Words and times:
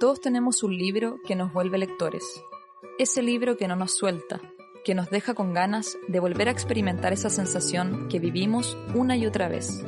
Todos 0.00 0.20
tenemos 0.20 0.62
un 0.62 0.76
libro 0.76 1.18
que 1.26 1.34
nos 1.34 1.52
vuelve 1.52 1.78
lectores. 1.78 2.22
Ese 2.98 3.22
libro 3.22 3.56
que 3.56 3.66
no 3.66 3.74
nos 3.74 3.96
suelta, 3.96 4.40
que 4.84 4.94
nos 4.94 5.10
deja 5.10 5.34
con 5.34 5.52
ganas 5.54 5.98
de 6.06 6.20
volver 6.20 6.48
a 6.48 6.52
experimentar 6.52 7.12
esa 7.12 7.30
sensación 7.30 8.08
que 8.08 8.18
vivimos 8.18 8.78
una 8.94 9.16
y 9.16 9.26
otra 9.26 9.48
vez. 9.48 9.82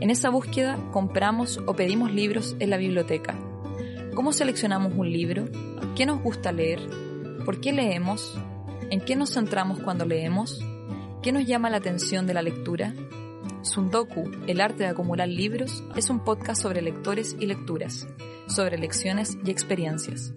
En 0.00 0.10
esa 0.10 0.30
búsqueda 0.30 0.78
compramos 0.92 1.60
o 1.66 1.74
pedimos 1.74 2.12
libros 2.12 2.56
en 2.58 2.70
la 2.70 2.76
biblioteca. 2.76 3.34
¿Cómo 4.14 4.32
seleccionamos 4.32 4.92
un 4.94 5.10
libro? 5.10 5.46
¿Qué 5.96 6.04
nos 6.04 6.22
gusta 6.22 6.52
leer? 6.52 6.80
¿Por 7.44 7.60
qué 7.60 7.72
leemos? 7.72 8.36
¿En 8.90 9.00
qué 9.00 9.16
nos 9.16 9.32
centramos 9.32 9.80
cuando 9.80 10.04
leemos? 10.04 10.62
¿Qué 11.22 11.30
nos 11.30 11.46
llama 11.46 11.70
la 11.70 11.76
atención 11.76 12.26
de 12.26 12.34
la 12.34 12.42
lectura? 12.42 12.94
Sundoku, 13.62 14.28
el 14.48 14.60
arte 14.60 14.82
de 14.82 14.88
acumular 14.88 15.28
libros, 15.28 15.84
es 15.94 16.10
un 16.10 16.18
podcast 16.18 16.60
sobre 16.60 16.82
lectores 16.82 17.36
y 17.38 17.46
lecturas, 17.46 18.08
sobre 18.48 18.76
lecciones 18.76 19.38
y 19.44 19.52
experiencias. 19.52 20.34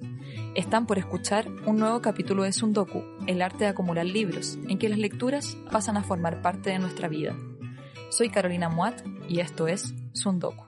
Están 0.53 0.85
por 0.85 0.99
escuchar 0.99 1.47
un 1.65 1.77
nuevo 1.77 2.03
capítulo 2.03 2.43
de 2.43 2.53
Sundoku, 2.53 3.01
el 3.25 3.41
arte 3.41 3.63
de 3.63 3.71
acumular 3.71 4.05
libros, 4.05 4.59
en 4.69 4.77
que 4.77 4.87
las 4.87 4.99
lecturas 4.99 5.57
pasan 5.71 5.97
a 5.97 6.03
formar 6.03 6.43
parte 6.43 6.69
de 6.69 6.77
nuestra 6.77 7.07
vida. 7.07 7.35
Soy 8.11 8.29
Carolina 8.29 8.69
Muat 8.69 9.01
y 9.27 9.39
esto 9.39 9.67
es 9.67 9.91
Sundoku. 10.13 10.65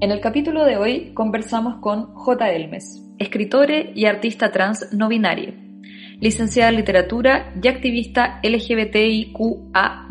En 0.00 0.12
el 0.12 0.20
capítulo 0.20 0.64
de 0.64 0.76
hoy 0.76 1.12
conversamos 1.12 1.80
con 1.80 2.14
J. 2.14 2.52
Elmes, 2.52 3.02
escritore 3.18 3.90
y 3.96 4.04
artista 4.06 4.52
trans 4.52 4.92
no 4.92 5.08
binario 5.08 5.71
licenciada 6.22 6.70
en 6.70 6.76
literatura 6.76 7.52
y 7.60 7.66
activista 7.66 8.38
LGBTIQA+. 8.44 10.06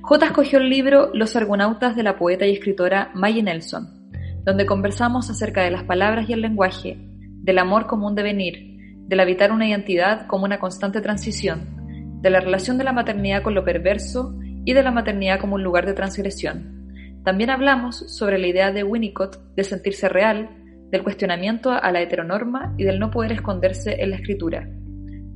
J 0.00 0.26
escogió 0.26 0.60
el 0.60 0.70
libro 0.70 1.10
Los 1.14 1.34
argonautas 1.34 1.96
de 1.96 2.04
la 2.04 2.16
poeta 2.16 2.46
y 2.46 2.52
escritora 2.52 3.10
Maggie 3.12 3.42
Nelson, 3.42 4.08
donde 4.44 4.66
conversamos 4.66 5.30
acerca 5.30 5.64
de 5.64 5.72
las 5.72 5.82
palabras 5.82 6.30
y 6.30 6.32
el 6.32 6.42
lenguaje, 6.42 6.96
del 7.42 7.58
amor 7.58 7.88
como 7.88 8.06
un 8.06 8.14
devenir, 8.14 8.94
del 9.08 9.18
habitar 9.18 9.50
una 9.50 9.66
identidad 9.66 10.28
como 10.28 10.44
una 10.44 10.60
constante 10.60 11.00
transición, 11.00 12.20
de 12.22 12.30
la 12.30 12.38
relación 12.38 12.78
de 12.78 12.84
la 12.84 12.92
maternidad 12.92 13.42
con 13.42 13.56
lo 13.56 13.64
perverso 13.64 14.38
y 14.64 14.74
de 14.74 14.82
la 14.84 14.92
maternidad 14.92 15.40
como 15.40 15.56
un 15.56 15.64
lugar 15.64 15.86
de 15.86 15.94
transgresión. 15.94 17.20
También 17.24 17.50
hablamos 17.50 17.96
sobre 18.16 18.38
la 18.38 18.46
idea 18.46 18.70
de 18.70 18.84
Winnicott 18.84 19.54
de 19.56 19.64
sentirse 19.64 20.08
real, 20.08 20.50
del 20.90 21.02
cuestionamiento 21.02 21.70
a 21.70 21.92
la 21.92 22.00
heteronorma 22.00 22.74
y 22.76 22.84
del 22.84 22.98
no 22.98 23.10
poder 23.10 23.32
esconderse 23.32 24.02
en 24.02 24.10
la 24.10 24.16
escritura. 24.16 24.68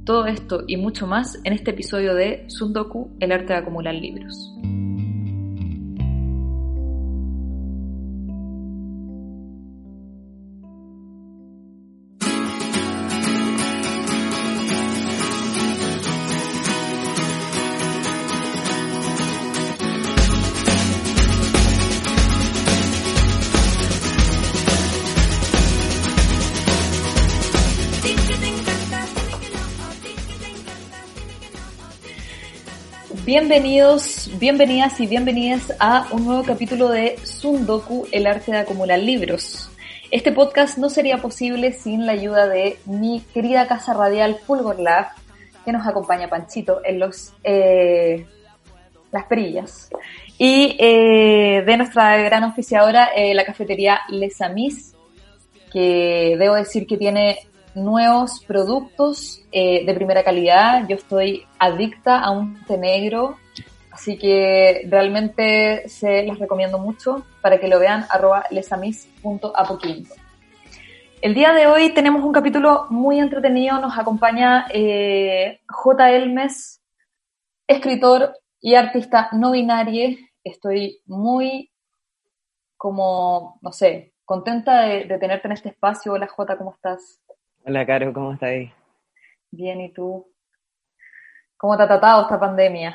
Todo 0.05 0.27
esto 0.27 0.65
y 0.67 0.77
mucho 0.77 1.07
más 1.07 1.39
en 1.45 1.53
este 1.53 1.71
episodio 1.71 2.15
de 2.15 2.45
Sundoku, 2.49 3.17
el 3.21 3.33
arte 3.33 3.53
de 3.53 3.59
acumular 3.61 3.95
libros. 3.95 4.53
Bienvenidos, 33.35 34.31
bienvenidas 34.39 35.01
y 35.01 35.07
bienvenidas 35.07 35.73
a 35.81 36.07
un 36.11 36.27
nuevo 36.27 36.43
capítulo 36.43 36.91
de 36.91 37.17
Sundoku, 37.25 38.07
el 38.13 38.27
arte 38.27 38.53
de 38.53 38.59
acumular 38.59 38.99
libros. 38.99 39.71
Este 40.11 40.33
podcast 40.33 40.77
no 40.77 40.91
sería 40.91 41.17
posible 41.17 41.73
sin 41.73 42.05
la 42.05 42.13
ayuda 42.13 42.47
de 42.47 42.77
mi 42.85 43.23
querida 43.33 43.67
casa 43.67 43.95
radial 43.95 44.37
Fulgor 44.47 44.79
Lab, 44.79 45.07
que 45.65 45.73
nos 45.73 45.87
acompaña 45.87 46.29
Panchito 46.29 46.83
en 46.85 46.99
los 46.99 47.33
eh, 47.43 48.27
las 49.11 49.25
perillas. 49.25 49.89
Y 50.37 50.77
eh, 50.79 51.63
de 51.65 51.77
nuestra 51.79 52.19
gran 52.19 52.45
oficiadora, 52.45 53.13
eh, 53.17 53.33
la 53.33 53.47
cafetería 53.47 54.01
Les 54.11 54.43
Amis, 54.43 54.95
que 55.73 56.37
debo 56.39 56.57
decir 56.57 56.87
que 56.87 56.99
tiene 56.99 57.39
nuevos 57.75 58.45
productos 58.45 59.43
eh, 59.53 59.85
de 59.85 59.95
primera 59.95 60.23
calidad. 60.23 60.87
Yo 60.89 60.97
estoy 60.97 61.47
adicta 61.59 62.21
a 62.21 62.31
un 62.31 62.63
té 62.65 62.79
negro, 62.79 63.37
así 63.91 64.19
que 64.19 64.87
realmente 64.89 65.89
se 65.89 66.25
las 66.25 66.39
recomiendo 66.39 66.79
mucho 66.79 67.25
para 67.41 67.59
que 67.59 67.69
lo 67.69 67.79
vean 67.79 68.07
arroba 68.11 68.45
lesamis.apoquinto. 68.51 70.15
El 71.21 71.35
día 71.35 71.53
de 71.53 71.67
hoy 71.67 71.91
tenemos 71.91 72.25
un 72.25 72.33
capítulo 72.33 72.87
muy 72.91 73.21
entretenido, 73.21 73.79
nos 73.79 73.97
acompaña 73.97 74.67
eh, 74.71 75.61
J. 75.69 76.11
Elmes, 76.11 76.83
escritor 77.67 78.35
y 78.61 78.75
artista 78.75 79.29
no 79.33 79.53
binario. 79.53 80.17
Estoy 80.43 81.01
muy 81.07 81.71
como, 82.77 83.61
no 83.63 83.71
sé, 83.71 84.15
contenta 84.25 84.83
de, 84.83 85.05
de 85.05 85.19
tenerte 85.19 85.47
en 85.47 85.53
este 85.53 85.69
espacio. 85.69 86.15
Hola 86.15 86.27
J, 86.27 86.59
¿cómo 86.59 86.73
estás? 86.73 87.21
Hola, 87.65 87.87
Caro, 87.87 88.13
¿cómo 88.13 88.33
estás 88.33 88.49
ahí? 88.49 88.73
Bien, 89.53 89.81
¿y 89.81 89.93
tú? 89.93 90.27
¿Cómo 91.57 91.77
te 91.77 91.85
ha 91.85 91.87
tratado 91.87 92.23
esta 92.23 92.41
pandemia? 92.41 92.93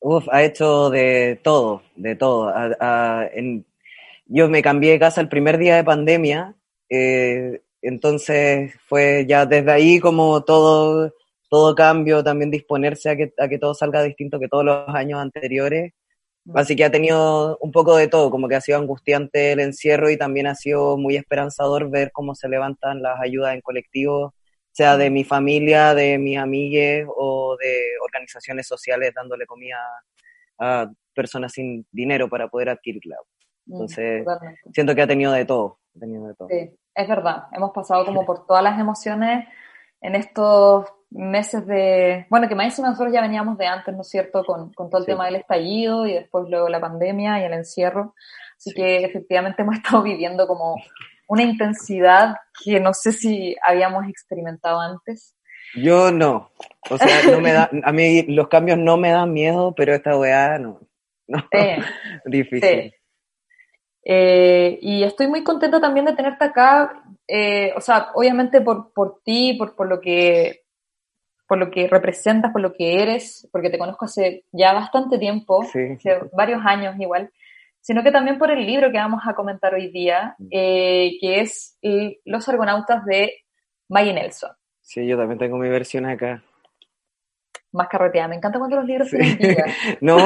Uf, 0.00 0.26
ha 0.32 0.42
hecho 0.42 0.88
de 0.88 1.38
todo, 1.44 1.82
de 1.96 2.16
todo. 2.16 2.50
yo 4.24 4.48
me 4.48 4.62
cambié 4.62 4.92
de 4.92 4.98
casa 4.98 5.20
el 5.20 5.28
primer 5.28 5.58
día 5.58 5.76
de 5.76 5.84
pandemia, 5.84 6.54
eh, 6.88 7.60
entonces 7.82 8.74
fue 8.88 9.26
ya 9.28 9.44
desde 9.44 9.70
ahí 9.70 10.00
como 10.00 10.44
todo, 10.44 11.12
todo 11.50 11.74
cambio, 11.74 12.24
también 12.24 12.50
disponerse 12.50 13.10
a 13.10 13.16
que, 13.16 13.34
a 13.38 13.48
que 13.48 13.58
todo 13.58 13.74
salga 13.74 14.02
distinto 14.02 14.40
que 14.40 14.48
todos 14.48 14.64
los 14.64 14.88
años 14.88 15.20
anteriores. 15.20 15.92
Mm. 16.44 16.56
Así 16.56 16.76
que 16.76 16.84
ha 16.84 16.90
tenido 16.90 17.58
un 17.58 17.72
poco 17.72 17.96
de 17.96 18.08
todo, 18.08 18.30
como 18.30 18.48
que 18.48 18.56
ha 18.56 18.60
sido 18.60 18.78
angustiante 18.78 19.52
el 19.52 19.60
encierro 19.60 20.10
y 20.10 20.16
también 20.16 20.46
ha 20.46 20.54
sido 20.54 20.96
muy 20.96 21.16
esperanzador 21.16 21.90
ver 21.90 22.10
cómo 22.12 22.34
se 22.34 22.48
levantan 22.48 23.02
las 23.02 23.20
ayudas 23.20 23.54
en 23.54 23.60
colectivo, 23.60 24.34
sea 24.72 24.96
de 24.96 25.10
mm. 25.10 25.12
mi 25.12 25.24
familia, 25.24 25.94
de 25.94 26.18
mis 26.18 26.38
amigues 26.38 27.06
o 27.14 27.56
de 27.60 27.80
organizaciones 28.04 28.66
sociales 28.66 29.12
dándole 29.14 29.46
comida 29.46 29.78
a 30.58 30.90
personas 31.14 31.52
sin 31.52 31.86
dinero 31.90 32.28
para 32.28 32.48
poder 32.48 32.70
adquirirla. 32.70 33.16
Mm, 33.66 33.72
Entonces, 33.72 34.26
siento 34.72 34.94
que 34.94 35.02
ha 35.02 35.06
tenido 35.06 35.32
de 35.32 35.44
todo. 35.44 35.78
Ha 35.96 36.00
tenido 36.00 36.26
de 36.26 36.34
todo. 36.34 36.48
Sí, 36.48 36.70
es 36.94 37.08
verdad. 37.08 37.44
Hemos 37.52 37.72
pasado 37.72 38.04
como 38.04 38.24
por 38.24 38.46
todas 38.46 38.62
las 38.62 38.78
emociones 38.78 39.46
en 40.00 40.14
estos 40.14 40.86
meses 41.10 41.66
de, 41.66 42.26
bueno, 42.30 42.48
que 42.48 42.54
más 42.54 42.78
nosotros 42.78 43.12
ya 43.12 43.20
veníamos 43.20 43.58
de 43.58 43.66
antes, 43.66 43.94
¿no 43.94 44.02
es 44.02 44.08
cierto?, 44.08 44.44
con, 44.44 44.72
con 44.72 44.90
todo 44.90 45.00
el 45.00 45.06
tema 45.06 45.26
del 45.26 45.36
estallido 45.36 46.06
y 46.06 46.14
después 46.14 46.48
luego 46.48 46.68
la 46.68 46.80
pandemia 46.80 47.40
y 47.40 47.44
el 47.44 47.52
encierro. 47.52 48.14
Así 48.56 48.72
que 48.72 49.04
efectivamente 49.04 49.62
hemos 49.62 49.76
estado 49.82 50.02
viviendo 50.02 50.46
como 50.46 50.76
una 51.28 51.42
intensidad 51.42 52.36
que 52.64 52.80
no 52.80 52.92
sé 52.92 53.12
si 53.12 53.56
habíamos 53.66 54.08
experimentado 54.08 54.80
antes. 54.80 55.36
Yo 55.74 56.10
no. 56.10 56.50
O 56.90 56.98
sea, 56.98 57.30
no 57.30 57.40
me 57.40 57.52
da, 57.52 57.70
a 57.84 57.92
mí 57.92 58.22
los 58.22 58.48
cambios 58.48 58.78
no 58.78 58.96
me 58.96 59.10
dan 59.10 59.32
miedo, 59.32 59.72
pero 59.76 59.94
esta 59.94 60.16
weá 60.16 60.58
no. 60.58 60.80
no. 61.28 61.44
Difícil. 62.24 62.92
Eh, 64.02 64.78
y 64.80 65.04
estoy 65.04 65.28
muy 65.28 65.44
contenta 65.44 65.80
también 65.80 66.06
de 66.06 66.14
tenerte 66.14 66.44
acá, 66.46 67.04
eh, 67.28 67.72
o 67.76 67.80
sea, 67.80 68.08
obviamente 68.14 68.60
por, 68.60 68.92
por 68.92 69.20
ti, 69.22 69.54
por, 69.54 69.76
por, 69.76 69.88
lo 69.88 70.00
que, 70.00 70.59
por 71.50 71.58
lo 71.58 71.68
que 71.68 71.88
representas, 71.88 72.52
por 72.52 72.60
lo 72.60 72.72
que 72.74 73.02
eres, 73.02 73.48
porque 73.50 73.70
te 73.70 73.78
conozco 73.78 74.04
hace 74.04 74.44
ya 74.52 74.72
bastante 74.72 75.18
tiempo, 75.18 75.62
hace 75.64 76.20
varios 76.32 76.60
años 76.64 76.94
igual, 77.00 77.32
sino 77.80 78.04
que 78.04 78.12
también 78.12 78.38
por 78.38 78.52
el 78.52 78.64
libro 78.64 78.92
que 78.92 78.98
vamos 78.98 79.22
a 79.26 79.34
comentar 79.34 79.74
hoy 79.74 79.90
día, 79.90 80.36
mm. 80.38 80.46
eh, 80.52 81.16
que 81.20 81.40
es 81.40 81.76
Los 82.24 82.48
Argonautas 82.48 83.04
de 83.04 83.32
Maggie 83.88 84.14
Nelson. 84.14 84.52
Sí, 84.80 85.04
yo 85.04 85.18
también 85.18 85.40
tengo 85.40 85.58
mi 85.58 85.68
versión 85.68 86.06
acá. 86.06 86.40
más 87.72 87.88
carreteada. 87.88 88.28
Me 88.28 88.36
encanta 88.36 88.60
cuando 88.60 88.76
los 88.76 88.86
libros 88.86 89.10
tienen 89.10 89.36
vida. 89.36 89.64
no, 90.00 90.18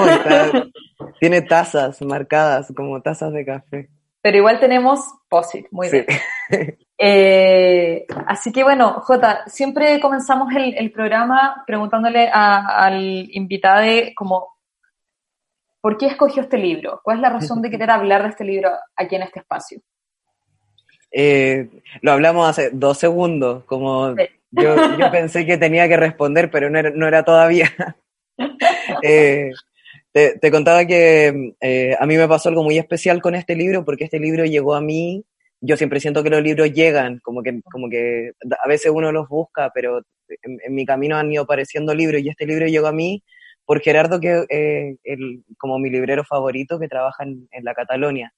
tiene 1.20 1.40
tazas 1.40 2.02
marcadas 2.02 2.70
como 2.76 3.00
tazas 3.00 3.32
de 3.32 3.46
café. 3.46 3.88
Pero 4.20 4.36
igual 4.36 4.60
tenemos 4.60 5.00
POSIT, 5.30 5.68
muy 5.70 5.88
bien. 5.88 6.04
Eh, 6.96 8.06
así 8.26 8.52
que 8.52 8.62
bueno, 8.62 9.00
Jota, 9.00 9.44
siempre 9.46 10.00
comenzamos 10.00 10.52
el, 10.54 10.92
programa 10.92 11.64
preguntándole 11.66 12.30
al 12.32 13.28
invitado 13.32 13.84
como, 14.14 14.56
¿por 15.80 15.98
qué 15.98 16.06
escogió 16.06 16.42
este 16.42 16.58
libro? 16.58 17.00
¿Cuál 17.02 17.18
es 17.18 17.22
la 17.22 17.30
razón 17.30 17.60
de 17.62 17.70
querer 17.70 17.90
hablar 17.90 18.22
de 18.22 18.28
este 18.28 18.44
libro 18.44 18.70
aquí 18.96 19.16
en 19.16 19.22
este 19.22 19.40
espacio? 19.40 19.80
Eh, 21.10 21.68
lo 22.00 22.12
hablamos 22.12 22.48
hace 22.48 22.70
dos 22.72 22.98
segundos, 22.98 23.64
como 23.64 24.14
yo, 24.50 24.76
pensé 25.12 25.46
que 25.46 25.58
tenía 25.58 25.88
que 25.88 25.96
responder, 25.96 26.50
pero 26.50 26.70
no 26.70 26.78
era, 26.78 26.90
no 26.90 27.06
era 27.06 27.22
todavía. 27.24 27.70
Eh, 29.02 29.50
te, 30.12 30.50
contaba 30.50 30.86
que 30.86 31.54
eh, 31.60 31.96
a 31.98 32.06
mí 32.06 32.16
me 32.16 32.28
pasó 32.28 32.48
algo 32.48 32.62
muy 32.62 32.78
especial 32.78 33.20
con 33.20 33.34
este 33.34 33.54
libro, 33.54 33.84
porque 33.84 34.04
este 34.04 34.18
libro 34.18 34.44
llegó 34.44 34.74
a 34.74 34.80
mí. 34.80 35.24
Yo 35.66 35.76
siempre 35.76 36.00
siento 36.00 36.22
que 36.22 36.30
los 36.30 36.42
libros 36.42 36.72
llegan, 36.72 37.20
como 37.22 37.42
que, 37.42 37.60
como 37.72 37.88
que 37.88 38.32
a 38.62 38.68
veces 38.68 38.92
uno 38.94 39.12
los 39.12 39.28
busca, 39.28 39.70
pero 39.74 40.02
en, 40.42 40.74
mi 40.74 40.84
camino 40.84 41.16
han 41.16 41.32
ido 41.32 41.44
apareciendo 41.44 41.94
libros 41.94 42.22
y 42.22 42.28
este 42.28 42.46
libro 42.46 42.66
llegó 42.66 42.86
a 42.88 42.92
mí 42.92 43.22
por 43.64 43.80
Gerardo, 43.80 44.20
que 44.20 44.44
eh, 44.50 44.96
como 45.58 45.78
mi 45.78 45.90
librero 45.90 46.24
favorito 46.24 46.78
que 46.78 46.88
trabaja 46.88 47.24
en, 47.24 47.48
en 47.50 47.64
la 47.64 47.74
Catalonia. 47.74 48.34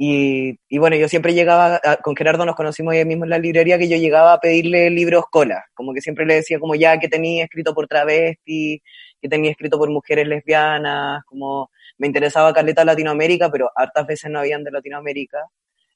Y, 0.00 0.60
y, 0.68 0.78
bueno, 0.78 0.96
yo 0.96 1.08
siempre 1.08 1.34
llegaba, 1.34 1.80
con 2.02 2.14
Gerardo 2.14 2.46
nos 2.46 2.54
conocimos 2.54 2.94
ahí 2.94 3.04
mismo 3.04 3.24
en 3.24 3.30
la 3.30 3.38
librería, 3.38 3.78
que 3.78 3.88
yo 3.88 3.96
llegaba 3.96 4.32
a 4.34 4.40
pedirle 4.40 4.90
libros 4.90 5.24
cola, 5.28 5.64
como 5.74 5.92
que 5.92 6.00
siempre 6.00 6.24
le 6.24 6.34
decía 6.34 6.60
como 6.60 6.76
ya 6.76 7.00
que 7.00 7.08
tenía 7.08 7.44
escrito 7.44 7.74
por 7.74 7.88
travesti, 7.88 8.80
que 9.20 9.28
tenía 9.28 9.50
escrito 9.50 9.76
por 9.76 9.90
mujeres 9.90 10.28
lesbianas, 10.28 11.24
como 11.24 11.70
me 11.98 12.06
interesaba 12.06 12.52
Carleta 12.52 12.84
Latinoamérica, 12.84 13.50
pero 13.50 13.70
hartas 13.74 14.06
veces 14.06 14.30
no 14.30 14.38
habían 14.38 14.62
de 14.62 14.70
Latinoamérica, 14.70 15.38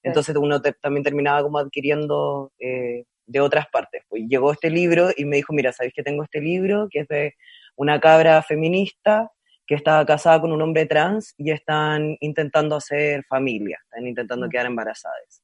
entonces 0.03 0.35
uno 0.37 0.61
también 0.61 1.05
terminaba 1.05 1.43
como 1.43 1.59
adquiriendo 1.59 2.53
eh, 2.59 3.05
de 3.27 3.41
otras 3.41 3.67
partes. 3.69 4.03
Pues 4.09 4.25
llegó 4.29 4.53
este 4.53 4.71
libro 4.71 5.11
y 5.17 5.25
me 5.25 5.37
dijo, 5.37 5.53
mira, 5.53 5.73
¿sabéis 5.73 5.95
que 5.95 6.03
tengo 6.03 6.25
este 6.25 6.41
libro? 6.41 6.89
Que 6.91 7.01
es 7.01 7.09
de 7.09 7.35
una 7.77 8.01
cabra 8.01 8.43
feminista 8.43 9.31
que 9.67 9.75
está 9.75 10.05
casada 10.05 10.41
con 10.41 10.53
un 10.53 10.61
hombre 10.61 10.87
trans 10.87 11.35
y 11.39 11.51
están 11.51 12.17
intentando 12.21 12.77
hacer 12.77 13.25
familia, 13.29 13.79
están 13.85 14.07
intentando 14.07 14.47
mm. 14.47 14.51
quedar 14.51 14.67
embarazadas. 14.67 15.43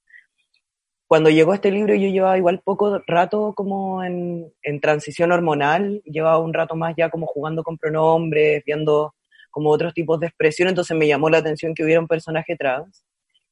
Cuando 1.07 1.31
llegó 1.31 1.55
este 1.55 1.71
libro 1.71 1.95
yo 1.95 2.09
llevaba 2.09 2.37
igual 2.37 2.61
poco 2.63 3.01
rato 3.07 3.55
como 3.57 4.05
en, 4.05 4.53
en 4.63 4.81
transición 4.81 5.33
hormonal, 5.33 6.03
llevaba 6.05 6.39
un 6.39 6.53
rato 6.53 6.77
más 6.77 6.95
ya 6.97 7.09
como 7.09 7.27
jugando 7.27 7.63
con 7.63 7.79
pronombres, 7.79 8.63
viendo 8.67 9.15
como 9.51 9.71
otros 9.71 9.95
tipos 9.95 10.21
de 10.21 10.27
expresión, 10.27 10.69
entonces 10.69 10.95
me 10.97 11.09
llamó 11.09 11.31
la 11.31 11.39
atención 11.39 11.75
que 11.75 11.83
hubiera 11.83 12.01
un 12.01 12.09
personaje 12.09 12.57
trans 12.57 13.08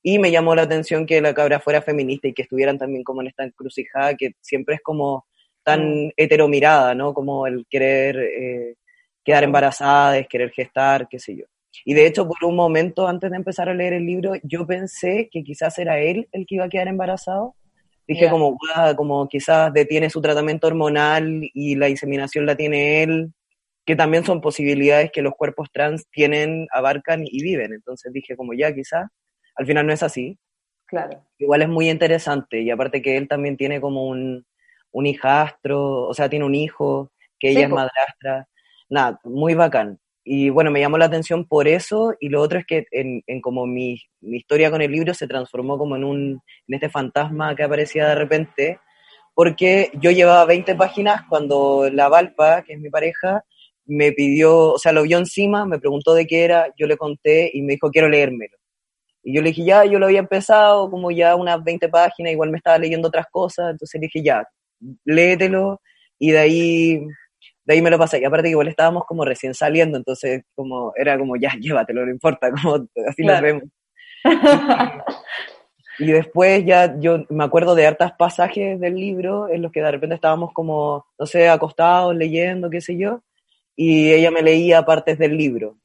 y 0.08 0.20
me 0.20 0.30
llamó 0.30 0.54
la 0.54 0.62
atención 0.62 1.04
que 1.04 1.20
la 1.20 1.34
cabra 1.34 1.58
fuera 1.58 1.82
feminista 1.82 2.28
y 2.28 2.32
que 2.32 2.42
estuvieran 2.42 2.78
también 2.78 3.02
como 3.02 3.22
en 3.22 3.26
esta 3.26 3.42
encrucijada 3.42 4.14
que 4.14 4.34
siempre 4.40 4.76
es 4.76 4.80
como 4.80 5.26
tan 5.64 6.04
mm. 6.04 6.10
heteromirada, 6.16 6.94
¿no? 6.94 7.12
Como 7.12 7.44
el 7.48 7.66
querer 7.68 8.16
eh, 8.16 8.74
quedar 9.24 9.42
embarazada, 9.42 10.16
es 10.16 10.28
querer 10.28 10.52
gestar, 10.52 11.08
qué 11.08 11.18
sé 11.18 11.34
yo. 11.34 11.46
Y 11.84 11.94
de 11.94 12.06
hecho, 12.06 12.28
por 12.28 12.48
un 12.48 12.54
momento, 12.54 13.08
antes 13.08 13.32
de 13.32 13.36
empezar 13.36 13.68
a 13.68 13.74
leer 13.74 13.94
el 13.94 14.06
libro, 14.06 14.34
yo 14.44 14.64
pensé 14.64 15.28
que 15.28 15.42
quizás 15.42 15.76
era 15.80 15.98
él 15.98 16.28
el 16.30 16.46
que 16.46 16.54
iba 16.54 16.66
a 16.66 16.68
quedar 16.68 16.86
embarazado. 16.86 17.56
Dije 18.06 18.30
como, 18.30 18.56
como 18.96 19.26
quizás 19.26 19.72
detiene 19.72 20.08
su 20.08 20.20
tratamiento 20.20 20.68
hormonal 20.68 21.50
y 21.52 21.74
la 21.74 21.88
inseminación 21.88 22.46
la 22.46 22.54
tiene 22.54 23.02
él, 23.02 23.32
que 23.84 23.96
también 23.96 24.24
son 24.24 24.40
posibilidades 24.40 25.10
que 25.10 25.22
los 25.22 25.34
cuerpos 25.34 25.68
trans 25.72 26.06
tienen, 26.12 26.68
abarcan 26.70 27.24
y 27.26 27.42
viven. 27.42 27.72
Entonces 27.72 28.12
dije 28.12 28.36
como 28.36 28.54
ya 28.54 28.72
quizás, 28.72 29.08
al 29.56 29.66
final 29.66 29.86
no 29.86 29.92
es 29.92 30.02
así. 30.02 30.38
Claro. 30.86 31.24
Igual 31.38 31.62
es 31.62 31.68
muy 31.68 31.90
interesante 31.90 32.60
y 32.60 32.70
aparte 32.70 33.02
que 33.02 33.16
él 33.16 33.26
también 33.26 33.56
tiene 33.56 33.80
como 33.80 34.06
un, 34.06 34.46
un 34.92 35.06
hijastro, 35.06 36.04
o 36.04 36.14
sea, 36.14 36.28
tiene 36.28 36.44
un 36.44 36.54
hijo, 36.54 37.10
que 37.38 37.50
ella 37.50 37.64
es 37.64 37.70
madrastra 37.70 38.48
nada, 38.88 39.20
muy 39.24 39.54
bacán. 39.54 39.98
Y 40.24 40.50
bueno, 40.50 40.70
me 40.70 40.80
llamó 40.80 40.98
la 40.98 41.04
atención 41.04 41.44
por 41.46 41.68
eso, 41.68 42.14
y 42.18 42.28
lo 42.28 42.42
otro 42.42 42.58
es 42.58 42.66
que 42.66 42.86
en, 42.90 43.22
en 43.26 43.40
como 43.40 43.66
mi, 43.66 44.00
mi, 44.20 44.38
historia 44.38 44.70
con 44.70 44.82
el 44.82 44.90
libro 44.90 45.14
se 45.14 45.28
transformó 45.28 45.78
como 45.78 45.94
en, 45.94 46.02
un, 46.02 46.40
en 46.66 46.74
este 46.74 46.88
fantasma 46.88 47.54
que 47.54 47.62
aparecía 47.62 48.08
de 48.08 48.16
repente, 48.16 48.80
porque 49.34 49.90
yo 50.00 50.10
llevaba 50.10 50.44
20 50.46 50.74
páginas 50.74 51.22
cuando 51.28 51.88
la 51.92 52.08
Valpa, 52.08 52.62
que 52.62 52.72
es 52.72 52.80
mi 52.80 52.90
pareja, 52.90 53.44
me 53.84 54.10
pidió, 54.12 54.72
o 54.72 54.78
sea, 54.78 54.90
lo 54.90 55.04
vio 55.04 55.18
encima, 55.18 55.64
me 55.64 55.78
preguntó 55.78 56.12
de 56.14 56.26
qué 56.26 56.44
era, 56.44 56.72
yo 56.76 56.88
le 56.88 56.96
conté 56.96 57.50
y 57.52 57.62
me 57.62 57.74
dijo, 57.74 57.90
quiero 57.90 58.08
leérmelo. 58.08 58.56
Y 59.26 59.34
yo 59.34 59.42
le 59.42 59.48
dije, 59.48 59.64
ya, 59.64 59.84
yo 59.84 59.98
lo 59.98 60.06
había 60.06 60.20
empezado, 60.20 60.88
como 60.88 61.10
ya 61.10 61.34
unas 61.34 61.62
20 61.62 61.88
páginas, 61.88 62.32
igual 62.32 62.50
me 62.50 62.58
estaba 62.58 62.78
leyendo 62.78 63.08
otras 63.08 63.26
cosas, 63.28 63.72
entonces 63.72 64.00
le 64.00 64.06
dije, 64.06 64.22
ya, 64.22 64.46
léetelo, 65.04 65.80
y 66.16 66.30
de 66.30 66.38
ahí 66.38 67.06
de 67.66 67.74
ahí 67.74 67.82
me 67.82 67.90
lo 67.90 67.98
pasé. 67.98 68.20
Y 68.20 68.24
aparte 68.24 68.44
que 68.44 68.50
igual 68.50 68.68
estábamos 68.68 69.04
como 69.04 69.24
recién 69.24 69.52
saliendo, 69.52 69.98
entonces 69.98 70.44
como 70.54 70.92
era 70.96 71.18
como, 71.18 71.36
ya, 71.36 71.50
llévatelo, 71.60 72.06
no 72.06 72.12
importa, 72.12 72.50
como 72.50 72.86
así 73.08 73.24
nos 73.24 73.40
vemos. 73.40 73.64
y 75.98 76.12
después 76.12 76.64
ya 76.64 76.98
yo 76.98 77.24
me 77.28 77.44
acuerdo 77.44 77.74
de 77.74 77.86
hartas 77.86 78.12
pasajes 78.12 78.78
del 78.78 78.94
libro 78.94 79.48
en 79.48 79.62
los 79.62 79.72
que 79.72 79.82
de 79.82 79.90
repente 79.90 80.14
estábamos 80.14 80.52
como, 80.52 81.04
no 81.18 81.26
sé, 81.26 81.48
acostados, 81.48 82.14
leyendo, 82.14 82.70
qué 82.70 82.80
sé 82.80 82.96
yo, 82.96 83.22
y 83.74 84.12
ella 84.12 84.30
me 84.30 84.42
leía 84.42 84.84
partes 84.84 85.18
del 85.18 85.36
libro. 85.36 85.76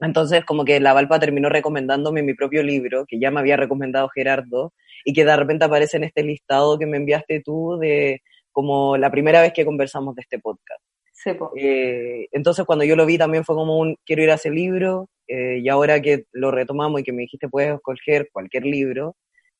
Entonces, 0.00 0.44
como 0.44 0.64
que 0.64 0.80
la 0.80 0.92
Valpa 0.92 1.18
terminó 1.18 1.48
recomendándome 1.48 2.22
mi 2.22 2.34
propio 2.34 2.62
libro, 2.62 3.04
que 3.06 3.18
ya 3.18 3.30
me 3.30 3.40
había 3.40 3.56
recomendado 3.56 4.08
Gerardo, 4.08 4.72
y 5.04 5.12
que 5.12 5.24
de 5.24 5.36
repente 5.36 5.64
aparece 5.64 5.96
en 5.96 6.04
este 6.04 6.22
listado 6.22 6.78
que 6.78 6.86
me 6.86 6.98
enviaste 6.98 7.42
tú 7.44 7.78
de 7.80 8.22
como 8.52 8.96
la 8.96 9.10
primera 9.10 9.40
vez 9.40 9.52
que 9.52 9.64
conversamos 9.64 10.14
de 10.14 10.22
este 10.22 10.38
podcast. 10.38 10.82
Sí, 11.12 11.30
eh, 11.56 12.28
entonces 12.30 12.64
cuando 12.64 12.84
yo 12.84 12.94
lo 12.94 13.04
vi 13.04 13.18
también 13.18 13.44
fue 13.44 13.56
como 13.56 13.78
un, 13.78 13.96
quiero 14.04 14.22
ir 14.22 14.30
a 14.30 14.34
ese 14.34 14.50
libro, 14.50 15.08
eh, 15.26 15.58
y 15.62 15.68
ahora 15.68 16.00
que 16.00 16.24
lo 16.32 16.50
retomamos 16.50 17.00
y 17.00 17.04
que 17.04 17.12
me 17.12 17.22
dijiste 17.22 17.48
puedes 17.48 17.74
escoger 17.74 18.28
cualquier 18.32 18.64
libro, 18.64 19.16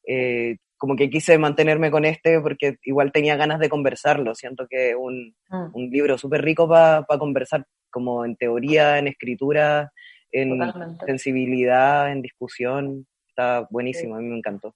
eh, 0.06 0.56
como 0.76 0.94
que 0.94 1.10
quise 1.10 1.36
mantenerme 1.38 1.90
con 1.90 2.04
este 2.04 2.40
porque 2.40 2.76
igual 2.84 3.10
tenía 3.10 3.36
ganas 3.36 3.58
de 3.58 3.68
conversarlo, 3.68 4.34
siento 4.34 4.66
que 4.70 4.94
un, 4.94 5.34
mm. 5.48 5.70
un 5.74 5.90
libro 5.90 6.16
súper 6.16 6.42
rico 6.42 6.68
para 6.68 7.04
conversar 7.18 7.64
como 7.90 8.24
en 8.24 8.36
teoría, 8.36 8.98
en 8.98 9.08
escritura, 9.08 9.90
en 10.32 10.98
sensibilidad, 11.06 12.10
en 12.10 12.22
discusión, 12.22 13.06
está 13.28 13.66
buenísimo, 13.70 14.16
a 14.16 14.18
mí 14.18 14.26
me 14.26 14.38
encantó. 14.38 14.74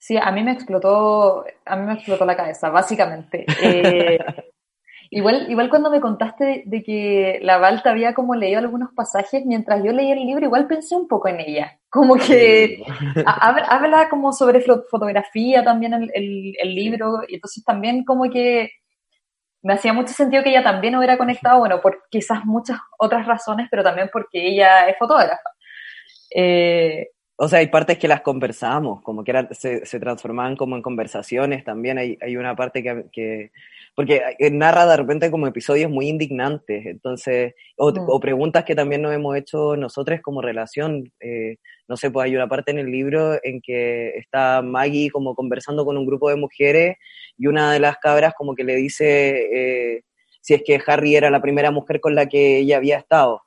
Sí, 0.00 0.16
a 0.16 0.32
mí 0.32 0.42
me 0.42 0.52
explotó, 0.52 1.44
a 1.66 1.76
mí 1.76 1.86
me 1.86 1.92
explotó 1.92 2.24
la 2.24 2.36
cabeza, 2.36 2.70
básicamente. 2.70 3.44
Eh, 3.62 4.18
igual, 5.10 5.50
igual 5.50 5.68
cuando 5.68 5.90
me 5.90 6.00
contaste 6.00 6.62
de, 6.64 6.82
que 6.82 7.38
la 7.42 7.58
Val 7.58 7.82
había 7.84 8.14
como 8.14 8.34
leído 8.34 8.60
algunos 8.60 8.94
pasajes, 8.94 9.44
mientras 9.44 9.84
yo 9.84 9.92
leía 9.92 10.14
el 10.14 10.24
libro, 10.24 10.46
igual 10.46 10.66
pensé 10.66 10.96
un 10.96 11.06
poco 11.06 11.28
en 11.28 11.40
ella. 11.40 11.78
Como 11.90 12.14
que 12.14 12.82
habla, 13.26 14.08
como 14.08 14.32
sobre 14.32 14.62
fotografía 14.62 15.62
también 15.62 15.92
el, 15.92 16.10
el, 16.14 16.74
libro, 16.74 17.20
y 17.28 17.34
entonces 17.34 17.62
también 17.62 18.04
como 18.04 18.30
que 18.30 18.70
me 19.62 19.74
hacía 19.74 19.92
mucho 19.92 20.12
sentido 20.12 20.42
que 20.42 20.50
ella 20.50 20.62
también 20.62 20.96
hubiera 20.96 21.18
conectado, 21.18 21.58
bueno, 21.58 21.80
por 21.80 22.04
quizás 22.10 22.44
muchas 22.44 22.78
otras 22.98 23.26
razones, 23.26 23.68
pero 23.70 23.82
también 23.82 24.08
porque 24.12 24.48
ella 24.48 24.88
es 24.88 24.96
fotógrafa. 24.98 25.50
Eh, 26.34 27.10
o 27.42 27.48
sea, 27.48 27.60
hay 27.60 27.68
partes 27.68 27.96
que 27.96 28.06
las 28.06 28.20
conversamos, 28.20 29.00
como 29.00 29.24
que 29.24 29.32
se, 29.52 29.86
se, 29.86 29.98
transformaban 29.98 30.56
como 30.56 30.76
en 30.76 30.82
conversaciones 30.82 31.64
también. 31.64 31.96
Hay, 31.96 32.18
hay 32.20 32.36
una 32.36 32.54
parte 32.54 32.82
que, 32.82 33.06
que, 33.10 33.50
Porque 33.94 34.20
narra 34.52 34.84
de 34.84 34.98
repente 34.98 35.30
como 35.30 35.46
episodios 35.46 35.90
muy 35.90 36.08
indignantes, 36.08 36.84
entonces. 36.84 37.54
O, 37.78 37.92
mm. 37.92 38.20
preguntas 38.20 38.64
que 38.64 38.74
también 38.74 39.00
nos 39.00 39.14
hemos 39.14 39.34
hecho 39.38 39.74
nosotros 39.74 40.20
como 40.20 40.42
relación. 40.42 41.10
Eh, 41.18 41.56
no 41.88 41.96
sé, 41.96 42.10
pues 42.10 42.26
hay 42.26 42.36
una 42.36 42.46
parte 42.46 42.72
en 42.72 42.78
el 42.78 42.92
libro 42.92 43.38
en 43.42 43.62
que 43.62 44.18
está 44.18 44.60
Maggie 44.60 45.08
como 45.08 45.34
conversando 45.34 45.86
con 45.86 45.96
un 45.96 46.04
grupo 46.04 46.28
de 46.28 46.36
mujeres 46.36 46.98
y 47.38 47.46
una 47.46 47.72
de 47.72 47.80
las 47.80 47.96
cabras 47.96 48.34
como 48.36 48.54
que 48.54 48.64
le 48.64 48.76
dice 48.76 49.94
eh, 49.96 50.02
si 50.42 50.52
es 50.52 50.62
que 50.62 50.78
Harry 50.86 51.16
era 51.16 51.30
la 51.30 51.40
primera 51.40 51.70
mujer 51.70 52.00
con 52.00 52.14
la 52.14 52.26
que 52.26 52.58
ella 52.58 52.76
había 52.76 52.98
estado. 52.98 53.44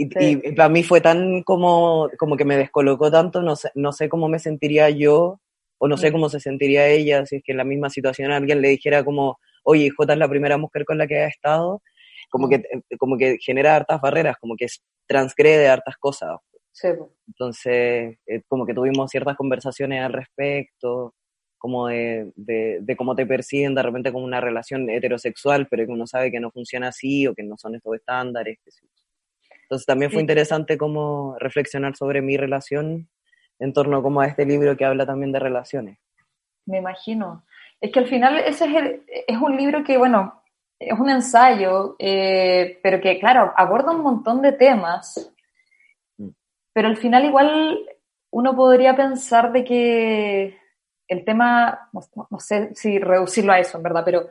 Y, 0.00 0.52
para 0.52 0.68
mí 0.68 0.84
fue 0.84 1.00
tan 1.00 1.42
como, 1.42 2.08
como 2.18 2.36
que 2.36 2.44
me 2.44 2.56
descolocó 2.56 3.10
tanto, 3.10 3.42
no 3.42 3.56
sé, 3.56 3.70
no 3.74 3.92
sé 3.92 4.08
cómo 4.08 4.28
me 4.28 4.38
sentiría 4.38 4.90
yo 4.90 5.40
o 5.76 5.88
no 5.88 5.96
sé 5.96 6.10
mm. 6.10 6.12
cómo 6.12 6.28
se 6.28 6.38
sentiría 6.38 6.86
ella 6.86 7.26
si 7.26 7.36
es 7.36 7.42
que 7.42 7.50
en 7.50 7.58
la 7.58 7.64
misma 7.64 7.90
situación 7.90 8.30
alguien 8.30 8.60
le 8.60 8.68
dijera 8.68 9.04
como, 9.04 9.40
oye, 9.64 9.90
Jota 9.90 10.12
es 10.12 10.18
la 10.20 10.28
primera 10.28 10.56
mujer 10.56 10.84
con 10.84 10.98
la 10.98 11.08
que 11.08 11.16
ha 11.16 11.26
estado, 11.26 11.82
como, 12.30 12.46
mm. 12.46 12.50
que, 12.50 12.62
como 12.96 13.18
que 13.18 13.38
genera 13.40 13.74
hartas 13.74 14.00
barreras, 14.00 14.36
como 14.40 14.54
que 14.56 14.68
transgrede 15.08 15.66
hartas 15.66 15.96
cosas. 15.96 16.36
Sí. 16.70 16.88
Entonces, 17.26 18.18
eh, 18.24 18.42
como 18.46 18.66
que 18.66 18.74
tuvimos 18.74 19.10
ciertas 19.10 19.36
conversaciones 19.36 20.00
al 20.00 20.12
respecto. 20.12 21.12
como 21.58 21.88
de, 21.88 22.30
de, 22.36 22.96
cómo 22.96 23.16
te 23.16 23.26
perciben 23.26 23.74
de 23.74 23.82
repente 23.82 24.12
como 24.12 24.24
una 24.24 24.40
relación 24.40 24.88
heterosexual, 24.88 25.66
pero 25.68 25.84
que 25.86 25.92
uno 25.92 26.06
sabe 26.06 26.30
que 26.30 26.38
no 26.38 26.52
funciona 26.52 26.88
así 26.88 27.26
o 27.26 27.34
que 27.34 27.42
no 27.42 27.56
son 27.58 27.74
estos 27.74 27.96
estándares. 27.96 28.58
Entonces 29.68 29.84
también 29.84 30.10
fue 30.10 30.22
interesante 30.22 30.78
como 30.78 31.36
reflexionar 31.38 31.94
sobre 31.94 32.22
mi 32.22 32.38
relación 32.38 33.10
en 33.58 33.74
torno 33.74 34.02
como 34.02 34.22
a 34.22 34.26
este 34.26 34.46
libro 34.46 34.78
que 34.78 34.86
habla 34.86 35.04
también 35.04 35.30
de 35.30 35.38
relaciones. 35.38 35.98
Me 36.64 36.78
imagino. 36.78 37.44
Es 37.78 37.92
que 37.92 37.98
al 37.98 38.06
final 38.06 38.38
ese 38.38 38.64
es, 38.64 39.00
es 39.26 39.36
un 39.36 39.58
libro 39.58 39.84
que, 39.84 39.98
bueno, 39.98 40.42
es 40.78 40.98
un 40.98 41.10
ensayo, 41.10 41.96
eh, 41.98 42.80
pero 42.82 42.98
que, 43.02 43.18
claro, 43.18 43.52
aborda 43.56 43.92
un 43.92 44.02
montón 44.02 44.40
de 44.40 44.52
temas, 44.52 45.34
mm. 46.16 46.28
pero 46.72 46.88
al 46.88 46.96
final 46.96 47.26
igual 47.26 47.78
uno 48.30 48.56
podría 48.56 48.96
pensar 48.96 49.52
de 49.52 49.64
que 49.64 50.58
el 51.08 51.24
tema, 51.26 51.90
no, 51.92 52.40
sé 52.40 52.74
si 52.74 52.98
reducirlo 52.98 53.52
a 53.52 53.58
eso, 53.58 53.76
en 53.76 53.82
verdad, 53.82 54.02
pero, 54.02 54.28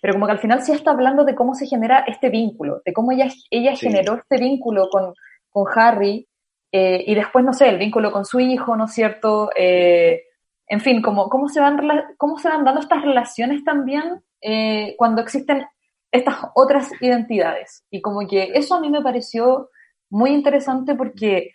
pero 0.00 0.14
como 0.14 0.26
que 0.26 0.32
al 0.32 0.38
final 0.38 0.62
sí 0.62 0.72
está 0.72 0.92
hablando 0.92 1.24
de 1.24 1.34
cómo 1.34 1.54
se 1.54 1.66
genera 1.66 2.04
este 2.06 2.28
vínculo, 2.28 2.82
de 2.84 2.92
cómo 2.92 3.12
ella, 3.12 3.28
ella 3.50 3.76
generó 3.76 4.14
este 4.14 4.38
vínculo 4.38 4.88
con, 4.90 5.14
con 5.50 5.66
Harry, 5.74 6.28
eh, 6.70 7.04
y 7.06 7.14
después, 7.14 7.44
no 7.44 7.52
sé, 7.52 7.68
el 7.68 7.78
vínculo 7.78 8.12
con 8.12 8.24
su 8.24 8.40
hijo, 8.40 8.76
¿no 8.76 8.84
es 8.84 8.92
cierto? 8.92 9.50
Eh, 9.56 10.24
en 10.66 10.80
fin, 10.80 11.00
cómo, 11.00 11.28
cómo, 11.28 11.48
se 11.48 11.60
van, 11.60 11.78
cómo 12.16 12.38
se 12.38 12.48
van 12.48 12.64
dando 12.64 12.80
estas 12.80 13.02
relaciones 13.02 13.64
también 13.64 14.22
eh, 14.42 14.94
cuando 14.98 15.22
existen 15.22 15.66
estas 16.12 16.36
otras 16.54 16.90
identidades. 17.00 17.84
Y 17.90 18.02
como 18.02 18.26
que 18.26 18.52
eso 18.54 18.74
a 18.74 18.80
mí 18.80 18.90
me 18.90 19.02
pareció 19.02 19.70
muy 20.10 20.30
interesante 20.30 20.94
porque 20.94 21.52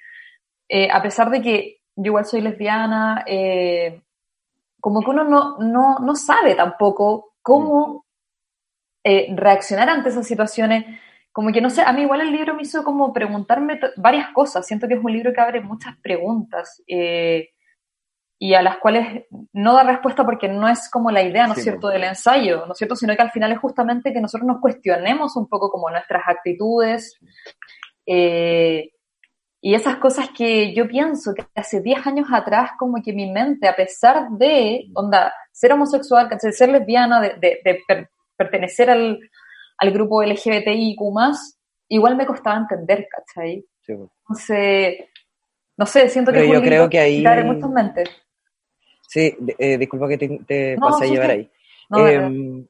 a 0.92 1.04
pesar 1.04 1.30
de 1.30 1.42
que 1.42 1.78
yo 1.96 2.06
igual 2.06 2.26
soy 2.26 2.42
lesbiana, 2.42 3.24
como 4.80 5.02
que 5.02 5.12
uno 5.12 5.24
no, 5.24 5.58
no, 5.60 6.00
no 6.00 6.16
sabe 6.16 6.56
tampoco 6.56 7.34
cómo 7.44 8.06
eh, 9.04 9.34
reaccionar 9.36 9.90
ante 9.90 10.10
esas 10.10 10.28
situaciones. 10.28 10.86
Como 11.32 11.52
que 11.52 11.62
no 11.62 11.70
sé, 11.70 11.82
a 11.82 11.92
mí 11.94 12.04
igual 12.04 12.22
el 12.22 12.32
libro 12.32 12.54
me 12.54 12.62
hizo 12.62 12.84
como 12.84 13.12
preguntarme 13.12 13.80
varias 13.98 14.30
cosas. 14.30 14.66
Siento 14.66 14.88
que 14.88 14.94
es 14.94 15.04
un 15.04 15.12
libro 15.12 15.34
que 15.34 15.42
abre 15.42 15.62
muchas 15.62 15.98
preguntas 15.98 16.82
eh, 16.88 17.50
y 18.40 18.54
a 18.54 18.62
las 18.62 18.78
cuales 18.78 19.26
no 19.54 19.74
da 19.74 19.84
respuesta 19.84 20.26
porque 20.26 20.48
no 20.48 20.68
es 20.68 20.90
como 20.90 21.12
la 21.12 21.24
idea, 21.24 21.48
¿no 21.48 21.54
es 21.54 21.64
cierto?, 21.64 21.88
del 21.88 22.04
ensayo, 22.04 22.66
¿no 22.66 22.74
es 22.74 22.78
cierto?, 22.78 22.96
sino 22.96 23.16
que 23.16 23.22
al 23.22 23.32
final 23.32 23.52
es 23.52 23.60
justamente 23.60 24.14
que 24.14 24.22
nosotros 24.22 24.48
nos 24.48 24.60
cuestionemos 24.60 25.36
un 25.38 25.48
poco 25.48 25.72
como 25.72 25.90
nuestras 25.90 26.24
actitudes. 26.28 27.18
Eh, 28.06 28.92
y 29.66 29.76
esas 29.76 29.96
cosas 29.96 30.30
que 30.36 30.74
yo 30.74 30.90
pienso 30.90 31.34
que 31.34 31.46
hace 31.56 31.80
10 31.80 32.06
años 32.06 32.28
atrás, 32.34 32.72
como 32.78 33.02
que 33.02 33.14
mi 33.14 33.32
mente, 33.32 33.66
a 33.66 33.76
pesar 33.78 34.30
de, 34.32 34.90
onda, 34.94 35.34
ser 35.54 35.72
homosexual, 35.72 36.28
de 36.28 36.52
ser 36.52 36.68
lesbiana, 36.68 37.22
de, 37.22 37.80
pertenecer 38.36 38.90
al, 38.90 39.20
grupo 39.92 40.24
LGBTIQ+, 40.24 41.00
igual 41.90 42.16
me 42.16 42.26
costaba 42.26 42.58
entender, 42.58 43.08
¿cachai? 43.10 43.66
Sí. 43.82 43.94
Entonces, 43.94 44.96
no 45.78 45.86
sé, 45.86 46.10
siento 46.10 46.32
que 46.32 46.48
yo 46.48 46.62
creo 46.62 46.90
que 46.90 47.00
ahí... 47.00 47.26
en 47.26 47.48
muchas 47.48 47.70
mentes. 47.70 48.10
Sí, 49.08 49.36
eh, 49.58 49.78
disculpa 49.78 50.08
que 50.08 50.18
te, 50.18 50.78
pase 50.78 51.06
a 51.06 51.08
llevar 51.08 51.32
ahí. 51.32 51.52
Em, 51.96 52.66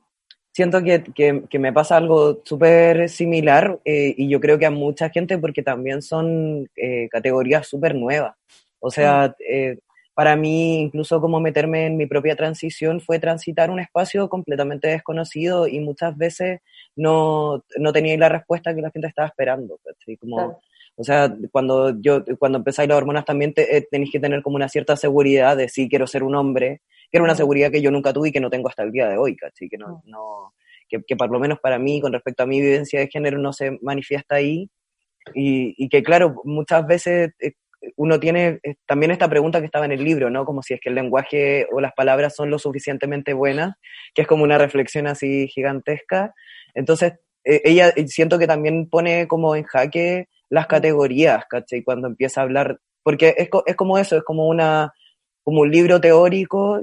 siento 0.52 0.84
que, 0.84 1.04
que, 1.50 1.60
me 1.60 1.74
pasa 1.74 1.98
algo 1.98 2.42
súper 2.44 3.10
similar 3.10 3.80
eh, 3.86 4.14
y 4.18 4.30
yo 4.30 4.40
creo 4.40 4.60
que 4.60 4.66
a 4.66 4.72
mucha 4.72 5.10
gente 5.10 5.38
porque 5.38 5.64
también 5.64 6.02
son 6.02 6.70
eh, 6.76 7.08
categorías 7.10 7.68
súper 7.68 7.96
nuevas. 7.96 8.36
O 8.80 8.92
sea, 8.92 9.30
mm. 9.30 9.44
eh, 9.50 9.80
para 10.14 10.36
mí 10.36 10.82
incluso 10.82 11.20
como 11.20 11.40
meterme 11.40 11.88
en 11.88 11.98
mi 11.98 12.06
propia 12.06 12.36
transición 12.36 13.02
fue 13.02 13.20
transitar 13.20 13.70
un 13.70 13.80
espacio 13.80 14.30
completamente 14.30 14.88
desconocido 14.88 15.68
y 15.68 15.80
muchas 15.80 16.16
veces 16.18 16.62
no, 16.96 17.64
no 17.78 17.94
tenía 17.94 18.18
la 18.18 18.30
respuesta 18.30 18.76
que 18.76 18.82
la 18.82 18.92
gente 18.92 19.08
estaba 19.08 19.28
esperando. 19.28 19.80
Como, 20.20 20.62
O 20.96 21.04
sea, 21.04 21.36
cuando 21.52 22.00
yo 22.00 22.24
cuando 22.38 22.60
empezáis 22.60 22.90
las 22.90 22.98
hormonas 22.98 23.26
también 23.26 23.54
tenéis 23.54 24.12
que 24.12 24.20
tener 24.20 24.42
como 24.44 24.56
una 24.56 24.70
cierta 24.70 24.96
seguridad 24.96 25.58
de 25.58 25.70
si 25.70 25.90
quiero 25.90 26.06
ser 26.06 26.24
un 26.24 26.36
hombre 26.36 26.82
que 27.14 27.18
era 27.18 27.26
una 27.26 27.36
seguridad 27.36 27.70
que 27.70 27.82
yo 27.82 27.92
nunca 27.92 28.12
tuve 28.12 28.30
y 28.30 28.32
que 28.32 28.40
no 28.40 28.50
tengo 28.50 28.70
hasta 28.70 28.82
el 28.82 28.92
día 28.92 29.08
de 29.08 29.18
hoy, 29.18 29.36
¿cachai? 29.36 29.70
Que, 29.70 29.78
no, 29.78 30.02
no 30.06 30.56
que, 30.90 31.00
que, 31.04 31.16
por 31.16 31.30
lo 31.30 31.40
menos 31.40 31.60
para 31.60 31.78
mí, 31.78 32.02
con 32.02 32.12
respecto 32.12 32.42
a 32.42 32.48
mi 32.48 32.60
vivencia 32.60 33.00
de 33.00 33.08
género, 33.08 33.38
no 33.38 33.54
se 33.54 33.78
manifiesta 33.84 34.34
ahí. 34.34 34.68
Y, 35.36 35.76
y 35.78 35.90
que, 35.90 36.02
claro, 36.02 36.42
muchas 36.44 36.88
veces 36.88 37.32
eh, 37.40 37.54
uno 37.96 38.20
tiene 38.20 38.60
eh, 38.64 38.76
también 38.86 39.12
esta 39.12 39.30
pregunta 39.30 39.60
que 39.60 39.66
estaba 39.66 39.86
en 39.86 39.92
el 39.92 40.04
libro, 40.04 40.30
¿no? 40.30 40.46
Como 40.46 40.62
si 40.62 40.74
es 40.74 40.80
que 40.82 40.90
el 40.90 40.96
lenguaje 40.96 41.68
o 41.72 41.82
las 41.82 41.94
palabras 41.94 42.36
son 42.36 42.50
lo 42.50 42.60
suficientemente 42.60 43.34
buenas, 43.34 43.76
que 44.14 44.24
es 44.24 44.28
como 44.28 44.44
una 44.44 44.58
reflexión 44.58 45.08
así 45.08 45.48
gigantesca. 45.48 46.34
Entonces, 46.74 47.14
eh, 47.44 47.62
ella 47.66 47.94
siento 48.08 48.40
que 48.40 48.48
también 48.48 48.90
pone 48.90 49.28
como 49.28 49.56
en 49.56 49.64
jaque 49.64 50.28
las 50.50 50.68
categorías, 50.68 51.46
¿cachai? 51.50 51.84
Cuando 51.84 52.08
empieza 52.08 52.42
a 52.42 52.44
hablar, 52.44 52.80
porque 53.04 53.36
es, 53.38 53.50
es 53.66 53.76
como 53.76 53.98
eso, 53.98 54.18
es 54.18 54.24
como 54.24 54.48
una 54.48 54.94
como 55.44 55.62
un 55.62 55.72
libro 55.72 56.00
teórico 56.00 56.82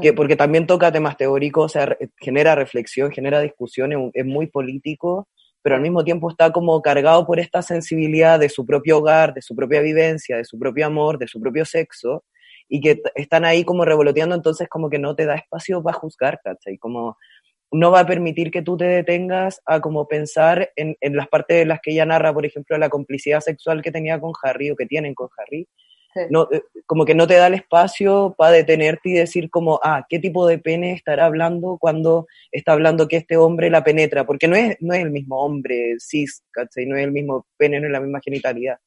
que, 0.00 0.12
mm. 0.12 0.14
porque 0.14 0.36
también 0.36 0.66
toca 0.66 0.92
temas 0.92 1.16
teóricos, 1.16 1.64
o 1.64 1.68
sea, 1.68 1.96
genera 2.18 2.54
reflexión, 2.54 3.10
genera 3.10 3.40
discusión, 3.40 4.10
es, 4.12 4.26
muy 4.26 4.46
político, 4.46 5.28
pero 5.62 5.76
al 5.76 5.82
mismo 5.82 6.04
tiempo 6.04 6.30
está 6.30 6.52
como 6.52 6.80
cargado 6.82 7.26
por 7.26 7.40
esta 7.40 7.62
sensibilidad 7.62 8.38
de 8.38 8.48
su 8.48 8.64
propio 8.64 8.98
hogar, 8.98 9.34
de 9.34 9.42
su 9.42 9.54
propia 9.54 9.80
vivencia, 9.80 10.36
de 10.36 10.44
su 10.44 10.58
propio 10.58 10.86
amor, 10.86 11.18
de 11.18 11.28
su 11.28 11.40
propio 11.40 11.64
sexo, 11.64 12.24
y 12.68 12.80
que 12.80 13.02
están 13.14 13.44
ahí 13.44 13.64
como 13.64 13.84
revoloteando, 13.84 14.34
entonces 14.34 14.68
como 14.68 14.90
que 14.90 14.98
no 14.98 15.14
te 15.14 15.26
da 15.26 15.36
espacio 15.36 15.82
para 15.82 15.98
juzgar, 15.98 16.40
¿cachai? 16.42 16.76
Como 16.78 17.16
no 17.70 17.90
va 17.90 18.00
a 18.00 18.06
permitir 18.06 18.50
que 18.50 18.62
tú 18.62 18.76
te 18.76 18.84
detengas 18.84 19.60
a 19.66 19.80
como 19.80 20.08
pensar 20.08 20.70
en, 20.76 20.96
en 21.00 21.16
las 21.16 21.28
partes 21.28 21.58
de 21.58 21.66
las 21.66 21.80
que 21.82 21.92
ella 21.92 22.06
narra, 22.06 22.32
por 22.32 22.46
ejemplo, 22.46 22.78
la 22.78 22.88
complicidad 22.88 23.40
sexual 23.40 23.82
que 23.82 23.92
tenía 23.92 24.20
con 24.20 24.32
Harry 24.42 24.70
o 24.70 24.76
que 24.76 24.86
tienen 24.86 25.14
con 25.14 25.28
Harry, 25.36 25.68
no, 26.30 26.48
eh, 26.50 26.62
como 26.86 27.04
que 27.04 27.14
no 27.14 27.26
te 27.26 27.34
da 27.34 27.46
el 27.46 27.54
espacio 27.54 28.34
para 28.36 28.52
detenerte 28.52 29.10
y 29.10 29.12
decir 29.12 29.50
como, 29.50 29.80
ah, 29.82 30.06
¿qué 30.08 30.18
tipo 30.18 30.46
de 30.46 30.58
pene 30.58 30.92
estará 30.92 31.26
hablando 31.26 31.78
cuando 31.80 32.26
está 32.52 32.72
hablando 32.72 33.08
que 33.08 33.16
este 33.16 33.36
hombre 33.36 33.70
la 33.70 33.84
penetra? 33.84 34.26
Porque 34.26 34.48
no 34.48 34.56
es, 34.56 34.76
no 34.80 34.94
es 34.94 35.02
el 35.02 35.10
mismo 35.10 35.42
hombre 35.42 35.96
cis, 35.98 36.42
¿cachai? 36.50 36.86
No 36.86 36.96
es 36.96 37.04
el 37.04 37.12
mismo 37.12 37.46
pene, 37.56 37.80
no 37.80 37.86
es 37.86 37.92
la 37.92 38.00
misma 38.00 38.20
genitalidad. 38.22 38.78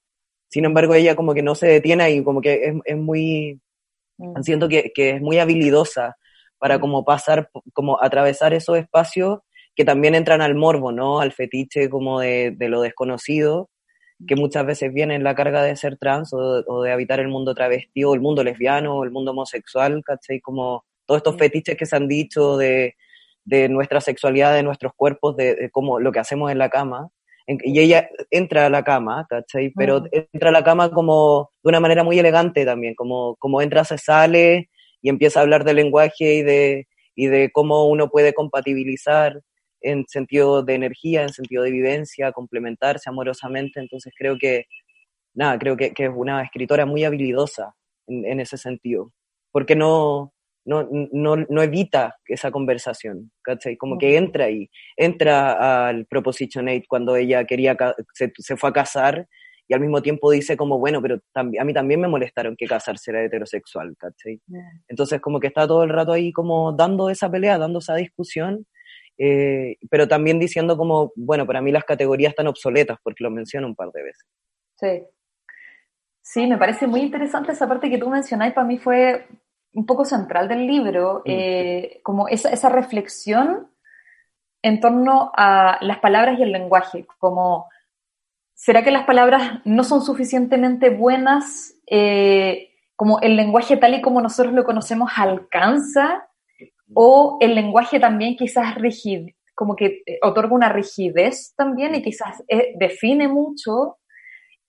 Sin 0.50 0.66
embargo, 0.66 0.94
ella 0.94 1.16
como 1.16 1.34
que 1.34 1.42
no 1.42 1.56
se 1.56 1.68
detiene 1.68 2.04
ahí, 2.04 2.24
como 2.24 2.42
que 2.42 2.66
es, 2.66 2.76
es 2.86 2.98
muy, 2.98 3.60
mm. 4.18 4.42
siento 4.42 4.68
que, 4.70 4.92
que, 4.94 5.12
es 5.12 5.22
muy 5.22 5.40
habilidosa 5.40 6.18
para 6.60 6.78
mm. 6.78 6.82
como 6.82 7.06
pasar, 7.06 7.50
como 7.74 8.02
atravesar 8.04 8.54
esos 8.54 8.78
espacios 8.78 9.40
que 9.76 9.86
también 9.86 10.16
entran 10.16 10.42
al 10.42 10.56
morbo, 10.56 10.92
¿no? 10.92 11.22
Al 11.22 11.32
fetiche 11.32 11.90
como 11.90 12.20
de, 12.20 12.52
de 12.52 12.70
lo 12.70 12.82
desconocido 12.82 13.71
que 14.28 14.36
muchas 14.36 14.66
veces 14.66 14.94
viene 14.94 15.16
en 15.16 15.24
la 15.24 15.36
carga 15.36 15.64
de 15.64 15.76
ser 15.76 15.98
trans 15.98 16.34
o, 16.34 16.82
de 16.84 16.92
habitar 16.92 17.20
el 17.20 17.28
mundo 17.28 17.54
travesti 17.54 18.04
o 18.04 18.14
el 18.14 18.22
mundo 18.22 18.44
lesbiano 18.44 18.98
o 18.98 19.04
el 19.04 19.12
mundo 19.12 19.32
homosexual, 19.32 20.02
¿cachai? 20.04 20.40
Como 20.40 20.86
todos 21.06 21.20
estos 21.20 21.38
fetiches 21.38 21.78
que 21.78 21.86
se 21.86 21.96
han 21.96 22.08
dicho 22.08 22.58
de, 22.58 22.96
de 23.46 23.70
nuestra 23.70 24.02
sexualidad, 24.02 24.54
de 24.54 24.64
nuestros 24.64 24.94
cuerpos, 24.96 25.36
de, 25.36 25.56
de 25.56 25.70
cómo 25.72 26.00
lo 26.00 26.12
que 26.12 26.20
hacemos 26.20 26.52
en 26.52 26.58
la 26.58 26.70
cama. 26.70 27.10
y 27.48 27.80
ella 27.80 28.10
entra 28.30 28.68
a 28.68 28.70
la 28.70 28.84
cama, 28.84 29.26
¿cachai? 29.30 29.72
Pero 29.76 30.04
entra 30.12 30.50
a 30.50 30.54
la 30.54 30.64
cama 30.64 30.92
como 30.92 31.52
de 31.64 31.70
una 31.70 31.80
manera 31.80 32.04
muy 32.04 32.20
elegante 32.20 32.66
también, 32.66 32.96
como, 32.96 33.36
como 33.38 33.62
entra, 33.62 33.84
se 33.84 33.98
sale 33.98 34.70
y 35.02 35.10
empieza 35.10 35.40
a 35.40 35.44
hablar 35.44 35.64
del 35.64 35.78
lenguaje 35.78 36.36
y 36.36 36.44
de, 36.44 36.88
y 37.16 37.28
de 37.28 37.52
cómo 37.52 37.88
uno 37.88 38.10
puede 38.10 38.34
compatibilizar 38.34 39.42
en 39.82 40.06
sentido 40.08 40.64
de 40.64 40.76
energía, 40.76 41.24
en 41.24 41.30
sentido 41.30 41.64
de 41.64 41.72
vivencia, 41.72 42.32
complementarse 42.32 43.10
amorosamente. 43.10 43.80
Entonces 43.80 44.14
creo 44.18 44.38
que, 44.38 44.66
nada, 45.34 45.58
creo 45.60 45.76
que, 45.76 45.94
es 45.96 46.12
una 46.14 46.44
escritora 46.44 46.86
muy 46.86 47.04
habilidosa 47.04 47.74
en, 48.08 48.40
ese 48.40 48.58
sentido, 48.58 49.12
porque 49.52 49.76
no, 49.76 50.34
no, 50.66 50.88
no, 51.12 51.36
no, 51.38 51.62
evita 51.64 52.16
esa 52.26 52.52
conversación, 52.52 53.32
¿cachai? 53.42 53.78
Como 53.78 53.98
que 53.98 54.18
entra 54.18 54.46
ahí, 54.46 54.70
entra 54.98 55.88
al 55.88 56.06
Proposition 56.06 56.68
8 56.68 56.84
cuando 56.88 57.16
ella 57.16 57.46
quería, 57.46 57.78
se, 58.14 58.32
se, 58.38 58.58
fue 58.58 58.70
a 58.70 58.74
casar 58.74 59.28
y 59.72 59.74
al 59.74 59.80
mismo 59.80 60.02
tiempo 60.02 60.30
dice 60.32 60.58
como, 60.58 60.80
bueno, 60.80 61.02
pero 61.02 61.20
a 61.34 61.44
mí 61.44 61.74
también 61.74 62.02
me 62.02 62.10
molestaron 62.10 62.58
que 62.58 62.66
casarse 62.66 63.12
era 63.12 63.24
heterosexual, 63.24 63.96
¿cachai? 63.98 64.42
Entonces 64.90 65.22
como 65.22 65.40
que 65.40 65.48
está 65.48 65.66
todo 65.66 65.86
el 65.86 65.90
rato 65.90 66.12
ahí 66.12 66.34
como 66.34 66.74
dando 66.74 67.10
esa 67.10 67.32
pelea, 67.32 67.58
dando 67.58 67.80
esa 67.80 67.96
discusión 67.96 68.68
eh, 69.18 69.78
pero 69.90 70.08
también 70.08 70.40
diciendo 70.40 70.78
como, 70.78 71.12
bueno, 71.16 71.46
para 71.46 71.62
mí 71.62 71.72
las 71.72 71.84
categorías 71.84 72.32
están 72.32 72.48
obsoletas, 72.48 72.98
porque 73.04 73.24
lo 73.24 73.30
menciono 73.30 73.68
un 73.68 73.76
par 73.76 73.92
de 73.92 74.04
veces. 74.04 74.28
Sí. 74.76 75.04
Sí, 76.22 76.48
me 76.48 76.58
parece 76.58 76.88
muy 76.88 77.02
interesante 77.02 77.52
esa 77.52 77.68
parte 77.68 77.90
que 77.90 77.98
tú 77.98 78.10
mencionáis, 78.10 78.54
para 78.54 78.68
mí 78.68 78.78
fue 78.78 79.28
un 79.74 79.86
poco 79.86 80.06
central 80.06 80.48
del 80.48 80.68
libro, 80.68 81.20
mm. 81.20 81.30
eh, 81.30 82.00
como 82.04 82.28
esa, 82.28 82.50
esa, 82.50 82.70
reflexión 82.70 83.70
en 84.62 84.80
torno 84.80 85.32
a 85.36 85.78
las 85.82 86.00
palabras 86.00 86.38
y 86.40 86.44
el 86.44 86.52
lenguaje, 86.52 87.06
como, 87.20 87.70
¿será 88.54 88.84
que 88.84 88.92
las 88.92 89.06
palabras 89.06 89.62
no 89.66 89.84
son 89.84 90.02
suficientemente 90.02 90.90
buenas? 90.90 91.76
Eh, 91.88 92.72
como 93.02 93.20
el 93.20 93.36
lenguaje 93.36 93.78
tal 93.78 93.96
y 93.96 94.02
como 94.02 94.22
nosotros 94.22 94.54
lo 94.54 94.64
conocemos 94.64 95.10
alcanza 95.16 96.30
o 96.94 97.38
el 97.40 97.56
lenguaje 97.56 98.00
también 98.00 98.36
quizás 98.36 98.76
rígido, 98.76 99.28
como 99.56 99.76
que 99.76 100.02
eh, 100.06 100.20
otorga 100.22 100.56
una 100.56 100.70
rigidez 100.70 101.54
también 101.56 101.96
y 101.96 102.02
quizás 102.02 102.44
eh, 102.48 102.74
define 102.78 103.28
mucho. 103.28 103.98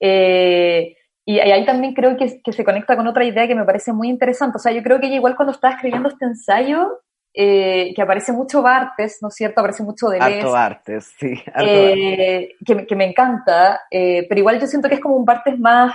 Eh, 0.01 0.97
y 1.25 1.39
ahí 1.39 1.65
también 1.65 1.95
creo 1.95 2.17
que, 2.17 2.43
que, 2.43 2.53
se 2.53 2.65
conecta 2.65 2.97
con 2.97 3.07
otra 3.07 3.25
idea 3.25 3.47
que 3.47 3.55
me 3.55 3.65
parece 3.65 3.93
muy 3.93 4.09
interesante. 4.09 4.57
O 4.57 4.59
sea, 4.59 4.73
yo 4.73 4.83
creo 4.83 5.01
que 5.01 5.07
igual 5.07 5.37
cuando 5.37 5.53
estaba 5.53 5.75
escribiendo 5.75 6.09
este 6.09 6.25
ensayo, 6.25 7.01
que 7.33 7.95
aparece 8.03 8.33
mucho 8.33 8.61
Bartes, 8.61 9.19
¿no 9.23 9.29
es 9.29 9.35
cierto? 9.35 9.61
Aparece 9.61 9.85
mucho 9.85 10.09
Deleuze. 10.09 10.41
Harto 10.41 10.53
Bartes, 10.53 11.15
sí. 11.19 11.41
que, 11.57 12.87
que, 12.87 12.97
me 12.97 13.07
encanta, 13.07 13.81
pero 13.91 14.39
igual 14.39 14.61
yo 14.61 14.67
siento 14.67 14.89
que 14.89 14.97
es 14.97 15.01
como 15.01 15.17
un 15.17 15.25
Bartes 15.25 15.59
más 15.59 15.95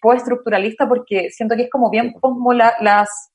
post-estructuralista 0.00 0.88
porque 0.88 1.28
siento 1.30 1.56
que 1.56 1.64
es 1.64 1.70
como 1.70 1.90
bien 1.90 2.12
como 2.12 2.54
las 2.54 3.32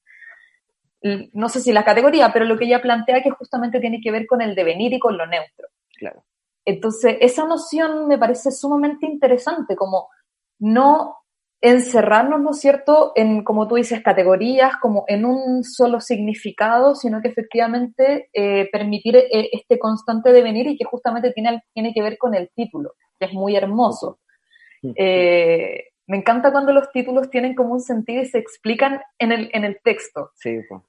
no 1.34 1.50
sé 1.50 1.60
si 1.60 1.72
la 1.74 1.84
categoría, 1.84 2.32
pero 2.32 2.46
lo 2.46 2.58
que 2.58 2.66
ella 2.66 2.82
plantea 2.82 3.22
que 3.22 3.30
justamente 3.30 3.80
tiene 3.80 4.00
que 4.02 4.12
ver 4.12 4.26
con 4.26 4.42
el 4.42 4.56
devenir 4.56 4.94
y 4.94 5.00
con 5.00 5.18
lo 5.18 5.26
neutro. 5.26 5.68
Claro. 5.98 6.24
Entonces, 6.66 7.18
esa 7.20 7.46
noción 7.46 8.08
me 8.08 8.18
parece 8.18 8.52
sumamente 8.52 9.06
interesante, 9.06 9.76
como 9.76 10.10
no 10.60 11.18
encerrarnos, 11.62 12.42
¿no 12.42 12.52
es 12.52 12.60
cierto?, 12.60 13.14
en, 13.16 13.44
como 13.44 13.68
tú 13.68 13.76
dices, 13.76 14.02
categorías, 14.02 14.76
como 14.78 15.06
en 15.08 15.26
un 15.26 15.64
solo 15.64 16.02
significado, 16.02 16.94
sino 16.94 17.22
que 17.22 17.30
efectivamente 17.30 18.30
eh, 18.34 18.70
permitir 18.70 19.16
eh, 19.16 19.50
este 19.52 19.80
constante 19.80 20.34
devenir 20.34 20.68
y 20.68 20.78
que 20.78 20.84
justamente 20.84 21.32
tiene, 21.32 21.64
tiene 21.74 21.94
que 21.94 22.02
ver 22.02 22.18
con 22.18 22.34
el 22.34 22.50
título, 22.54 22.96
que 23.18 23.28
es 23.28 23.34
muy 23.34 23.56
hermoso. 23.56 24.20
Eh, 24.96 25.86
me 26.08 26.18
encanta 26.18 26.52
cuando 26.52 26.74
los 26.74 26.92
títulos 26.92 27.30
tienen 27.30 27.56
como 27.56 27.74
un 27.74 27.80
sentido 27.80 28.22
y 28.22 28.26
se 28.26 28.40
explican 28.40 29.02
en 29.18 29.32
el, 29.32 29.50
en 29.54 29.64
el 29.64 29.80
texto. 29.82 30.32
Sí, 30.36 30.60
pues. 30.68 30.82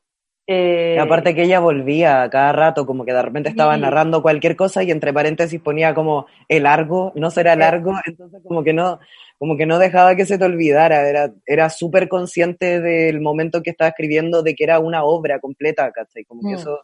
Eh, 0.47 0.99
aparte 1.01 1.35
que 1.35 1.45
ella 1.45 1.59
volvía 1.59 2.29
cada 2.31 2.53
rato, 2.53 2.85
como 2.85 3.07
que 3.07 3.15
de 3.15 3.23
repente 3.23 3.49
estaba 3.49 3.79
narrando 3.79 4.21
cualquier 4.21 4.57
cosa 4.57 4.83
y 4.83 4.91
entre 4.91 5.13
paréntesis 5.13 5.59
ponía 5.59 5.95
como 5.95 6.27
el 6.49 6.65
largo, 6.65 7.13
no 7.15 7.31
será 7.31 7.57
largo, 7.57 7.95
entonces 8.05 8.43
como 8.47 8.63
que 8.63 8.75
no, 8.75 9.01
como 9.39 9.57
que 9.57 9.65
no 9.65 9.79
dejaba 9.79 10.17
que 10.17 10.27
se 10.27 10.37
te 10.37 10.45
olvidara, 10.45 11.09
era, 11.09 11.33
era 11.47 11.71
súper 11.71 12.09
consciente 12.09 12.81
del 12.81 13.23
momento 13.23 13.63
que 13.63 13.71
estaba 13.71 13.89
escribiendo, 13.89 14.43
de 14.43 14.55
que 14.55 14.65
era 14.65 14.81
una 14.81 15.05
obra 15.05 15.41
completa, 15.41 15.91
¿cachai? 15.93 16.25
Como 16.25 16.43
que 16.43 16.57
mm. 16.57 16.59
eso 16.59 16.81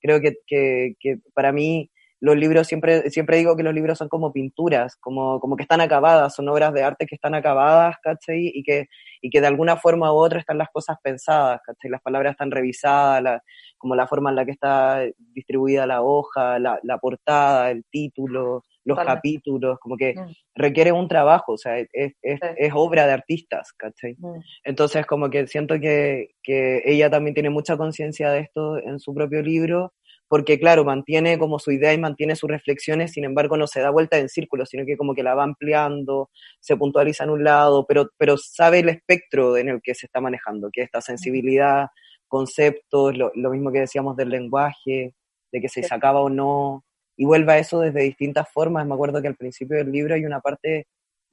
creo 0.00 0.20
que, 0.20 0.36
que, 0.46 0.94
que 0.98 1.18
para 1.34 1.52
mí 1.52 1.90
los 2.22 2.36
libros, 2.36 2.68
siempre, 2.68 3.10
siempre 3.10 3.38
digo 3.38 3.56
que 3.56 3.64
los 3.64 3.74
libros 3.74 3.98
son 3.98 4.08
como 4.08 4.32
pinturas, 4.32 4.94
como, 5.00 5.40
como 5.40 5.56
que 5.56 5.64
están 5.64 5.80
acabadas, 5.80 6.32
son 6.32 6.48
obras 6.48 6.72
de 6.72 6.84
arte 6.84 7.04
que 7.04 7.16
están 7.16 7.34
acabadas, 7.34 7.96
¿cachai? 8.00 8.48
Y 8.54 8.62
que, 8.62 8.86
y 9.20 9.28
que 9.28 9.40
de 9.40 9.48
alguna 9.48 9.76
forma 9.76 10.12
u 10.12 10.18
otra 10.18 10.38
están 10.38 10.56
las 10.56 10.68
cosas 10.72 10.98
pensadas, 11.02 11.60
¿cachai? 11.66 11.90
Las 11.90 12.00
palabras 12.00 12.30
están 12.30 12.52
revisadas, 12.52 13.42
como 13.76 13.96
la 13.96 14.06
forma 14.06 14.30
en 14.30 14.36
la 14.36 14.44
que 14.44 14.52
está 14.52 15.04
distribuida 15.34 15.84
la 15.84 16.02
hoja, 16.02 16.60
la, 16.60 16.78
la 16.84 16.98
portada, 16.98 17.72
el 17.72 17.84
título, 17.90 18.62
los 18.84 18.98
capítulos, 18.98 19.80
como 19.80 19.96
que 19.96 20.14
mm. 20.14 20.30
requiere 20.54 20.92
un 20.92 21.08
trabajo, 21.08 21.54
o 21.54 21.58
sea, 21.58 21.80
es, 21.80 21.88
es, 21.92 22.38
es 22.56 22.72
obra 22.72 23.04
de 23.04 23.14
artistas, 23.14 23.72
¿cachai? 23.76 24.14
Mm. 24.18 24.38
Entonces, 24.62 25.06
como 25.06 25.28
que 25.28 25.48
siento 25.48 25.80
que, 25.80 26.36
que 26.40 26.82
ella 26.84 27.10
también 27.10 27.34
tiene 27.34 27.50
mucha 27.50 27.76
conciencia 27.76 28.30
de 28.30 28.38
esto 28.38 28.78
en 28.78 29.00
su 29.00 29.12
propio 29.12 29.42
libro 29.42 29.92
porque 30.32 30.58
claro, 30.58 30.82
mantiene 30.82 31.38
como 31.38 31.58
su 31.58 31.72
idea 31.72 31.92
y 31.92 31.98
mantiene 31.98 32.36
sus 32.36 32.48
reflexiones, 32.48 33.12
sin 33.12 33.24
embargo 33.24 33.58
no 33.58 33.66
se 33.66 33.82
da 33.82 33.90
vuelta 33.90 34.16
en 34.16 34.30
círculo, 34.30 34.64
sino 34.64 34.86
que 34.86 34.96
como 34.96 35.14
que 35.14 35.22
la 35.22 35.34
va 35.34 35.42
ampliando, 35.44 36.30
se 36.58 36.74
puntualiza 36.74 37.24
en 37.24 37.28
un 37.28 37.44
lado, 37.44 37.84
pero, 37.86 38.08
pero 38.16 38.38
sabe 38.38 38.78
el 38.78 38.88
espectro 38.88 39.58
en 39.58 39.68
el 39.68 39.82
que 39.82 39.94
se 39.94 40.06
está 40.06 40.22
manejando, 40.22 40.70
que 40.72 40.80
esta 40.80 41.02
sensibilidad, 41.02 41.88
conceptos, 42.28 43.14
lo, 43.14 43.50
mismo 43.50 43.70
que 43.72 43.80
decíamos 43.80 44.16
del 44.16 44.30
lenguaje, 44.30 45.12
de 45.52 45.60
que 45.60 45.68
se 45.68 45.82
sacaba 45.82 46.22
o 46.22 46.30
no, 46.30 46.82
y 47.14 47.26
vuelve 47.26 47.52
a 47.52 47.58
eso 47.58 47.80
desde 47.80 48.00
distintas 48.00 48.50
formas. 48.50 48.86
Me 48.86 48.94
acuerdo 48.94 49.20
que 49.20 49.28
al 49.28 49.36
principio 49.36 49.76
del 49.76 49.92
libro 49.92 50.14
hay 50.14 50.24
una 50.24 50.40
parte 50.40 50.86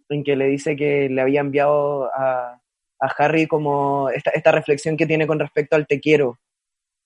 en 0.09 0.25
que 0.25 0.35
le 0.35 0.47
dice 0.47 0.75
que 0.75 1.07
le 1.07 1.21
había 1.21 1.39
enviado 1.39 2.13
a, 2.13 2.59
a 2.99 3.07
Harry 3.17 3.47
como 3.47 4.09
esta, 4.09 4.31
esta 4.31 4.51
reflexión 4.51 4.97
que 4.97 5.07
tiene 5.07 5.25
con 5.25 5.39
respecto 5.39 5.77
al 5.77 5.87
te 5.87 6.01
quiero. 6.01 6.37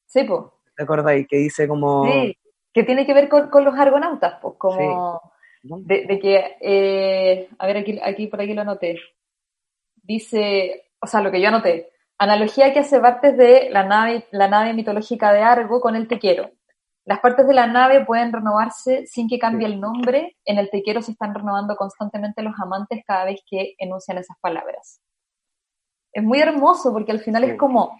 Sí, 0.08 0.24
pues 0.24 0.42
¿te 0.76 0.84
acordáis? 0.84 1.28
Que 1.28 1.38
dice 1.38 1.68
como... 1.68 2.06
Sí, 2.06 2.38
que 2.74 2.84
tiene 2.84 3.06
que 3.06 3.14
ver 3.14 3.30
con, 3.30 3.64
los 3.64 3.76
argonautas, 3.76 4.40
pues, 4.42 4.56
como... 4.58 5.22
De, 5.64 6.20
que, 6.20 6.58
eh, 6.60 7.48
a 7.58 7.68
ver, 7.68 7.78
aquí, 7.78 7.98
aquí 8.04 8.28
por 8.28 8.42
aquí 8.42 8.54
lo 8.54 8.62
anoté. 8.62 9.00
Dice, 9.96 10.90
o 11.00 11.08
sea, 11.08 11.22
lo 11.22 11.32
que 11.32 11.40
yo 11.40 11.48
anoté, 11.48 11.90
analogía 12.18 12.74
que 12.74 12.80
hace 12.80 13.00
partes 13.00 13.38
de 13.38 13.70
la 13.70 13.84
nave, 13.84 14.26
la 14.32 14.50
nave 14.50 14.74
mitológica 14.74 15.32
de 15.32 15.42
Argo 15.42 15.80
con 15.80 15.96
el 15.96 16.10
tequero. 16.10 16.52
Las 17.06 17.20
partes 17.20 17.46
de 17.48 17.54
la 17.54 17.68
nave 17.68 18.06
pueden 18.06 18.32
renovarse 18.32 19.06
sin 19.08 19.28
que 19.28 19.40
cambie 19.40 19.68
el 19.68 19.80
nombre. 19.80 20.38
En 20.46 20.58
el 20.58 20.70
tequero 20.70 21.02
se 21.02 21.12
están 21.12 21.36
renovando 21.36 21.76
constantemente 21.76 22.42
los 22.42 22.54
amantes 22.62 23.04
cada 23.06 23.26
vez 23.26 23.42
que 23.50 23.76
enuncian 23.78 24.18
esas 24.18 24.38
palabras. 24.40 25.02
Es 26.14 26.24
muy 26.24 26.40
hermoso 26.40 26.94
porque 26.94 27.12
al 27.12 27.20
final 27.20 27.44
es 27.44 27.58
como, 27.58 28.00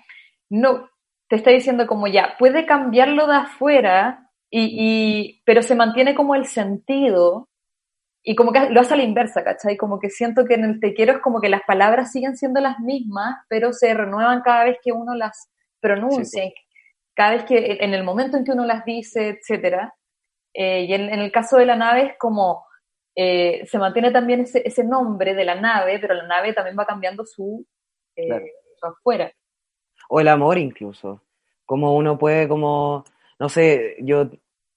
no, 0.50 0.88
te 1.28 1.36
está 1.36 1.52
diciendo 1.52 1.88
como 1.88 2.08
ya, 2.08 2.36
puede 2.38 2.66
cambiarlo 2.66 3.28
de 3.28 3.36
afuera, 3.36 4.30
y, 4.50 5.42
pero 5.46 5.64
se 5.64 5.76
mantiene 5.76 6.14
como 6.14 6.36
el 6.36 6.46
sentido, 6.46 7.50
y 8.22 8.36
como 8.36 8.52
que 8.52 8.70
lo 8.70 8.80
hace 8.80 8.94
a 8.94 8.98
la 8.98 9.04
inversa, 9.04 9.44
¿cachai? 9.44 9.76
Como 9.76 10.00
que 10.00 10.10
siento 10.10 10.46
que 10.46 10.54
en 10.54 10.64
el 10.64 10.80
te 10.80 10.94
quiero 10.94 11.14
es 11.14 11.20
como 11.20 11.42
que 11.42 11.50
las 11.50 11.64
palabras 11.64 12.12
siguen 12.12 12.38
siendo 12.38 12.62
las 12.62 12.80
mismas, 12.80 13.36
pero 13.50 13.74
se 13.74 13.94
renuevan 13.94 14.42
cada 14.42 14.64
vez 14.64 14.78
que 14.82 14.92
uno 14.92 15.14
las 15.16 15.50
pronuncia, 15.82 16.44
cada 17.14 17.32
vez 17.32 17.44
que, 17.44 17.78
en 17.82 17.94
el 17.94 18.04
momento 18.04 18.38
en 18.38 18.46
que 18.46 18.52
uno 18.52 18.66
las 18.66 18.86
dice, 18.86 19.30
etcétera. 19.30 19.94
Eh, 20.54 20.84
y 20.84 20.94
en, 20.94 21.10
el 21.10 21.32
caso 21.32 21.58
de 21.58 21.66
la 21.66 21.76
nave 21.76 22.04
es 22.04 22.14
como, 22.18 22.66
eh, 23.16 23.66
se 23.66 23.78
mantiene 23.78 24.12
también 24.12 24.42
ese, 24.42 24.62
ese, 24.66 24.84
nombre 24.84 25.34
de 25.34 25.46
la 25.46 25.56
nave, 25.56 26.00
pero 26.00 26.14
la 26.14 26.28
nave 26.28 26.54
también 26.54 26.78
va 26.80 26.86
cambiando 26.86 27.26
su, 27.26 27.66
eh, 28.16 28.52
su 28.80 28.86
afuera 28.86 29.34
o 30.10 30.20
el 30.20 30.28
amor 30.28 30.58
incluso. 30.58 31.22
Como 31.66 31.96
uno 31.96 32.18
puede, 32.18 32.48
como, 32.48 33.06
no 33.40 33.50
sé, 33.50 33.96
yo, 34.02 34.30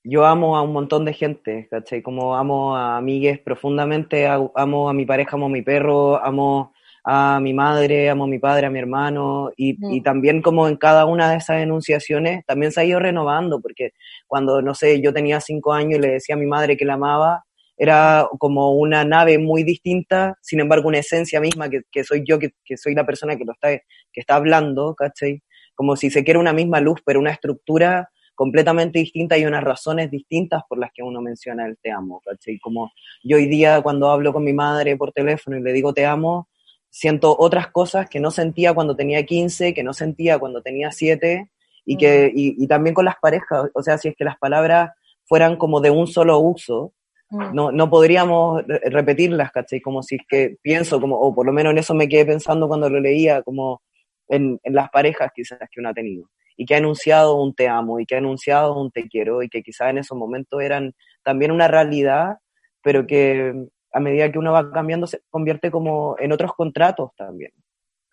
yo 0.04 0.24
amo 0.26 0.56
a 0.56 0.62
un 0.62 0.72
montón 0.72 1.04
de 1.04 1.12
gente, 1.12 1.68
¿cachai? 1.70 2.02
Como 2.02 2.36
amo 2.36 2.76
a 2.76 2.96
amigues 2.96 3.38
profundamente, 3.40 4.26
amo 4.26 4.88
a 4.88 4.92
mi 4.92 5.04
pareja, 5.04 5.36
amo 5.36 5.46
a 5.46 5.50
mi 5.50 5.62
perro, 5.62 6.24
amo 6.24 6.72
a 7.08 7.38
mi 7.40 7.54
madre, 7.54 8.10
amo 8.10 8.24
a 8.24 8.26
mi 8.26 8.40
padre, 8.40 8.66
a 8.66 8.70
mi 8.70 8.80
hermano, 8.80 9.50
y, 9.56 9.76
y, 9.94 10.02
también 10.02 10.42
como 10.42 10.66
en 10.66 10.76
cada 10.76 11.06
una 11.06 11.30
de 11.30 11.36
esas 11.36 11.62
enunciaciones 11.62 12.44
también 12.46 12.72
se 12.72 12.80
ha 12.80 12.84
ido 12.84 12.98
renovando, 12.98 13.60
porque 13.60 13.92
cuando, 14.26 14.60
no 14.60 14.74
sé, 14.74 15.00
yo 15.00 15.12
tenía 15.12 15.40
cinco 15.40 15.72
años 15.72 15.98
y 15.98 16.02
le 16.02 16.08
decía 16.14 16.34
a 16.34 16.38
mi 16.38 16.46
madre 16.46 16.76
que 16.76 16.84
la 16.84 16.94
amaba, 16.94 17.45
era 17.76 18.28
como 18.38 18.72
una 18.72 19.04
nave 19.04 19.38
muy 19.38 19.62
distinta, 19.62 20.38
sin 20.40 20.60
embargo 20.60 20.88
una 20.88 20.98
esencia 20.98 21.40
misma 21.40 21.68
que, 21.68 21.82
que 21.90 22.04
soy 22.04 22.24
yo, 22.26 22.38
que, 22.38 22.52
que, 22.64 22.76
soy 22.76 22.94
la 22.94 23.04
persona 23.04 23.36
que 23.36 23.44
lo 23.44 23.52
está, 23.52 23.68
que 23.70 24.20
está 24.20 24.36
hablando, 24.36 24.94
¿cachai? 24.94 25.42
Como 25.74 25.96
si 25.96 26.10
se 26.10 26.24
quiera 26.24 26.40
una 26.40 26.54
misma 26.54 26.80
luz, 26.80 27.00
pero 27.04 27.20
una 27.20 27.32
estructura 27.32 28.10
completamente 28.34 28.98
distinta 28.98 29.36
y 29.36 29.44
unas 29.44 29.64
razones 29.64 30.10
distintas 30.10 30.62
por 30.68 30.78
las 30.78 30.90
que 30.94 31.02
uno 31.02 31.20
menciona 31.20 31.66
el 31.66 31.76
te 31.78 31.90
amo, 31.90 32.22
¿cachai? 32.24 32.58
Como 32.58 32.92
yo 33.22 33.36
hoy 33.36 33.46
día 33.46 33.82
cuando 33.82 34.10
hablo 34.10 34.32
con 34.32 34.44
mi 34.44 34.52
madre 34.52 34.96
por 34.96 35.12
teléfono 35.12 35.58
y 35.58 35.62
le 35.62 35.72
digo 35.72 35.92
te 35.92 36.06
amo, 36.06 36.48
siento 36.88 37.36
otras 37.38 37.68
cosas 37.68 38.08
que 38.08 38.20
no 38.20 38.30
sentía 38.30 38.72
cuando 38.72 38.96
tenía 38.96 39.24
15, 39.24 39.74
que 39.74 39.82
no 39.82 39.92
sentía 39.92 40.38
cuando 40.38 40.62
tenía 40.62 40.92
7 40.92 41.50
y 41.84 41.96
que 41.96 42.32
mm. 42.34 42.38
y, 42.38 42.64
y 42.64 42.66
también 42.66 42.94
con 42.94 43.04
las 43.04 43.16
parejas, 43.20 43.68
o 43.74 43.82
sea, 43.82 43.98
si 43.98 44.08
es 44.08 44.16
que 44.16 44.24
las 44.24 44.38
palabras 44.38 44.92
fueran 45.26 45.56
como 45.56 45.80
de 45.80 45.90
un 45.90 46.06
solo 46.06 46.38
uso. 46.38 46.92
No, 47.30 47.72
no 47.72 47.90
podríamos 47.90 48.62
repetirlas, 48.66 49.50
¿cachai? 49.50 49.80
Como 49.80 50.02
si 50.02 50.16
es 50.16 50.22
que 50.28 50.56
pienso, 50.62 51.00
como, 51.00 51.18
o 51.18 51.34
por 51.34 51.44
lo 51.44 51.52
menos 51.52 51.72
en 51.72 51.78
eso 51.78 51.92
me 51.92 52.08
quedé 52.08 52.24
pensando 52.24 52.68
cuando 52.68 52.88
lo 52.88 53.00
leía, 53.00 53.42
como 53.42 53.82
en, 54.28 54.60
en 54.62 54.74
las 54.74 54.90
parejas 54.90 55.32
quizás 55.34 55.58
que 55.70 55.80
uno 55.80 55.88
ha 55.88 55.94
tenido, 55.94 56.30
y 56.56 56.64
que 56.64 56.74
ha 56.74 56.78
anunciado 56.78 57.34
un 57.34 57.52
te 57.54 57.66
amo, 57.66 57.98
y 57.98 58.06
que 58.06 58.14
ha 58.14 58.18
anunciado 58.18 58.80
un 58.80 58.92
te 58.92 59.08
quiero, 59.08 59.42
y 59.42 59.48
que 59.48 59.62
quizás 59.62 59.90
en 59.90 59.98
esos 59.98 60.16
momentos 60.16 60.62
eran 60.62 60.94
también 61.24 61.50
una 61.50 61.66
realidad, 61.66 62.36
pero 62.80 63.06
que 63.06 63.52
a 63.92 64.00
medida 64.00 64.30
que 64.30 64.38
uno 64.38 64.52
va 64.52 64.70
cambiando 64.70 65.06
se 65.08 65.20
convierte 65.28 65.70
como 65.70 66.16
en 66.20 66.30
otros 66.30 66.52
contratos 66.52 67.10
también, 67.16 67.50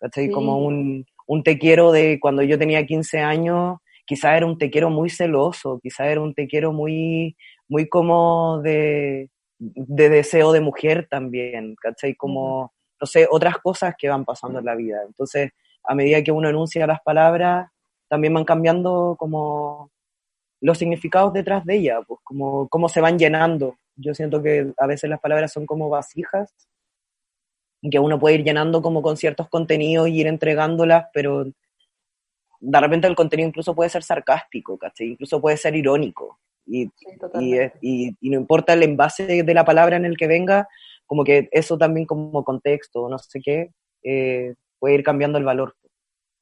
¿cachai? 0.00 0.30
Como 0.30 0.58
un, 0.58 1.06
un 1.26 1.42
te 1.44 1.58
quiero 1.58 1.92
de 1.92 2.18
cuando 2.20 2.42
yo 2.42 2.58
tenía 2.58 2.84
15 2.84 3.20
años, 3.20 3.78
quizás 4.06 4.36
era 4.36 4.46
un 4.46 4.58
te 4.58 4.70
quiero 4.70 4.90
muy 4.90 5.10
celoso, 5.10 5.78
quizás 5.82 6.08
era 6.08 6.20
un 6.20 6.34
te 6.34 6.46
quiero 6.46 6.72
muy 6.72 7.36
muy 7.74 7.88
como 7.88 8.60
de, 8.62 9.30
de 9.58 10.08
deseo 10.08 10.52
de 10.52 10.60
mujer 10.60 11.08
también, 11.10 11.74
¿cachai? 11.74 12.14
Como, 12.14 12.72
no 13.00 13.06
sé, 13.06 13.26
otras 13.28 13.58
cosas 13.58 13.96
que 13.98 14.08
van 14.08 14.24
pasando 14.24 14.60
en 14.60 14.64
la 14.64 14.76
vida. 14.76 15.02
Entonces, 15.04 15.50
a 15.82 15.92
medida 15.96 16.22
que 16.22 16.30
uno 16.30 16.48
enuncia 16.48 16.86
las 16.86 17.00
palabras, 17.00 17.68
también 18.06 18.32
van 18.32 18.44
cambiando 18.44 19.16
como 19.18 19.90
los 20.60 20.78
significados 20.78 21.32
detrás 21.32 21.64
de 21.64 21.74
ella, 21.74 22.00
pues 22.06 22.20
como 22.22 22.68
cómo 22.68 22.88
se 22.88 23.00
van 23.00 23.18
llenando. 23.18 23.76
Yo 23.96 24.14
siento 24.14 24.40
que 24.40 24.72
a 24.78 24.86
veces 24.86 25.10
las 25.10 25.18
palabras 25.18 25.52
son 25.52 25.66
como 25.66 25.88
vasijas 25.88 26.54
que 27.90 27.98
uno 27.98 28.20
puede 28.20 28.36
ir 28.36 28.44
llenando 28.44 28.82
como 28.82 29.02
con 29.02 29.16
ciertos 29.16 29.48
contenidos 29.48 30.08
y 30.08 30.20
ir 30.20 30.28
entregándolas, 30.28 31.06
pero 31.12 31.44
de 32.60 32.80
repente 32.80 33.08
el 33.08 33.16
contenido 33.16 33.48
incluso 33.48 33.74
puede 33.74 33.90
ser 33.90 34.04
sarcástico, 34.04 34.78
¿cachai? 34.78 35.08
Incluso 35.08 35.40
puede 35.40 35.56
ser 35.56 35.74
irónico. 35.74 36.38
Y, 36.66 36.90
y, 37.40 38.16
y, 38.20 38.30
no 38.30 38.38
importa 38.38 38.72
el 38.72 38.82
envase 38.82 39.42
de 39.42 39.54
la 39.54 39.64
palabra 39.64 39.96
en 39.96 40.04
el 40.04 40.16
que 40.16 40.26
venga, 40.26 40.66
como 41.06 41.24
que 41.24 41.48
eso 41.52 41.76
también 41.76 42.06
como 42.06 42.42
contexto, 42.42 43.08
no 43.08 43.18
sé 43.18 43.40
qué, 43.44 43.70
eh, 44.02 44.54
puede 44.78 44.94
ir 44.94 45.02
cambiando 45.02 45.38
el 45.38 45.44
valor. 45.44 45.74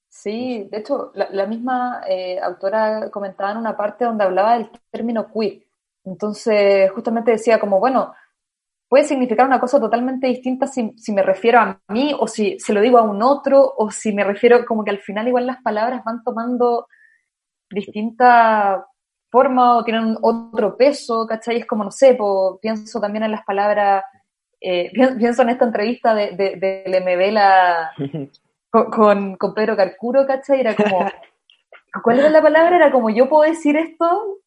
Sí, 0.09 0.69
de 0.71 0.79
hecho, 0.79 1.11
la, 1.15 1.47
misma 1.47 2.03
eh, 2.07 2.39
autora 2.39 3.11
comentaba 3.11 3.53
en 3.53 3.57
una 3.57 3.77
parte 3.77 4.05
donde 4.05 4.25
hablaba 4.25 4.59
del 4.59 4.71
término 4.91 5.27
queer. 5.33 5.65
Entonces, 6.05 6.91
justamente 6.91 7.31
decía 7.31 7.59
como, 7.59 7.81
bueno, 7.81 8.13
puede 8.89 9.05
significar 9.05 9.47
una 9.47 9.59
cosa 9.59 9.81
totalmente 9.81 10.27
distinta 10.27 10.67
si, 10.67 10.93
me 11.13 11.23
refiero 11.23 11.61
a 11.61 11.81
mí 11.89 12.15
o 12.19 12.29
si 12.29 12.59
se 12.59 12.75
lo 12.75 12.83
digo 12.83 12.99
a 12.99 13.03
un 13.03 13.23
otro 13.23 13.73
o 13.75 13.91
si 13.91 14.13
me 14.13 14.23
refiero 14.23 14.67
como 14.67 14.85
que 14.85 14.91
al 14.91 14.99
final 14.99 15.29
igual 15.29 15.47
las 15.47 15.63
palabras 15.63 16.05
van 16.05 16.23
tomando 16.23 16.89
distinta 17.71 18.87
forma 19.33 19.79
o 19.79 19.83
tienen 19.83 20.17
otro 20.21 20.77
peso, 20.77 21.27
¿cachai? 21.27 21.57
Es 21.57 21.67
como, 21.67 21.85
no 21.85 21.91
sé, 21.91 22.17
pienso 22.61 23.01
también 23.01 23.25
en 23.25 23.33
las 23.33 23.45
palabras, 23.45 24.05
eh, 24.61 24.93
pienso 25.19 25.43
en 25.43 25.49
esta 25.49 25.65
entrevista 25.65 26.15
de, 26.15 26.33
de, 26.37 27.01
con, 28.71 29.37
con, 29.37 29.55
Pedro 29.55 29.75
Carcuro, 29.75 30.27
¿cachai? 30.27 30.61
Era 30.61 30.77
como, 30.77 31.11
¿cuál 32.05 32.21
era 32.21 32.29
la 32.29 32.43
palabra? 32.43 32.77
Era 32.77 32.93
como, 32.93 33.09
yo 33.09 33.29
puedo 33.29 33.51
decir 33.51 33.75
esto, 33.77 34.39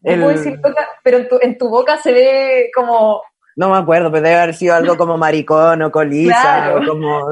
yo 0.00 0.14
puedo 0.16 0.28
decir, 0.30 0.60
pero 1.04 1.18
en 1.18 1.28
tu, 1.28 1.38
en 1.40 1.56
tu 1.56 1.68
boca 1.68 1.96
se 1.98 2.12
ve 2.12 2.70
como 2.74 3.22
no 3.58 3.70
me 3.70 3.76
acuerdo, 3.76 4.08
pero 4.12 4.22
debe 4.22 4.36
haber 4.36 4.54
sido 4.54 4.76
algo 4.76 4.96
como 4.96 5.18
maricón 5.18 5.82
o 5.82 5.90
colisa, 5.90 6.74
o 6.76 6.86
como, 6.86 7.26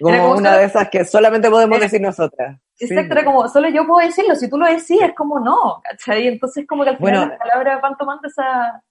como, 0.00 0.32
una 0.32 0.56
de 0.56 0.64
esas 0.64 0.88
que 0.90 1.04
solamente 1.04 1.48
podemos 1.48 1.78
decir 1.78 2.00
nosotras. 2.00 2.58
Exacto, 2.80 3.12
era 3.12 3.24
como, 3.24 3.48
solo 3.48 3.68
yo 3.68 3.86
puedo 3.86 4.04
decirlo, 4.04 4.34
si 4.34 4.50
tú 4.50 4.58
lo 4.58 4.66
decís 4.66 5.00
es 5.00 5.14
como 5.14 5.38
no, 5.38 5.80
¿cachai? 5.84 6.26
Entonces 6.26 6.66
como 6.66 6.82
que 6.82 6.90
al 6.90 6.98
final 6.98 7.28
las 7.28 7.38
palabras 7.38 7.80
van 7.80 7.96
tomando 7.96 8.26
esa, 8.26 8.82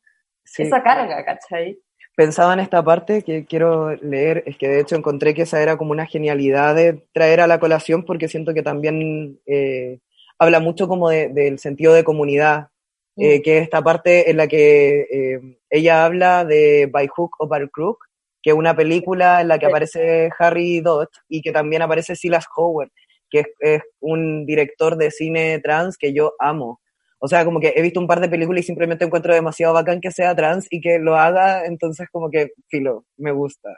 esa 0.57 0.81
carga, 0.81 1.25
¿cachai? 1.25 1.77
Pensaba 2.15 2.53
en 2.53 2.61
esta 2.61 2.81
parte 2.81 3.21
que 3.21 3.45
quiero 3.45 3.93
leer, 3.97 4.43
es 4.45 4.57
que 4.57 4.69
de 4.69 4.79
hecho 4.79 4.95
encontré 4.95 5.33
que 5.33 5.41
esa 5.41 5.61
era 5.61 5.75
como 5.75 5.91
una 5.91 6.05
genialidad 6.05 6.73
de 6.73 7.05
traer 7.11 7.41
a 7.41 7.47
la 7.47 7.59
colación 7.59 8.05
porque 8.05 8.29
siento 8.29 8.53
que 8.53 8.63
también 8.63 9.41
eh, 9.45 9.99
habla 10.39 10.61
mucho 10.61 10.87
como 10.87 11.09
del 11.09 11.59
sentido 11.59 11.91
de 11.93 12.05
comunidad, 12.05 12.69
eh, 13.23 13.43
que 13.43 13.57
es 13.57 13.63
esta 13.63 13.83
parte 13.83 14.31
en 14.31 14.37
la 14.37 14.47
que 14.47 15.01
eh, 15.01 15.39
ella 15.69 16.05
habla 16.05 16.43
de 16.43 16.89
By 16.91 17.07
Hook 17.07 17.35
o 17.37 17.47
By 17.47 17.69
Crook, 17.69 18.05
que 18.41 18.49
es 18.49 18.55
una 18.55 18.75
película 18.75 19.41
en 19.41 19.47
la 19.47 19.59
que 19.59 19.67
aparece 19.67 20.31
Harry 20.39 20.81
Dodge 20.81 21.19
y 21.29 21.43
que 21.43 21.51
también 21.51 21.83
aparece 21.83 22.15
Silas 22.15 22.45
Howard, 22.55 22.89
que 23.29 23.45
es, 23.59 23.83
un 23.99 24.47
director 24.47 24.97
de 24.97 25.11
cine 25.11 25.59
trans 25.59 25.97
que 25.97 26.13
yo 26.13 26.33
amo. 26.39 26.81
O 27.19 27.27
sea, 27.27 27.45
como 27.45 27.59
que 27.59 27.73
he 27.75 27.81
visto 27.83 27.99
un 27.99 28.07
par 28.07 28.21
de 28.21 28.29
películas 28.29 28.63
y 28.63 28.65
simplemente 28.65 29.05
encuentro 29.05 29.35
demasiado 29.35 29.75
bacán 29.75 30.01
que 30.01 30.09
sea 30.09 30.35
trans 30.35 30.65
y 30.71 30.81
que 30.81 30.97
lo 30.97 31.15
haga, 31.15 31.65
entonces 31.65 32.07
como 32.11 32.31
que, 32.31 32.53
filo, 32.69 33.05
me 33.17 33.31
gusta. 33.31 33.69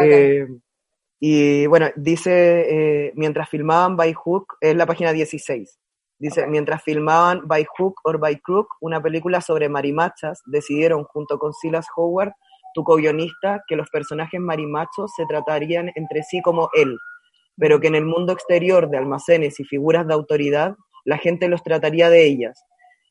Eh, 0.00 0.48
y 1.20 1.66
bueno, 1.66 1.90
dice, 1.94 3.12
mientras 3.14 3.48
filmaban 3.48 3.96
By 3.96 4.12
Hook, 4.12 4.56
es 4.60 4.74
la 4.74 4.86
página 4.86 5.12
16. 5.12 5.78
Dice, 6.18 6.46
mientras 6.46 6.82
filmaban 6.82 7.42
By 7.46 7.66
Hook 7.76 8.00
or 8.04 8.18
By 8.18 8.40
Crook, 8.40 8.68
una 8.80 9.02
película 9.02 9.42
sobre 9.42 9.68
marimachas, 9.68 10.40
decidieron 10.46 11.04
junto 11.04 11.38
con 11.38 11.52
Silas 11.52 11.86
Howard, 11.94 12.32
tu 12.74 12.84
co-guionista, 12.84 13.62
que 13.68 13.76
los 13.76 13.90
personajes 13.90 14.40
marimachos 14.40 15.12
se 15.14 15.26
tratarían 15.26 15.90
entre 15.94 16.22
sí 16.22 16.40
como 16.40 16.70
él, 16.74 16.96
pero 17.58 17.80
que 17.80 17.88
en 17.88 17.94
el 17.94 18.06
mundo 18.06 18.32
exterior 18.32 18.88
de 18.88 18.96
almacenes 18.96 19.60
y 19.60 19.64
figuras 19.64 20.06
de 20.06 20.14
autoridad, 20.14 20.76
la 21.04 21.18
gente 21.18 21.48
los 21.48 21.62
trataría 21.62 22.08
de 22.08 22.26
ellas. 22.26 22.64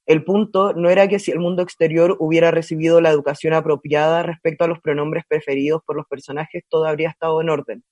El 0.08 0.24
punto 0.24 0.74
no 0.74 0.90
era 0.90 1.08
que 1.08 1.20
si 1.20 1.32
el 1.32 1.40
mundo 1.40 1.64
exterior 1.64 2.16
hubiera 2.20 2.52
recibido 2.52 3.02
la 3.02 3.10
educación 3.10 3.54
apropiada 3.54 4.22
respecto 4.24 4.64
a 4.64 4.68
los 4.68 4.80
pronombres 4.80 5.26
preferidos 5.28 5.82
por 5.86 5.96
los 5.96 6.06
personajes, 6.08 6.64
todo 6.70 6.86
habría 6.86 7.10
estado 7.10 7.42
en 7.42 7.50
orden, 7.50 7.84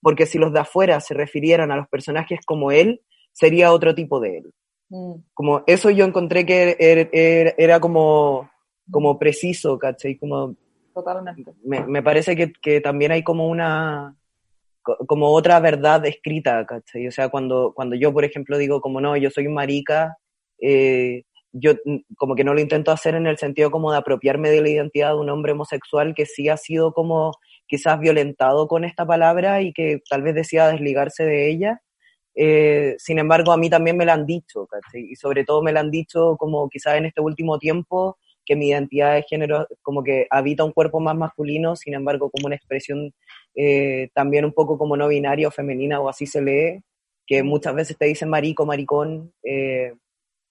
porque 0.00 0.26
si 0.26 0.38
los 0.38 0.52
de 0.52 0.60
afuera 0.60 1.00
se 1.00 1.14
refirieran 1.14 1.70
a 1.70 1.76
los 1.76 1.88
personajes 1.88 2.40
como 2.44 2.72
él, 2.72 3.02
sería 3.32 3.72
otro 3.72 3.94
tipo 3.94 4.20
de 4.20 4.38
él. 4.38 4.52
Mm. 4.88 5.14
Como 5.34 5.62
eso 5.66 5.90
yo 5.90 6.04
encontré 6.04 6.44
que 6.44 6.76
er, 6.78 7.10
er, 7.12 7.54
era, 7.58 7.80
como, 7.80 8.50
como 8.90 9.18
preciso, 9.18 9.78
¿cachai? 9.78 10.16
Como, 10.16 10.56
Totalmente. 10.94 11.52
Me, 11.64 12.02
parece 12.02 12.36
que, 12.36 12.80
también 12.80 13.12
hay 13.12 13.22
como 13.22 13.48
una, 13.48 14.16
como 15.06 15.28
otra 15.28 15.60
verdad 15.60 16.04
escrita, 16.06 16.66
¿cachai? 16.66 17.06
O 17.06 17.12
sea, 17.12 17.28
cuando, 17.28 17.72
cuando 17.74 17.96
yo, 17.96 18.12
por 18.12 18.24
ejemplo, 18.24 18.58
digo 18.58 18.80
como 18.80 19.00
no, 19.00 19.16
yo 19.16 19.30
soy 19.30 19.48
marica, 19.48 20.16
eh, 20.60 21.22
yo 21.52 21.72
como 22.16 22.34
que 22.34 22.44
no 22.44 22.54
lo 22.54 22.60
intento 22.60 22.92
hacer 22.92 23.14
en 23.14 23.26
el 23.26 23.38
sentido 23.38 23.70
como 23.70 23.92
de 23.92 23.98
apropiarme 23.98 24.50
de 24.50 24.60
la 24.60 24.68
identidad 24.68 25.10
de 25.10 25.20
un 25.20 25.30
hombre 25.30 25.52
homosexual 25.52 26.14
que 26.14 26.26
sí 26.26 26.48
ha 26.48 26.56
sido 26.56 26.92
como 26.92 27.32
quizás 27.66 27.98
violentado 27.98 28.68
con 28.68 28.84
esta 28.84 29.06
palabra 29.06 29.62
y 29.62 29.72
que 29.72 30.00
tal 30.08 30.22
vez 30.22 30.34
decida 30.34 30.70
desligarse 30.70 31.24
de 31.24 31.50
ella, 31.50 31.82
eh, 32.34 32.94
sin 32.98 33.18
embargo, 33.18 33.52
a 33.52 33.56
mí 33.56 33.70
también 33.70 33.96
me 33.96 34.04
lo 34.04 34.12
han 34.12 34.26
dicho, 34.26 34.68
y 34.94 35.16
sobre 35.16 35.44
todo 35.44 35.62
me 35.62 35.72
lo 35.72 35.80
han 35.80 35.90
dicho 35.90 36.36
como 36.38 36.68
quizás 36.68 36.96
en 36.96 37.06
este 37.06 37.20
último 37.20 37.58
tiempo, 37.58 38.18
que 38.44 38.56
mi 38.56 38.68
identidad 38.68 39.14
de 39.14 39.22
género 39.22 39.66
como 39.82 40.02
que 40.02 40.26
habita 40.30 40.64
un 40.64 40.72
cuerpo 40.72 41.00
más 41.00 41.16
masculino, 41.16 41.76
sin 41.76 41.94
embargo, 41.94 42.30
como 42.30 42.46
una 42.46 42.56
expresión 42.56 43.12
eh, 43.54 44.08
también 44.14 44.44
un 44.44 44.52
poco 44.52 44.78
como 44.78 44.96
no 44.96 45.08
binaria 45.08 45.48
o 45.48 45.50
femenina 45.50 46.00
o 46.00 46.08
así 46.08 46.26
se 46.26 46.42
lee, 46.42 46.82
que 47.26 47.42
muchas 47.42 47.74
veces 47.74 47.96
te 47.96 48.06
dicen 48.06 48.28
marico, 48.28 48.66
maricón. 48.66 49.32
Eh, 49.44 49.92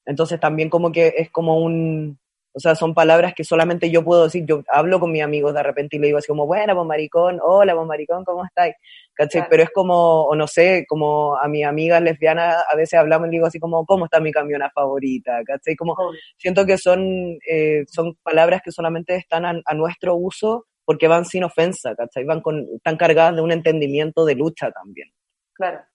entonces 0.05 0.39
también 0.39 0.69
como 0.69 0.91
que 0.91 1.13
es 1.17 1.29
como 1.29 1.59
un, 1.59 2.19
o 2.51 2.59
sea, 2.59 2.75
son 2.75 2.93
palabras 2.93 3.33
que 3.35 3.43
solamente 3.43 3.91
yo 3.91 4.03
puedo 4.03 4.23
decir. 4.23 4.45
Yo 4.45 4.63
hablo 4.71 4.99
con 4.99 5.11
mis 5.11 5.21
amigos 5.21 5.53
de 5.53 5.63
repente 5.63 5.97
y 5.97 5.99
le 5.99 6.07
digo 6.07 6.17
así 6.17 6.27
como, 6.27 6.47
bueno, 6.47 6.75
pues 6.75 6.87
maricón, 6.87 7.39
hola, 7.41 7.75
pues 7.75 7.87
maricón, 7.87 8.23
¿cómo 8.25 8.43
estáis? 8.45 8.75
¿Cachai? 9.13 9.45
Pero 9.49 9.63
es 9.63 9.69
como, 9.71 10.23
o 10.23 10.35
no 10.35 10.47
sé, 10.47 10.85
como 10.87 11.35
a 11.37 11.47
mis 11.47 11.65
amigas 11.65 12.01
lesbianas 12.01 12.63
a 12.69 12.75
veces 12.75 12.99
hablamos 12.99 13.27
y 13.27 13.31
le 13.31 13.37
digo 13.37 13.47
así 13.47 13.59
como, 13.59 13.85
¿cómo 13.85 14.05
está 14.05 14.19
mi 14.19 14.31
camiona 14.31 14.71
favorita? 14.73 15.43
¿Cachai? 15.45 15.75
Como, 15.75 15.95
siento 16.37 16.65
que 16.65 16.77
son, 16.77 17.37
eh, 17.47 17.85
son 17.87 18.15
palabras 18.23 18.61
que 18.63 18.71
solamente 18.71 19.15
están 19.15 19.45
a, 19.45 19.53
a, 19.65 19.73
nuestro 19.75 20.15
uso 20.15 20.65
porque 20.85 21.07
van 21.07 21.25
sin 21.25 21.43
ofensa, 21.43 21.95
¿cachai? 21.95 22.23
Van 22.23 22.41
con, 22.41 22.65
están 22.75 22.97
cargadas 22.97 23.35
de 23.35 23.41
un 23.41 23.51
entendimiento 23.51 24.25
de 24.25 24.35
lucha 24.35 24.71
también. 24.71 25.09
Claro 25.53 25.88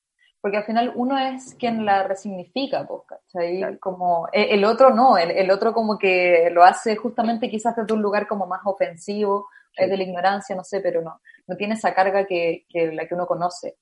porque 0.45 0.59
al 0.59 0.65
final 0.65 0.93
uno 0.95 1.17
es 1.17 1.57
quien 1.59 1.87
la 1.87 2.03
resignifica, 2.03 2.87
pues, 2.87 3.01
¿cachai? 3.09 3.79
Como, 3.79 4.29
e, 4.31 4.55
el 4.55 4.67
otro 4.67 4.91
no, 4.91 5.17
el, 5.17 5.51
otro 5.51 5.73
como 5.73 5.99
que 5.99 6.51
lo 6.53 6.63
hace 6.63 6.97
justamente 6.97 7.49
quizás 7.49 7.75
desde 7.75 7.95
un 7.95 8.03
lugar 8.03 8.27
como 8.27 8.47
más 8.47 8.61
ofensivo, 8.67 9.49
es 9.75 9.89
de 9.89 9.97
la 9.97 10.03
ignorancia, 10.03 10.55
no 10.55 10.63
sé, 10.63 10.83
pero 10.83 11.01
no, 11.01 11.19
no 11.47 11.57
tiene 11.57 11.73
esa 11.73 11.95
carga 11.95 12.27
que, 12.27 12.67
la 12.75 13.09
que 13.09 13.15
uno 13.15 13.27
conoce. 13.27 13.77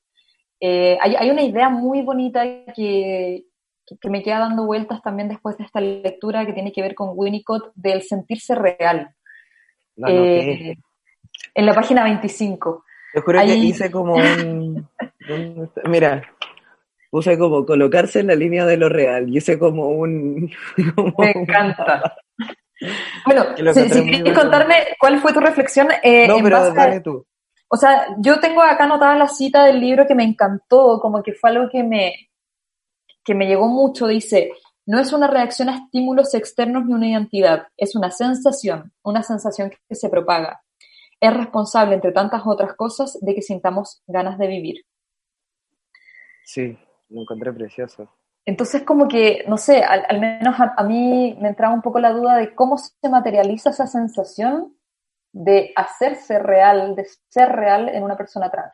Eh, 0.60 0.96
hay, 1.00 1.30
una 1.30 1.42
idea 1.42 1.68
muy 1.68 2.02
bonita 2.02 2.44
que, 2.72 3.44
que, 4.00 4.08
me 4.08 4.22
queda 4.22 4.38
dando 4.38 4.64
vueltas 4.64 5.02
también 5.02 5.28
después 5.28 5.58
de 5.58 5.64
esta 5.64 5.80
lectura 5.80 6.46
que 6.46 6.52
tiene 6.52 6.70
que 6.70 6.82
ver 6.82 6.94
con 6.94 7.10
Winnicott 7.14 7.72
del 7.74 8.02
sentirse 8.02 8.54
real. 8.54 9.12
Eh, 10.06 10.76
en 11.56 11.66
la 11.66 11.74
página 11.74 12.04
25. 12.04 12.84
Yo 13.16 13.22
juro 13.22 13.40
que 13.40 13.56
hice 13.56 13.90
como 13.90 14.14
un 14.14 14.88
mira, 15.88 16.22
puse 17.12 17.36
como 17.38 17.66
colocarse 17.66 18.20
en 18.20 18.28
la 18.28 18.34
línea 18.34 18.64
de 18.64 18.78
lo 18.78 18.88
real. 18.88 19.28
Y 19.28 19.36
hice 19.36 19.58
como 19.58 19.88
un. 19.90 20.50
Me 21.18 21.30
encanta. 21.30 22.16
bueno, 23.26 23.44
si, 23.74 24.02
quieres 24.02 24.32
contarme 24.32 24.76
cuál 24.98 25.20
fue 25.20 25.34
tu 25.34 25.40
reflexión. 25.40 25.88
Eh, 26.02 26.26
no, 26.26 26.38
pero 26.42 26.72
dale 26.72 27.00
tú. 27.00 27.26
O 27.68 27.76
sea, 27.76 28.16
yo 28.18 28.40
tengo 28.40 28.62
acá 28.62 28.84
anotada 28.84 29.14
la 29.14 29.28
cita 29.28 29.66
del 29.66 29.78
libro 29.78 30.06
que 30.06 30.14
me 30.14 30.24
encantó, 30.24 31.00
como 31.00 31.22
que 31.22 31.34
fue 31.34 31.50
algo 31.50 31.68
que 31.70 31.82
me, 31.82 32.30
que 33.22 33.34
me 33.34 33.46
llegó 33.46 33.68
mucho. 33.68 34.06
Dice: 34.06 34.50
No 34.86 34.98
es 34.98 35.12
una 35.12 35.26
reacción 35.26 35.68
a 35.68 35.76
estímulos 35.76 36.32
externos 36.32 36.86
ni 36.86 36.94
una 36.94 37.08
identidad, 37.08 37.66
es 37.76 37.94
una 37.94 38.10
sensación, 38.10 38.90
una 39.02 39.22
sensación 39.22 39.70
que 39.86 39.94
se 39.94 40.08
propaga. 40.08 40.62
Es 41.20 41.36
responsable, 41.36 41.94
entre 41.94 42.12
tantas 42.12 42.40
otras 42.46 42.74
cosas, 42.74 43.18
de 43.20 43.34
que 43.34 43.42
sintamos 43.42 44.02
ganas 44.06 44.38
de 44.38 44.46
vivir. 44.46 44.86
Sí, 46.44 46.76
lo 47.12 47.22
encontré 47.22 47.52
precioso. 47.52 48.08
Entonces, 48.44 48.82
como 48.82 49.06
que, 49.06 49.44
no 49.46 49.56
sé, 49.56 49.82
al, 49.82 50.20
menos 50.20 50.56
a, 50.58 50.82
mí 50.82 51.36
me 51.40 51.48
entraba 51.48 51.74
un 51.74 51.82
poco 51.82 52.00
la 52.00 52.12
duda 52.12 52.36
de 52.38 52.54
cómo 52.54 52.76
se 52.76 53.08
materializa 53.08 53.70
esa 53.70 53.86
sensación 53.86 54.74
de 55.32 55.72
hacerse 55.76 56.38
real, 56.38 56.96
de 56.96 57.06
ser 57.28 57.50
real 57.50 57.88
en 57.88 58.02
una 58.02 58.16
persona 58.16 58.50
trans. 58.50 58.72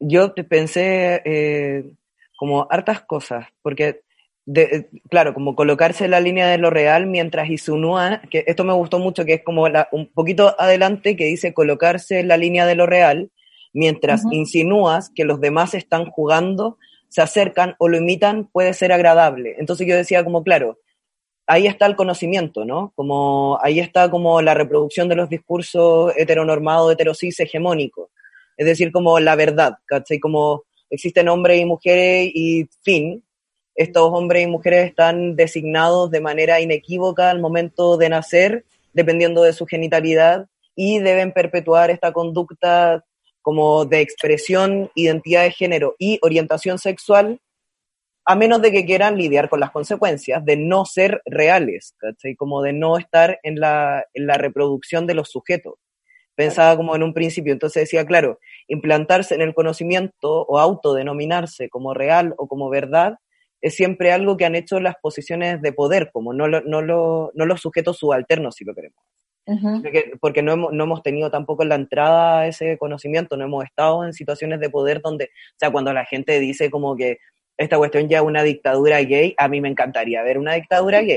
Yo 0.00 0.32
pensé 0.34 1.20
eh, 1.24 1.96
como 2.36 2.68
hartas 2.70 3.02
cosas, 3.02 3.46
porque 3.60 4.02
de, 4.46 4.88
claro, 5.10 5.34
como 5.34 5.54
colocarse 5.54 6.06
en 6.06 6.12
la 6.12 6.20
línea 6.20 6.46
de 6.46 6.56
lo 6.56 6.70
real 6.70 7.06
mientras 7.06 7.50
insinúa, 7.50 8.22
que 8.30 8.44
esto 8.46 8.64
me 8.64 8.72
gustó 8.72 8.98
mucho, 8.98 9.26
que 9.26 9.34
es 9.34 9.42
como 9.44 9.66
un 9.92 10.06
poquito 10.14 10.54
adelante 10.58 11.16
que 11.16 11.26
dice 11.26 11.52
colocarse 11.52 12.20
en 12.20 12.28
la 12.28 12.38
línea 12.38 12.64
de 12.64 12.74
lo 12.74 12.86
real, 12.86 13.30
mientras 13.74 14.22
insinúas 14.30 15.10
que 15.14 15.24
los 15.24 15.40
demás 15.40 15.74
están 15.74 16.06
jugando, 16.06 16.78
se 17.08 17.22
acercan 17.22 17.74
o 17.78 17.88
lo 17.88 17.96
imitan, 17.96 18.46
puede 18.46 18.74
ser 18.74 18.92
agradable. 18.92 19.56
Entonces 19.58 19.86
yo 19.86 19.96
decía 19.96 20.24
como, 20.24 20.42
claro, 20.42 20.78
ahí 21.46 21.66
está 21.66 21.86
el 21.86 21.96
conocimiento, 21.96 22.64
¿no? 22.64 22.92
Como 22.94 23.58
ahí 23.62 23.80
está 23.80 24.10
como 24.10 24.42
la 24.42 24.54
reproducción 24.54 25.08
de 25.08 25.16
los 25.16 25.28
discursos 25.28 26.12
heteronormados, 26.16 26.92
heterosis, 26.92 27.40
hegemónicos. 27.40 28.10
Es 28.56 28.66
decir, 28.66 28.92
como 28.92 29.18
la 29.20 29.34
verdad, 29.34 29.78
¿cachai? 29.86 30.20
Como 30.20 30.64
existen 30.90 31.28
hombres 31.28 31.60
y 31.60 31.64
mujeres 31.64 32.30
y 32.34 32.68
fin, 32.82 33.24
estos 33.74 34.10
hombres 34.12 34.42
y 34.42 34.46
mujeres 34.46 34.88
están 34.88 35.36
designados 35.36 36.10
de 36.10 36.20
manera 36.20 36.60
inequívoca 36.60 37.30
al 37.30 37.40
momento 37.40 37.96
de 37.96 38.08
nacer, 38.08 38.64
dependiendo 38.92 39.42
de 39.42 39.52
su 39.52 39.66
genitalidad, 39.66 40.48
y 40.74 40.98
deben 40.98 41.32
perpetuar 41.32 41.90
esta 41.90 42.12
conducta 42.12 43.04
como 43.48 43.86
de 43.86 44.02
expresión, 44.02 44.90
identidad 44.94 45.44
de 45.44 45.52
género 45.52 45.96
y 45.98 46.18
orientación 46.20 46.78
sexual, 46.78 47.40
a 48.26 48.36
menos 48.36 48.60
de 48.60 48.70
que 48.70 48.84
quieran 48.84 49.16
lidiar 49.16 49.48
con 49.48 49.58
las 49.58 49.70
consecuencias 49.70 50.44
de 50.44 50.58
no 50.58 50.84
ser 50.84 51.22
reales, 51.24 51.94
¿cachai? 51.96 52.36
Como 52.36 52.60
de 52.60 52.74
no 52.74 52.98
estar 52.98 53.40
en 53.42 53.58
la, 53.58 54.04
en 54.12 54.26
la 54.26 54.34
reproducción 54.34 55.06
de 55.06 55.14
los 55.14 55.30
sujetos. 55.30 55.76
Pensaba 56.34 56.76
como 56.76 56.94
en 56.94 57.02
un 57.02 57.14
principio, 57.14 57.54
entonces 57.54 57.84
decía, 57.84 58.04
claro, 58.04 58.38
implantarse 58.66 59.34
en 59.34 59.40
el 59.40 59.54
conocimiento 59.54 60.42
o 60.42 60.58
autodenominarse 60.58 61.70
como 61.70 61.94
real 61.94 62.34
o 62.36 62.48
como 62.48 62.68
verdad 62.68 63.14
es 63.62 63.76
siempre 63.76 64.12
algo 64.12 64.36
que 64.36 64.44
han 64.44 64.56
hecho 64.56 64.78
las 64.78 64.96
posiciones 65.00 65.62
de 65.62 65.72
poder, 65.72 66.10
como 66.12 66.34
no, 66.34 66.48
lo, 66.48 66.60
no, 66.60 66.82
no 67.32 67.46
los 67.46 67.62
sujetos 67.62 67.96
subalternos, 67.96 68.56
si 68.56 68.66
lo 68.66 68.74
queremos. 68.74 69.07
Porque, 70.20 70.42
no, 70.42 70.52
hemos, 70.52 70.72
no 70.72 70.84
hemos 70.84 71.02
tenido 71.02 71.30
tampoco 71.30 71.64
la 71.64 71.74
entrada 71.74 72.46
ese 72.46 72.76
conocimiento, 72.78 73.36
no 73.36 73.44
hemos 73.44 73.64
estado 73.64 74.04
en 74.04 74.12
situaciones 74.12 74.60
de 74.60 74.70
poder 74.70 75.00
donde, 75.00 75.26
o 75.26 75.58
sea, 75.58 75.70
cuando 75.70 75.92
la 75.92 76.04
gente 76.04 76.38
dice 76.40 76.70
como 76.70 76.96
que 76.96 77.18
esta 77.56 77.76
cuestión 77.76 78.08
ya 78.08 78.18
es 78.18 78.24
una 78.24 78.42
dictadura 78.42 79.00
gay, 79.00 79.34
a 79.36 79.48
mí 79.48 79.60
me 79.60 79.68
encantaría 79.68 80.22
ver 80.22 80.38
una 80.38 80.54
dictadura 80.54 81.00
gay. 81.00 81.16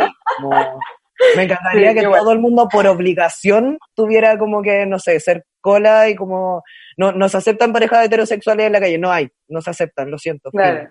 me 1.35 1.43
encantaría 1.43 1.93
que 1.93 2.01
todo 2.01 2.31
el 2.31 2.39
mundo 2.39 2.67
por 2.67 2.87
obligación 2.87 3.77
tuviera 3.95 4.37
como 4.37 4.61
que, 4.61 4.85
no 4.85 4.97
sé, 4.97 5.19
ser 5.19 5.45
cola 5.61 6.09
y 6.09 6.15
como, 6.15 6.63
no, 6.97 7.11
nos 7.11 7.35
aceptan 7.35 7.71
parejas 7.71 8.05
heterosexuales 8.05 8.65
en 8.65 8.73
la 8.73 8.79
calle, 8.79 8.97
no 8.97 9.11
hay, 9.11 9.29
no 9.47 9.61
se 9.61 9.69
aceptan, 9.69 10.09
lo 10.09 10.17
siento. 10.17 10.49
Claro. 10.49 10.89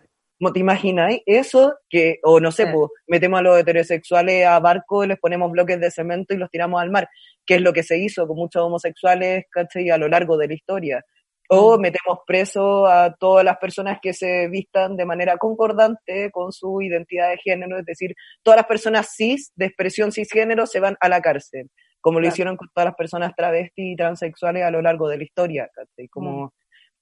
¿Te 0.55 0.61
imagináis 0.61 1.21
eso? 1.27 1.75
Que, 1.91 2.19
o 2.23 2.41
no 2.41 2.51
sé, 2.51 2.67
pues, 2.67 2.91
metemos 3.07 3.41
a 3.41 3.43
los 3.43 3.59
heterosexuales 3.59 4.47
a 4.47 4.59
barco, 4.59 5.05
les 5.05 5.19
ponemos 5.19 5.51
bloques 5.51 5.79
de 5.79 5.91
cemento 5.91 6.33
y 6.33 6.39
los 6.39 6.49
tiramos 6.49 6.81
al 6.81 6.91
mar, 6.91 7.11
que 7.47 7.57
es 7.57 7.61
lo 7.61 7.73
que 7.73 7.83
se 7.83 7.99
hizo 7.99 8.27
con 8.27 8.37
muchos 8.37 8.63
homosexuales, 8.63 9.45
¿cachai? 9.51 9.91
A 9.91 9.99
lo 9.99 10.09
largo 10.09 10.37
de 10.37 10.49
la 10.49 10.55
historia. 10.55 11.05
O 11.49 11.77
mm. 11.77 11.81
metemos 11.81 12.19
preso 12.27 12.87
a 12.87 13.15
todas 13.15 13.45
las 13.45 13.59
personas 13.59 13.99
que 14.01 14.13
se 14.13 14.49
vistan 14.49 14.97
de 14.97 15.05
manera 15.05 15.37
concordante 15.37 16.31
con 16.31 16.53
su 16.53 16.81
identidad 16.81 17.31
de 17.31 17.39
género, 17.39 17.79
es 17.79 17.85
decir, 17.85 18.15
todas 18.43 18.59
las 18.59 18.67
personas 18.67 19.13
cis, 19.17 19.53
de 19.57 19.67
expresión 19.67 20.13
cisgénero, 20.13 20.67
se 20.67 20.81
van 20.81 20.97
a 21.01 21.09
la 21.09 21.21
cárcel, 21.21 21.71
como 22.01 22.21
lo 22.21 22.29
hicieron 22.29 22.57
con 22.57 22.69
todas 22.75 22.87
las 22.87 22.95
personas 22.95 23.33
travestis 23.37 23.93
y 23.93 23.97
transexuales 23.97 24.63
a 24.63 24.71
lo 24.71 24.81
largo 24.81 25.09
de 25.09 25.19
la 25.19 25.25
historia, 25.25 25.69
¿cachai? 25.75 26.09
Como, 26.09 26.47
mm. 26.47 26.51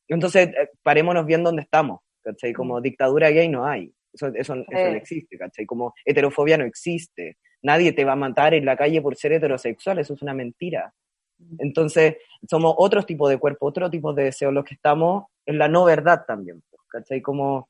Entonces, 0.09 0.49
eh, 0.49 0.71
parémonos 0.83 1.27
bien 1.27 1.45
dónde 1.45 1.63
estamos. 1.63 2.01
¿cachai? 2.29 2.53
Como 2.53 2.81
dictadura 2.81 3.31
gay 3.31 3.49
no 3.49 3.65
hay, 3.65 3.93
eso, 4.13 4.29
eso, 4.35 4.55
no 4.55 4.65
existe, 4.97 5.39
¿cachai? 5.39 5.67
Como 5.67 5.95
heterofobia 6.05 6.59
no 6.59 6.65
existe, 6.65 7.39
nadie 7.63 7.93
te 7.93 8.05
va 8.05 8.13
a 8.13 8.17
matar 8.17 8.55
en 8.55 8.65
la 8.65 8.77
calle 8.77 9.03
por 9.03 9.17
ser 9.17 9.33
heterosexual, 9.33 9.99
eso 9.99 10.15
es 10.15 10.23
una 10.23 10.35
mentira. 10.35 10.93
Entonces, 11.59 12.17
somos 12.49 12.75
otros 12.77 13.07
tipos 13.07 13.31
de 13.31 13.39
cuerpo, 13.39 13.67
otro 13.67 13.89
tipo 13.91 14.13
de 14.13 14.25
deseo, 14.25 14.51
los 14.51 14.65
que 14.65 14.75
estamos 14.75 15.27
en 15.47 15.59
la 15.59 15.69
no 15.69 15.85
verdad 15.85 16.25
también, 16.27 16.63
¿cachai? 16.89 17.23
Como 17.23 17.69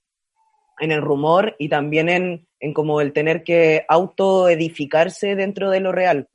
en 0.81 0.92
el 0.92 1.03
rumor 1.03 1.55
y 1.59 1.68
también 1.68 2.09
en, 2.09 2.46
en 2.61 2.72
como 2.72 3.01
el 3.01 3.12
tener 3.12 3.42
que 3.42 3.85
autoedificarse 3.88 5.35
dentro 5.37 5.70
de 5.70 5.81
lo 5.81 5.92
real. 5.92 6.29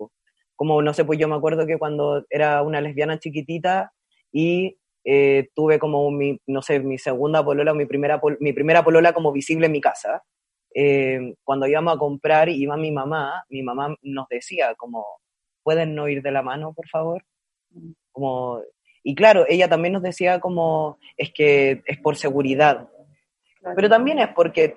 Como, 0.56 0.82
no 0.82 0.94
sé, 0.94 1.06
pues 1.06 1.20
yo 1.20 1.28
me 1.28 1.36
acuerdo 1.36 1.66
que 1.66 1.78
cuando 1.78 2.26
era 2.30 2.62
una 2.62 2.82
lesbiana 2.82 3.20
chiquitita 3.20 3.94
y 4.32 4.78
eh, 5.04 5.50
tuve 5.54 5.80
como 5.80 6.10
mi, 6.12 6.40
no 6.48 6.62
sé, 6.62 6.80
mi 6.80 6.98
segunda 6.98 7.44
polola, 7.44 7.74
mi 7.74 7.86
primera, 7.86 8.22
mi 8.40 8.54
primera 8.54 8.84
polola 8.84 9.14
como 9.14 9.32
visible 9.32 9.66
en 9.66 9.72
mi 9.72 9.82
casa. 9.82 10.24
Eh, 10.74 11.36
cuando 11.44 11.68
íbamos 11.68 11.96
a 11.96 11.98
comprar, 11.98 12.50
iba 12.50 12.76
mi 12.78 12.92
mamá, 12.92 13.44
mi 13.50 13.62
mamá 13.62 13.96
nos 14.02 14.28
decía 14.30 14.74
como, 14.76 15.06
¿pueden 15.62 15.96
no 15.96 16.08
ir 16.08 16.22
de 16.22 16.32
la 16.32 16.42
mano, 16.42 16.74
por 16.74 16.88
favor? 16.88 17.24
Como, 18.12 18.62
y 19.04 19.16
claro, 19.16 19.46
ella 19.48 19.68
también 19.68 19.94
nos 19.94 20.04
decía 20.04 20.40
como, 20.40 20.98
es 21.18 21.32
que 21.34 21.82
es 21.86 21.98
por 22.00 22.16
seguridad. 22.16 22.90
Pero 23.76 23.90
también 23.90 24.20
es 24.20 24.30
porque, 24.30 24.76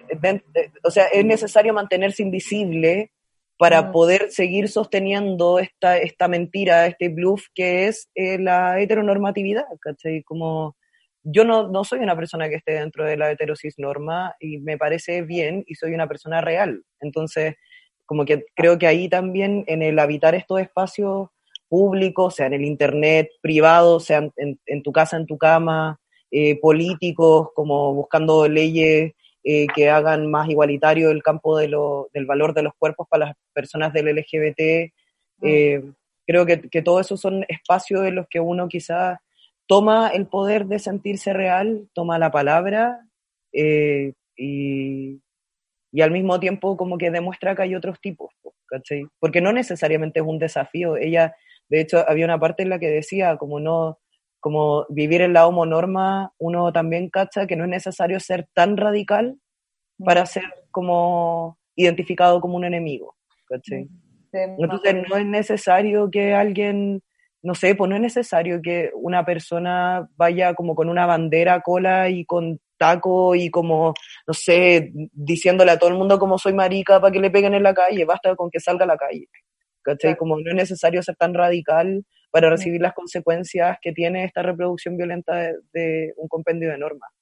o 0.85 0.90
sea, 0.90 1.06
es 1.06 1.24
necesario 1.24 1.74
mantenerse 1.74 2.22
invisible 2.22 3.11
para 3.59 3.90
poder 3.90 4.30
seguir 4.30 4.68
sosteniendo 4.68 5.59
esta, 5.59 5.96
esta 5.98 6.28
mentira, 6.28 6.87
este 6.87 7.09
bluff 7.09 7.46
que 7.54 7.88
es 7.88 8.09
eh, 8.14 8.38
la 8.38 8.80
heteronormatividad, 8.80 9.64
¿cachai? 9.80 10.22
Como 10.22 10.76
yo 11.29 11.45
no, 11.45 11.69
no 11.69 11.83
soy 11.83 11.99
una 11.99 12.15
persona 12.15 12.49
que 12.49 12.55
esté 12.55 12.75
dentro 12.75 13.05
de 13.05 13.17
la 13.17 13.31
heterosis 13.31 13.75
norma 13.79 14.35
y 14.39 14.59
me 14.59 14.79
parece 14.79 15.23
bien 15.23 15.65
y 15.67 15.75
soy 15.75 15.93
una 15.93 16.07
persona 16.07 16.41
real. 16.41 16.85
Entonces, 17.01 17.57
como 18.05 18.25
que 18.25 18.45
creo 18.55 18.79
que 18.79 18.87
ahí 18.87 19.09
también 19.09 19.65
en 19.67 19.83
el 19.83 19.99
habitar 19.99 20.37
estos 20.37 20.61
espacios 20.61 21.29
públicos, 21.69 22.37
sea 22.37 22.47
en 22.47 22.55
el 22.55 22.65
internet, 22.65 23.29
privado, 23.41 23.99
sea 23.99 24.31
en, 24.37 24.61
en 24.65 24.83
tu 24.85 24.93
casa, 24.93 25.17
en 25.17 25.27
tu 25.27 25.37
cama, 25.37 25.99
eh, 26.31 26.61
políticos, 26.61 27.49
como 27.55 27.93
buscando 27.93 28.47
leyes 28.47 29.12
eh, 29.43 29.67
que 29.75 29.91
hagan 29.91 30.31
más 30.31 30.49
igualitario 30.49 31.11
el 31.11 31.23
campo 31.25 31.59
de 31.59 31.69
lo, 31.69 32.09
del 32.15 32.27
valor 32.27 32.55
de 32.55 32.62
los 32.62 32.73
cuerpos 32.79 33.09
para 33.09 33.27
las 33.27 33.37
personas 33.53 33.93
del 33.93 34.15
LGBT. 34.15 34.93
Mm. 35.39 35.47
Eh, 35.47 35.83
creo 36.25 36.47
que, 36.47 36.61
que 36.69 36.83
todo 36.83 37.01
eso 37.01 37.17
son 37.17 37.45
espacios 37.49 38.07
en 38.07 38.15
los 38.15 38.27
que 38.29 38.39
uno 38.39 38.69
quizás 38.69 39.19
toma 39.66 40.09
el 40.09 40.26
poder 40.26 40.66
de 40.66 40.79
sentirse 40.79 41.33
real, 41.33 41.88
toma 41.92 42.18
la 42.18 42.31
palabra 42.31 43.07
eh, 43.52 44.12
y, 44.37 45.20
y, 45.92 46.00
al 46.00 46.11
mismo 46.11 46.38
tiempo 46.40 46.76
como 46.76 46.98
que 46.98 47.11
demuestra 47.11 47.55
que 47.55 47.62
hay 47.62 47.74
otros 47.74 48.00
tipos, 48.00 48.33
¿cachai? 48.66 49.07
Porque 49.18 49.40
no 49.40 49.52
necesariamente 49.52 50.20
es 50.20 50.26
un 50.26 50.38
desafío. 50.38 50.96
Ella, 50.96 51.35
de 51.68 51.81
hecho, 51.81 52.05
había 52.09 52.26
una 52.26 52.38
parte 52.38 52.62
en 52.62 52.70
la 52.70 52.79
que 52.79 52.88
decía 52.90 53.37
como 53.37 53.61
no, 53.61 53.98
como 54.40 54.87
vivir 54.88 55.22
en 55.22 55.33
la 55.33 55.46
homonorma, 55.46 56.33
uno 56.38 56.72
también 56.72 57.11
cacha 57.11 57.46
que 57.46 57.57
no 57.57 57.64
es 57.64 57.70
necesario 57.70 58.20
ser 58.20 58.48
tan 58.55 58.76
radical 58.76 59.38
para 59.98 60.24
mm. 60.24 60.26
ser 60.26 60.44
como 60.70 61.59
identificado 61.74 62.40
como 62.40 62.57
un 62.57 62.64
enemigo. 62.64 63.16
¿cachai? 63.46 63.88
Entonces 64.33 64.96
no 65.09 65.16
es 65.16 65.26
necesario 65.26 66.11
que 66.11 66.35
alguien, 66.35 67.02
no 67.46 67.54
sé, 67.54 67.76
pues 67.76 67.88
no 67.88 67.94
es 67.94 68.02
necesario 68.02 68.61
que 68.61 68.90
una 68.92 69.24
persona 69.24 70.09
vaya 70.16 70.52
como 70.54 70.74
con 70.74 70.88
una 70.88 71.06
bandera, 71.06 71.61
cola 71.61 72.09
y 72.11 72.24
con 72.24 72.59
taco 72.76 73.37
y 73.37 73.50
como, 73.50 73.94
no 74.26 74.35
sé, 74.35 74.90
diciéndole 75.12 75.70
a 75.70 75.78
todo 75.78 75.90
el 75.90 75.96
mundo 75.96 76.18
como 76.18 76.38
soy 76.38 76.54
marica 76.54 77.00
para 77.00 77.12
que 77.12 77.20
le 77.20 77.30
peguen 77.30 77.54
en 77.54 77.62
la 77.62 77.72
calle, 77.72 78.04
basta 78.04 78.35
con 78.35 78.50
que 78.50 78.59
salga 78.59 78.85
a 78.85 78.88
la 78.88 78.96
calle. 78.96 79.28
¿Cachai? 79.82 80.16
Como 80.16 80.40
no 80.40 80.50
es 80.50 80.56
necesario 80.56 81.00
ser 81.04 81.14
tan 81.14 81.35
radical 81.35 82.04
para 82.32 82.50
recibir 82.50 82.80
las 82.80 82.94
consecuencias 82.94 83.78
que 83.80 83.92
tiene 83.92 84.24
esta 84.24 84.42
reproducción 84.42 84.96
violenta 84.96 85.52
de, 85.72 86.14
un 86.16 86.26
compendio 86.26 86.70
de 86.70 86.78
normas. 86.78 87.12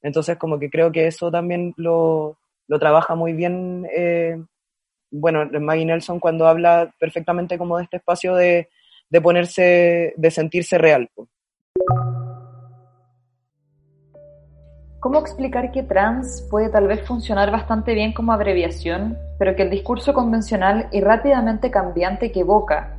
Entonces, 0.00 0.38
como 0.38 0.58
que 0.58 0.70
creo 0.70 0.90
que 0.90 1.06
eso 1.06 1.30
también 1.30 1.74
lo, 1.76 2.38
lo 2.66 2.78
trabaja 2.78 3.14
muy 3.14 3.34
bien, 3.34 3.86
eh, 3.94 4.42
bueno, 5.10 5.46
Maggie 5.60 5.84
Nelson 5.84 6.18
cuando 6.18 6.48
habla 6.48 6.94
perfectamente 6.98 7.58
como 7.58 7.76
de 7.76 7.84
este 7.84 7.98
espacio 7.98 8.34
de, 8.34 8.70
de 9.10 9.20
ponerse, 9.20 10.14
de 10.16 10.30
sentirse 10.30 10.78
real. 10.78 11.08
¿Cómo 15.00 15.20
explicar 15.20 15.70
que 15.70 15.84
trans 15.84 16.46
puede 16.50 16.68
tal 16.68 16.88
vez 16.88 17.06
funcionar 17.06 17.50
bastante 17.50 17.94
bien 17.94 18.12
como 18.12 18.32
abreviación, 18.32 19.16
pero 19.38 19.54
que 19.54 19.62
el 19.62 19.70
discurso 19.70 20.12
convencional 20.12 20.88
y 20.90 21.00
rápidamente 21.00 21.70
cambiante 21.70 22.32
que 22.32 22.40
evoca 22.40 22.96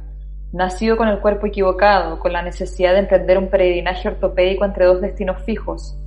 nacido 0.54 0.96
con 0.96 1.08
el 1.08 1.20
cuerpo 1.20 1.48
equivocado, 1.48 2.20
con 2.20 2.32
la 2.32 2.42
necesidad 2.42 2.94
de 2.94 3.00
emprender 3.00 3.38
un 3.38 3.50
peregrinaje 3.50 4.08
ortopédico 4.08 4.64
entre 4.64 4.86
dos 4.86 5.02
destinos 5.02 5.44
fijos. 5.44 5.98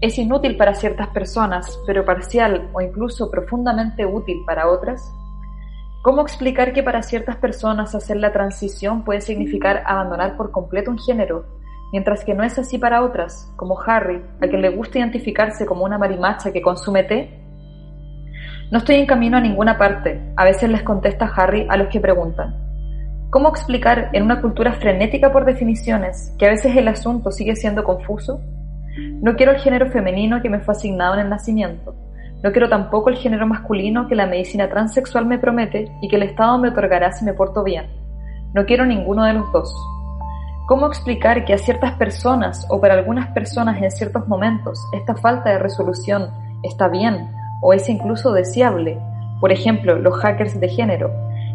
Es 0.00 0.18
inútil 0.18 0.56
para 0.56 0.74
ciertas 0.74 1.08
personas, 1.08 1.78
pero 1.86 2.04
parcial 2.04 2.70
o 2.72 2.80
incluso 2.80 3.30
profundamente 3.30 4.06
útil 4.06 4.38
para 4.46 4.68
otras. 4.68 5.02
¿Cómo 6.08 6.22
explicar 6.22 6.72
que 6.72 6.82
para 6.82 7.02
ciertas 7.02 7.36
personas 7.36 7.94
hacer 7.94 8.16
la 8.16 8.32
transición 8.32 9.04
puede 9.04 9.20
significar 9.20 9.82
abandonar 9.84 10.38
por 10.38 10.52
completo 10.52 10.90
un 10.90 10.98
género, 10.98 11.44
mientras 11.92 12.24
que 12.24 12.32
no 12.32 12.42
es 12.44 12.58
así 12.58 12.78
para 12.78 13.02
otras, 13.02 13.52
como 13.56 13.78
Harry, 13.78 14.22
a 14.40 14.48
quien 14.48 14.62
le 14.62 14.70
gusta 14.70 15.00
identificarse 15.00 15.66
como 15.66 15.84
una 15.84 15.98
marimacha 15.98 16.50
que 16.50 16.62
consume 16.62 17.04
té? 17.04 17.38
No 18.70 18.78
estoy 18.78 18.96
en 18.96 19.04
camino 19.04 19.36
a 19.36 19.42
ninguna 19.42 19.76
parte, 19.76 20.32
a 20.34 20.44
veces 20.44 20.70
les 20.70 20.82
contesta 20.82 21.30
Harry 21.36 21.66
a 21.68 21.76
los 21.76 21.88
que 21.88 22.00
preguntan. 22.00 22.56
¿Cómo 23.28 23.50
explicar 23.50 24.08
en 24.14 24.22
una 24.22 24.40
cultura 24.40 24.72
frenética 24.72 25.30
por 25.30 25.44
definiciones 25.44 26.34
que 26.38 26.46
a 26.46 26.50
veces 26.52 26.74
el 26.74 26.88
asunto 26.88 27.30
sigue 27.30 27.54
siendo 27.54 27.84
confuso? 27.84 28.40
No 29.20 29.36
quiero 29.36 29.52
el 29.52 29.58
género 29.58 29.90
femenino 29.90 30.40
que 30.40 30.48
me 30.48 30.60
fue 30.60 30.72
asignado 30.72 31.12
en 31.12 31.20
el 31.20 31.28
nacimiento. 31.28 32.07
No 32.42 32.52
quiero 32.52 32.68
tampoco 32.68 33.10
el 33.10 33.16
género 33.16 33.46
masculino 33.46 34.06
que 34.06 34.14
la 34.14 34.26
medicina 34.26 34.68
transexual 34.68 35.26
me 35.26 35.38
promete 35.38 35.90
y 36.00 36.08
que 36.08 36.16
el 36.16 36.22
Estado 36.22 36.58
me 36.58 36.68
otorgará 36.68 37.10
si 37.10 37.24
me 37.24 37.34
porto 37.34 37.64
bien. 37.64 37.86
No 38.54 38.64
quiero 38.64 38.86
ninguno 38.86 39.24
de 39.24 39.32
los 39.32 39.50
dos. 39.52 39.74
¿Cómo 40.68 40.86
explicar 40.86 41.44
que 41.44 41.54
a 41.54 41.58
ciertas 41.58 41.94
personas 41.94 42.66
o 42.70 42.80
para 42.80 42.94
algunas 42.94 43.28
personas 43.30 43.82
en 43.82 43.90
ciertos 43.90 44.28
momentos 44.28 44.78
esta 44.92 45.16
falta 45.16 45.50
de 45.50 45.58
resolución 45.58 46.30
está 46.62 46.88
bien 46.88 47.30
o 47.62 47.72
es 47.72 47.88
incluso 47.88 48.32
deseable? 48.32 48.98
Por 49.40 49.50
ejemplo, 49.50 49.98
los 49.98 50.14
hackers 50.18 50.60
de 50.60 50.68
género, 50.68 51.10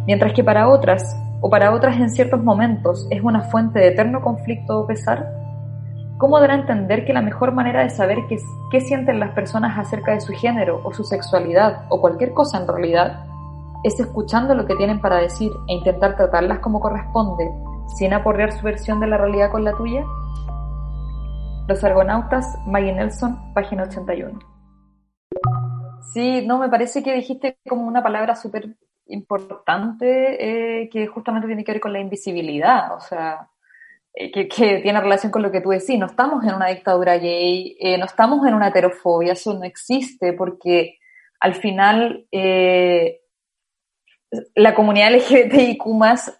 mientras 0.05 0.33
que 0.33 0.43
para 0.43 0.67
otras 0.67 1.17
o 1.41 1.49
para 1.49 1.73
otras 1.73 1.97
en 1.97 2.09
ciertos 2.09 2.43
momentos 2.43 3.07
es 3.09 3.21
una 3.21 3.41
fuente 3.41 3.79
de 3.79 3.89
eterno 3.89 4.21
conflicto 4.21 4.79
o 4.79 4.87
pesar? 4.87 5.42
¿Cómo 6.17 6.39
dará 6.39 6.53
a 6.53 6.59
entender 6.59 7.05
que 7.05 7.13
la 7.13 7.21
mejor 7.21 7.51
manera 7.53 7.81
de 7.83 7.89
saber 7.89 8.19
qué, 8.29 8.37
qué 8.71 8.81
sienten 8.81 9.19
las 9.19 9.33
personas 9.33 9.77
acerca 9.77 10.13
de 10.13 10.21
su 10.21 10.33
género 10.33 10.81
o 10.83 10.93
su 10.93 11.03
sexualidad 11.03 11.85
o 11.89 11.99
cualquier 11.99 12.33
cosa 12.33 12.59
en 12.59 12.67
realidad 12.67 13.25
es 13.83 13.99
escuchando 13.99 14.55
lo 14.55 14.65
que 14.65 14.75
tienen 14.75 15.01
para 15.01 15.17
decir 15.17 15.51
e 15.67 15.73
intentar 15.73 16.15
tratarlas 16.15 16.59
como 16.59 16.79
corresponde 16.79 17.51
sin 17.97 18.13
aporrear 18.13 18.51
su 18.51 18.63
versión 18.63 18.99
de 18.99 19.07
la 19.07 19.17
realidad 19.17 19.51
con 19.51 19.63
la 19.63 19.75
tuya? 19.75 20.03
Los 21.67 21.83
Argonautas, 21.83 22.57
Maggie 22.65 22.93
Nelson, 22.93 23.53
página 23.53 23.83
81. 23.83 24.39
Sí, 26.13 26.45
no, 26.45 26.59
me 26.59 26.69
parece 26.69 27.01
que 27.03 27.13
dijiste 27.13 27.57
como 27.67 27.87
una 27.87 28.03
palabra 28.03 28.35
súper 28.35 28.75
importante 29.07 30.81
eh, 30.81 30.89
que 30.89 31.07
justamente 31.07 31.47
tiene 31.47 31.63
que 31.63 31.73
ver 31.73 31.81
con 31.81 31.93
la 31.93 31.99
invisibilidad, 31.99 32.95
o 32.95 32.99
sea, 32.99 33.49
eh, 34.13 34.31
que, 34.31 34.45
tiene 34.81 35.01
relación 35.01 35.31
con 35.31 35.41
lo 35.41 35.51
que 35.51 35.61
tú 35.61 35.69
decís. 35.69 35.97
No 35.97 36.07
estamos 36.07 36.43
en 36.43 36.55
una 36.55 36.67
dictadura 36.67 37.17
gay, 37.17 37.77
eh, 37.79 37.97
no 37.97 38.05
estamos 38.05 38.45
en 38.47 38.53
una 38.53 38.69
heterofobia, 38.69 39.33
eso 39.33 39.53
no 39.53 39.63
existe 39.63 40.33
porque 40.33 40.97
al 41.39 41.55
final 41.55 42.25
la 44.55 44.73
comunidad 44.73 45.13
LGBTIQ 45.13 45.83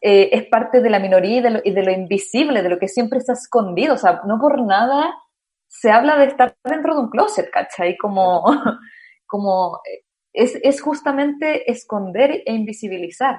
eh, 0.01 0.29
es 0.31 0.45
parte 0.47 0.81
de 0.81 0.89
la 0.89 0.99
minoría 0.99 1.37
y 1.63 1.71
de, 1.71 1.83
lo, 1.83 1.91
invisible, 1.91 2.61
de 2.61 2.69
lo 2.69 2.79
que 2.79 2.87
siempre 2.87 3.19
está 3.19 3.33
escondido. 3.33 3.95
O 3.95 3.97
sea, 3.97 4.21
no 4.25 4.39
por 4.39 4.61
nada 4.61 5.13
se 5.67 5.91
habla 5.91 6.17
de 6.17 6.25
estar 6.25 6.55
dentro 6.63 6.95
de 6.95 7.01
un 7.01 7.09
closet, 7.09 7.49
¿cachai? 7.51 7.97
Como, 7.97 8.43
como 9.25 9.79
es, 10.31 10.57
es 10.63 10.81
justamente 10.81 11.69
esconder 11.71 12.43
e 12.45 12.53
invisibilizar. 12.53 13.37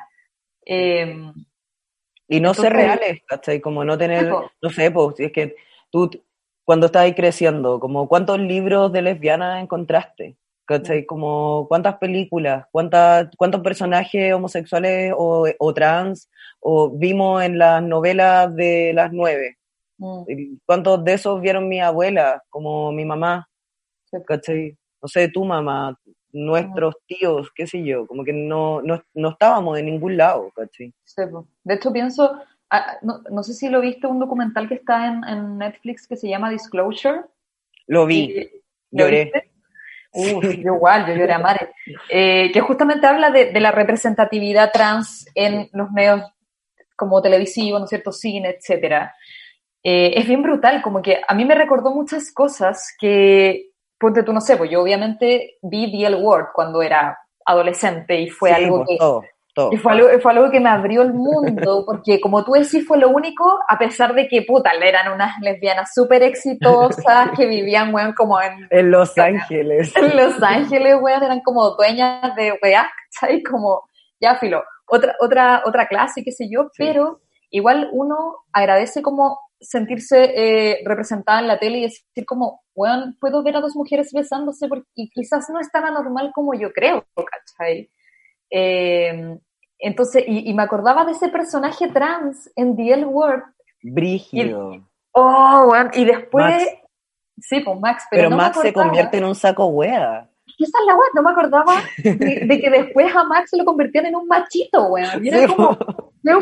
Em, 0.64 1.32
y 2.28 2.40
no 2.40 2.54
ser 2.54 2.72
reales, 2.72 3.22
¿cachai? 3.26 3.60
Como 3.60 3.84
no 3.84 3.98
tener, 3.98 4.28
no 4.28 4.70
sé, 4.70 4.90
pues, 4.90 5.20
es 5.20 5.32
que 5.32 5.54
tú 5.90 6.10
cuando 6.64 6.86
estás 6.86 7.02
ahí 7.02 7.14
creciendo, 7.14 7.78
como 7.78 8.08
cuántos 8.08 8.38
libros 8.38 8.90
de 8.92 9.02
lesbiana 9.02 9.60
encontraste, 9.60 10.36
¿cachai? 10.64 11.04
Como 11.04 11.66
cuántas 11.68 11.98
películas, 11.98 12.66
cuántas, 12.72 13.28
cuántos 13.36 13.60
personajes 13.60 14.32
homosexuales 14.32 15.12
o, 15.16 15.46
o, 15.58 15.74
trans 15.74 16.30
o 16.60 16.90
vimos 16.90 17.42
en 17.42 17.58
las 17.58 17.82
novelas 17.82 18.54
de 18.56 18.92
las 18.94 19.12
nueve. 19.12 19.58
Mm. 19.98 20.56
¿Cuántos 20.64 21.04
de 21.04 21.12
esos 21.12 21.40
vieron 21.40 21.68
mi 21.68 21.80
abuela, 21.80 22.42
como 22.48 22.90
mi 22.92 23.04
mamá? 23.04 23.46
¿Cachai? 24.26 24.76
No 25.02 25.08
sé, 25.08 25.28
tu 25.28 25.44
mamá, 25.44 25.98
nuestros 26.34 26.96
tíos, 27.06 27.50
qué 27.54 27.66
sé 27.66 27.82
yo, 27.84 28.06
como 28.06 28.24
que 28.24 28.32
no, 28.32 28.82
no, 28.82 29.02
no 29.14 29.30
estábamos 29.30 29.76
de 29.76 29.84
ningún 29.84 30.16
lado, 30.16 30.50
¿cachai? 30.54 30.92
de 31.62 31.74
hecho 31.74 31.92
pienso, 31.92 32.38
ah, 32.70 32.98
no, 33.02 33.22
no, 33.30 33.42
sé 33.42 33.54
si 33.54 33.68
lo 33.68 33.80
viste, 33.80 34.06
un 34.06 34.18
documental 34.18 34.68
que 34.68 34.74
está 34.74 35.06
en, 35.06 35.24
en 35.24 35.58
Netflix 35.58 36.06
que 36.08 36.16
se 36.16 36.28
llama 36.28 36.50
Disclosure. 36.50 37.22
Lo 37.86 38.04
vi, 38.04 38.50
lloré. 38.90 39.32
Uf, 40.12 40.44
yo 40.44 40.74
igual, 40.74 41.06
yo 41.06 41.14
lloré 41.14 41.32
a 41.32 41.38
Mare. 41.38 41.70
Eh, 42.08 42.50
que 42.52 42.60
justamente 42.60 43.06
habla 43.06 43.30
de, 43.30 43.52
de, 43.52 43.60
la 43.60 43.72
representatividad 43.72 44.70
trans 44.72 45.26
en 45.34 45.68
los 45.72 45.90
medios 45.90 46.22
como 46.96 47.22
televisivo, 47.22 47.78
¿no 47.78 47.84
es 47.84 47.90
cierto?, 47.90 48.12
cine, 48.12 48.56
etcétera. 48.58 49.14
Eh, 49.82 50.14
es 50.16 50.26
bien 50.26 50.42
brutal, 50.42 50.80
como 50.82 51.02
que 51.02 51.20
a 51.26 51.34
mí 51.34 51.44
me 51.44 51.54
recordó 51.54 51.94
muchas 51.94 52.32
cosas 52.32 52.94
que, 52.98 53.70
ponte 54.04 54.22
tú, 54.22 54.34
no 54.34 54.40
sé, 54.42 54.58
pues 54.58 54.70
yo 54.70 54.82
obviamente 54.82 55.56
vi 55.62 55.90
The 55.90 56.14
World 56.14 56.48
cuando 56.52 56.82
era 56.82 57.18
adolescente 57.46 58.20
y 58.20 58.28
fue 58.28 58.52
algo 58.52 58.84
pues, 58.84 58.98
que... 58.98 59.34
Y 59.70 59.76
fue 59.78 59.92
algo, 59.92 60.08
fue 60.20 60.32
algo 60.32 60.50
que 60.50 60.60
me 60.60 60.68
abrió 60.68 61.00
el 61.00 61.14
mundo, 61.14 61.84
porque 61.86 62.20
como 62.20 62.44
tú 62.44 62.52
decís, 62.52 62.86
fue 62.86 62.98
lo 62.98 63.08
único, 63.08 63.58
a 63.66 63.78
pesar 63.78 64.14
de 64.14 64.28
que, 64.28 64.42
puta, 64.42 64.72
eran 64.72 65.10
unas 65.10 65.40
lesbianas 65.40 65.92
súper 65.94 66.22
exitosas 66.22 67.30
que 67.34 67.46
vivían, 67.46 67.94
weón, 67.94 68.12
como 68.12 68.38
en... 68.42 68.66
En 68.70 68.90
Los 68.90 69.16
Ángeles. 69.18 69.96
En 69.96 70.16
Los 70.16 70.42
Ángeles, 70.42 70.96
weón, 71.00 71.22
eran 71.22 71.40
como 71.40 71.70
dueñas 71.76 72.34
de 72.36 72.58
weá, 72.62 72.90
¿sabes? 73.08 73.42
Como, 73.48 73.88
ya, 74.20 74.34
filo, 74.36 74.62
otra, 74.86 75.14
otra, 75.18 75.62
otra 75.64 75.86
clase, 75.86 76.22
qué 76.22 76.32
sé 76.32 76.50
yo, 76.50 76.68
pero 76.76 77.20
igual 77.48 77.88
uno 77.92 78.44
agradece 78.52 79.00
como 79.00 79.38
sentirse 79.64 80.32
eh, 80.34 80.82
representada 80.84 81.40
en 81.40 81.48
la 81.48 81.58
tele 81.58 81.78
y 81.78 81.82
decir 81.82 82.26
como, 82.26 82.62
weón, 82.74 83.16
puedo 83.20 83.42
ver 83.42 83.56
a 83.56 83.60
dos 83.60 83.74
mujeres 83.74 84.12
besándose 84.12 84.68
porque 84.68 85.08
quizás 85.12 85.48
no 85.50 85.60
es 85.60 85.70
tan 85.70 85.84
anormal 85.84 86.30
como 86.34 86.54
yo 86.54 86.72
creo, 86.72 87.04
¿cachai? 87.14 87.90
Eh, 88.50 89.38
entonces, 89.78 90.24
y, 90.26 90.52
me 90.54 90.62
acordaba 90.62 91.04
de 91.04 91.12
ese 91.12 91.28
personaje 91.28 91.88
trans 91.88 92.50
en 92.56 92.76
The 92.76 92.92
L 92.92 93.04
Word. 93.06 93.42
Brígido. 93.82 94.86
oh, 95.12 95.66
bueno, 95.66 95.90
y 95.94 96.04
después... 96.04 96.62
Sí, 97.36 97.60
pues 97.60 97.80
Max, 97.80 98.04
pero, 98.10 98.28
pero 98.28 98.36
Max 98.36 98.60
se 98.60 98.72
convierte 98.72 99.18
en 99.18 99.24
un 99.24 99.34
saco 99.34 99.66
wea. 99.66 100.30
Esa 100.58 100.78
es 100.78 100.86
la 100.86 100.94
wea, 100.94 101.08
no 101.14 101.22
me 101.22 101.30
acordaba 101.30 101.82
de, 101.98 102.60
que 102.60 102.70
después 102.70 103.14
a 103.14 103.24
Max 103.24 103.50
lo 103.56 103.64
convertían 103.64 104.06
en 104.06 104.16
un 104.16 104.26
machito, 104.28 104.86
weón. 104.86 105.24
Y 105.24 105.46
como, 105.46 105.76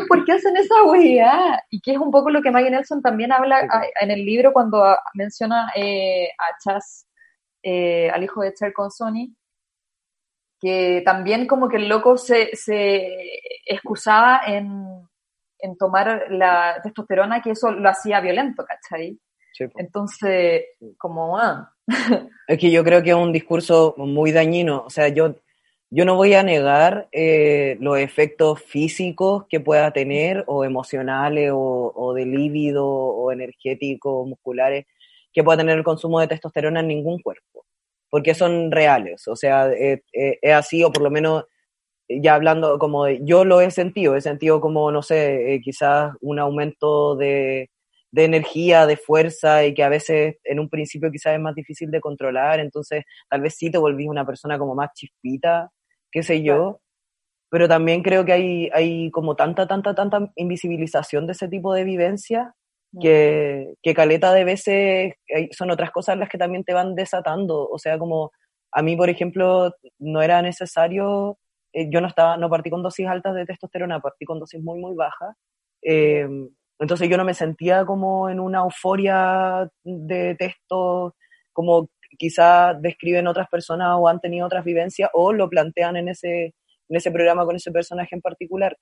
¿por 0.07 0.23
qué 0.25 0.33
hacen 0.33 0.55
esa 0.55 0.83
wea? 0.83 1.63
Y 1.69 1.81
que 1.81 1.93
es 1.93 1.97
un 1.97 2.11
poco 2.11 2.29
lo 2.29 2.41
que 2.41 2.51
Maggie 2.51 2.69
Nelson 2.69 3.01
también 3.01 3.31
habla 3.31 3.67
en 3.99 4.11
el 4.11 4.23
libro 4.25 4.53
cuando 4.53 4.83
menciona 5.15 5.71
eh, 5.75 6.29
a 6.37 6.57
Chas, 6.63 7.07
eh, 7.63 8.09
al 8.11 8.23
hijo 8.23 8.41
de 8.41 8.53
Cher 8.53 8.71
con 8.71 8.91
Sony, 8.91 9.33
que 10.59 11.01
también 11.03 11.47
como 11.47 11.67
que 11.67 11.77
el 11.77 11.89
loco 11.89 12.17
se, 12.17 12.55
se 12.55 13.09
excusaba 13.65 14.41
en, 14.45 15.07
en, 15.59 15.77
tomar 15.77 16.25
la 16.29 16.79
testosterona, 16.83 17.41
que 17.41 17.51
eso 17.51 17.71
lo 17.71 17.89
hacía 17.89 18.21
violento, 18.21 18.63
¿cachai? 18.65 19.19
Entonces, 19.75 20.65
como... 20.97 21.37
Ah. 21.37 21.72
Es 22.47 22.59
que 22.59 22.71
yo 22.71 22.83
creo 22.83 23.01
que 23.03 23.11
es 23.11 23.15
un 23.15 23.31
discurso 23.31 23.95
muy 23.97 24.33
dañino, 24.33 24.83
o 24.85 24.89
sea, 24.89 25.07
yo, 25.07 25.35
yo 25.89 26.03
no 26.03 26.15
voy 26.17 26.33
a 26.33 26.43
negar 26.43 27.07
eh, 27.13 27.77
los 27.79 27.97
efectos 27.97 28.61
físicos 28.61 29.45
que 29.47 29.61
pueda 29.61 29.91
tener, 29.91 30.43
o 30.47 30.65
emocionales, 30.65 31.51
o, 31.53 31.93
o 31.95 32.13
de 32.13 32.25
líbido, 32.25 32.85
o 32.85 33.31
energéticos, 33.31 34.27
musculares, 34.27 34.85
que 35.31 35.43
pueda 35.43 35.59
tener 35.59 35.77
el 35.77 35.85
consumo 35.85 36.19
de 36.19 36.27
testosterona 36.27 36.81
en 36.81 36.87
ningún 36.89 37.21
cuerpo 37.21 37.65
porque 38.13 38.35
son 38.35 38.69
reales, 38.71 39.27
o 39.27 39.35
sea, 39.35 39.71
es, 39.73 40.01
así, 40.53 40.83
o 40.83 40.91
por 40.91 41.01
lo 41.01 41.09
menos 41.09 41.45
ya 42.07 42.35
hablando 42.35 42.77
como 42.77 43.09
yo 43.09 43.43
lo 43.43 43.59
he 43.59 43.71
sentido, 43.71 44.15
he 44.15 44.21
sentido 44.21 44.61
como, 44.61 44.91
no 44.91 45.01
sé, 45.01 45.55
eh, 45.55 45.61
quizás 45.61 46.13
un 46.21 46.37
aumento 46.37 47.15
de, 47.15 47.71
de, 48.13 48.25
energía, 48.25 48.85
de 48.85 48.97
fuerza 48.97 49.65
y 49.65 49.73
que 49.73 49.83
a 49.83 49.89
veces 49.89 50.37
en 50.43 50.59
un 50.59 50.69
principio 50.69 51.11
quizás 51.11 51.33
es 51.33 51.39
más 51.39 51.55
difícil 51.55 51.91
de 51.91 51.99
controlar, 51.99 52.59
entonces 52.59 53.03
tal 53.29 53.41
vez 53.41 53.55
sí 53.57 53.71
te 53.71 53.77
volvís 53.77 54.07
una 54.07 54.25
persona 54.25 54.57
como 54.57 54.75
más 54.75 54.91
chispita, 54.93 55.71
qué 56.11 56.23
sé 56.23 56.43
yo, 56.43 56.79
pero 57.49 57.67
también 57.67 58.03
creo 58.03 58.25
que 58.25 58.33
hay, 58.33 58.69
hay 58.73 59.11
como 59.11 59.35
tanta, 59.35 59.67
tanta, 59.67 59.95
tanta 59.95 60.31
invisibilización 60.35 61.27
de 61.27 61.33
ese 61.33 61.47
tipo 61.47 61.73
de 61.73 61.83
vivencia 61.83 62.53
que, 62.99 63.73
que 63.81 63.93
caleta 63.93 64.33
de 64.33 64.43
veces 64.43 65.13
son 65.51 65.71
otras 65.71 65.91
cosas 65.91 66.17
las 66.17 66.29
que 66.29 66.37
también 66.37 66.63
te 66.63 66.73
van 66.73 66.95
desatando. 66.95 67.67
O 67.67 67.79
sea, 67.79 67.97
como 67.97 68.31
a 68.71 68.81
mí, 68.81 68.95
por 68.95 69.09
ejemplo, 69.09 69.71
no 69.99 70.21
era 70.21 70.41
necesario, 70.41 71.37
eh, 71.73 71.89
yo 71.91 72.01
no 72.01 72.07
estaba, 72.07 72.37
no 72.37 72.49
partí 72.49 72.69
con 72.69 72.83
dosis 72.83 73.07
altas 73.07 73.35
de 73.35 73.45
testosterona, 73.45 73.99
partí 73.99 74.25
con 74.25 74.39
dosis 74.39 74.61
muy, 74.61 74.79
muy 74.79 74.95
bajas. 74.95 75.35
Eh, 75.81 76.27
entonces 76.79 77.09
yo 77.09 77.17
no 77.17 77.25
me 77.25 77.33
sentía 77.33 77.85
como 77.85 78.29
en 78.29 78.39
una 78.39 78.59
euforia 78.59 79.69
de 79.83 80.35
texto, 80.35 81.15
como 81.51 81.89
quizás 82.17 82.81
describen 82.81 83.27
otras 83.27 83.47
personas 83.49 83.95
o 83.97 84.07
han 84.07 84.19
tenido 84.19 84.45
otras 84.45 84.63
vivencias 84.63 85.09
o 85.13 85.33
lo 85.33 85.49
plantean 85.49 85.97
en 85.97 86.09
ese, 86.09 86.53
en 86.89 86.95
ese 86.95 87.11
programa 87.11 87.45
con 87.45 87.55
ese 87.55 87.71
personaje 87.71 88.15
en 88.15 88.21
particular 88.21 88.77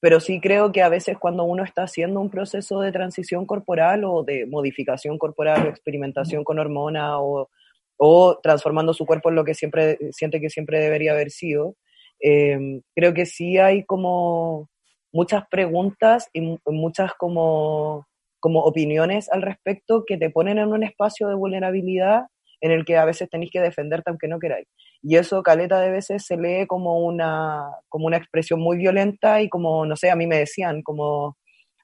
pero 0.00 0.20
sí 0.20 0.40
creo 0.40 0.70
que 0.70 0.82
a 0.82 0.88
veces 0.88 1.18
cuando 1.18 1.44
uno 1.44 1.64
está 1.64 1.82
haciendo 1.82 2.20
un 2.20 2.30
proceso 2.30 2.80
de 2.80 2.92
transición 2.92 3.46
corporal 3.46 4.04
o 4.04 4.22
de 4.22 4.46
modificación 4.46 5.18
corporal 5.18 5.66
o 5.66 5.70
experimentación 5.70 6.44
con 6.44 6.58
hormona 6.58 7.20
o, 7.20 7.50
o 7.96 8.38
transformando 8.40 8.94
su 8.94 9.06
cuerpo 9.06 9.30
en 9.30 9.34
lo 9.34 9.44
que 9.44 9.54
siempre 9.54 9.98
siente 10.12 10.40
que 10.40 10.50
siempre 10.50 10.78
debería 10.78 11.12
haber 11.12 11.30
sido. 11.30 11.74
Em, 12.20 12.82
creo 12.94 13.12
que 13.12 13.26
sí 13.26 13.58
hay 13.58 13.84
como 13.84 14.68
muchas 15.12 15.44
preguntas 15.48 16.28
y 16.32 16.58
muchas 16.66 17.12
como, 17.14 18.06
como 18.40 18.60
opiniones 18.60 19.30
al 19.30 19.42
respecto 19.42 20.04
que 20.06 20.16
te 20.16 20.30
ponen 20.30 20.58
en 20.58 20.68
un 20.68 20.82
espacio 20.84 21.28
de 21.28 21.34
vulnerabilidad 21.34 22.26
en 22.60 22.72
el 22.72 22.84
que 22.84 22.96
a 22.96 23.04
veces 23.04 23.28
tenéis 23.30 23.50
que 23.52 23.60
defenderte 23.60 24.10
aunque 24.10 24.28
no 24.28 24.38
queráis. 24.38 24.66
Y 25.02 25.16
eso, 25.16 25.42
caleta 25.42 25.80
de 25.80 25.90
veces, 25.90 26.26
se 26.26 26.36
lee 26.36 26.66
como 26.66 27.00
una, 27.00 27.70
como 27.88 28.06
una 28.06 28.16
expresión 28.16 28.60
muy 28.60 28.76
violenta 28.76 29.40
y 29.40 29.48
como, 29.48 29.86
no 29.86 29.96
sé, 29.96 30.10
a 30.10 30.16
mí 30.16 30.26
me 30.26 30.38
decían 30.38 30.82
como, 30.82 31.36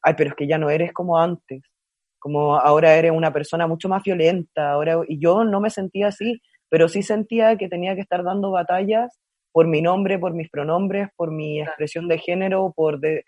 ay, 0.02 0.14
pero 0.16 0.30
es 0.30 0.36
que 0.36 0.48
ya 0.48 0.58
no 0.58 0.70
eres 0.70 0.92
como 0.92 1.18
antes, 1.18 1.62
como 2.18 2.56
ahora 2.56 2.96
eres 2.96 3.12
una 3.12 3.32
persona 3.32 3.66
mucho 3.66 3.88
más 3.88 4.02
violenta, 4.02 4.72
ahora, 4.72 5.00
y 5.08 5.20
yo 5.20 5.44
no 5.44 5.60
me 5.60 5.70
sentía 5.70 6.08
así, 6.08 6.40
pero 6.68 6.88
sí 6.88 7.02
sentía 7.02 7.56
que 7.56 7.68
tenía 7.68 7.94
que 7.94 8.00
estar 8.00 8.24
dando 8.24 8.50
batallas 8.50 9.20
por 9.54 9.68
mi 9.68 9.80
nombre, 9.80 10.18
por 10.18 10.34
mis 10.34 10.50
pronombres, 10.50 11.10
por 11.14 11.30
mi 11.30 11.60
expresión 11.60 12.08
de 12.08 12.18
género, 12.18 12.72
por 12.74 12.98
de, 12.98 13.22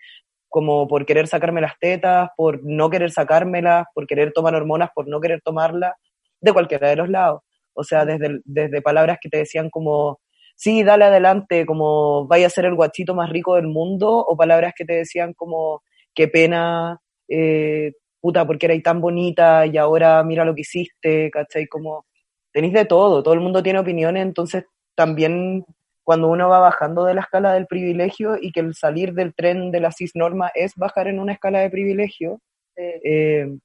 como 0.49 0.85
por 0.85 1.05
querer 1.05 1.25
sacarme 1.25 1.61
las 1.61 1.79
tetas, 1.79 2.27
por 2.35 2.59
no 2.65 2.89
querer 2.89 3.11
sacármelas, 3.11 3.85
por 3.93 4.07
querer 4.07 4.33
tomar 4.33 4.53
hormonas, 4.53 4.89
por 4.93 5.07
no 5.07 5.21
querer 5.21 5.39
tomarlas, 5.41 5.93
de 6.41 6.51
cualquiera 6.51 6.89
de 6.89 6.97
los 6.97 7.07
lados. 7.07 7.43
O 7.73 7.85
sea, 7.85 8.03
desde, 8.03 8.41
desde 8.43 8.81
palabras 8.81 9.19
que 9.21 9.29
te 9.29 9.37
decían 9.37 9.69
como, 9.69 10.19
sí, 10.57 10.83
dale 10.83 11.05
adelante, 11.05 11.65
como 11.65 12.27
vaya 12.27 12.47
a 12.47 12.49
ser 12.49 12.65
el 12.65 12.75
guachito 12.75 13.15
más 13.15 13.29
rico 13.29 13.55
del 13.55 13.67
mundo, 13.67 14.09
o 14.17 14.35
palabras 14.35 14.73
que 14.75 14.83
te 14.83 14.95
decían 14.95 15.33
como, 15.33 15.81
qué 16.13 16.27
pena, 16.27 16.99
eh, 17.29 17.93
puta, 18.19 18.45
porque 18.45 18.65
erais 18.65 18.83
tan 18.83 18.99
bonita 18.99 19.65
y 19.65 19.77
ahora 19.77 20.21
mira 20.25 20.43
lo 20.43 20.53
que 20.53 20.61
hiciste, 20.63 21.31
¿cachai? 21.31 21.67
Como, 21.67 22.05
tenéis 22.51 22.73
de 22.73 22.83
todo, 22.83 23.23
todo 23.23 23.33
el 23.33 23.39
mundo 23.39 23.63
tiene 23.63 23.79
opiniones, 23.79 24.23
entonces 24.23 24.65
también 24.93 25.63
cuando 26.07 26.29
uno 26.29 26.47
va 26.47 26.59
bajando 26.59 27.03
de 27.03 27.13
la 27.13 27.19
escala 27.19 27.51
del 27.51 27.67
privilegio 27.67 28.37
y 28.39 28.53
que 28.53 28.61
el 28.61 28.75
salir 28.75 29.13
del 29.13 29.35
tren 29.35 29.71
de 29.71 29.81
la 29.81 29.91
cisnorma 29.91 30.49
es 30.55 30.73
bajar 30.77 31.09
en 31.09 31.19
una 31.19 31.33
escala 31.33 31.59
de 31.59 31.69
privilegio, 31.69 32.39
eh, 32.77 33.57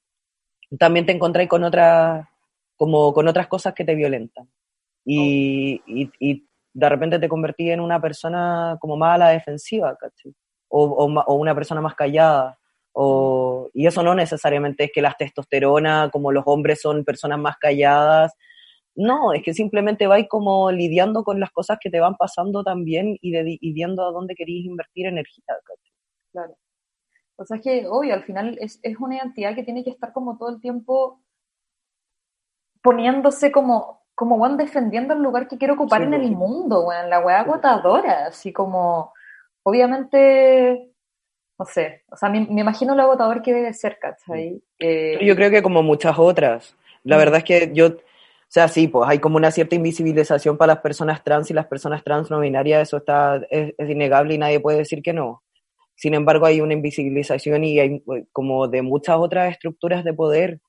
también 0.77 1.07
te 1.07 1.13
encontráis 1.13 1.49
con 1.49 1.63
otras 1.63 2.27
como 2.75 3.13
con 3.13 3.29
otras 3.29 3.47
cosas 3.47 3.75
que 3.75 3.85
te 3.85 3.95
violentan. 3.95 4.51
Y, 5.05 5.83
y, 5.87 6.49
de 6.75 6.89
repente 6.89 7.21
te 7.21 7.29
convertí 7.29 7.71
en 7.71 7.79
una 7.79 8.01
persona 8.01 8.77
como 8.81 8.97
más 8.97 9.15
a 9.15 9.19
la 9.19 9.29
defensiva, 9.29 9.95
¿cachai? 9.95 10.35
O, 10.67 10.83
o, 10.85 11.35
una 11.35 11.55
persona 11.55 11.81
más 11.81 11.95
callada. 11.95 12.59
O, 12.91 13.71
y 13.73 13.87
eso 13.87 14.03
no 14.03 14.17
necesariamente 14.17 14.85
es 14.85 14.91
que 14.93 15.01
las 15.01 15.17
testosterona, 15.17 16.11
como 16.11 16.33
los 16.33 16.43
hombres 16.47 16.81
son 16.81 17.05
personas 17.05 17.39
más 17.39 17.57
calladas. 17.59 18.33
No, 18.95 19.33
es 19.33 19.43
que 19.43 19.55
simplemente 19.55 20.07
vais 20.07 20.29
como 20.29 20.71
lidiando 20.71 21.25
con 21.25 21.41
las 21.41 21.51
cosas 21.51 21.79
que 21.81 21.91
te 21.91 22.01
van 22.01 22.17
pasando 22.17 22.63
también 22.63 23.17
y, 23.21 23.33
de, 23.33 23.59
y 23.61 23.73
viendo 23.73 24.07
a 24.07 24.13
dónde 24.13 24.35
queréis 24.35 24.67
invertir 24.67 25.07
energía. 25.07 25.45
Claro. 26.33 26.57
O 27.37 27.45
sea, 27.45 27.57
es 27.57 27.63
que, 27.63 27.87
obvio, 27.89 28.15
al 28.15 28.25
final 28.25 28.59
es, 28.61 28.79
es 28.83 28.97
una 28.99 29.17
identidad 29.17 29.55
que 29.55 29.65
tiene 29.65 29.83
que 29.83 29.91
estar 29.91 30.13
como 30.13 30.37
todo 30.37 30.51
el 30.51 30.61
tiempo 30.61 31.23
poniéndose 32.83 33.51
como, 33.51 34.03
como 34.15 34.37
bueno, 34.37 34.57
defendiendo 34.57 35.15
el 35.15 35.23
lugar 35.23 35.49
que 35.49 35.57
quiero 35.57 35.75
ocupar 35.75 36.03
en 36.03 36.15
el 36.15 36.31
mundo, 36.33 36.85
bueno, 36.85 37.09
la 37.09 37.21
weá 37.21 37.41
agotadora, 37.41 38.27
así 38.27 38.53
como, 38.53 39.13
obviamente, 39.63 40.93
no 41.59 41.65
sé, 41.65 42.03
o 42.11 42.17
sea, 42.17 42.29
me, 42.29 42.39
imagino 42.39 42.95
lo 42.95 43.03
agotador 43.03 43.41
que 43.43 43.55
debe 43.55 43.73
ser, 43.73 43.99
¿cachai? 43.99 44.61
Eh, 44.79 45.19
yo 45.25 45.37
creo 45.37 45.51
que 45.51 45.63
como 45.63 45.83
muchas 45.83 46.19
otras. 46.19 46.77
La 47.05 47.17
mm. 47.17 47.19
verdad 47.19 47.39
es 47.39 47.45
que 47.45 47.71
yo, 47.73 47.97
sea, 48.53 48.69
sí, 48.69 48.87
pues 48.87 49.09
hay 49.09 49.19
como 49.19 49.37
una 49.37 49.51
cierta 49.51 49.75
invisibilización 49.75 50.59
para 50.59 50.75
las 50.75 50.83
personas 50.83 51.25
trans 51.25 51.51
y 51.51 51.55
las 51.55 51.67
personas 51.67 52.05
trans 52.05 52.31
no 52.31 52.39
binarias, 52.39 52.83
eso 52.83 52.99
está, 52.99 53.41
es, 53.49 53.73
es 53.79 53.91
innegable 53.91 54.35
y 54.35 54.39
nadie 54.39 54.61
puede 54.61 54.77
decir 54.79 55.03
que 55.03 55.15
no. 55.15 55.43
Sin 55.95 56.13
embargo, 56.13 56.45
hay 56.45 56.61
una 56.61 56.75
invisibilización 56.75 57.65
y 57.65 57.81
hay 57.81 58.03
como 58.31 58.69
de 58.69 58.83
muchas 58.83 59.17
otras 59.17 59.53
estructuras 59.53 60.05
de 60.05 60.13
poder 60.13 60.61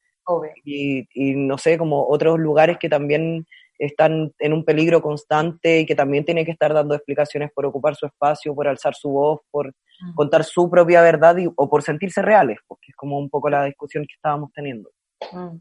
y, 0.64 1.08
y, 1.14 1.36
no 1.36 1.58
sé, 1.58 1.78
como 1.78 2.08
otros 2.08 2.40
lugares 2.40 2.78
que 2.80 2.88
también 2.88 3.46
están 3.78 4.32
en 4.40 4.54
un 4.54 4.64
peligro 4.64 5.02
constante 5.02 5.82
y 5.82 5.86
que 5.86 5.96
también 5.96 6.24
tienen 6.24 6.46
que 6.46 6.52
estar 6.52 6.74
dando 6.74 6.96
explicaciones 6.96 7.52
por 7.54 7.66
ocupar 7.66 7.96
su 7.96 8.06
espacio, 8.06 8.56
por 8.56 8.68
alzar 8.68 8.96
su 8.96 9.10
voz, 9.10 9.42
por 9.52 9.68
mm. 9.68 10.16
contar 10.16 10.46
su 10.46 10.70
propia 10.70 11.02
verdad 11.02 11.36
o 11.56 11.70
por 11.70 11.84
sentirse 11.84 12.22
reales, 12.22 12.60
porque 12.66 12.92
es 12.92 12.96
como 12.96 13.20
un 13.20 13.30
poco 13.30 13.50
la 13.50 13.66
discusión 13.66 14.06
que 14.06 14.14
estábamos 14.14 14.52
teniendo. 14.54 14.90
Mm. 15.34 15.58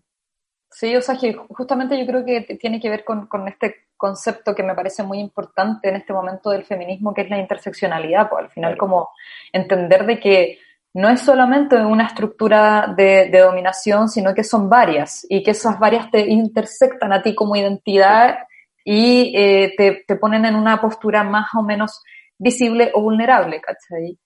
Sí, 0.73 0.97
o 0.97 1.03
sea, 1.03 1.17
que 1.17 1.35
justamente 1.35 1.99
yo 1.99 2.07
creo 2.07 2.25
que 2.25 2.57
tiene 2.59 2.81
que 2.81 2.89
ver 2.89 3.05
con, 3.05 3.27
con, 3.27 3.47
este 3.47 3.89
concepto 3.97 4.55
que 4.55 4.63
me 4.63 4.75
parece 4.75 5.03
muy 5.03 5.19
importante 5.19 5.91
en 5.91 5.97
este 5.97 6.15
momento 6.15 6.51
del 6.51 6.65
feminismo, 6.65 7.13
que 7.13 7.23
es 7.23 7.31
la 7.31 7.39
interseccionalidad, 7.39 8.31
pues 8.31 8.45
al 8.45 8.51
final 8.51 8.77
como 8.79 9.11
entender 9.53 10.07
de 10.07 10.19
que 10.19 10.59
no 10.95 11.09
es 11.09 11.21
solamente 11.21 11.77
una 11.77 12.07
estructura 12.07 12.93
de, 12.97 13.31
dominación, 13.31 14.09
sino 14.09 14.35
que 14.35 14.45
son 14.45 14.69
varias 14.69 15.27
y 15.29 15.43
que 15.43 15.53
esas 15.53 15.79
varias 15.79 16.11
te 16.11 16.21
intersectan 16.21 17.13
a 17.13 17.23
ti 17.23 17.35
como 17.35 17.55
identidad 17.55 18.39
y 18.85 19.33
eh, 19.37 19.75
te, 19.77 20.17
ponen 20.17 20.45
en 20.47 20.55
una 20.55 20.81
postura 20.81 21.23
más 21.23 21.49
o 21.55 21.63
menos 21.63 22.03
visible 22.39 22.91
o 22.95 23.03
vulnerable, 23.03 23.61
¿cachai? 23.61 24.19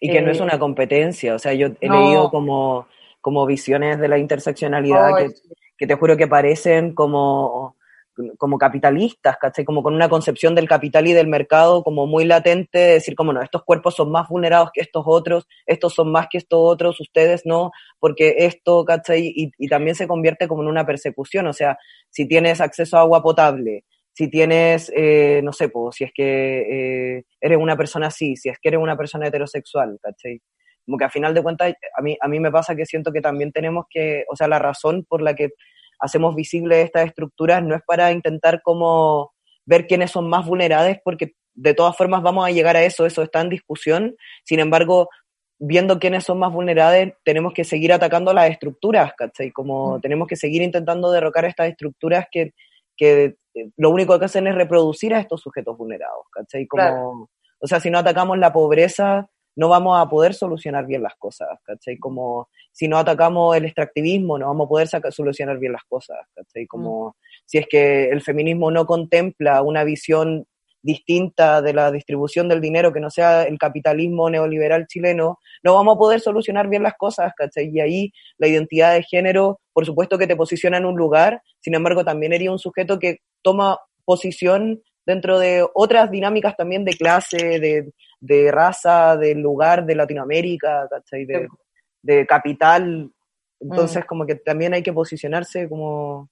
Y 0.00 0.10
que 0.10 0.20
no 0.20 0.32
es 0.32 0.40
eh, 0.40 0.42
una 0.42 0.58
competencia, 0.58 1.34
o 1.34 1.38
sea, 1.38 1.54
yo 1.54 1.68
he 1.80 1.88
leído 1.88 2.28
como, 2.28 2.86
como 3.20 3.46
visiones 3.46 3.98
de 3.98 4.08
la 4.08 4.18
interseccionalidad 4.18 5.16
que, 5.16 5.30
que, 5.82 5.86
te 5.86 5.94
juro 5.94 6.16
que 6.16 6.28
parecen 6.28 6.94
como 6.94 7.76
como 8.38 8.58
capitalistas, 8.58 9.38
¿cachai? 9.38 9.64
Como 9.64 9.82
con 9.82 9.94
una 9.94 10.08
concepción 10.08 10.54
del 10.54 10.68
capital 10.68 11.06
y 11.06 11.12
del 11.14 11.28
mercado 11.28 11.82
como 11.82 12.06
muy 12.06 12.26
latente, 12.26 12.78
decir 12.78 13.14
como, 13.14 13.32
no, 13.32 13.40
estos 13.42 13.64
cuerpos 13.64 13.94
son 13.94 14.10
más 14.10 14.28
vulnerados 14.28 14.70
que 14.72 14.82
estos 14.82 15.04
otros, 15.06 15.46
estos 15.66 15.94
son 15.94 16.12
más 16.12 16.26
que 16.30 16.38
estos 16.38 16.58
otros, 16.60 17.00
ustedes 17.00 17.46
no, 17.46 17.70
porque 17.98 18.34
esto, 18.40 18.84
¿cachai? 18.84 19.32
Y, 19.34 19.50
y 19.56 19.68
también 19.68 19.96
se 19.96 20.06
convierte 20.06 20.46
como 20.46 20.62
en 20.62 20.68
una 20.68 20.84
persecución, 20.84 21.46
o 21.46 21.54
sea, 21.54 21.78
si 22.10 22.28
tienes 22.28 22.60
acceso 22.60 22.98
a 22.98 23.00
agua 23.00 23.22
potable, 23.22 23.84
si 24.12 24.28
tienes, 24.28 24.92
eh, 24.94 25.40
no 25.42 25.52
sé, 25.52 25.68
pues, 25.68 25.96
si 25.96 26.04
es 26.04 26.12
que 26.14 27.16
eh, 27.16 27.24
eres 27.40 27.58
una 27.58 27.76
persona 27.76 28.08
así, 28.08 28.36
si 28.36 28.50
es 28.50 28.58
que 28.58 28.68
eres 28.68 28.80
una 28.80 28.96
persona 28.96 29.26
heterosexual, 29.26 29.98
¿cachai? 30.02 30.40
Como 30.84 30.98
que 30.98 31.04
a 31.04 31.10
final 31.10 31.34
de 31.34 31.42
cuentas, 31.42 31.74
a 31.96 32.02
mí, 32.02 32.16
a 32.20 32.28
mí 32.28 32.40
me 32.40 32.50
pasa 32.50 32.74
que 32.74 32.86
siento 32.86 33.12
que 33.12 33.20
también 33.20 33.52
tenemos 33.52 33.86
que, 33.88 34.24
o 34.28 34.36
sea, 34.36 34.48
la 34.48 34.58
razón 34.58 35.04
por 35.08 35.22
la 35.22 35.34
que 35.34 35.50
hacemos 35.98 36.34
visibles 36.34 36.84
estas 36.84 37.06
estructuras 37.06 37.62
no 37.62 37.76
es 37.76 37.82
para 37.86 38.10
intentar 38.10 38.60
como 38.62 39.32
ver 39.64 39.86
quiénes 39.86 40.10
son 40.10 40.28
más 40.28 40.44
vulnerables, 40.44 40.98
porque 41.04 41.34
de 41.54 41.74
todas 41.74 41.96
formas 41.96 42.22
vamos 42.22 42.46
a 42.46 42.50
llegar 42.50 42.76
a 42.76 42.84
eso, 42.84 43.06
eso 43.06 43.22
está 43.22 43.40
en 43.40 43.50
discusión. 43.50 44.16
Sin 44.44 44.58
embargo, 44.58 45.08
viendo 45.58 46.00
quiénes 46.00 46.24
son 46.24 46.40
más 46.40 46.52
vulnerables, 46.52 47.14
tenemos 47.24 47.52
que 47.54 47.62
seguir 47.62 47.92
atacando 47.92 48.32
las 48.32 48.50
estructuras, 48.50 49.12
¿cachai? 49.16 49.52
Como 49.52 49.98
mm. 49.98 50.00
tenemos 50.00 50.26
que 50.26 50.36
seguir 50.36 50.62
intentando 50.62 51.12
derrocar 51.12 51.44
estas 51.44 51.68
estructuras 51.68 52.26
que, 52.30 52.52
que 52.96 53.36
eh, 53.54 53.70
lo 53.76 53.90
único 53.90 54.18
que 54.18 54.24
hacen 54.24 54.48
es 54.48 54.56
reproducir 54.56 55.14
a 55.14 55.20
estos 55.20 55.40
sujetos 55.40 55.76
vulnerados, 55.76 56.26
¿cachai? 56.32 56.66
Como, 56.66 57.28
O 57.60 57.66
sea, 57.66 57.78
si 57.78 57.90
no 57.90 57.98
atacamos 57.98 58.38
la 58.38 58.52
pobreza, 58.52 59.28
no 59.56 59.68
vamos 59.68 60.00
a 60.00 60.08
poder 60.08 60.34
solucionar 60.34 60.86
bien 60.86 61.02
las 61.02 61.14
cosas, 61.16 61.48
¿cachai? 61.64 61.98
Como 61.98 62.48
si 62.70 62.88
no 62.88 62.98
atacamos 62.98 63.56
el 63.56 63.64
extractivismo, 63.64 64.38
no 64.38 64.46
vamos 64.46 64.66
a 64.66 64.68
poder 64.68 64.88
solucionar 65.12 65.58
bien 65.58 65.72
las 65.72 65.84
cosas, 65.84 66.18
¿cachai? 66.34 66.66
Como 66.66 67.08
mm. 67.08 67.12
si 67.44 67.58
es 67.58 67.66
que 67.68 68.08
el 68.08 68.22
feminismo 68.22 68.70
no 68.70 68.86
contempla 68.86 69.62
una 69.62 69.84
visión 69.84 70.46
distinta 70.82 71.62
de 71.62 71.72
la 71.74 71.92
distribución 71.92 72.48
del 72.48 72.60
dinero 72.60 72.92
que 72.92 73.00
no 73.00 73.08
sea 73.08 73.44
el 73.44 73.56
capitalismo 73.56 74.28
neoliberal 74.28 74.86
chileno, 74.88 75.38
no 75.62 75.74
vamos 75.74 75.94
a 75.94 75.98
poder 75.98 76.20
solucionar 76.20 76.68
bien 76.68 76.82
las 76.82 76.94
cosas, 76.94 77.32
¿cachai? 77.36 77.70
Y 77.72 77.80
ahí 77.80 78.12
la 78.38 78.48
identidad 78.48 78.94
de 78.94 79.04
género, 79.04 79.60
por 79.72 79.86
supuesto 79.86 80.18
que 80.18 80.26
te 80.26 80.36
posiciona 80.36 80.78
en 80.78 80.86
un 80.86 80.96
lugar, 80.96 81.40
sin 81.60 81.74
embargo 81.74 82.04
también 82.04 82.32
eres 82.32 82.48
un 82.48 82.58
sujeto 82.58 82.98
que 82.98 83.18
toma 83.42 83.78
posición 84.04 84.82
dentro 85.06 85.38
de 85.38 85.66
otras 85.74 86.10
dinámicas 86.10 86.56
también 86.56 86.84
de 86.84 86.96
clase, 86.96 87.60
de, 87.60 87.92
de 88.22 88.52
raza, 88.52 89.16
del 89.16 89.40
lugar, 89.40 89.84
de 89.84 89.96
Latinoamérica, 89.96 90.86
¿cachai? 90.88 91.26
De, 91.26 92.26
capital. 92.26 93.10
Entonces, 93.60 94.04
mm. 94.04 94.06
como 94.06 94.26
que 94.26 94.36
también 94.36 94.74
hay 94.74 94.82
que 94.82 94.92
posicionarse 94.92 95.68
como, 95.68 96.30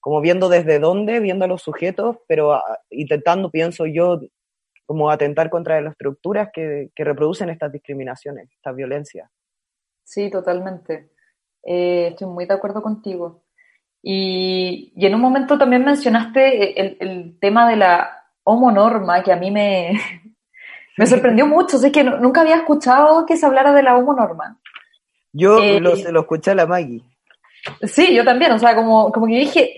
como 0.00 0.20
viendo 0.20 0.50
desde 0.50 0.78
dónde, 0.78 1.20
viendo 1.20 1.46
a 1.46 1.48
los 1.48 1.62
sujetos, 1.62 2.18
pero 2.28 2.52
ah, 2.52 2.78
intentando, 2.90 3.50
pienso 3.50 3.86
yo, 3.86 4.20
como 4.84 5.10
atentar 5.10 5.48
contra 5.48 5.80
las 5.80 5.92
estructuras 5.92 6.50
que, 6.52 6.90
que 6.94 7.04
reproducen 7.04 7.48
estas 7.48 7.72
discriminaciones, 7.72 8.50
estas 8.50 8.76
violencias. 8.76 9.30
Sí, 10.04 10.30
totalmente. 10.30 11.10
Eh, 11.62 12.08
estoy 12.08 12.28
muy 12.28 12.44
de 12.44 12.52
acuerdo 12.52 12.82
contigo. 12.82 13.44
Y, 14.02 14.92
y, 14.94 15.06
en 15.06 15.14
un 15.14 15.22
momento 15.22 15.56
también 15.56 15.86
mencionaste 15.86 16.78
el, 16.78 16.96
el 17.00 17.38
tema 17.40 17.66
de 17.70 17.76
la 17.76 18.24
homonorma, 18.42 19.22
que 19.22 19.32
a 19.32 19.36
mí 19.36 19.50
me, 19.50 19.92
me 20.96 21.06
sorprendió 21.06 21.46
mucho, 21.46 21.76
es 21.76 21.92
que 21.92 22.04
nunca 22.04 22.42
había 22.42 22.56
escuchado 22.56 23.26
que 23.26 23.36
se 23.36 23.46
hablara 23.46 23.72
de 23.72 23.82
la 23.82 23.96
homonorma. 23.96 24.58
Yo 25.32 25.58
eh, 25.58 25.80
lo, 25.80 25.94
lo 25.96 26.20
escuché 26.20 26.52
a 26.52 26.54
la 26.54 26.66
Maggie. 26.66 27.02
Sí, 27.82 28.14
yo 28.14 28.24
también, 28.24 28.52
o 28.52 28.58
sea, 28.58 28.76
como, 28.76 29.10
como 29.10 29.26
que 29.26 29.38
dije, 29.38 29.76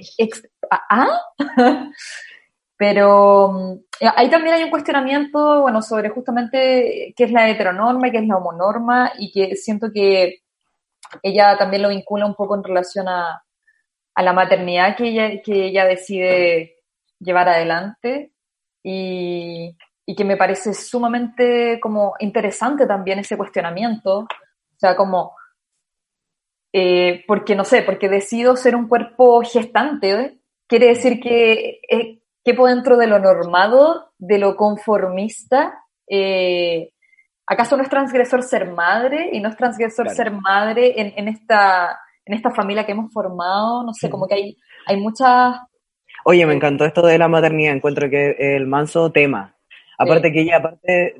¿ah? 0.71 1.09
Pero 2.77 3.53
mm, 3.53 4.07
ahí 4.17 4.29
también 4.29 4.57
hay 4.57 4.65
un 4.65 4.71
cuestionamiento, 4.71 5.63
bueno, 5.63 5.81
sobre 5.81 6.11
justamente 6.11 7.15
qué 7.17 7.25
es 7.25 7.33
la 7.33 7.49
heteronorma 7.49 8.09
y 8.09 8.11
qué 8.11 8.19
es 8.19 8.27
la 8.27 8.37
homonorma, 8.37 9.13
y 9.19 9.33
que 9.33 9.57
siento 9.57 9.91
que 9.93 10.41
ella 11.23 11.57
también 11.57 11.83
lo 11.83 11.89
vincula 11.89 12.27
un 12.27 12.35
poco 12.35 12.57
en 12.57 12.65
relación 12.65 13.09
a, 13.09 13.43
a 14.15 14.23
la 14.23 14.33
maternidad 14.33 14.97
que 14.97 15.09
ella, 15.09 15.43
que 15.43 15.67
ella 15.67 15.87
decide 15.87 16.77
llevar 17.21 17.49
adelante, 17.49 18.33
y, 18.83 19.77
y 20.07 20.15
que 20.15 20.25
me 20.25 20.37
parece 20.37 20.73
sumamente 20.73 21.81
como 21.81 22.15
interesante 22.21 22.87
también 22.87 23.19
ese 23.19 23.37
cuestionamiento, 23.37 24.21
o 24.21 24.79
sea, 24.79 24.95
como, 24.95 25.35
eh, 26.73 27.25
porque 27.27 27.57
no 27.57 27.65
sé, 27.65 27.83
porque 27.83 28.09
decido 28.09 28.55
ser 28.55 28.77
un 28.77 28.87
cuerpo 28.87 29.43
gestante, 29.43 30.13
¿eh? 30.13 30.39
quiere 30.69 30.87
decir 30.89 31.21
que 31.21 31.81
eh, 31.89 32.21
quepo 32.45 32.69
dentro 32.69 32.97
de 32.97 33.09
lo 33.09 33.19
normado, 33.19 34.13
de 34.19 34.39
lo 34.39 34.57
conformista. 34.57 35.75
Eh, 36.09 36.93
¿Acaso 37.49 37.77
no 37.77 37.83
es 37.83 37.91
transgresor 37.91 38.45
ser 38.45 38.73
madre 38.73 39.31
y 39.33 39.41
no 39.41 39.49
es 39.49 39.57
transgresor 39.57 40.11
ser 40.11 40.31
madre 40.31 41.01
en, 41.01 41.13
en, 41.17 41.29
esta, 41.29 41.99
en 42.25 42.35
esta 42.35 42.51
familia 42.51 42.87
que 42.87 42.93
hemos 42.93 43.13
formado? 43.13 43.83
No 43.83 43.93
sé, 43.93 44.09
como 44.09 44.29
que 44.29 44.35
hay, 44.35 44.57
hay 44.87 44.97
muchas... 44.97 45.57
Oye, 46.25 46.45
me 46.47 46.55
encantó 46.55 46.85
esto 46.85 47.07
de 47.07 47.19
la 47.19 47.29
maternidad, 47.29 47.75
encuentro 47.75 48.11
que 48.11 48.37
el 48.39 48.67
manso 48.67 49.11
tema. 49.11 49.56
Aparte 49.99 50.33
que 50.33 50.43
ella, 50.43 50.57
aparte, 50.57 51.17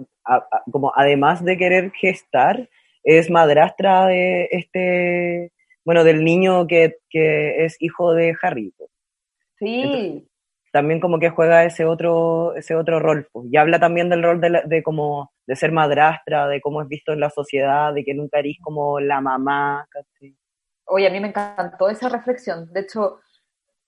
como 0.71 0.93
además 0.95 1.45
de 1.45 1.57
querer 1.57 1.93
gestar, 1.93 2.69
es 3.03 3.31
madrastra 3.31 4.07
de 4.07 4.49
este, 4.51 5.53
bueno, 5.85 6.05
del 6.05 6.25
niño 6.25 6.67
que, 6.67 6.97
que 7.09 7.65
es 7.65 7.77
hijo 7.81 8.13
de 8.13 8.35
Harry. 8.43 8.75
Sí 9.59 10.27
también 10.77 11.01
como 11.01 11.19
que 11.19 11.31
juega 11.31 11.65
ese 11.65 11.87
otro, 11.87 12.55
ese 12.55 12.77
otro 12.77 13.01
rol. 13.01 13.27
Pues. 13.33 13.47
Y 13.51 13.57
habla 13.57 13.81
también 13.81 14.11
del 14.11 14.23
rol 14.23 14.43
de, 14.43 14.61
de, 14.67 14.83
como, 14.83 15.33
de 15.47 15.57
ser 15.57 15.73
madrastra, 15.73 16.49
de 16.49 16.61
cómo 16.61 16.83
es 16.83 16.89
visto 16.89 17.15
en 17.15 17.21
la 17.21 17.31
sociedad, 17.31 17.95
de 17.95 18.05
que 18.05 18.13
nunca 18.13 18.41
eres 18.41 18.59
como 18.61 19.01
la 19.01 19.23
mamá. 19.23 19.89
Oye, 20.85 21.07
a 21.07 21.11
mí 21.11 21.19
me 21.19 21.29
encantó 21.29 21.89
esa 21.89 22.11
reflexión. 22.11 22.71
De 22.75 22.81
hecho, 22.81 23.21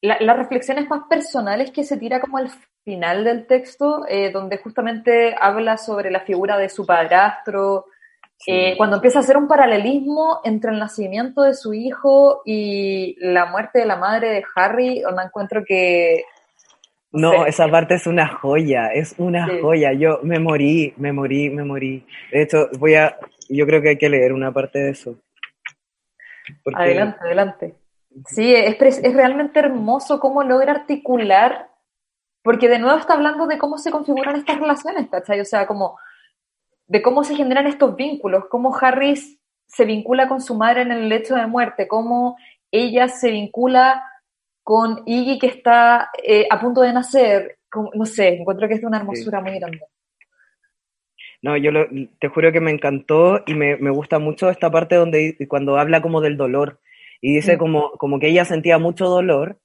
las 0.00 0.36
reflexiones 0.38 0.88
más 0.88 1.02
personales 1.10 1.72
que 1.72 1.84
se 1.84 1.98
tira 1.98 2.22
como 2.22 2.38
al 2.38 2.48
final 2.88 3.22
del 3.22 3.46
texto, 3.46 4.06
eh, 4.08 4.30
donde 4.32 4.56
justamente 4.56 5.36
habla 5.38 5.76
sobre 5.76 6.10
la 6.10 6.20
figura 6.20 6.56
de 6.56 6.70
su 6.70 6.86
padrastro, 6.86 7.84
eh, 8.46 8.78
cuando 8.78 8.96
empieza 8.96 9.18
a 9.18 9.20
hacer 9.22 9.36
un 9.36 9.46
paralelismo 9.46 10.40
entre 10.42 10.70
el 10.70 10.78
nacimiento 10.78 11.42
de 11.42 11.52
su 11.52 11.74
hijo 11.74 12.40
y 12.46 13.14
la 13.20 13.44
muerte 13.44 13.80
de 13.80 13.84
la 13.84 13.96
madre 13.96 14.30
de 14.30 14.42
Harry, 14.56 15.00
donde 15.00 15.24
encuentro 15.24 15.64
que 15.66 16.24
no, 17.12 17.44
esa 17.44 17.68
parte 17.68 17.94
es 17.96 18.06
una 18.06 18.26
joya, 18.26 18.86
es 18.94 19.14
una 19.18 19.46
joya. 19.60 19.92
Yo 19.92 20.20
me 20.22 20.38
morí, 20.38 20.94
me 20.96 21.12
morí, 21.12 21.50
me 21.50 21.64
morí. 21.64 22.06
De 22.32 22.42
hecho, 22.42 22.68
voy 22.78 22.94
a, 22.94 23.18
yo 23.50 23.66
creo 23.66 23.82
que 23.82 23.90
hay 23.90 23.98
que 23.98 24.08
leer 24.08 24.32
una 24.32 24.50
parte 24.50 24.78
de 24.78 24.90
eso. 24.92 25.16
Adelante, 26.74 27.18
adelante. 27.20 27.74
Sí, 28.26 28.54
es, 28.54 28.80
es 28.80 29.14
realmente 29.14 29.58
hermoso 29.58 30.20
cómo 30.20 30.42
logra 30.42 30.72
articular, 30.72 31.67
porque 32.48 32.70
de 32.70 32.78
nuevo 32.78 32.96
está 32.96 33.12
hablando 33.12 33.46
de 33.46 33.58
cómo 33.58 33.76
se 33.76 33.90
configuran 33.90 34.34
estas 34.34 34.58
relaciones, 34.58 35.10
¿cachai? 35.10 35.38
O 35.38 35.44
sea, 35.44 35.66
como 35.66 35.98
de 36.86 37.02
cómo 37.02 37.22
se 37.22 37.36
generan 37.36 37.66
estos 37.66 37.94
vínculos, 37.94 38.46
cómo 38.48 38.74
Harris 38.74 39.38
se 39.66 39.84
vincula 39.84 40.28
con 40.28 40.40
su 40.40 40.54
madre 40.54 40.80
en 40.80 40.90
el 40.90 41.10
lecho 41.10 41.34
de 41.34 41.46
muerte, 41.46 41.86
cómo 41.86 42.38
ella 42.70 43.08
se 43.08 43.32
vincula 43.32 44.02
con 44.62 45.02
Iggy 45.04 45.38
que 45.38 45.48
está 45.48 46.08
eh, 46.24 46.46
a 46.50 46.58
punto 46.58 46.80
de 46.80 46.94
nacer. 46.94 47.58
no 47.92 48.06
sé, 48.06 48.28
encuentro 48.28 48.66
que 48.66 48.76
es 48.76 48.82
una 48.82 48.96
hermosura 48.96 49.42
muy 49.42 49.58
grande. 49.58 49.82
No, 51.42 51.54
yo 51.58 51.70
te 52.18 52.28
juro 52.28 52.50
que 52.50 52.62
me 52.62 52.70
encantó 52.70 53.42
y 53.46 53.52
me, 53.52 53.76
gusta 53.90 54.18
mucho 54.18 54.48
esta 54.48 54.70
parte 54.70 54.94
donde 54.94 55.36
cuando 55.48 55.76
habla 55.76 56.00
como 56.00 56.22
del 56.22 56.38
dolor 56.38 56.80
y 57.20 57.34
dice 57.34 57.56
mm. 57.56 57.58
como, 57.58 57.90
como 57.98 58.18
que 58.18 58.28
ella 58.28 58.46
sentía 58.46 58.78
mucho 58.78 59.04
dolor 59.04 59.60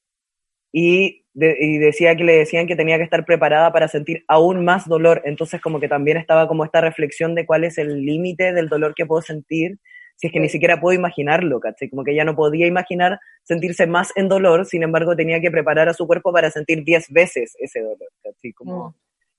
y, 0.73 1.22
y, 1.36 1.77
decía 1.77 2.15
que 2.15 2.23
le 2.23 2.38
decían 2.38 2.67
que 2.67 2.75
tenía 2.75 2.97
que 2.97 3.03
estar 3.03 3.25
preparada 3.25 3.71
para 3.71 3.88
sentir 3.88 4.23
aún 4.27 4.63
más 4.63 4.88
dolor, 4.88 5.21
entonces 5.25 5.61
como 5.61 5.79
que 5.79 5.88
también 5.88 6.17
estaba 6.17 6.47
como 6.47 6.63
esta 6.63 6.81
reflexión 6.81 7.36
de 7.36 7.45
cuál 7.45 7.63
es 7.63 7.77
el 7.77 8.05
límite 8.05 8.53
del 8.53 8.69
dolor 8.69 8.93
que 8.95 9.05
puedo 9.05 9.21
sentir 9.21 9.79
si 10.15 10.27
es 10.27 10.34
que 10.34 10.39
ni 10.39 10.47
siquiera 10.47 10.79
puedo 10.79 10.97
imaginarlo, 10.97 11.59
¿cachai? 11.59 11.89
Como 11.89 12.03
que 12.03 12.11
ella 12.11 12.23
no 12.23 12.36
podía 12.36 12.67
imaginar 12.67 13.19
sentirse 13.41 13.88
más 13.88 14.11
en 14.15 14.29
dolor, 14.29 14.65
sin 14.65 14.84
embargo 14.84 15.15
tenía 15.15 15.41
que 15.41 15.49
preparar 15.49 15.89
a 15.89 15.93
su 15.93 16.05
cuerpo 16.05 16.31
para 16.31 16.51
sentir 16.51 16.84
diez 16.84 17.09
veces 17.09 17.55
ese 17.59 17.81
dolor, 17.81 18.09
¿cachai? 18.21 18.53
Como, 18.53 18.89
mm. 18.89 18.93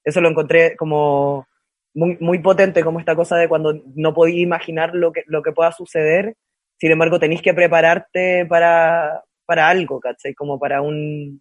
Eso 0.05 0.21
lo 0.21 0.29
encontré 0.29 0.77
como 0.77 1.47
muy, 1.95 2.19
muy 2.21 2.41
potente, 2.41 2.83
como 2.83 2.99
esta 2.99 3.17
cosa 3.17 3.37
de 3.37 3.49
cuando 3.49 3.81
no 3.95 4.13
podía 4.13 4.43
imaginar 4.43 4.95
lo 4.95 5.13
que, 5.13 5.23
lo 5.27 5.43
que 5.43 5.53
pueda 5.53 5.73
suceder, 5.73 6.35
sin 6.79 6.91
embargo 6.91 7.19
tenéis 7.19 7.41
que 7.41 7.55
prepararte 7.55 8.45
para, 8.47 9.23
para 9.47 9.69
algo, 9.69 10.01
¿cachai? 10.01 10.35
Como 10.35 10.59
para 10.59 10.83
un, 10.83 11.41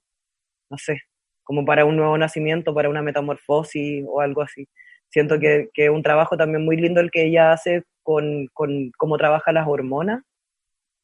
no 0.74 0.78
sé, 0.78 1.01
como 1.43 1.65
para 1.65 1.86
un 1.86 1.95
nuevo 1.97 2.17
nacimiento, 2.17 2.74
para 2.74 2.89
una 2.89 3.03
metamorfosis 3.03 4.03
o 4.07 4.21
algo 4.21 4.41
así. 4.41 4.67
Siento 5.09 5.39
que 5.39 5.69
es 5.76 5.89
un 5.89 6.03
trabajo 6.03 6.36
también 6.36 6.65
muy 6.65 6.78
lindo 6.78 6.99
el 6.99 7.11
que 7.11 7.26
ella 7.26 7.51
hace 7.51 7.84
con, 8.01 8.47
con 8.53 8.91
cómo 8.97 9.17
trabaja 9.17 9.51
las 9.51 9.67
hormonas, 9.67 10.24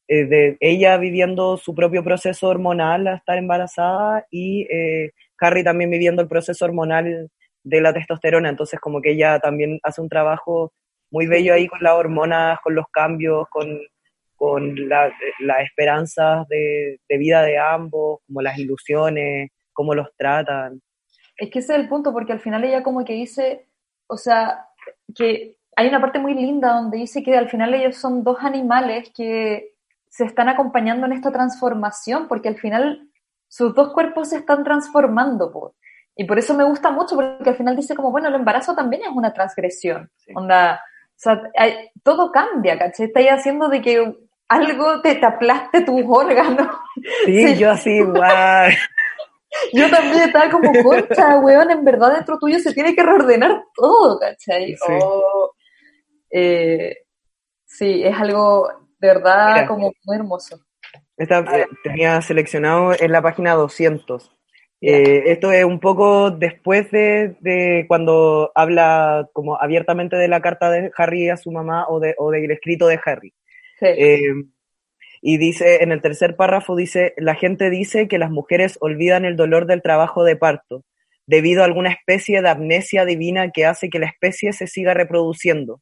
eh, 0.08 0.24
de 0.24 0.56
ella 0.60 0.96
viviendo 0.96 1.56
su 1.56 1.72
propio 1.72 2.02
proceso 2.02 2.48
hormonal 2.48 3.06
a 3.06 3.14
estar 3.14 3.38
embarazada 3.38 4.26
y 4.30 4.66
eh, 4.70 5.12
Harry 5.38 5.62
también 5.62 5.90
viviendo 5.90 6.20
el 6.22 6.28
proceso 6.28 6.64
hormonal 6.64 7.30
de 7.62 7.80
la 7.80 7.92
testosterona, 7.92 8.48
entonces 8.48 8.80
como 8.80 9.00
que 9.00 9.12
ella 9.12 9.38
también 9.38 9.78
hace 9.84 10.00
un 10.00 10.08
trabajo 10.08 10.72
muy 11.12 11.26
bello 11.26 11.54
ahí 11.54 11.68
con 11.68 11.80
las 11.82 11.94
hormonas, 11.94 12.58
con 12.62 12.74
los 12.74 12.86
cambios, 12.92 13.46
con, 13.50 13.80
con 14.36 14.74
las 14.88 15.12
esperanzas 15.62 16.48
de, 16.48 16.98
de, 17.08 17.18
vida 17.18 17.42
de 17.42 17.58
ambos, 17.58 18.20
como 18.26 18.42
las 18.42 18.58
ilusiones, 18.58 19.50
cómo 19.72 19.94
los 19.94 20.08
tratan. 20.16 20.80
Es 21.36 21.50
que 21.50 21.60
ese 21.60 21.74
es 21.74 21.80
el 21.80 21.88
punto, 21.88 22.12
porque 22.12 22.32
al 22.32 22.40
final 22.40 22.64
ella 22.64 22.82
como 22.82 23.04
que 23.04 23.14
dice, 23.14 23.66
o 24.06 24.16
sea, 24.16 24.66
que 25.14 25.56
hay 25.76 25.88
una 25.88 26.00
parte 26.00 26.18
muy 26.18 26.34
linda 26.34 26.74
donde 26.74 26.98
dice 26.98 27.22
que 27.22 27.36
al 27.36 27.48
final 27.48 27.72
ellos 27.74 27.96
son 27.96 28.22
dos 28.22 28.38
animales 28.40 29.10
que 29.16 29.74
se 30.08 30.24
están 30.24 30.48
acompañando 30.48 31.06
en 31.06 31.12
esta 31.12 31.30
transformación, 31.30 32.28
porque 32.28 32.48
al 32.48 32.58
final 32.58 33.08
sus 33.48 33.74
dos 33.74 33.92
cuerpos 33.92 34.30
se 34.30 34.36
están 34.36 34.64
transformando. 34.64 35.74
Y 36.16 36.24
por 36.24 36.38
eso 36.38 36.54
me 36.54 36.64
gusta 36.64 36.90
mucho, 36.90 37.14
porque 37.14 37.50
al 37.50 37.56
final 37.56 37.76
dice 37.76 37.94
como, 37.94 38.10
bueno, 38.10 38.28
el 38.28 38.34
embarazo 38.34 38.74
también 38.74 39.02
es 39.02 39.08
una 39.08 39.32
transgresión. 39.32 40.10
Onda, 40.34 40.74
o 40.74 41.12
sea, 41.16 41.40
todo 42.02 42.30
cambia, 42.32 42.78
¿cachai? 42.78 43.06
Está 43.06 43.20
haciendo 43.32 43.68
de 43.68 43.80
que 43.80 44.14
algo 44.48 45.00
te, 45.00 45.14
te 45.14 45.26
aplaste 45.26 45.82
tus 45.82 46.02
órganos. 46.06 46.68
Sí, 47.24 47.54
yo 47.58 47.70
así 47.70 47.90
igual. 47.90 48.72
Yo 49.72 49.90
también 49.90 50.22
estaba 50.24 50.50
como, 50.50 50.72
concha, 50.82 51.38
weón, 51.40 51.70
en 51.70 51.84
verdad 51.84 52.14
dentro 52.14 52.38
tuyo 52.38 52.58
se 52.58 52.72
tiene 52.72 52.94
que 52.94 53.02
reordenar 53.02 53.62
todo, 53.74 54.18
¿cachai? 54.18 54.76
Sí. 54.76 54.92
Eh, 56.30 56.96
sí, 57.66 58.02
es 58.04 58.16
algo 58.16 58.68
de 58.98 59.08
verdad 59.08 59.66
como 59.66 59.92
muy 60.04 60.16
hermoso. 60.16 60.60
Esta 61.16 61.40
eh, 61.40 61.66
tenía 61.82 62.20
seleccionado 62.22 62.92
en 62.98 63.12
la 63.12 63.22
página 63.22 63.54
200. 63.54 64.30
Eh, 64.82 65.24
esto 65.26 65.52
es 65.52 65.64
un 65.64 65.78
poco 65.78 66.30
después 66.30 66.90
de, 66.90 67.84
cuando 67.86 68.50
habla 68.54 69.28
como 69.34 69.60
abiertamente 69.60 70.16
de 70.16 70.28
la 70.28 70.40
carta 70.40 70.70
de 70.70 70.90
Harry 70.96 71.28
a 71.28 71.36
su 71.36 71.50
mamá 71.50 71.86
o, 71.88 72.00
de, 72.00 72.14
o 72.16 72.30
del 72.30 72.50
escrito 72.50 72.86
de 72.86 72.98
Harry. 73.04 73.34
Y 75.22 75.38
dice, 75.38 75.82
en 75.82 75.92
el 75.92 76.00
tercer 76.00 76.36
párrafo 76.36 76.76
dice, 76.76 77.14
la 77.16 77.34
gente 77.34 77.70
dice 77.70 78.08
que 78.08 78.18
las 78.18 78.30
mujeres 78.30 78.78
olvidan 78.80 79.24
el 79.24 79.36
dolor 79.36 79.66
del 79.66 79.82
trabajo 79.82 80.24
de 80.24 80.36
parto, 80.36 80.84
debido 81.26 81.62
a 81.62 81.66
alguna 81.66 81.90
especie 81.90 82.40
de 82.40 82.48
amnesia 82.48 83.04
divina 83.04 83.50
que 83.50 83.66
hace 83.66 83.90
que 83.90 83.98
la 83.98 84.06
especie 84.06 84.52
se 84.52 84.66
siga 84.66 84.94
reproduciendo. 84.94 85.80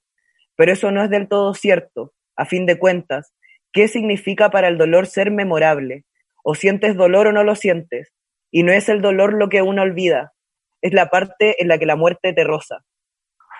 Pero 0.57 0.72
eso 0.72 0.91
no 0.91 1.05
es 1.05 1.11
del 1.11 1.28
todo 1.28 1.55
cierto, 1.55 2.12
a 2.36 2.45
fin 2.45 2.66
de 2.66 2.78
cuentas. 2.78 3.32
¿Qué 3.72 3.86
significa 3.86 4.51
para 4.51 4.68
el 4.68 4.76
dolor 4.76 5.07
ser 5.07 5.30
memorable? 5.30 6.05
O 6.43 6.55
sientes 6.55 6.97
dolor 6.97 7.28
o 7.28 7.32
no 7.32 7.45
lo 7.45 7.55
sientes. 7.55 8.12
Y 8.51 8.62
no 8.62 8.72
es 8.72 8.89
el 8.89 9.01
dolor 9.01 9.34
lo 9.34 9.49
que 9.49 9.62
uno 9.62 9.82
olvida, 9.82 10.32
es 10.80 10.93
la 10.93 11.11
parte 11.11 11.62
en 11.62 11.68
la 11.68 11.78
que 11.78 11.86
la 11.86 11.97
muerte 11.97 12.32
te 12.32 12.45
roza. 12.45 12.84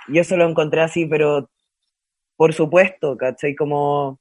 Y 0.09 0.19
eso 0.19 0.37
lo 0.37 0.49
encontré 0.49 0.81
así, 0.81 1.07
pero 1.07 1.51
por 2.37 2.55
supuesto, 2.55 3.17
¿cachai? 3.17 3.55
Como, 3.55 4.21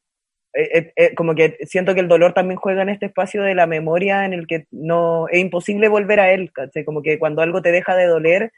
eh, 0.57 0.69
eh, 0.73 0.93
eh, 0.95 1.15
como 1.15 1.35
que 1.35 1.55
siento 1.67 1.93
que 1.93 1.99
el 1.99 2.07
dolor 2.07 2.33
también 2.33 2.57
juega 2.57 2.81
en 2.81 2.89
este 2.89 3.05
espacio 3.05 3.43
de 3.43 3.53
la 3.53 3.67
memoria 3.67 4.25
en 4.25 4.33
el 4.33 4.47
que 4.47 4.65
no 4.71 5.27
es 5.29 5.39
imposible 5.39 5.87
volver 5.87 6.19
a 6.19 6.31
él, 6.31 6.51
¿cachai? 6.51 6.83
Como 6.83 7.03
que 7.03 7.19
cuando 7.19 7.43
algo 7.43 7.61
te 7.61 7.71
deja 7.71 7.95
de 7.95 8.07
doler, 8.07 8.51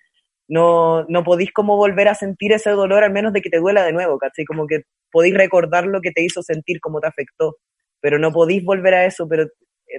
no, 0.48 1.04
no 1.10 1.26
podéis 1.26 1.52
como 1.52 1.76
volver 1.76 2.08
a 2.08 2.16
sentir 2.16 2.54
ese 2.54 2.70
dolor 2.70 3.04
al 3.04 3.12
menos 3.12 3.34
de 3.34 3.42
que 3.42 3.50
te 3.50 3.58
duela 3.58 3.84
de 3.84 3.92
nuevo, 3.92 4.18
¿cachai? 4.18 4.46
Como 4.46 4.66
que 4.66 4.84
podéis 5.12 5.36
recordar 5.36 5.88
lo 5.88 6.00
que 6.00 6.12
te 6.12 6.24
hizo 6.24 6.42
sentir, 6.42 6.80
cómo 6.80 7.02
te 7.02 7.08
afectó. 7.08 7.58
pero 8.02 8.18
no 8.18 8.32
podéis 8.32 8.64
volver 8.64 8.94
a 8.94 9.06
eso, 9.06 9.28
pero 9.28 9.48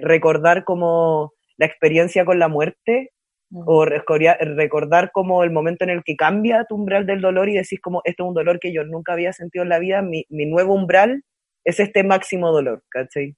recordar 0.01 0.63
como 0.63 1.33
la 1.57 1.67
experiencia 1.67 2.25
con 2.25 2.39
la 2.39 2.47
muerte 2.47 3.11
o 3.53 3.85
recordar 3.85 5.11
como 5.11 5.43
el 5.43 5.51
momento 5.51 5.83
en 5.83 5.91
el 5.91 6.03
que 6.03 6.15
cambia 6.15 6.65
tu 6.67 6.75
umbral 6.75 7.05
del 7.05 7.21
dolor 7.21 7.49
y 7.49 7.55
decís 7.55 7.79
como, 7.81 8.01
esto 8.05 8.23
es 8.23 8.27
un 8.29 8.33
dolor 8.33 8.59
que 8.59 8.73
yo 8.73 8.83
nunca 8.85 9.13
había 9.13 9.33
sentido 9.33 9.63
en 9.63 9.69
la 9.69 9.79
vida, 9.79 10.01
mi, 10.01 10.25
mi 10.29 10.45
nuevo 10.47 10.73
umbral 10.73 11.23
es 11.63 11.79
este 11.79 12.03
máximo 12.03 12.51
dolor, 12.51 12.83
¿cachai? 12.89 13.35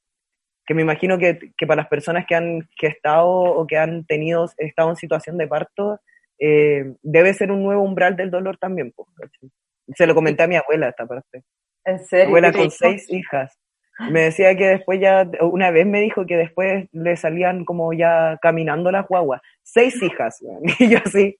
Que 0.65 0.73
me 0.73 0.81
imagino 0.81 1.17
que, 1.17 1.51
que, 1.57 1.67
para 1.67 1.81
las 1.81 1.89
personas 1.89 2.25
que 2.27 2.35
han 2.35 2.69
que 2.77 2.87
estado 2.87 3.29
o 3.29 3.67
que 3.67 3.77
han 3.77 4.05
tenido, 4.05 4.49
estado 4.57 4.89
en 4.89 4.95
situación 4.95 5.37
de 5.37 5.47
parto, 5.47 5.99
eh, 6.39 6.95
debe 7.01 7.33
ser 7.33 7.51
un 7.51 7.63
nuevo 7.63 7.83
umbral 7.83 8.15
del 8.15 8.31
dolor 8.31 8.57
también, 8.57 8.93
¿cachai? 9.15 9.49
Se 9.95 10.07
lo 10.07 10.15
comenté 10.15 10.43
a 10.43 10.47
mi 10.47 10.55
abuela 10.55 10.89
esta 10.89 11.05
parte. 11.05 11.43
¿En 11.85 11.99
serio? 12.05 12.25
Mi 12.25 12.29
abuela 12.29 12.53
con 12.53 12.71
seis 12.71 13.09
hijas. 13.09 13.59
Me 14.09 14.21
decía 14.21 14.55
que 14.55 14.67
después 14.67 14.99
ya, 14.99 15.29
una 15.41 15.69
vez 15.69 15.85
me 15.85 16.01
dijo 16.01 16.25
que 16.25 16.35
después 16.35 16.87
le 16.91 17.15
salían 17.15 17.63
como 17.63 17.93
ya 17.93 18.39
caminando 18.41 18.91
las 18.91 19.07
guaguas. 19.07 19.41
Seis 19.61 20.01
hijas, 20.01 20.39
y 20.79 20.89
yo 20.89 20.99
así, 21.05 21.37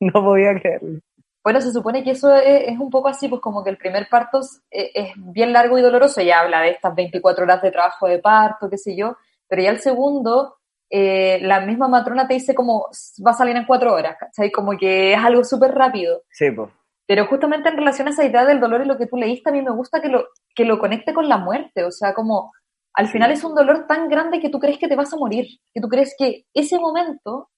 no 0.00 0.12
podía 0.12 0.54
creerlo. 0.60 1.00
Bueno, 1.42 1.60
se 1.60 1.72
supone 1.72 2.02
que 2.04 2.10
eso 2.10 2.34
es, 2.34 2.78
un 2.78 2.90
poco 2.90 3.08
así, 3.08 3.28
pues 3.28 3.40
como 3.40 3.64
que 3.64 3.70
el 3.70 3.78
primer 3.78 4.08
parto 4.08 4.40
es, 4.70 5.12
bien 5.16 5.52
largo 5.52 5.78
y 5.78 5.82
doloroso, 5.82 6.20
ya 6.20 6.40
habla 6.40 6.60
de 6.62 6.70
estas 6.70 6.94
24 6.94 7.44
horas 7.44 7.62
de 7.62 7.70
trabajo 7.70 8.06
de 8.06 8.18
parto, 8.18 8.68
qué 8.68 8.76
sé 8.76 8.96
yo, 8.96 9.16
pero 9.46 9.62
ya 9.62 9.70
el 9.70 9.80
segundo, 9.80 10.56
eh, 10.90 11.38
la 11.42 11.60
misma 11.60 11.88
matrona 11.88 12.26
te 12.26 12.34
dice 12.34 12.54
como 12.54 12.86
va 13.26 13.30
a 13.30 13.34
salir 13.34 13.56
en 13.56 13.66
cuatro 13.66 13.94
horas, 13.94 14.16
¿cachai? 14.18 14.50
Como 14.50 14.76
que 14.76 15.14
es 15.14 15.18
algo 15.18 15.44
súper 15.44 15.72
rápido. 15.74 16.22
Sí, 16.30 16.50
pues. 16.50 16.70
Pero 17.06 17.26
justamente 17.26 17.70
en 17.70 17.76
relación 17.78 18.08
a 18.08 18.10
esa 18.10 18.24
idea 18.26 18.44
del 18.44 18.60
dolor 18.60 18.82
y 18.82 18.86
lo 18.86 18.98
que 18.98 19.06
tú 19.06 19.16
leíste, 19.16 19.48
a 19.48 19.52
mí 19.52 19.62
me 19.62 19.70
gusta 19.70 20.02
que 20.02 20.08
lo, 20.08 20.26
que 20.54 20.66
lo 20.66 20.78
conecte 20.78 21.14
con 21.14 21.26
la 21.26 21.38
muerte, 21.38 21.84
o 21.84 21.90
sea, 21.90 22.12
como 22.12 22.52
al 22.92 23.08
final 23.08 23.30
es 23.30 23.44
un 23.44 23.54
dolor 23.54 23.86
tan 23.86 24.08
grande 24.10 24.40
que 24.40 24.50
tú 24.50 24.58
crees 24.58 24.78
que 24.78 24.88
te 24.88 24.96
vas 24.96 25.12
a 25.14 25.16
morir, 25.16 25.46
que 25.72 25.80
tú 25.80 25.88
crees 25.88 26.14
que 26.18 26.44
ese 26.52 26.78
momento, 26.78 27.48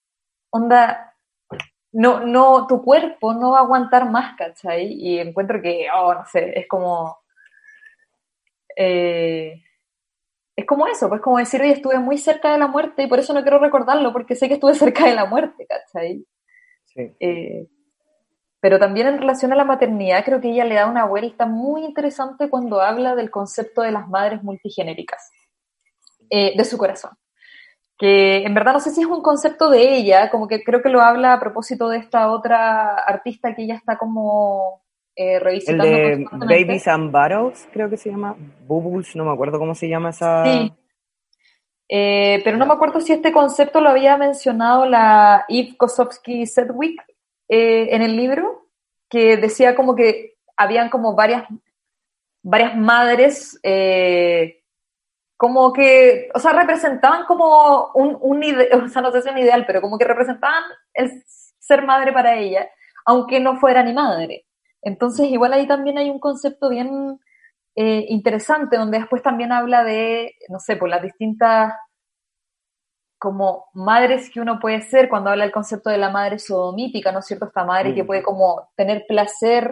onda, 0.51 1.10
no, 1.93 2.21
no, 2.21 2.67
tu 2.67 2.83
cuerpo 2.83 3.35
no 3.35 3.53
va 3.53 3.59
a 3.59 3.63
aguantar 3.63 4.09
más, 4.11 4.37
¿cachai? 4.37 4.93
Y 4.93 5.19
encuentro 5.19 5.61
que, 5.61 5.87
oh, 5.95 6.15
no 6.15 6.25
sé, 6.27 6.53
es 6.59 6.67
como... 6.69 7.19
Eh, 8.77 9.63
es 10.57 10.67
como 10.67 10.87
eso, 10.87 11.09
pues 11.09 11.21
como 11.21 11.39
decir, 11.39 11.61
oye, 11.61 11.73
estuve 11.73 11.99
muy 11.99 12.19
cerca 12.19 12.53
de 12.53 12.59
la 12.59 12.67
muerte 12.67 13.03
y 13.03 13.07
por 13.07 13.19
eso 13.19 13.33
no 13.33 13.43
quiero 13.43 13.59
recordarlo, 13.59 14.13
porque 14.13 14.35
sé 14.35 14.47
que 14.49 14.55
estuve 14.55 14.75
cerca 14.75 15.07
de 15.07 15.15
la 15.15 15.27
muerte, 15.27 15.67
¿cachai? 15.67 16.25
Sí. 16.85 17.13
Eh, 17.19 17.67
pero 18.61 18.79
también 18.79 19.07
en 19.07 19.19
relación 19.19 19.53
a 19.53 19.57
la 19.57 19.65
maternidad, 19.65 20.25
creo 20.25 20.41
que 20.41 20.51
ella 20.51 20.67
le 20.67 20.75
da 20.75 20.87
una 20.87 21.07
vuelta 21.07 21.47
muy 21.47 21.85
interesante 21.85 22.51
cuando 22.51 22.83
habla 22.83 23.15
del 23.15 23.31
concepto 23.31 23.81
de 23.83 23.91
las 23.91 24.07
madres 24.09 24.43
multigenéricas, 24.43 25.31
eh, 26.29 26.53
de 26.57 26.65
su 26.65 26.77
corazón. 26.77 27.13
Que 28.01 28.45
en 28.45 28.55
verdad 28.55 28.73
no 28.73 28.81
sé 28.81 28.91
si 28.91 29.03
es 29.03 29.07
un 29.07 29.23
concepto 29.23 29.69
de 29.69 29.97
ella, 29.97 30.31
como 30.31 30.49
que 30.49 30.65
creo 30.65 30.81
que 30.81 30.89
lo 30.89 31.03
habla 31.03 31.35
a 31.35 31.41
propósito 31.41 31.91
de 31.91 31.99
esta 31.99 32.33
otra 32.33 32.95
artista 32.95 33.55
que 33.55 33.65
ella 33.65 33.75
está 33.75 33.99
como 33.99 34.83
eh, 35.15 35.39
revisitando. 35.39 35.85
El 35.85 36.27
de 36.27 36.27
Babies 36.31 36.89
and 36.89 37.13
Battles, 37.13 37.69
creo 37.71 37.91
que 37.91 37.99
se 37.99 38.11
llama. 38.11 38.35
Bubbles, 38.67 39.15
no 39.15 39.27
me 39.27 39.33
acuerdo 39.33 39.59
cómo 39.59 39.75
se 39.75 39.87
llama 39.87 40.11
esa. 40.11 40.45
Sí. 40.45 40.73
Eh, 41.93 42.41
pero 42.45 42.57
no 42.57 42.67
me 42.67 42.73
acuerdo 42.73 43.01
si 43.01 43.13
este 43.13 43.33
concepto 43.33 43.81
lo 43.81 43.91
había 43.91 44.17
mencionado 44.17 44.87
la 44.87 45.45
Eve 45.49 45.77
Kosowski 45.77 46.47
Sedgwick 46.47 47.05
eh, 47.49 47.89
en 47.91 48.01
el 48.03 48.17
libro 48.17 48.69
que 49.09 49.37
decía 49.37 49.75
como 49.75 49.97
que 49.97 50.37
habían 50.57 50.89
como 50.89 51.17
varias, 51.17 51.49
varias 52.43 52.77
madres, 52.77 53.59
eh, 53.65 54.60
como 55.41 55.73
que, 55.73 56.29
o 56.35 56.39
sea, 56.39 56.53
representaban 56.53 57.25
como 57.25 57.93
un, 57.95 58.15
un 58.21 58.45
o 58.85 58.89
sea, 58.89 59.01
no 59.01 59.11
sé 59.11 59.23
si 59.23 59.31
un 59.31 59.39
ideal, 59.39 59.65
pero 59.67 59.81
como 59.81 59.97
que 59.97 60.05
representaban 60.05 60.63
el 60.93 61.25
ser 61.59 61.83
madre 61.87 62.13
para 62.13 62.37
ella, 62.37 62.69
aunque 63.07 63.41
no 63.41 63.57
fuera 63.57 63.83
ni 63.83 63.95
madre. 63.95 64.45
Entonces, 64.83 65.29
igual 65.29 65.55
ahí 65.55 65.67
también 65.67 65.97
hay 65.97 66.11
un 66.11 66.21
concepto 66.21 66.69
bien 66.69 67.19
eh, 67.75 68.05
interesante, 68.11 68.77
donde 68.77 68.99
después 68.99 69.23
también 69.23 69.51
habla 69.51 69.83
de, 69.83 70.35
no 70.51 70.59
sé, 70.59 70.77
por 70.77 70.91
las 70.91 71.03
distintas 71.03 71.73
como 73.19 73.71
madres 73.73 74.29
que 74.31 74.41
uno 74.41 74.59
puede 74.61 74.83
ser 74.83 75.09
cuando 75.09 75.31
habla 75.31 75.45
el 75.45 75.53
concepto 75.53 75.89
de 75.89 75.97
la 75.97 76.11
madre 76.11 76.39
sodomítica, 76.39 77.13
¿no 77.13 77.21
es 77.21 77.27
cierto? 77.27 77.47
Esta 77.47 77.65
madre 77.65 77.95
que 77.95 78.03
mm. 78.03 78.07
puede 78.07 78.23
como 78.23 78.69
tener 78.77 79.07
placer, 79.09 79.71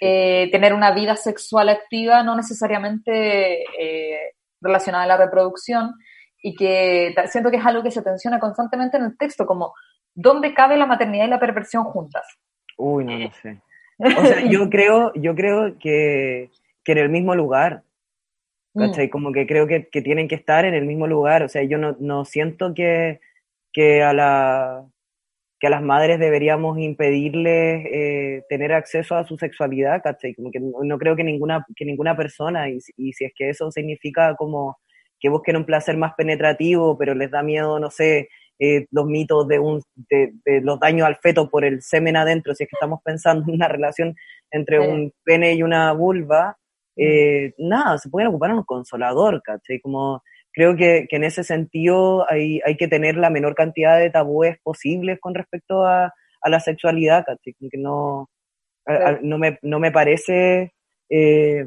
eh, 0.00 0.48
tener 0.52 0.72
una 0.72 0.92
vida 0.92 1.16
sexual 1.16 1.70
activa, 1.70 2.22
no 2.22 2.36
necesariamente 2.36 3.64
eh, 3.80 4.34
relacionada 4.62 5.04
a 5.04 5.08
la 5.08 5.16
reproducción, 5.16 5.92
y 6.42 6.54
que 6.54 7.14
siento 7.26 7.50
que 7.50 7.58
es 7.58 7.66
algo 7.66 7.82
que 7.82 7.90
se 7.90 8.02
tensiona 8.02 8.40
constantemente 8.40 8.96
en 8.96 9.04
el 9.04 9.16
texto, 9.16 9.46
como 9.46 9.74
¿dónde 10.14 10.54
cabe 10.54 10.76
la 10.76 10.86
maternidad 10.86 11.26
y 11.26 11.30
la 11.30 11.40
perversión 11.40 11.84
juntas? 11.84 12.26
Uy, 12.76 13.04
no 13.04 13.16
lo 13.18 13.30
sé. 13.32 13.60
O 13.98 14.26
sea, 14.26 14.44
yo 14.46 14.68
creo, 14.68 15.12
yo 15.14 15.34
creo 15.36 15.78
que, 15.78 16.50
que 16.82 16.92
en 16.92 16.98
el 16.98 17.08
mismo 17.08 17.36
lugar, 17.36 17.84
¿cachai? 18.74 19.06
Mm. 19.06 19.10
Como 19.10 19.32
que 19.32 19.46
creo 19.46 19.68
que, 19.68 19.80
tienen 19.80 20.26
que 20.26 20.34
estar 20.34 20.64
en 20.64 20.74
el 20.74 20.86
mismo 20.86 21.06
lugar, 21.06 21.44
o 21.44 21.48
sea, 21.48 21.62
yo 21.62 21.78
no, 21.78 22.24
siento 22.24 22.74
que, 22.74 23.20
que, 23.72 24.02
a 24.02 24.12
la, 24.12 24.84
que 25.62 25.68
a 25.68 25.70
las 25.70 25.82
madres 25.82 26.18
deberíamos 26.18 26.76
impedirles 26.80 27.86
eh, 27.86 28.42
tener 28.48 28.72
acceso 28.72 29.14
a 29.14 29.24
su 29.24 29.38
sexualidad, 29.38 30.02
¿cachai? 30.02 30.34
Como 30.34 30.50
que 30.50 30.58
no, 30.58 30.98
creo 30.98 31.14
que 31.14 31.22
ninguna, 31.22 31.64
que 31.76 31.84
ninguna 31.84 32.16
persona, 32.16 32.68
y, 32.68 32.78
y, 32.96 33.12
si 33.12 33.26
es 33.26 33.32
que 33.32 33.48
eso 33.48 33.70
significa 33.70 34.34
como 34.34 34.78
que 35.20 35.28
busquen 35.28 35.56
un 35.56 35.64
placer 35.64 35.96
más 35.96 36.14
penetrativo, 36.16 36.98
pero 36.98 37.14
les 37.14 37.30
da 37.30 37.44
miedo, 37.44 37.78
no 37.78 37.92
sé, 37.92 38.28
eh, 38.58 38.88
los 38.90 39.06
mitos 39.06 39.46
de, 39.46 39.60
un, 39.60 39.80
de, 39.94 40.32
los 40.62 40.80
daños 40.80 41.06
al 41.06 41.18
feto 41.18 41.48
por 41.48 41.64
el 41.64 41.80
semen 41.80 42.16
adentro, 42.16 42.56
si 42.56 42.64
es 42.64 42.68
que 42.68 42.74
estamos 42.74 42.98
pensando 43.04 43.44
en 43.46 43.54
una 43.54 43.68
relación 43.68 44.16
entre 44.50 44.80
un 44.80 45.12
pene 45.22 45.54
y 45.54 45.62
una 45.62 45.92
vulva, 45.92 46.56
eh, 46.96 47.54
nada, 47.58 47.98
se 47.98 48.10
pueden 48.10 48.30
ocupar 48.30 48.50
en 48.50 48.56
un 48.56 48.64
consolador, 48.64 49.40
¿cachai? 49.44 49.78
Como 49.78 50.24
creo 50.52 50.76
que, 50.76 51.06
que 51.08 51.16
en 51.16 51.24
ese 51.24 51.44
sentido 51.44 52.30
hay, 52.30 52.60
hay, 52.64 52.76
que 52.76 52.88
tener 52.88 53.16
la 53.16 53.30
menor 53.30 53.54
cantidad 53.54 53.98
de 53.98 54.10
tabúes 54.10 54.58
posibles 54.62 55.18
con 55.20 55.34
respecto 55.34 55.84
a, 55.84 56.12
a 56.42 56.50
la 56.50 56.60
sexualidad, 56.60 57.24
¿cachai? 57.24 57.54
Que 57.54 57.78
no, 57.78 58.28
no, 59.22 59.38
me, 59.38 59.58
no 59.62 59.78
me 59.78 59.90
parece... 59.90 60.72
Eh, 61.08 61.64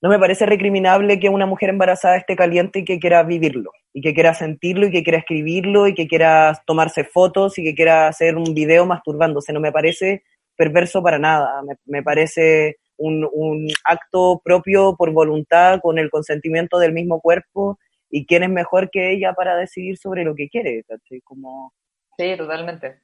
no 0.00 0.10
me 0.10 0.18
parece 0.20 0.46
recriminable 0.46 1.18
que 1.18 1.28
una 1.28 1.46
mujer 1.46 1.70
embarazada 1.70 2.16
esté 2.16 2.36
caliente 2.36 2.78
y 2.80 2.84
que 2.84 3.00
quiera 3.00 3.24
vivirlo, 3.24 3.72
y 3.92 4.00
que 4.00 4.14
quiera 4.14 4.32
sentirlo, 4.32 4.86
y 4.86 4.92
que 4.92 5.02
quiera 5.02 5.18
escribirlo, 5.18 5.88
y 5.88 5.94
que 5.94 6.06
quiera 6.06 6.52
tomarse 6.66 7.02
fotos, 7.02 7.58
y 7.58 7.64
que 7.64 7.74
quiera 7.74 8.06
hacer 8.06 8.36
un 8.36 8.54
video 8.54 8.86
masturbándose. 8.86 9.52
No 9.52 9.58
me 9.58 9.72
parece 9.72 10.22
perverso 10.56 11.02
para 11.02 11.18
nada. 11.18 11.62
Me, 11.62 11.74
me 11.86 12.02
parece 12.04 12.76
un, 12.98 13.68
acto 13.84 14.40
propio 14.44 14.96
por 14.96 15.12
voluntad, 15.12 15.80
con 15.80 15.98
el 15.98 16.10
consentimiento 16.10 16.78
del 16.78 16.92
mismo 16.92 17.20
cuerpo, 17.20 17.78
y 18.10 18.26
quién 18.26 18.42
es 18.42 18.50
mejor 18.50 18.90
que 18.90 19.12
ella 19.12 19.32
para 19.32 19.56
decidir 19.56 19.96
sobre 19.96 20.24
lo 20.24 20.34
que 20.34 20.48
quiere, 20.48 20.84
Como... 21.24 21.72
Sí, 22.18 22.36
totalmente. 22.36 23.00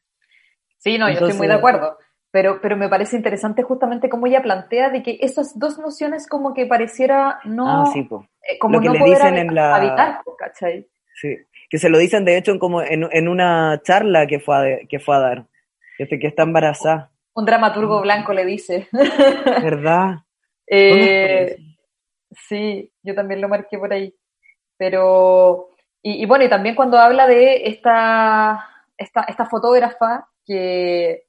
Sí, 0.79 0.99
no, 0.99 1.09
yo 1.09 1.15
estoy 1.15 1.35
muy 1.35 1.47
de 1.47 1.55
acuerdo. 1.55 1.99
Pero, 2.31 2.61
pero 2.61 2.77
me 2.77 2.89
parece 2.89 3.17
interesante 3.17 3.63
justamente 3.63 4.09
cómo 4.09 4.27
ella 4.27 4.43
plantea 4.43 4.91
de 4.91 5.05
que 5.05 5.19
esas 5.21 5.57
dos 5.57 5.79
nociones 5.79 6.27
como 6.29 6.53
que 6.53 6.67
pareciera 6.67 7.39
no... 7.45 7.85
Ah, 7.85 7.91
sí, 7.93 8.01
eh, 8.01 8.59
como 8.59 8.81
lo 8.81 8.93
que 8.93 8.99
le 8.99 9.05
dicen 9.05 9.37
en 9.37 9.55
la... 9.55 9.77
Habitar, 9.77 10.21
¿cachai? 10.37 10.89
Sí, 11.15 11.37
que 11.71 11.79
se 11.79 11.89
lo 11.89 11.97
dicen 11.97 12.25
de 12.25 12.37
hecho 12.37 12.59
como 12.59 12.83
en, 12.83 13.09
en 13.13 13.29
una 13.29 13.81
charla 13.85 14.27
que 14.27 14.41
fue 14.41 14.57
a, 14.57 14.79
que 14.89 14.99
fue 14.99 15.15
a 15.15 15.21
dar, 15.21 15.47
que, 15.97 16.09
que 16.09 16.27
está 16.27 16.43
embarazada. 16.43 17.13
Un 17.35 17.45
dramaturgo 17.45 18.01
blanco 18.01 18.33
le 18.33 18.45
dice. 18.45 18.89
¿Verdad? 18.93 20.19
eh, 20.67 21.59
sí, 22.31 22.93
yo 23.03 23.15
también 23.15 23.41
lo 23.41 23.49
marqué 23.49 23.79
por 23.79 23.93
ahí. 23.93 24.15
Pero, 24.77 25.71
y, 26.03 26.27
bueno, 26.27 26.45
y 26.45 26.49
también 26.49 26.75
cuando 26.75 26.99
habla 26.99 27.27
de 27.27 27.67
esta, 27.67 28.69
esta, 28.97 29.23
esta 29.23 29.47
fotógrafa 29.47 30.29
que, 30.45 31.27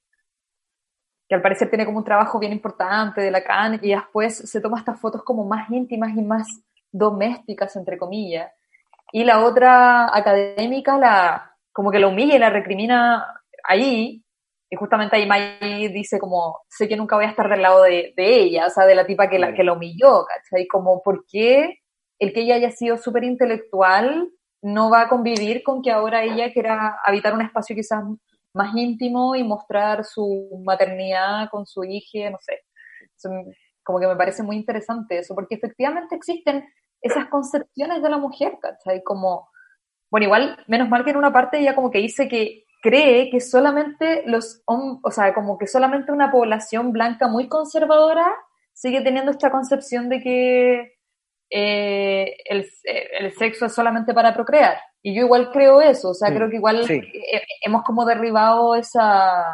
que 1.28 1.36
al 1.36 1.42
parecer 1.42 1.70
tiene 1.70 1.86
como 1.86 2.00
un 2.00 2.04
trabajo 2.04 2.40
bien 2.40 2.54
importante 2.54 3.22
de 3.22 3.32
la 3.32 3.44
CAN 3.44 3.80
y 3.82 3.92
después 3.94 4.38
se 4.50 4.62
toma 4.62 4.80
estas 4.80 5.00
fotos 5.00 5.24
como 5.24 5.46
más 5.46 5.70
íntimas 5.70 6.16
y 6.16 6.22
más 6.22 6.48
domésticas, 6.92 7.76
entre 7.76 7.98
comillas. 7.98 8.52
Y 9.12 9.24
la 9.24 9.44
otra 9.46 10.16
académica 10.16 10.98
la, 10.98 11.56
como 11.72 11.92
que 11.92 12.00
la 12.00 12.08
humilla 12.08 12.36
y 12.36 12.40
la 12.40 12.50
recrimina 12.50 13.42
ahí, 13.64 14.25
y 14.70 14.76
justamente 14.76 15.16
ahí 15.16 15.28
May 15.28 15.88
dice 15.90 16.20
como, 16.20 16.60
sé 16.70 16.88
que 16.88 16.98
nunca 16.98 17.16
voy 17.16 17.26
a 17.26 17.30
estar 17.30 17.50
del 17.50 17.62
lado 17.62 17.84
de, 17.84 18.14
ella, 18.18 18.68
o 18.68 18.70
sea, 18.70 18.86
de 18.86 18.96
la 18.96 19.06
tipa 19.06 19.30
que 19.30 19.40
la, 19.40 19.54
que 19.54 19.64
la 19.64 19.74
humilló, 19.74 20.26
¿cachai? 20.26 20.68
Como, 20.68 21.02
¿por 21.04 21.26
qué 21.28 21.80
el 22.20 22.34
que 22.34 22.42
ella 22.42 22.56
haya 22.56 22.72
sido 22.72 22.98
súper 22.98 23.24
intelectual 23.24 24.30
no 24.62 24.90
va 24.90 25.02
a 25.02 25.10
convivir 25.10 25.62
con 25.64 25.82
que 25.82 25.92
ahora 25.92 26.24
ella 26.24 26.52
quiera 26.52 26.98
habitar 27.06 27.34
un 27.34 27.42
espacio 27.42 27.76
quizás 27.76 28.04
más 28.54 28.76
íntimo 28.76 29.36
y 29.36 29.44
mostrar 29.44 30.04
su 30.06 30.50
maternidad 30.64 31.50
con 31.52 31.68
su 31.68 31.84
hija, 31.84 32.32
no 32.32 32.38
sé. 32.42 32.62
como 33.84 34.00
que 34.00 34.08
me 34.08 34.16
parece 34.16 34.42
muy 34.42 34.56
interesante 34.56 35.20
eso, 35.20 35.36
porque 35.36 35.56
efectivamente 35.56 36.16
existen 36.16 36.66
esas 37.02 37.28
concepciones 37.28 38.02
de 38.02 38.10
la 38.10 38.18
mujer, 38.18 38.58
¿cachai? 38.60 39.04
Como, 39.04 39.50
bueno, 40.10 40.26
igual, 40.26 40.58
menos 40.68 40.90
mal 40.90 41.04
que 41.04 41.12
en 41.12 41.18
una 41.18 41.32
parte 41.32 41.60
ella 41.60 41.76
como 41.76 41.92
que 41.92 42.00
dice 42.00 42.28
que 42.28 42.65
cree 42.86 43.32
que 43.32 43.42
solamente 43.42 44.22
los, 44.28 44.62
o 44.68 45.10
sea, 45.10 45.34
como 45.34 45.58
que 45.58 45.66
solamente 45.66 46.12
una 46.12 46.30
población 46.30 46.92
blanca 46.92 47.28
muy 47.28 47.48
conservadora 47.48 48.32
sigue 48.74 49.02
teniendo 49.02 49.32
esta 49.32 49.50
concepción 49.50 50.08
de 50.08 50.22
que 50.22 50.94
eh, 51.50 52.38
el, 52.46 52.70
el, 52.84 53.34
sexo 53.34 53.66
es 53.66 53.74
solamente 53.74 54.14
para 54.14 54.36
procrear. 54.36 54.78
Y 55.02 55.16
yo 55.16 55.26
igual 55.26 55.50
creo 55.52 55.82
eso, 55.82 56.12
o 56.12 56.14
sea, 56.14 56.32
creo 56.32 56.48
que 56.48 56.58
igual 56.58 56.86
hemos 57.62 57.84
como 57.84 58.06
derribado 58.06 58.76
esa, 58.76 59.46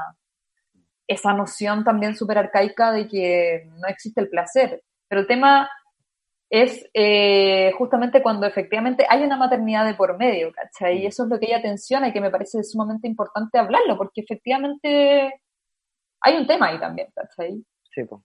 esa 1.08 1.32
noción 1.32 1.86
también 1.86 2.18
súper 2.18 2.38
arcaica 2.38 2.92
de 2.92 3.08
que 3.08 3.70
no 3.80 3.88
existe 3.88 4.20
el 4.20 4.30
placer. 4.30 4.84
Pero 5.08 5.22
el 5.22 5.28
tema 5.28 5.70
es 6.52 6.86
eh, 6.94 7.72
justamente 7.78 8.22
cuando 8.22 8.46
efectivamente 8.46 9.06
hay 9.10 9.24
una 9.24 9.38
maternidad 9.38 9.86
de 9.86 9.94
por 9.94 10.18
medio, 10.18 10.52
¿cachai? 10.52 10.98
Y 10.98 11.06
mm. 11.06 11.08
eso 11.08 11.24
es 11.24 11.30
lo 11.30 11.40
que 11.40 11.46
ella 11.46 11.62
tensiona 11.62 12.10
y 12.10 12.14
que 12.14 12.20
me 12.20 12.30
parece 12.30 12.62
sumamente 12.64 13.08
importante 13.08 13.58
hablarlo, 13.58 13.98
porque 13.98 14.20
efectivamente 14.20 15.34
hay 16.20 16.36
un 16.36 16.46
tema 16.46 16.68
ahí 16.68 16.78
también, 16.78 17.08
¿cachai? 17.16 17.64
Sí, 17.90 18.04
pues. 18.04 18.22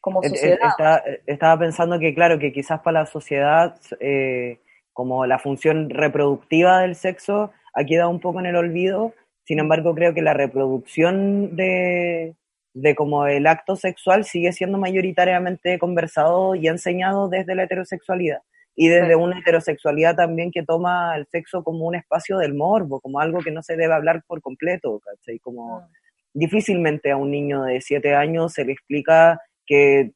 Como 0.00 0.22
sociedad. 0.22 1.02
estaba 1.26 1.58
pensando 1.58 1.98
que, 1.98 2.14
claro, 2.14 2.38
que 2.38 2.52
quizás 2.52 2.80
para 2.80 3.00
la 3.00 3.06
sociedad, 3.06 3.80
eh, 3.98 4.60
como 4.92 5.26
la 5.26 5.40
función 5.40 5.90
reproductiva 5.90 6.80
del 6.80 6.94
sexo 6.94 7.52
ha 7.72 7.84
quedado 7.84 8.10
un 8.10 8.20
poco 8.20 8.38
en 8.38 8.46
el 8.46 8.56
olvido, 8.56 9.14
sin 9.44 9.58
embargo, 9.58 9.94
creo 9.94 10.14
que 10.14 10.22
la 10.22 10.34
reproducción 10.34 11.56
de, 11.56 12.36
de 12.74 12.94
como 12.94 13.26
el 13.26 13.46
acto 13.46 13.76
sexual 13.76 14.24
sigue 14.24 14.52
siendo 14.52 14.78
mayoritariamente 14.78 15.78
conversado 15.78 16.54
y 16.54 16.68
enseñado 16.68 17.28
desde 17.28 17.54
la 17.54 17.62
heterosexualidad 17.62 18.40
y 18.76 18.88
desde 18.88 19.14
una 19.14 19.38
heterosexualidad 19.38 20.16
también 20.16 20.50
que 20.50 20.64
toma 20.64 21.16
el 21.16 21.26
sexo 21.26 21.62
como 21.62 21.86
un 21.86 21.94
espacio 21.94 22.38
del 22.38 22.54
morbo, 22.54 23.00
como 23.00 23.20
algo 23.20 23.38
que 23.38 23.52
no 23.52 23.62
se 23.62 23.76
debe 23.76 23.94
hablar 23.94 24.24
por 24.26 24.40
completo, 24.40 25.00
¿cachai? 25.04 25.38
Como 25.38 25.78
ah. 25.78 25.88
difícilmente 26.32 27.12
a 27.12 27.16
un 27.16 27.30
niño 27.30 27.62
de 27.62 27.80
siete 27.80 28.16
años 28.16 28.52
se 28.52 28.64
le 28.64 28.72
explica 28.72 29.40
que 29.64 30.12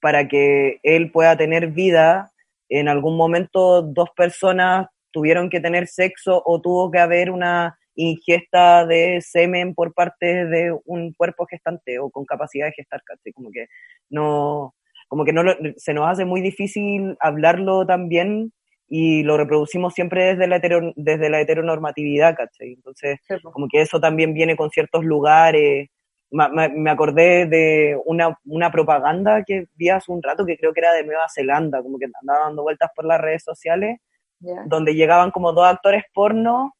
para 0.00 0.28
que 0.28 0.80
él 0.82 1.12
pueda 1.12 1.36
tener 1.36 1.68
vida, 1.68 2.32
en 2.70 2.88
algún 2.88 3.18
momento 3.18 3.82
dos 3.82 4.08
personas 4.16 4.86
tuvieron 5.10 5.50
que 5.50 5.60
tener 5.60 5.86
sexo 5.86 6.42
o 6.46 6.60
tuvo 6.62 6.90
que 6.90 7.00
haber 7.00 7.30
una 7.30 7.78
ingesta 7.94 8.86
de 8.86 9.20
semen 9.20 9.74
por 9.74 9.92
parte 9.92 10.46
de 10.46 10.76
un 10.84 11.12
cuerpo 11.12 11.46
gestante 11.46 11.98
o 11.98 12.10
con 12.10 12.24
capacidad 12.24 12.66
de 12.66 12.72
gestar, 12.72 13.02
¿cachai? 13.04 13.32
Como 13.32 13.50
que 13.50 13.66
no, 14.08 14.74
como 15.08 15.24
que 15.24 15.32
no 15.32 15.42
se 15.76 15.94
nos 15.94 16.08
hace 16.08 16.24
muy 16.24 16.40
difícil 16.40 17.16
hablarlo 17.20 17.86
también 17.86 18.52
y 18.88 19.22
lo 19.22 19.36
reproducimos 19.36 19.94
siempre 19.94 20.34
desde 20.34 20.48
la, 20.48 20.60
desde 20.96 21.30
la 21.30 21.40
heteronormatividad, 21.40 22.36
¿cachai? 22.36 22.72
Entonces, 22.72 23.20
como 23.42 23.68
que 23.68 23.82
eso 23.82 24.00
también 24.00 24.34
viene 24.34 24.56
con 24.56 24.70
ciertos 24.70 25.04
lugares. 25.04 25.88
Me, 26.30 26.90
acordé 26.90 27.46
de 27.46 27.98
una, 28.04 28.38
una, 28.44 28.70
propaganda 28.70 29.42
que 29.44 29.66
vi 29.74 29.88
hace 29.88 30.12
un 30.12 30.22
rato 30.22 30.46
que 30.46 30.56
creo 30.56 30.72
que 30.72 30.80
era 30.80 30.92
de 30.92 31.04
Nueva 31.04 31.26
Zelanda, 31.32 31.82
como 31.82 31.98
que 31.98 32.06
andaba 32.20 32.46
dando 32.46 32.62
vueltas 32.62 32.90
por 32.94 33.04
las 33.04 33.20
redes 33.20 33.42
sociales, 33.42 33.98
donde 34.66 34.94
llegaban 34.94 35.32
como 35.32 35.52
dos 35.52 35.66
actores 35.66 36.04
porno 36.14 36.72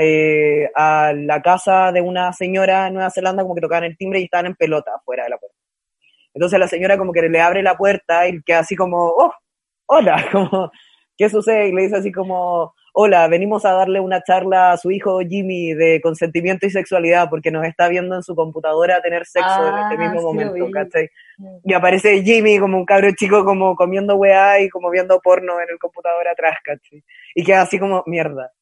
eh, 0.00 0.70
a 0.76 1.12
la 1.12 1.42
casa 1.42 1.90
de 1.90 2.00
una 2.00 2.32
señora 2.32 2.86
en 2.86 2.94
Nueva 2.94 3.10
Zelanda 3.10 3.42
como 3.42 3.56
que 3.56 3.60
tocaban 3.60 3.84
el 3.84 3.96
timbre 3.96 4.20
y 4.20 4.24
estaban 4.24 4.46
en 4.46 4.54
pelota 4.54 4.92
fuera 5.04 5.24
de 5.24 5.30
la 5.30 5.38
puerta. 5.38 5.56
Entonces 6.32 6.58
la 6.60 6.68
señora 6.68 6.96
como 6.96 7.12
que 7.12 7.22
le 7.22 7.40
abre 7.40 7.64
la 7.64 7.76
puerta 7.76 8.28
y 8.28 8.40
queda 8.42 8.60
así 8.60 8.76
como, 8.76 9.08
oh, 9.08 9.32
hola, 9.86 10.24
como, 10.32 10.70
¿qué 11.16 11.28
sucede? 11.28 11.68
Y 11.68 11.72
le 11.72 11.82
dice 11.82 11.96
así 11.96 12.12
como, 12.12 12.74
hola, 12.92 13.26
venimos 13.26 13.64
a 13.64 13.72
darle 13.72 13.98
una 13.98 14.22
charla 14.22 14.70
a 14.70 14.76
su 14.76 14.92
hijo 14.92 15.18
Jimmy 15.20 15.74
de 15.74 16.00
consentimiento 16.00 16.66
y 16.66 16.70
sexualidad 16.70 17.28
porque 17.28 17.50
nos 17.50 17.66
está 17.66 17.88
viendo 17.88 18.14
en 18.14 18.22
su 18.22 18.36
computadora 18.36 19.02
tener 19.02 19.26
sexo 19.26 19.68
en 19.68 19.78
este 19.78 19.94
ah, 19.96 19.98
mismo 19.98 20.22
momento, 20.22 20.70
¿cachai? 20.72 21.08
Y 21.64 21.74
aparece 21.74 22.22
Jimmy 22.22 22.60
como 22.60 22.76
un 22.76 22.84
cabro 22.84 23.10
chico 23.16 23.44
como 23.44 23.74
comiendo 23.74 24.14
weá 24.14 24.60
y 24.60 24.68
como 24.68 24.90
viendo 24.90 25.20
porno 25.20 25.60
en 25.60 25.70
el 25.70 25.78
computador 25.78 26.28
atrás, 26.28 26.58
¿cachai? 26.62 27.02
Y 27.34 27.44
queda 27.44 27.62
así 27.62 27.80
como, 27.80 28.04
mierda. 28.06 28.52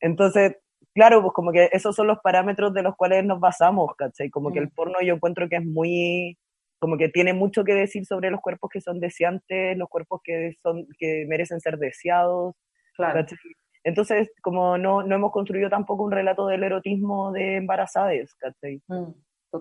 Entonces, 0.00 0.56
claro, 0.94 1.22
pues 1.22 1.32
como 1.34 1.52
que 1.52 1.68
esos 1.72 1.94
son 1.94 2.06
los 2.06 2.18
parámetros 2.20 2.72
de 2.72 2.82
los 2.82 2.96
cuales 2.96 3.24
nos 3.24 3.40
basamos, 3.40 3.94
¿cachai? 3.96 4.30
Como 4.30 4.52
que 4.52 4.60
el 4.60 4.66
mm. 4.66 4.74
porno 4.74 4.94
yo 5.02 5.14
encuentro 5.14 5.48
que 5.48 5.56
es 5.56 5.64
muy, 5.64 6.38
como 6.78 6.96
que 6.96 7.08
tiene 7.08 7.32
mucho 7.32 7.64
que 7.64 7.74
decir 7.74 8.06
sobre 8.06 8.30
los 8.30 8.40
cuerpos 8.40 8.70
que 8.70 8.80
son 8.80 9.00
deseantes, 9.00 9.76
los 9.76 9.88
cuerpos 9.88 10.20
que 10.22 10.54
son, 10.62 10.86
que 10.98 11.26
merecen 11.28 11.60
ser 11.60 11.78
deseados, 11.78 12.54
claro. 12.96 13.26
Entonces, 13.84 14.30
como 14.40 14.78
no, 14.78 15.02
no 15.02 15.14
hemos 15.14 15.30
construido 15.30 15.68
tampoco 15.68 16.04
un 16.04 16.12
relato 16.12 16.46
del 16.46 16.64
erotismo 16.64 17.32
de 17.32 17.56
embarazadas, 17.56 18.34
¿cachai? 18.36 18.80
Mm, 18.88 19.12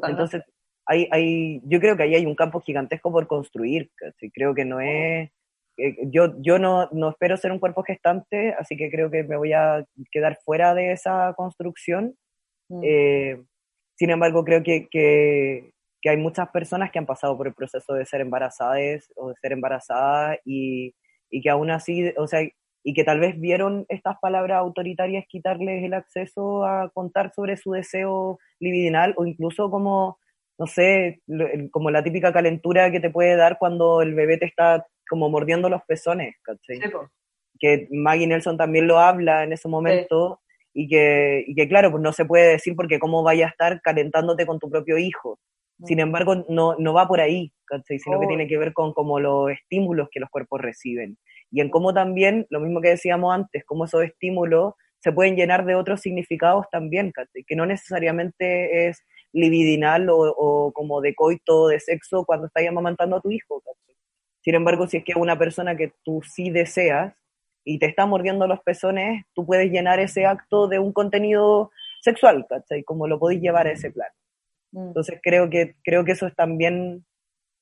Entonces, 0.08 0.44
hay, 0.86 1.10
hay, 1.12 1.62
yo 1.66 1.80
creo 1.82 1.98
que 1.98 2.04
ahí 2.04 2.16
hay 2.16 2.26
un 2.26 2.36
campo 2.36 2.62
gigantesco 2.62 3.12
por 3.12 3.28
construir, 3.28 3.92
¿cachai? 3.96 4.32
Creo 4.32 4.56
que 4.56 4.64
no 4.64 4.80
es 4.80 5.30
eh, 5.78 5.96
yo, 6.12 6.34
yo 6.40 6.60
no, 6.60 6.88
no, 6.92 7.10
espero 7.10 7.38
ser 7.38 7.52
un 7.52 7.60
cuerpo 7.60 7.84
gestante, 7.84 8.54
así 8.60 8.78
que 8.78 8.92
creo 8.92 9.10
que 9.10 9.24
me 9.24 9.38
voy 9.38 9.54
a 9.54 9.86
quedar 10.12 10.38
fuera 10.46 10.74
de 10.76 10.92
esa 10.92 11.34
construcción. 11.36 12.16
Mm. 12.70 12.82
Eh, 12.84 13.44
sin 13.96 14.10
embargo, 14.12 14.44
creo 14.44 14.64
que, 14.64 14.88
que, 14.90 15.72
que, 16.02 16.10
hay 16.10 16.18
muchas 16.18 16.50
personas 16.50 16.92
que 16.92 17.00
han 17.00 17.06
pasado 17.06 17.38
por 17.38 17.48
el 17.48 17.54
proceso 17.54 17.94
de 17.94 18.06
ser 18.06 18.22
embarazadas 18.22 19.12
o 19.16 19.30
de 19.30 19.36
ser 19.42 19.54
embarazadas 19.54 20.38
y, 20.46 20.94
y, 21.30 21.42
que 21.42 21.50
aún 21.50 21.72
así, 21.72 22.14
o 22.18 22.28
sea, 22.28 22.42
y 22.84 22.94
que 22.94 23.04
tal 23.04 23.20
vez 23.20 23.40
vieron 23.40 23.86
estas 23.90 24.18
palabras 24.22 24.60
autoritarias 24.60 25.26
quitarles 25.28 25.84
el 25.84 25.94
acceso 25.94 26.66
a 26.66 26.90
contar 26.94 27.32
sobre 27.34 27.58
su 27.58 27.72
deseo 27.72 28.40
libidinal 28.60 29.14
o 29.18 29.26
incluso 29.26 29.72
como, 29.72 30.20
no 30.60 30.68
sé, 30.68 31.22
como 31.72 31.92
la 31.92 32.04
típica 32.04 32.34
calentura 32.34 32.92
que 32.92 33.00
te 33.00 33.10
puede 33.10 33.36
dar 33.38 33.58
cuando 33.58 34.02
el 34.02 34.14
bebé 34.14 34.38
te 34.38 34.46
está 34.46 34.86
como 35.10 35.30
mordiendo 35.30 35.70
los 35.70 35.82
pezones, 35.88 36.36
¿cachai? 36.41 36.80
que 37.60 37.88
Maggie 37.91 38.28
Nelson 38.28 38.58
también 38.58 38.88
lo 38.88 38.99
habla 38.99 39.43
en 39.43 39.54
ese 39.54 39.70
momento 39.70 40.41
y, 40.74 40.88
que, 40.89 41.45
y 41.47 41.56
que, 41.56 41.68
claro, 41.70 41.91
pues 41.91 42.04
no 42.04 42.12
se 42.12 42.26
puede 42.26 42.49
decir 42.49 42.76
porque 42.76 42.99
cómo 42.99 43.24
vaya 43.24 43.45
a 43.45 43.49
estar 43.49 43.80
calentándote 43.82 44.45
con 44.45 44.60
tu 44.60 44.70
propio 44.70 44.97
hijo. 44.97 45.39
Mm. 45.78 45.86
Sin 45.86 45.99
embargo, 45.99 46.45
no, 46.49 46.76
no 46.78 46.93
va 46.93 47.08
por 47.08 47.22
ahí, 47.22 47.54
¿cachai? 47.66 47.99
sino 47.99 48.20
que 48.20 48.26
oh. 48.26 48.28
tiene 48.28 48.47
que 48.47 48.58
ver 48.58 48.74
con 48.74 48.93
como 48.93 49.20
los 49.20 49.51
estímulos 49.51 50.10
que 50.12 50.20
los 50.20 50.30
cuerpos 50.30 50.60
reciben. 50.62 51.18
Y 51.51 51.62
en 51.62 51.70
cómo 51.70 51.93
también, 51.93 52.47
lo 52.49 52.60
mismo 52.60 52.82
que 52.82 52.89
decíamos 52.89 53.34
antes, 53.34 53.64
cómo 53.66 53.86
esos 53.86 54.04
estímulos 54.04 54.74
se 54.99 55.12
pueden 55.12 55.36
llenar 55.36 55.66
de 55.66 55.76
otros 55.76 56.01
significados 56.01 56.66
también, 56.72 57.12
¿cachai? 57.12 57.43
que 57.47 57.56
no 57.56 57.66
necesariamente 57.66 58.88
es 58.88 59.04
libidinal 59.32 60.10
o, 60.10 60.18
o, 60.18 60.72
como 60.74 61.01
de 61.01 61.16
coito, 61.16 61.68
de 61.68 61.80
sexo 61.80 62.26
cuando 62.26 62.47
estás 62.47 62.68
amamantando 62.68 63.18
a 63.18 63.22
tu 63.22 63.32
hijo. 63.32 63.62
Sin 64.44 64.56
embargo, 64.56 64.88
si 64.88 64.98
es 64.98 65.04
que 65.04 65.14
una 65.16 65.38
persona 65.38 65.76
que 65.76 65.94
tú 66.04 66.22
sí 66.24 66.50
deseas 66.50 67.14
y 67.64 67.80
te 67.80 67.86
está 67.86 68.06
mordiendo 68.06 68.46
los 68.46 68.60
pezones, 68.60 69.24
tú 69.34 69.46
puedes 69.46 69.72
llenar 69.72 70.00
ese 70.00 70.26
acto 70.26 70.68
de 70.68 70.80
un 70.80 70.91
contenido 70.91 71.72
sexual, 72.02 72.46
¿cachai? 72.50 72.84
Como 72.84 73.08
lo 73.08 73.20
podéis 73.20 73.41
llevar 73.41 73.68
a 73.68 73.72
ese 73.72 73.89
plan. 73.91 74.10
Mm. 74.74 74.88
Entonces 74.88 75.20
creo 75.24 75.50
que, 75.50 75.76
creo 75.84 76.04
que 76.04 76.12
eso 76.12 76.28
es 76.28 76.36
también 76.36 77.06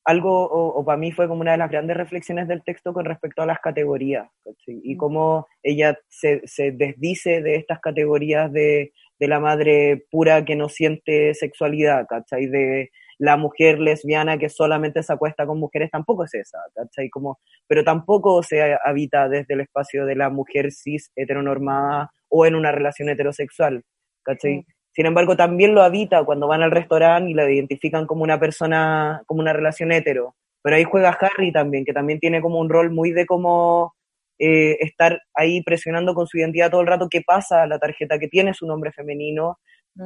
algo, 0.04 0.50
o, 0.50 0.84
para 0.84 0.98
mí 0.98 1.12
fue 1.12 1.28
como 1.28 1.42
una 1.42 1.52
de 1.52 1.60
las 1.60 1.70
grandes 1.70 1.96
reflexiones 1.96 2.48
del 2.48 2.64
texto 2.64 2.92
con 2.92 3.06
respecto 3.06 3.44
a 3.44 3.46
las 3.46 3.60
categorías, 3.60 4.28
¿cachai? 4.44 4.82
Y 4.84 4.96
mm. 4.96 4.98
cómo 4.98 5.48
ella 5.62 6.00
se, 6.10 6.42
se 6.48 6.72
desdice 6.72 7.44
de 7.44 7.56
estas 7.58 7.80
categorías 7.80 8.52
de, 8.52 8.92
de, 9.20 9.28
la 9.28 9.40
madre 9.40 10.06
pura 10.10 10.44
que 10.44 10.56
no 10.56 10.68
siente 10.68 11.36
sexualidad, 11.36 12.08
¿cachai? 12.10 12.48
De, 12.48 12.90
la 13.22 13.38
mujer 13.38 13.78
lesbiana 13.80 14.40
que 14.40 14.50
solamente 14.50 15.04
se 15.04 15.14
acuesta 15.14 15.46
con 15.46 15.60
mujeres 15.60 15.92
tampoco 15.92 16.24
es 16.24 16.34
esa, 16.34 16.58
¿cachai? 16.74 17.08
Como, 17.12 17.40
pero 17.68 17.84
tampoco 17.84 18.42
se 18.42 18.76
habita 18.84 19.30
desde 19.30 19.54
el 19.54 19.62
espacio 19.62 20.08
de 20.08 20.16
la 20.16 20.32
mujer 20.32 20.72
cis 20.72 21.12
heteronormada 21.16 22.10
o 22.30 22.48
en 22.48 22.56
una 22.56 22.72
relación 22.72 23.10
heterosexual, 23.10 23.84
¿cachai? 24.24 24.66
Sin 24.92 25.06
embargo, 25.06 25.38
también 25.38 25.76
lo 25.76 25.84
habita 25.84 26.24
cuando 26.24 26.48
van 26.48 26.64
al 26.64 26.72
restaurante 26.72 27.30
y 27.30 27.36
la 27.36 27.50
identifican 27.50 28.08
como 28.08 28.24
una 28.24 28.40
persona, 28.40 29.22
como 29.28 29.42
una 29.42 29.54
relación 29.54 29.92
hetero. 29.92 30.36
Pero 30.64 30.78
ahí 30.78 30.84
juega 30.84 31.16
Harry 31.22 31.52
también, 31.52 31.86
que 31.86 31.94
también 31.94 32.20
tiene 32.20 32.42
como 32.42 32.58
un 32.58 32.70
rol 32.70 32.90
muy 32.90 33.12
de 33.12 33.28
como 33.28 33.94
eh, 34.40 34.78
estar 34.80 35.22
ahí 35.36 35.62
presionando 35.62 36.16
con 36.16 36.26
su 36.26 36.40
identidad 36.40 36.72
todo 36.72 36.82
el 36.82 36.88
rato 36.88 37.08
qué 37.08 37.22
pasa 37.22 37.68
la 37.68 37.78
tarjeta 37.78 38.18
que 38.18 38.30
tiene 38.30 38.56
su 38.56 38.66
nombre 38.66 38.92
femenino 38.92 39.60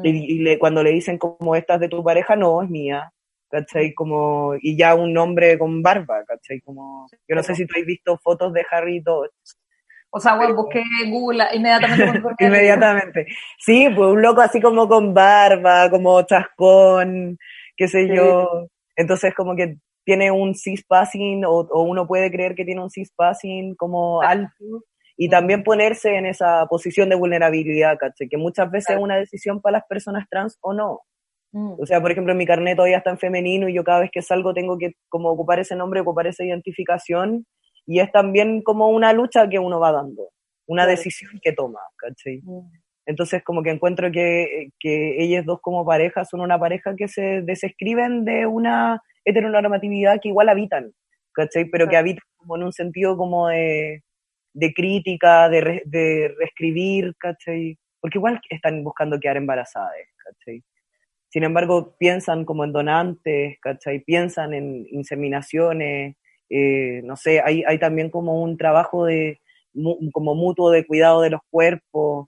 y, 0.04 0.40
le, 0.40 0.60
cuando 0.60 0.84
le 0.84 0.92
dicen 0.92 1.18
como 1.18 1.56
estas 1.56 1.80
de 1.80 1.90
tu 1.90 2.04
pareja, 2.04 2.36
no, 2.36 2.62
es 2.62 2.70
mía, 2.70 3.12
¿cachai? 3.50 3.94
Como, 3.94 4.54
y 4.60 4.78
ya 4.78 4.96
un 4.96 5.14
nombre 5.14 5.58
con 5.58 5.82
barba, 5.82 6.24
¿cachai? 6.26 6.60
Como, 6.62 7.08
yo 7.28 7.36
no 7.36 7.44
sé 7.44 7.56
si 7.56 7.66
tú 7.66 7.76
has 7.80 7.86
visto 7.86 8.18
fotos 8.18 8.54
de 8.54 8.66
Harry 8.72 9.00
Dodge. 9.00 9.32
O 10.10 10.20
sea, 10.20 10.36
bueno, 10.36 10.56
busqué 10.56 10.82
Google 11.10 11.44
inmediatamente. 11.54 12.22
inmediatamente. 12.40 13.28
Sí, 13.60 13.90
pues 13.96 14.12
un 14.12 14.22
loco 14.22 14.42
así 14.42 14.62
como 14.62 14.88
con 14.88 15.14
barba, 15.14 15.90
como 15.90 16.22
chascón, 16.24 17.38
qué 17.76 17.88
sé 17.88 18.08
yo. 18.16 18.68
Entonces 18.96 19.34
como 19.36 19.56
que 19.56 19.78
tiene 20.06 20.32
un 20.32 20.56
cispassing 20.56 21.44
o, 21.46 21.52
o 21.52 21.84
uno 21.84 22.08
puede 22.08 22.32
creer 22.32 22.56
que 22.56 22.64
tiene 22.64 22.82
un 22.82 22.90
cispassing 22.90 23.76
como 23.76 24.22
alto 24.22 24.86
y 25.18 25.30
también 25.30 25.64
ponerse 25.64 26.16
en 26.18 26.26
esa 26.26 26.66
posición 26.68 27.10
de 27.10 27.16
vulnerabilidad, 27.16 27.98
¿cachai? 27.98 28.28
Que 28.28 28.38
muchas 28.38 28.70
veces 28.72 28.96
es 28.98 29.02
una 29.02 29.16
decisión 29.18 29.62
para 29.62 29.78
las 29.80 29.86
personas 29.88 30.26
trans 30.30 30.58
o 30.62 30.74
no. 30.74 31.02
Mm. 31.54 31.76
O 31.80 31.86
sea, 31.86 32.02
por 32.02 32.12
ejemplo, 32.12 32.36
mi 32.36 32.46
carnet 32.46 32.76
todavía 32.76 32.98
está 32.98 33.12
en 33.12 33.18
femenino 33.20 33.70
y 33.70 33.74
yo 33.74 33.84
cada 33.84 34.02
vez 34.02 34.10
que 34.12 34.22
salgo 34.22 34.54
tengo 34.54 34.78
que 34.78 34.94
como 35.10 35.30
ocupar 35.30 35.60
ese 35.60 35.76
nombre, 35.76 36.02
ocupar 36.02 36.28
esa 36.28 36.44
identificación 36.44 37.46
y 37.86 38.00
es 38.02 38.12
también 38.12 38.62
como 38.62 38.90
una 38.90 39.14
lucha 39.14 39.48
que 39.48 39.60
uno 39.60 39.80
va 39.80 39.92
dando, 39.94 40.30
una 40.68 40.84
Claro. 40.84 40.98
decisión 40.98 41.32
que 41.42 41.54
toma, 41.54 41.80
¿cachai? 41.98 42.42
Mm. 42.44 42.72
Entonces 43.08 43.44
como 43.44 43.62
que 43.64 43.70
encuentro 43.70 44.12
que, 44.12 44.70
que 44.80 45.24
ellas 45.24 45.46
dos 45.46 45.60
como 45.62 45.86
pareja 45.86 46.26
son 46.26 46.42
una 46.42 46.60
pareja 46.60 46.96
que 46.98 47.08
se 47.08 47.42
desescriben 47.44 48.26
de 48.26 48.48
una 48.48 49.00
heteronormatividad 49.24 50.20
que 50.22 50.30
igual 50.30 50.50
habitan, 50.50 50.92
¿cachai? 51.34 51.66
Pero 51.66 51.86
que 51.86 51.92
Claro. 51.92 52.00
habitan 52.02 52.24
como 52.38 52.56
en 52.58 52.64
un 52.64 52.74
sentido 52.74 53.16
como 53.16 53.48
de, 53.50 54.02
de 54.56 54.74
crítica, 54.74 55.50
de, 55.50 55.62
re- 55.62 55.84
de 55.86 56.34
reescribir, 56.40 57.14
¿cachai? 57.20 57.78
Porque 58.02 58.18
igual 58.20 58.42
están 58.50 58.84
buscando 58.84 59.20
quedar 59.20 59.38
embarazadas, 59.38 59.94
¿cachai? 60.24 60.64
Sin 61.30 61.44
embargo, 61.44 61.96
piensan 62.00 62.46
como 62.46 62.64
en 62.64 62.72
donantes, 62.74 63.58
¿cachai? 63.62 64.00
Piensan 64.00 64.54
en 64.54 64.86
inseminaciones, 64.92 66.16
eh, 66.50 67.02
no 67.04 67.16
sé, 67.18 67.42
hay, 67.44 67.64
hay 67.68 67.80
también 67.80 68.10
como 68.10 68.42
un 68.42 68.58
trabajo 68.58 69.06
de 69.06 69.40
como 70.14 70.36
mutuo 70.36 70.72
de 70.72 70.86
cuidado 70.88 71.22
de 71.22 71.32
los 71.32 71.42
cuerpos, 71.50 72.28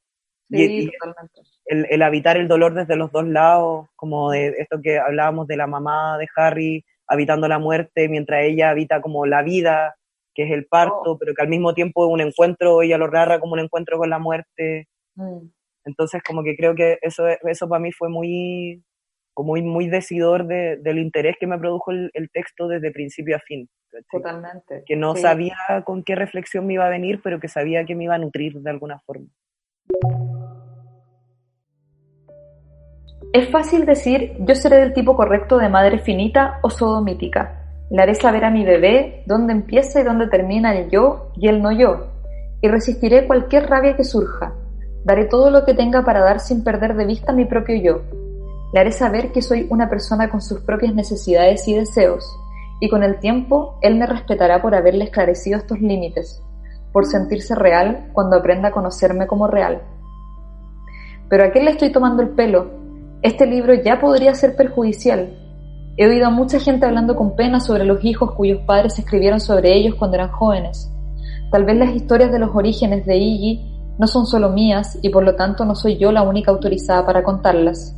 y- 0.49 0.65
Sí, 0.67 0.75
y 0.85 0.91
totalmente. 0.91 1.41
el, 1.65 1.85
el 1.89 2.01
habitar 2.01 2.37
el 2.37 2.47
dolor 2.49 2.73
desde 2.73 2.95
los 2.97 3.11
dos 3.11 3.27
lados, 3.27 3.87
como 3.95 4.31
de 4.31 4.49
esto 4.59 4.81
que 4.81 4.99
hablábamos 4.99 5.47
de 5.47 5.57
la 5.57 5.67
mamá 5.67 6.17
de 6.17 6.27
Harry 6.35 6.85
habitando 7.07 7.47
la 7.47 7.59
muerte, 7.59 8.09
mientras 8.09 8.43
ella 8.43 8.69
habita 8.71 9.01
como 9.01 9.25
la 9.25 9.41
vida, 9.43 9.95
que 10.37 10.43
es 10.43 10.51
el 10.51 10.67
parto, 10.67 11.13
Oh. 11.13 11.17
pero 11.17 11.33
que 11.33 11.41
al 11.41 11.47
mismo 11.49 11.73
tiempo 11.73 12.05
es 12.05 12.13
un 12.13 12.21
encuentro, 12.21 12.83
ella 12.83 12.99
lo 12.99 13.07
narra 13.09 13.39
como 13.39 13.53
un 13.53 13.59
encuentro 13.59 13.97
con 13.97 14.07
la 14.11 14.19
muerte. 14.19 14.87
Mm. 15.15 15.47
Entonces, 15.85 16.21
como 16.21 16.43
que 16.43 16.55
creo 16.55 16.75
que 16.75 16.99
eso, 17.01 17.23
eso 17.27 17.67
para 17.67 17.79
mí 17.81 17.91
fue 17.91 18.07
muy, 18.07 18.83
como 19.33 19.53
muy, 19.53 19.63
muy 19.63 19.87
decidor 19.87 20.45
de- 20.45 20.77
del 20.77 20.99
interés 20.99 21.37
que 21.39 21.47
me 21.47 21.57
produjo 21.57 21.89
el, 21.91 22.11
el 22.13 22.29
texto 22.29 22.67
desde 22.67 22.91
principio 22.91 23.35
a 23.35 23.39
fin. 23.39 23.67
Totalmente. 24.11 24.83
Que 24.85 24.95
no 24.95 25.15
Sí. 25.15 25.23
sabía 25.23 25.55
con 25.83 26.03
qué 26.03 26.13
reflexión 26.13 26.67
me 26.67 26.73
iba 26.73 26.85
a 26.85 26.89
venir, 26.89 27.19
pero 27.23 27.39
que 27.39 27.47
sabía 27.47 27.83
que 27.85 27.95
me 27.95 28.03
iba 28.03 28.13
a 28.13 28.19
nutrir 28.19 28.53
de 28.61 28.69
alguna 28.69 28.99
forma. 28.99 29.25
Es 33.33 33.49
fácil 33.49 33.85
decir, 33.87 34.33
yo 34.39 34.53
seré 34.53 34.77
del 34.77 34.93
tipo 34.93 35.15
correcto 35.15 35.57
de 35.57 35.69
madre 35.69 35.97
finita 35.99 36.59
o 36.61 36.69
sodomítica. 36.69 37.56
Le 37.89 38.01
haré 38.01 38.15
saber 38.15 38.43
a 38.43 38.51
mi 38.51 38.65
bebé 38.65 39.23
dónde 39.25 39.53
empieza 39.53 40.01
y 40.01 40.03
dónde 40.03 40.27
termina 40.27 40.77
el 40.77 40.89
yo 40.89 41.31
y 41.35 41.47
el 41.47 41.61
no 41.61 41.71
yo. 41.71 42.07
Y 42.61 42.67
resistiré 42.67 43.27
cualquier 43.27 43.69
rabia 43.69 43.95
que 43.95 44.03
surja. 44.03 44.53
Daré 45.05 45.25
todo 45.25 45.51
lo 45.51 45.63
que 45.63 45.73
tenga 45.73 46.03
para 46.03 46.19
dar 46.19 46.41
sin 46.41 46.63
perder 46.63 46.95
de 46.95 47.05
vista 47.05 47.31
mi 47.31 47.45
propio 47.45 47.75
yo. 47.81 48.01
Le 48.73 48.79
haré 48.81 48.91
saber 48.91 49.31
que 49.31 49.41
soy 49.41 49.67
una 49.69 49.89
persona 49.89 50.29
con 50.29 50.41
sus 50.41 50.59
propias 50.61 50.93
necesidades 50.93 51.65
y 51.67 51.75
deseos. 51.75 52.29
Y 52.81 52.89
con 52.89 53.03
el 53.03 53.19
tiempo, 53.19 53.79
él 53.81 53.95
me 53.95 54.05
respetará 54.05 54.61
por 54.61 54.75
haberle 54.75 55.05
esclarecido 55.05 55.57
estos 55.57 55.79
límites, 55.79 56.43
por 56.91 57.05
sentirse 57.05 57.55
real 57.55 58.09
cuando 58.11 58.35
aprenda 58.35 58.67
a 58.67 58.71
conocerme 58.71 59.27
como 59.27 59.47
real. 59.47 59.81
Pero 61.29 61.45
¿a 61.45 61.51
quién 61.51 61.65
le 61.65 61.71
estoy 61.71 61.91
tomando 61.91 62.21
el 62.21 62.29
pelo? 62.29 62.69
Este 63.21 63.45
libro 63.45 63.73
ya 63.73 63.99
podría 63.99 64.35
ser 64.35 64.55
perjudicial. 64.57 65.46
He 65.99 66.05
oído 66.05 66.27
a 66.27 66.29
mucha 66.29 66.59
gente 66.59 66.85
hablando 66.85 67.15
con 67.15 67.35
pena 67.35 67.59
sobre 67.59 67.83
los 67.83 68.05
hijos 68.05 68.33
cuyos 68.33 68.61
padres 68.67 68.99
escribieron 68.99 69.39
sobre 69.39 69.75
ellos 69.75 69.95
cuando 69.95 70.15
eran 70.15 70.29
jóvenes. 70.29 70.91
Tal 71.51 71.65
vez 71.65 71.75
las 71.75 71.89
historias 71.95 72.31
de 72.31 72.37
los 72.37 72.55
orígenes 72.55 73.03
de 73.07 73.17
Iggy 73.17 73.95
no 73.97 74.05
son 74.05 74.27
solo 74.27 74.49
mías 74.49 74.99
y 75.01 75.09
por 75.09 75.23
lo 75.23 75.35
tanto 75.35 75.65
no 75.65 75.73
soy 75.73 75.97
yo 75.97 76.11
la 76.11 76.21
única 76.21 76.51
autorizada 76.51 77.03
para 77.03 77.23
contarlas. 77.23 77.95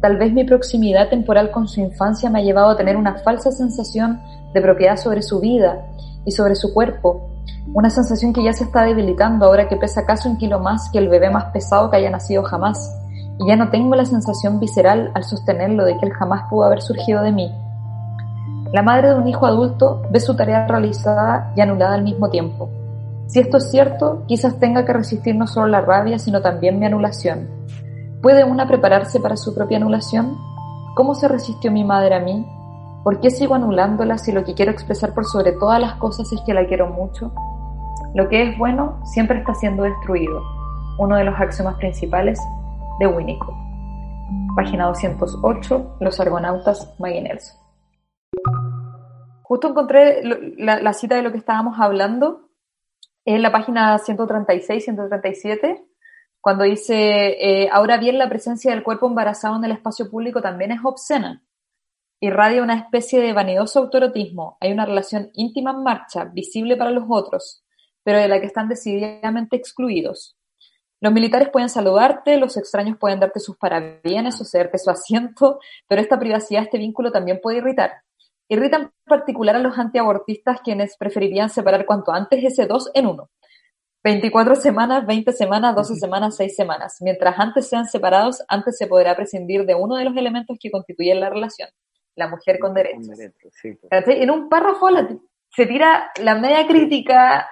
Tal 0.00 0.16
vez 0.16 0.32
mi 0.32 0.44
proximidad 0.44 1.08
temporal 1.08 1.50
con 1.50 1.66
su 1.66 1.80
infancia 1.80 2.30
me 2.30 2.38
ha 2.38 2.44
llevado 2.44 2.70
a 2.70 2.76
tener 2.76 2.96
una 2.96 3.16
falsa 3.16 3.50
sensación 3.50 4.20
de 4.52 4.62
propiedad 4.62 4.96
sobre 4.96 5.22
su 5.22 5.40
vida 5.40 5.84
y 6.24 6.30
sobre 6.30 6.54
su 6.54 6.72
cuerpo, 6.72 7.30
una 7.72 7.90
sensación 7.90 8.32
que 8.32 8.44
ya 8.44 8.52
se 8.52 8.62
está 8.62 8.84
debilitando 8.84 9.46
ahora 9.46 9.66
que 9.66 9.76
pesa 9.76 10.06
casi 10.06 10.28
un 10.28 10.36
kilo 10.36 10.60
más 10.60 10.88
que 10.92 10.98
el 10.98 11.08
bebé 11.08 11.30
más 11.30 11.46
pesado 11.46 11.90
que 11.90 11.96
haya 11.96 12.10
nacido 12.10 12.44
jamás, 12.44 12.96
y 13.38 13.48
ya 13.48 13.56
no 13.56 13.70
tengo 13.70 13.94
la 13.96 14.04
sensación 14.04 14.60
visceral 14.60 15.10
al 15.14 15.24
sostenerlo 15.24 15.84
de 15.84 15.96
que 15.98 16.06
él 16.06 16.12
jamás 16.12 16.48
pudo 16.48 16.64
haber 16.64 16.82
surgido 16.82 17.22
de 17.22 17.32
mí. 17.32 17.52
La 18.72 18.82
madre 18.82 19.10
de 19.10 19.16
un 19.16 19.28
hijo 19.28 19.46
adulto 19.46 20.02
ve 20.10 20.20
su 20.20 20.34
tarea 20.36 20.66
realizada 20.66 21.52
y 21.56 21.60
anulada 21.60 21.94
al 21.94 22.02
mismo 22.02 22.30
tiempo. 22.30 22.68
Si 23.26 23.40
esto 23.40 23.56
es 23.56 23.70
cierto, 23.70 24.24
quizás 24.26 24.58
tenga 24.58 24.84
que 24.84 24.92
resistir 24.92 25.34
no 25.34 25.46
solo 25.46 25.68
la 25.68 25.80
rabia, 25.80 26.18
sino 26.18 26.42
también 26.42 26.78
mi 26.78 26.86
anulación. 26.86 27.48
¿Puede 28.22 28.44
una 28.44 28.66
prepararse 28.66 29.20
para 29.20 29.36
su 29.36 29.54
propia 29.54 29.78
anulación? 29.78 30.36
¿Cómo 30.94 31.14
se 31.14 31.28
resistió 31.28 31.70
mi 31.72 31.84
madre 31.84 32.14
a 32.14 32.20
mí? 32.20 32.46
¿Por 33.02 33.20
qué 33.20 33.30
sigo 33.30 33.54
anulándola 33.54 34.18
si 34.18 34.32
lo 34.32 34.44
que 34.44 34.54
quiero 34.54 34.72
expresar 34.72 35.12
por 35.12 35.26
sobre 35.26 35.52
todas 35.52 35.80
las 35.80 35.96
cosas 35.96 36.32
es 36.32 36.40
que 36.46 36.54
la 36.54 36.66
quiero 36.66 36.88
mucho? 36.88 37.32
Lo 38.14 38.28
que 38.28 38.48
es 38.48 38.58
bueno 38.58 39.00
siempre 39.04 39.38
está 39.38 39.54
siendo 39.54 39.82
destruido, 39.82 40.40
uno 40.98 41.16
de 41.16 41.24
los 41.24 41.38
axiomas 41.38 41.74
principales 41.76 42.40
de 42.98 43.06
Winnicott. 43.06 43.54
Página 44.56 44.86
208, 44.86 45.96
Los 46.00 46.20
Argonautas 46.20 46.94
Maggie 46.98 47.22
Nelson. 47.22 47.56
Justo 49.42 49.68
encontré 49.68 50.22
la 50.58 50.92
cita 50.92 51.16
de 51.16 51.22
lo 51.22 51.32
que 51.32 51.38
estábamos 51.38 51.78
hablando 51.78 52.44
en 53.24 53.42
la 53.42 53.50
página 53.50 53.98
136-137, 53.98 55.84
cuando 56.40 56.64
dice, 56.64 57.36
eh, 57.40 57.68
ahora 57.72 57.96
bien 57.96 58.18
la 58.18 58.28
presencia 58.28 58.70
del 58.70 58.82
cuerpo 58.82 59.06
embarazado 59.06 59.56
en 59.56 59.64
el 59.64 59.72
espacio 59.72 60.10
público 60.10 60.42
también 60.42 60.72
es 60.72 60.80
obscena. 60.84 61.42
Irradia 62.20 62.62
una 62.62 62.76
especie 62.76 63.20
de 63.20 63.32
vanidoso 63.32 63.80
autorotismo. 63.80 64.58
Hay 64.60 64.72
una 64.72 64.84
relación 64.84 65.30
íntima 65.32 65.70
en 65.70 65.82
marcha, 65.82 66.24
visible 66.26 66.76
para 66.76 66.90
los 66.90 67.04
otros, 67.08 67.64
pero 68.02 68.18
de 68.18 68.28
la 68.28 68.40
que 68.40 68.46
están 68.46 68.68
decididamente 68.68 69.56
excluidos. 69.56 70.36
Los 71.04 71.12
militares 71.12 71.50
pueden 71.50 71.68
saludarte, 71.68 72.38
los 72.38 72.56
extraños 72.56 72.96
pueden 72.96 73.20
darte 73.20 73.38
sus 73.38 73.58
parabienes 73.58 74.40
o 74.40 74.44
cederte 74.46 74.78
su 74.78 74.88
asiento, 74.88 75.58
pero 75.86 76.00
esta 76.00 76.18
privacidad, 76.18 76.62
este 76.62 76.78
vínculo 76.78 77.12
también 77.12 77.40
puede 77.42 77.58
irritar. 77.58 77.92
Irrita 78.48 78.78
en 78.78 78.90
particular 79.04 79.54
a 79.54 79.58
los 79.58 79.76
antiabortistas 79.78 80.62
quienes 80.62 80.96
preferirían 80.96 81.50
separar 81.50 81.84
cuanto 81.84 82.10
antes 82.10 82.42
ese 82.42 82.64
dos 82.64 82.90
en 82.94 83.06
uno. 83.06 83.28
24 84.02 84.54
semanas, 84.54 85.06
20 85.06 85.30
semanas, 85.34 85.74
12 85.76 85.96
semanas, 85.96 86.36
6 86.38 86.56
semanas. 86.56 86.96
Mientras 87.02 87.38
antes 87.38 87.68
sean 87.68 87.84
separados, 87.84 88.42
antes 88.48 88.78
se 88.78 88.86
podrá 88.86 89.14
prescindir 89.14 89.66
de 89.66 89.74
uno 89.74 89.96
de 89.96 90.06
los 90.06 90.16
elementos 90.16 90.56
que 90.58 90.70
constituyen 90.70 91.20
la 91.20 91.28
relación, 91.28 91.68
la 92.16 92.28
mujer 92.28 92.58
con 92.58 92.72
derechos. 92.72 93.18
Sí, 93.52 93.72
pues. 93.74 94.04
En 94.08 94.30
un 94.30 94.48
párrafo 94.48 94.88
la- 94.88 95.06
se 95.50 95.66
tira 95.66 96.10
la 96.22 96.34
media 96.34 96.66
crítica, 96.66 97.46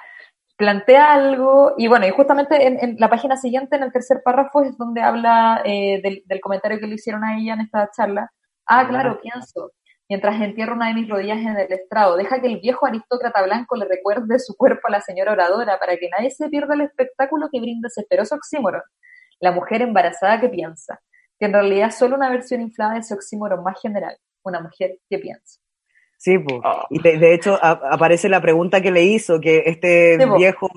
plantea 0.63 1.13
algo, 1.13 1.75
y 1.77 1.89
bueno, 1.89 2.07
y 2.07 2.11
justamente 2.11 2.69
en, 2.69 2.79
en 2.79 2.97
la 3.01 3.11
página 3.11 3.37
siguiente, 3.37 3.75
en 3.75 3.83
el 3.83 3.91
tercer 3.91 4.23
párrafo, 4.25 4.63
es 4.63 4.79
donde 4.79 5.03
habla 5.03 5.61
eh, 5.65 6.01
del, 6.01 6.23
del 6.25 6.41
comentario 6.41 6.79
que 6.79 6.87
le 6.87 6.95
hicieron 6.95 7.25
a 7.25 7.37
ella 7.37 7.55
en 7.55 7.63
esta 7.63 7.91
charla. 7.91 8.31
Ah, 8.65 8.87
claro, 8.89 9.19
pienso. 9.21 9.73
Mientras 10.09 10.41
entierro 10.41 10.75
una 10.75 10.87
de 10.87 10.95
mis 10.95 11.09
rodillas 11.09 11.39
en 11.39 11.57
el 11.59 11.73
estrado, 11.73 12.17
deja 12.17 12.41
que 12.41 12.47
el 12.47 12.61
viejo 12.61 12.87
aristócrata 12.87 13.43
blanco 13.43 13.75
le 13.75 13.87
recuerde 13.87 14.39
su 14.39 14.55
cuerpo 14.57 14.83
a 14.87 14.93
la 14.93 15.01
señora 15.01 15.33
oradora 15.33 15.81
para 15.81 15.97
que 15.97 16.09
nadie 16.17 16.31
se 16.31 16.49
pierda 16.49 16.75
el 16.75 16.83
espectáculo 16.83 17.49
que 17.51 17.61
brinda 17.61 17.89
ese 17.89 18.07
feroz 18.09 18.31
oxímoron. 18.31 18.83
La 19.41 19.51
mujer 19.51 19.83
embarazada 19.83 20.39
que 20.41 20.49
piensa, 20.49 21.01
que 21.41 21.47
en 21.47 21.55
realidad 21.55 21.89
es 21.89 21.97
solo 21.97 22.15
una 22.15 22.31
versión 22.31 22.61
inflada 22.61 22.93
de 22.93 23.01
ese 23.01 23.15
oxímoron 23.15 23.65
más 23.65 23.81
general, 23.83 24.17
una 24.45 24.61
mujer 24.61 24.99
que 25.11 25.19
piensa. 25.19 25.62
Sí, 26.23 26.39
pues. 26.39 26.61
Y 26.91 27.03
de, 27.03 27.19
de 27.19 27.35
hecho 27.35 27.59
a- 27.61 27.81
aparece 27.91 28.29
la 28.29 28.41
pregunta 28.41 28.81
que 28.81 28.93
le 28.93 29.03
hizo, 29.03 29.41
que 29.41 29.65
este 29.67 30.19
Sí, 30.21 30.25
viejo 30.37 30.69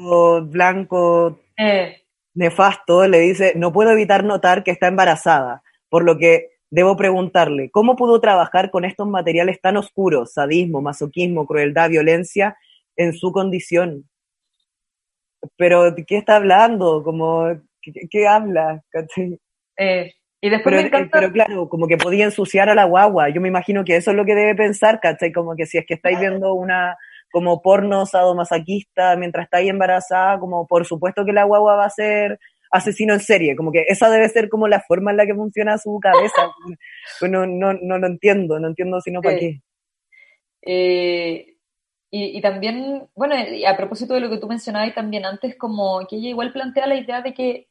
blanco 0.42 1.40
Eh, 1.56 2.02
nefasto 2.34 3.08
le 3.08 3.20
dice, 3.20 3.54
no 3.56 3.72
puedo 3.72 3.92
evitar 3.92 4.24
notar 4.24 4.64
que 4.64 4.72
está 4.72 4.88
embarazada, 4.88 5.62
por 5.88 6.04
lo 6.04 6.18
que 6.18 6.50
debo 6.72 6.98
preguntarle, 6.98 7.70
¿cómo 7.70 7.96
pudo 7.96 8.20
trabajar 8.20 8.72
con 8.72 8.86
estos 8.86 9.08
materiales 9.08 9.62
tan 9.62 9.78
oscuros, 9.78 10.34
sadismo, 10.34 10.82
masoquismo, 10.82 11.46
crueldad, 11.46 11.92
violencia, 11.92 12.58
en 12.96 13.14
su 13.14 13.32
condición? 13.32 14.10
Pero, 15.58 15.92
¿de 15.92 16.06
qué 16.06 16.18
está 16.18 16.38
hablando? 16.38 17.04
Como, 17.04 17.46
¿qué, 17.84 17.92
qué 18.10 18.28
habla? 18.28 18.82
Eh, 19.78 20.12
y 20.42 20.50
después 20.50 20.74
Pero, 20.74 20.78
me 20.78 20.82
eh, 20.84 20.88
encanta... 20.88 21.20
pero 21.20 21.32
claro, 21.32 21.70
como 21.70 21.88
que 21.88 21.98
podía 21.98 22.26
ensuciar 22.26 22.70
a 22.70 22.76
la 22.76 22.86
guagua. 22.86 23.30
Yo 23.30 23.42
me 23.42 23.48
imagino 23.48 23.84
que 23.84 23.96
eso 23.96 24.12
es 24.12 24.18
lo 24.18 24.26
que 24.26 24.36
debe 24.36 24.56
pensar, 24.56 25.00
¿cachai? 25.00 25.32
Como 25.32 25.56
que 25.56 25.66
si 25.66 25.78
es 25.78 25.86
que 25.86 25.96
estáis 25.96 26.20
viendo 26.20 26.54
una 26.54 26.98
como 27.32 27.62
porno 27.62 28.06
sadomasoquista 28.06 29.16
mientras 29.18 29.46
estáis 29.46 29.70
embarazada, 29.70 30.40
como 30.40 30.68
por 30.68 30.86
supuesto 30.86 31.26
que 31.26 31.34
la 31.34 31.44
guagua 31.44 31.76
va 31.76 31.86
a 31.86 31.90
ser 31.90 32.40
asesino 32.72 33.14
en 33.14 33.20
serie, 33.20 33.56
como 33.56 33.72
que 33.72 33.86
esa 33.88 34.10
debe 34.10 34.28
ser 34.30 34.50
como 34.50 34.68
la 34.68 34.82
forma 34.82 35.12
en 35.12 35.18
la 35.18 35.26
que 35.26 35.34
funciona 35.36 35.78
su 35.78 36.00
cabeza. 36.00 36.50
Pues 37.20 37.32
no, 37.32 37.46
no, 37.46 37.74
no 37.74 37.98
lo 37.98 38.08
entiendo, 38.08 38.60
no 38.60 38.68
entiendo 38.68 39.00
sino 39.00 39.22
para 39.22 39.38
Sí. 39.38 39.40
qué. 39.40 39.62
Eh, 40.66 41.56
y, 42.12 42.42
también, 42.42 43.08
bueno, 43.14 43.36
a 43.36 43.76
propósito 43.76 44.14
de 44.14 44.22
lo 44.22 44.30
que 44.30 44.38
tú 44.38 44.48
mencionabas 44.48 44.96
también 44.96 45.26
antes, 45.26 45.58
como 45.58 46.06
que 46.08 46.16
ella 46.16 46.30
igual 46.30 46.54
plantea 46.54 46.88
la 46.88 46.96
idea 46.96 47.22
de 47.22 47.34
que 47.34 47.68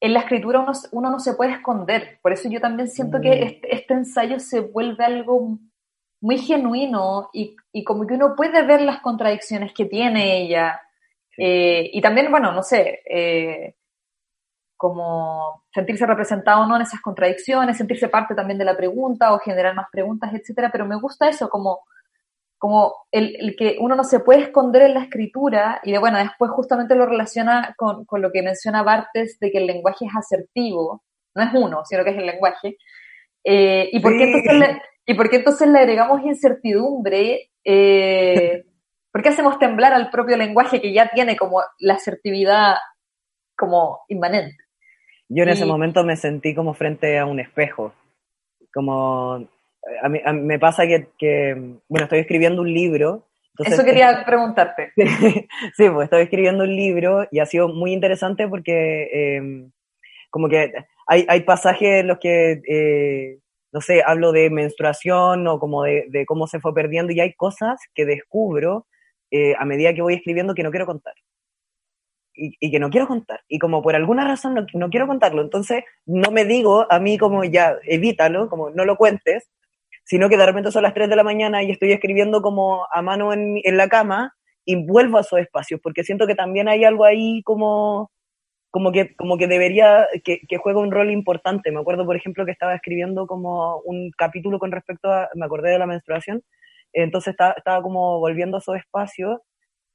en 0.00 0.12
la 0.12 0.20
escritura 0.20 0.64
uno, 0.92 1.10
no 1.10 1.18
se 1.18 1.34
puede 1.34 1.52
esconder. 1.52 2.18
Por 2.22 2.32
eso 2.32 2.48
yo 2.48 2.60
también 2.60 2.88
siento 2.88 3.20
que 3.20 3.30
mm. 3.30 3.42
este, 3.42 3.74
este, 3.74 3.94
ensayo 3.94 4.38
se 4.38 4.60
vuelve 4.60 5.04
algo 5.04 5.58
muy 6.20 6.38
genuino 6.38 7.30
y, 7.32 7.56
como 7.84 8.06
que 8.06 8.14
uno 8.14 8.34
puede 8.36 8.64
ver 8.64 8.80
las 8.80 9.00
contradicciones 9.00 9.72
que 9.72 9.86
tiene 9.86 10.42
ella. 10.42 10.80
Eh, 11.36 11.90
y 11.92 12.00
también, 12.00 12.30
bueno, 12.30 12.52
no 12.52 12.62
sé, 12.62 13.02
eh, 13.08 13.76
como 14.76 15.64
sentirse 15.72 16.06
representado 16.06 16.66
no 16.66 16.76
en 16.76 16.82
esas 16.82 17.00
contradicciones, 17.00 17.76
sentirse 17.76 18.08
parte 18.08 18.34
también 18.34 18.58
de 18.58 18.64
la 18.64 18.76
pregunta 18.76 19.32
o 19.32 19.38
generar 19.38 19.74
más 19.74 19.86
preguntas, 19.90 20.32
etcétera, 20.32 20.70
pero 20.70 20.86
me 20.86 20.96
gusta 20.96 21.28
eso, 21.28 21.48
como, 21.48 21.80
como 22.58 22.94
el, 23.12 23.54
que 23.56 23.76
uno 23.80 23.94
no 23.94 24.04
se 24.04 24.20
puede 24.20 24.42
esconder 24.42 24.82
en 24.82 24.94
la 24.94 25.04
escritura, 25.04 25.80
y 25.84 25.92
de 25.92 25.98
bueno, 25.98 26.18
después 26.18 26.50
justamente 26.50 26.94
lo 26.94 27.06
relaciona 27.06 27.74
con, 27.76 28.04
con, 28.04 28.20
lo 28.20 28.30
que 28.32 28.42
menciona 28.42 28.82
Bartes 28.82 29.38
de 29.40 29.50
que 29.50 29.58
el 29.58 29.66
lenguaje 29.66 30.06
es 30.06 30.12
asertivo, 30.16 31.02
no 31.34 31.42
es 31.42 31.50
uno, 31.54 31.82
sino 31.84 32.04
que 32.04 32.10
es 32.10 32.18
el 32.18 32.26
lenguaje. 32.26 32.76
Eh, 33.44 33.88
¿y, 33.92 34.00
por 34.00 34.12
qué 34.12 34.24
entonces 34.24 34.58
le, 34.58 34.82
¿Y 35.08 35.14
por 35.14 35.30
qué 35.30 35.36
entonces 35.36 35.66
le 35.68 35.78
agregamos 35.78 36.22
incertidumbre? 36.22 37.50
Eh, 37.64 38.64
¿Por 39.12 39.22
qué 39.22 39.30
hacemos 39.30 39.58
temblar 39.58 39.94
al 39.94 40.10
propio 40.10 40.36
lenguaje 40.36 40.82
que 40.82 40.92
ya 40.92 41.08
tiene 41.08 41.34
como 41.34 41.62
la 41.78 41.94
asertividad 41.94 42.74
como 43.56 44.00
inmanente? 44.08 44.56
Yo 45.30 45.44
en 45.44 45.48
ese 45.48 45.64
momento 45.64 46.04
me 46.04 46.16
sentí 46.16 46.54
como 46.54 46.74
frente 46.74 47.18
a 47.18 47.24
un 47.24 47.40
espejo, 47.40 47.94
como 48.72 49.48
a 50.02 50.08
mí, 50.08 50.20
me 50.42 50.58
pasa 50.58 50.84
que, 50.86 51.54
bueno, 51.88 52.04
estoy 52.04 52.20
escribiendo 52.20 52.62
un 52.62 52.72
libro. 52.72 53.26
Eso 53.58 53.84
quería 53.84 54.24
preguntarte. 54.24 54.92
sí, 55.76 55.90
pues 55.90 56.04
estoy 56.04 56.22
escribiendo 56.22 56.64
un 56.64 56.74
libro 56.74 57.26
y 57.30 57.40
ha 57.40 57.46
sido 57.46 57.68
muy 57.68 57.92
interesante 57.92 58.46
porque 58.46 59.08
em, 59.12 59.72
como 60.30 60.48
que 60.48 60.72
hay, 61.06 61.26
hay, 61.28 61.40
pasajes 61.40 62.00
en 62.00 62.06
los 62.06 62.18
que, 62.18 62.60
eh, 62.68 63.38
no 63.72 63.80
sé, 63.80 64.02
hablo 64.06 64.30
de 64.30 64.50
menstruación 64.50 65.46
o 65.48 65.58
como 65.58 65.82
de, 65.82 66.04
de, 66.08 66.24
cómo 66.24 66.46
se 66.46 66.60
fue 66.60 66.72
perdiendo 66.72 67.12
y 67.12 67.20
hay 67.20 67.34
cosas 67.34 67.80
que 67.94 68.04
descubro 68.04 68.86
eh, 69.30 69.54
a 69.58 69.64
medida 69.64 69.92
que 69.92 70.02
voy 70.02 70.14
escribiendo 70.14 70.54
que 70.54 70.62
no 70.62 70.70
quiero 70.70 70.86
contar 70.86 71.14
y, 72.38 72.70
que 72.70 72.78
no 72.78 72.90
quiero 72.90 73.06
contar. 73.06 73.40
Y 73.48 73.58
como 73.58 73.82
por 73.82 73.94
alguna 73.96 74.26
razón 74.26 74.54
no, 74.54 74.66
no, 74.72 74.90
quiero 74.90 75.06
contarlo, 75.06 75.42
entonces 75.42 75.84
no 76.06 76.30
me 76.30 76.44
digo 76.44 76.86
a 76.90 76.98
mí 76.98 77.18
como 77.18 77.44
ya, 77.44 77.76
evítalo, 77.84 78.48
como 78.48 78.70
no 78.70 78.84
lo 78.84 78.96
cuentes, 78.96 79.48
sino 80.08 80.28
que 80.28 80.38
de 80.38 80.46
repente 80.46 80.72
son 80.72 80.84
las 80.84 80.94
3 80.94 81.08
de 81.10 81.16
la 81.16 81.22
mañana 81.22 81.62
y 81.62 81.70
estoy 81.70 81.92
escribiendo 81.92 82.40
como 82.40 82.86
a 82.90 83.02
mano 83.02 83.32
en, 83.32 83.60
en 83.62 83.76
la 83.76 83.88
cama 83.88 84.32
y 84.64 84.76
vuelvo 84.86 85.18
a 85.18 85.20
esos 85.20 85.38
espacios, 85.38 85.80
porque 85.82 86.02
siento 86.02 86.26
que 86.26 86.34
también 86.34 86.68
hay 86.68 86.84
algo 86.84 87.04
ahí 87.04 87.42
como, 87.44 88.10
como, 88.70 88.90
que, 88.90 89.14
como 89.16 89.36
que 89.36 89.46
debería, 89.46 90.06
que, 90.24 90.40
juega 90.58 90.80
un 90.80 90.90
rol 90.90 91.10
importante. 91.10 91.70
Me 91.70 91.80
acuerdo, 91.80 92.06
por 92.06 92.16
ejemplo, 92.16 92.44
que 92.46 92.52
estaba 92.52 92.74
escribiendo 92.74 93.26
como 93.26 93.80
un 93.84 94.10
capítulo 94.16 94.58
con 94.58 94.72
respecto 94.72 95.10
a, 95.12 95.28
me 95.34 95.46
acordé 95.46 95.70
de 95.70 95.78
la 95.78 95.86
menstruación, 95.86 96.42
entonces 96.92 97.32
estaba, 97.32 97.52
estaba 97.52 97.82
como 97.82 98.18
volviendo 98.18 98.56
a 98.56 98.60
esos 98.60 98.76
espacios 98.76 99.40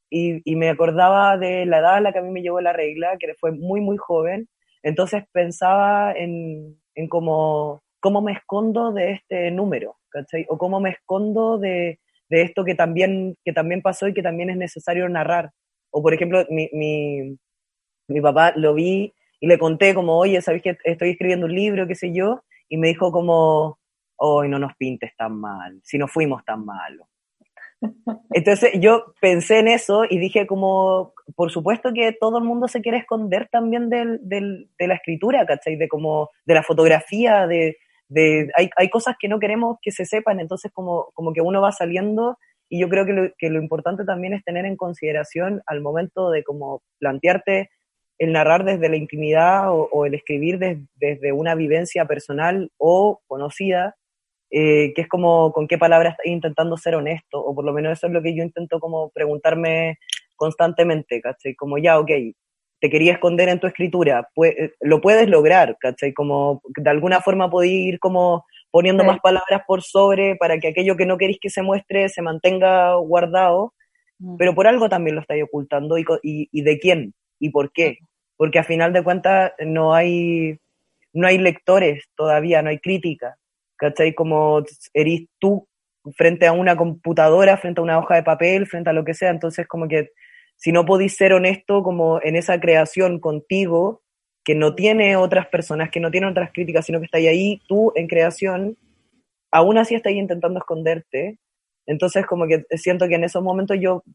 y, 0.10 0.56
me 0.56 0.70
acordaba 0.70 1.38
de 1.38 1.66
la 1.66 1.80
edad 1.80 1.96
a 1.96 2.02
la 2.02 2.14
que 2.14 2.20
a 2.20 2.22
mí 2.22 2.30
me 2.30 2.42
llegó 2.42 2.62
la 2.62 2.74
regla, 2.74 3.18
que 3.20 3.34
fue 3.40 3.52
muy, 3.52 3.82
muy 3.82 3.98
joven. 3.98 4.48
Entonces 4.84 5.24
pensaba 5.32 6.14
en, 6.14 6.80
en 6.96 7.08
cómo, 7.10 7.84
cómo 8.00 8.22
me 8.22 8.34
escondo 8.34 8.92
de 8.92 9.14
este 9.14 9.50
número, 9.52 9.98
¿cachai? 10.14 10.46
O 10.48 10.58
cómo 10.58 10.80
me 10.80 10.92
escondo 10.92 11.58
de, 11.58 12.00
de, 12.30 12.42
esto 12.44 12.64
que 12.64 12.76
también, 12.76 13.36
que 13.44 13.52
también 13.52 13.82
pasó 13.82 14.08
y 14.08 14.14
que 14.14 14.22
también 14.22 14.50
es 14.50 14.58
necesario 14.58 15.10
narrar. 15.10 15.52
O 15.92 16.02
por 16.02 16.14
ejemplo, 16.14 16.46
mi, 16.50 16.70
mi, 16.72 17.38
mi 18.08 18.22
papá 18.22 18.54
lo 18.56 18.74
vi 18.74 19.14
y 19.40 19.48
le 19.48 19.58
conté 19.58 19.94
como, 19.94 20.18
oye, 20.18 20.42
¿sabes 20.42 20.62
que 20.62 20.78
estoy 20.86 21.10
escribiendo 21.12 21.48
un 21.48 21.54
libro, 21.54 21.88
qué 21.88 21.96
sé 21.96 22.14
yo? 22.14 22.44
Y 22.70 22.78
me 22.78 22.88
dijo 22.88 23.12
como, 23.12 23.78
hoy 24.16 24.48
no 24.48 24.60
nos 24.60 24.76
pintes 24.78 25.16
tan 25.18 25.40
mal, 25.40 25.82
si 25.84 25.98
no 25.98 26.08
fuimos 26.08 26.46
tan 26.46 26.64
malos. 26.64 27.08
Entonces 28.32 28.72
yo 28.80 29.14
pensé 29.20 29.60
en 29.60 29.68
eso 29.68 30.04
y 30.10 30.18
dije 30.18 30.48
como, 30.48 31.14
por 31.36 31.52
supuesto 31.52 31.92
que 31.94 32.14
todo 32.14 32.38
el 32.38 32.44
mundo 32.44 32.68
se 32.68 32.82
quiere 32.82 33.00
esconder 33.00 33.50
también 33.52 33.90
del, 33.90 34.20
del, 34.22 34.70
de 34.78 34.88
la 34.88 34.96
escritura, 34.96 35.46
¿cachai? 35.46 35.76
De 35.76 35.88
como, 35.88 36.30
de 36.46 36.54
la 36.54 36.64
fotografía, 36.64 37.46
de, 37.48 37.78
de 38.14 38.50
hay, 38.56 38.90
cosas 38.90 39.16
que 39.20 39.28
no 39.28 39.40
queremos 39.40 39.78
que 39.82 39.92
se 39.92 40.06
sepan, 40.06 40.40
entonces 40.40 40.72
como, 40.74 41.10
como 41.14 41.34
que 41.34 41.42
uno 41.42 41.62
va 41.62 41.72
saliendo 41.72 42.38
y 42.70 42.80
yo 42.80 42.90
creo 42.90 43.06
que 43.06 43.14
lo, 43.14 43.30
que 43.38 43.50
lo 43.50 43.62
importante 43.62 44.06
también 44.06 44.34
es 44.34 44.44
tener 44.44 44.66
en 44.66 44.78
consideración 44.78 45.62
al 45.66 45.82
momento 45.82 46.30
de 46.30 46.44
como 46.44 46.82
plantearte 47.00 47.70
el 48.20 48.32
narrar 48.32 48.64
desde 48.64 48.90
la 48.90 48.96
intimidad 48.96 49.72
o, 49.72 49.90
o 49.92 50.06
el 50.06 50.14
escribir 50.14 50.60
desde 50.60 51.32
una 51.32 51.56
vivencia 51.56 52.06
personal 52.06 52.72
o 52.78 53.22
conocida, 53.28 53.96
eh, 54.52 54.94
que 54.94 55.02
es 55.02 55.08
como 55.08 55.52
con 55.52 55.68
qué 55.68 55.78
palabras 55.80 56.14
estás 56.14 56.28
intentando 56.28 56.78
ser 56.78 56.96
honesto, 56.96 57.44
o 57.44 57.56
por 57.56 57.66
lo 57.66 57.74
menos 57.74 57.94
eso 57.94 58.08
es 58.08 58.14
lo 58.14 58.22
que 58.22 58.36
yo 58.36 58.44
intento 58.44 58.80
como 58.80 59.10
preguntarme 59.10 59.98
constantemente, 60.36 61.22
¿cachai? 61.22 61.56
Como 61.56 61.80
ya, 61.80 62.00
ok, 62.00 62.12
te 62.84 62.90
quería 62.90 63.14
esconder 63.14 63.48
en 63.48 63.62
tu 63.62 63.68
escritura, 63.68 64.28
pues, 64.36 64.54
lo 64.82 65.00
puedes 65.00 65.30
lograr, 65.30 65.78
¿cachai? 65.80 66.12
Como 66.12 66.62
de 66.76 66.90
alguna 66.90 67.22
forma 67.22 67.50
podéis 67.50 67.94
ir 67.94 67.98
como 67.98 68.46
poniendo 68.72 69.06
más 69.06 69.22
palabras 69.22 69.62
por 69.66 69.84
sobre 69.84 70.36
para 70.36 70.58
que 70.60 70.68
aquello 70.68 70.98
que 70.98 71.06
no 71.06 71.18
queréis 71.18 71.38
que 71.40 71.50
se 71.50 71.62
muestre 71.62 72.10
se 72.10 72.22
mantenga 72.22 72.94
guardado, 72.96 73.74
mm. 74.20 74.36
pero 74.36 74.54
por 74.54 74.68
algo 74.68 74.90
también 74.90 75.16
lo 75.16 75.22
estáis 75.22 75.46
ocultando 75.46 75.98
y, 75.98 76.04
y, 76.24 76.50
y 76.52 76.62
de 76.62 76.78
quién 76.78 77.14
y 77.40 77.52
por 77.52 77.72
qué, 77.72 78.00
porque 78.36 78.60
a 78.60 78.66
final 78.66 78.92
de 78.92 79.02
cuentas 79.02 79.54
no 79.66 79.94
hay, 79.94 80.60
no 81.14 81.26
hay 81.26 81.38
lectores 81.38 82.04
todavía, 82.18 82.62
no 82.64 82.70
hay 82.70 82.80
crítica, 82.80 83.38
¿cachai? 83.78 84.14
Como 84.14 84.62
eres 84.94 85.22
tú 85.40 85.70
frente 86.18 86.48
a 86.48 86.52
una 86.52 86.76
computadora, 86.76 87.56
frente 87.56 87.80
a 87.80 87.84
una 87.84 87.98
hoja 87.98 88.16
de 88.16 88.24
papel, 88.24 88.68
frente 88.68 88.90
a 88.90 88.94
lo 88.94 89.06
que 89.06 89.14
sea, 89.14 89.30
entonces 89.30 89.68
como 89.70 89.88
que 89.88 90.10
si 90.64 90.72
no 90.72 90.86
podís 90.86 91.18
ser 91.18 91.34
honesto 91.34 91.84
como 91.84 92.22
en 92.24 92.38
esa 92.38 92.58
creación 92.62 93.20
contigo, 93.20 94.02
que 94.46 94.56
no 94.56 94.76
tiene 94.76 95.18
otras 95.18 95.48
personas, 95.48 95.92
que 95.92 96.00
no 96.00 96.10
tiene 96.10 96.28
otras 96.28 96.54
críticas, 96.54 96.86
sino 96.86 97.00
que 97.00 97.06
está 97.06 97.18
ahí 97.18 97.62
tú 97.68 97.92
en 97.96 98.08
creación, 98.08 98.78
aún 99.52 99.78
así 99.78 99.94
estás 99.94 100.14
intentando 100.14 100.60
esconderte. 100.60 101.38
Entonces 101.86 102.26
como 102.26 102.48
que 102.48 102.64
siento 102.78 103.10
que 103.10 103.16
en 103.16 103.26
esos 103.26 103.44
momentos 103.44 103.78
yo, 103.78 104.06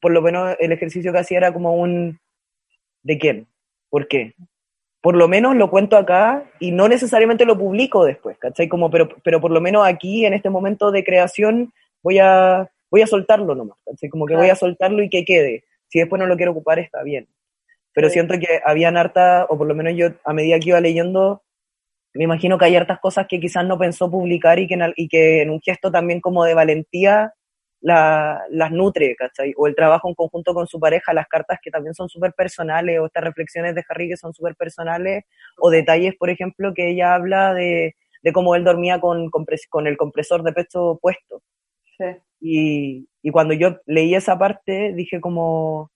por 0.00 0.10
lo 0.10 0.20
menos 0.20 0.56
el 0.58 0.72
ejercicio 0.72 1.12
que 1.12 1.18
hacía 1.20 1.38
era 1.38 1.52
como 1.52 1.76
un, 1.76 2.18
¿de 3.04 3.16
quién? 3.16 3.46
¿Por 3.88 4.08
qué? 4.08 4.34
por 5.00 5.14
lo 5.16 5.28
menos 5.28 5.54
lo 5.54 5.70
cuento 5.70 5.96
acá 5.96 6.50
y 6.58 6.72
no 6.72 6.88
necesariamente 6.88 7.44
lo 7.44 7.56
publico 7.56 8.04
después, 8.04 8.36
¿cachai? 8.38 8.68
Como, 8.68 8.90
pero, 8.90 9.10
pero 9.22 9.40
por 9.40 9.52
lo 9.52 9.60
menos 9.60 9.86
aquí, 9.86 10.26
en 10.26 10.32
este 10.32 10.50
momento 10.50 10.90
de 10.90 11.04
creación, 11.04 11.72
voy 12.02 12.18
a, 12.18 12.68
voy 12.90 13.02
a 13.02 13.06
soltarlo 13.06 13.54
nomás, 13.54 13.76
¿cachai? 13.84 14.08
Como 14.08 14.24
que 14.24 14.34
voy 14.34 14.48
a 14.48 14.56
soltarlo 14.56 15.02
y 15.04 15.10
que 15.10 15.24
quede. 15.24 15.62
Si 15.94 16.00
después 16.00 16.18
no 16.18 16.26
lo 16.26 16.36
quiero 16.36 16.50
ocupar, 16.50 16.80
está 16.80 17.04
bien. 17.04 17.28
Pero 17.92 18.10
siento 18.10 18.34
que 18.40 18.60
habían 18.64 18.96
harta, 18.96 19.46
o 19.48 19.56
por 19.56 19.68
lo 19.68 19.76
menos 19.76 19.94
yo, 19.94 20.08
a 20.24 20.32
medida 20.32 20.58
que 20.58 20.70
iba 20.70 20.80
leyendo, 20.80 21.44
me 22.14 22.24
imagino 22.24 22.58
que 22.58 22.64
hay 22.64 22.74
hartas 22.74 22.98
cosas 22.98 23.28
que 23.28 23.38
quizás 23.38 23.64
no 23.64 23.78
pensó 23.78 24.10
publicar 24.10 24.58
y 24.58 24.66
que, 24.66 24.76
y 24.96 25.06
que 25.06 25.42
en 25.42 25.50
un 25.50 25.60
gesto 25.60 25.92
también 25.92 26.20
como 26.20 26.42
de 26.42 26.54
valentía 26.54 27.32
las 27.80 28.72
nutre, 28.72 29.14
¿cachai? 29.14 29.54
O 29.56 29.68
el 29.68 29.76
trabajo 29.76 30.08
en 30.08 30.16
conjunto 30.16 30.52
con 30.52 30.66
su 30.66 30.80
pareja, 30.80 31.12
las 31.12 31.28
cartas 31.28 31.60
que 31.62 31.70
también 31.70 31.94
son 31.94 32.08
súper 32.08 32.32
personales, 32.32 32.98
o 32.98 33.06
estas 33.06 33.22
reflexiones 33.22 33.76
de 33.76 33.84
Harry 33.88 34.08
que 34.08 34.16
son 34.16 34.34
súper 34.34 34.56
personales, 34.56 35.22
o 35.58 35.70
detalles, 35.70 36.16
por 36.18 36.28
ejemplo, 36.28 36.74
que 36.74 36.90
ella 36.90 37.14
habla 37.14 37.54
de, 37.54 37.94
de 38.20 38.32
cómo 38.32 38.56
él 38.56 38.64
dormía 38.64 38.98
con, 38.98 39.30
con, 39.30 39.86
el 39.86 39.96
compresor 39.96 40.42
de 40.42 40.52
pecho 40.52 40.98
puesto. 41.00 41.40
Sí. 41.98 42.04
Y, 42.40 43.08
y 43.22 43.30
cuando 43.30 43.54
yo 43.54 43.78
leí 43.86 44.14
esa 44.14 44.38
parte, 44.38 44.92
dije 44.94 45.20
como, 45.20 45.90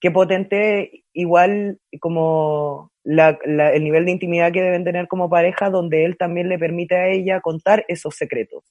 qué 0.00 0.10
potente, 0.10 1.04
igual 1.12 1.78
como 2.00 2.90
la, 3.04 3.38
el 3.44 3.84
nivel 3.84 4.04
de 4.04 4.12
intimidad 4.12 4.52
que 4.52 4.62
deben 4.62 4.84
tener 4.84 5.08
como 5.08 5.30
pareja, 5.30 5.70
donde 5.70 6.04
él 6.04 6.16
también 6.16 6.48
le 6.48 6.58
permite 6.58 6.96
a 6.96 7.08
ella 7.08 7.40
contar 7.40 7.84
esos 7.88 8.14
secretos. 8.14 8.64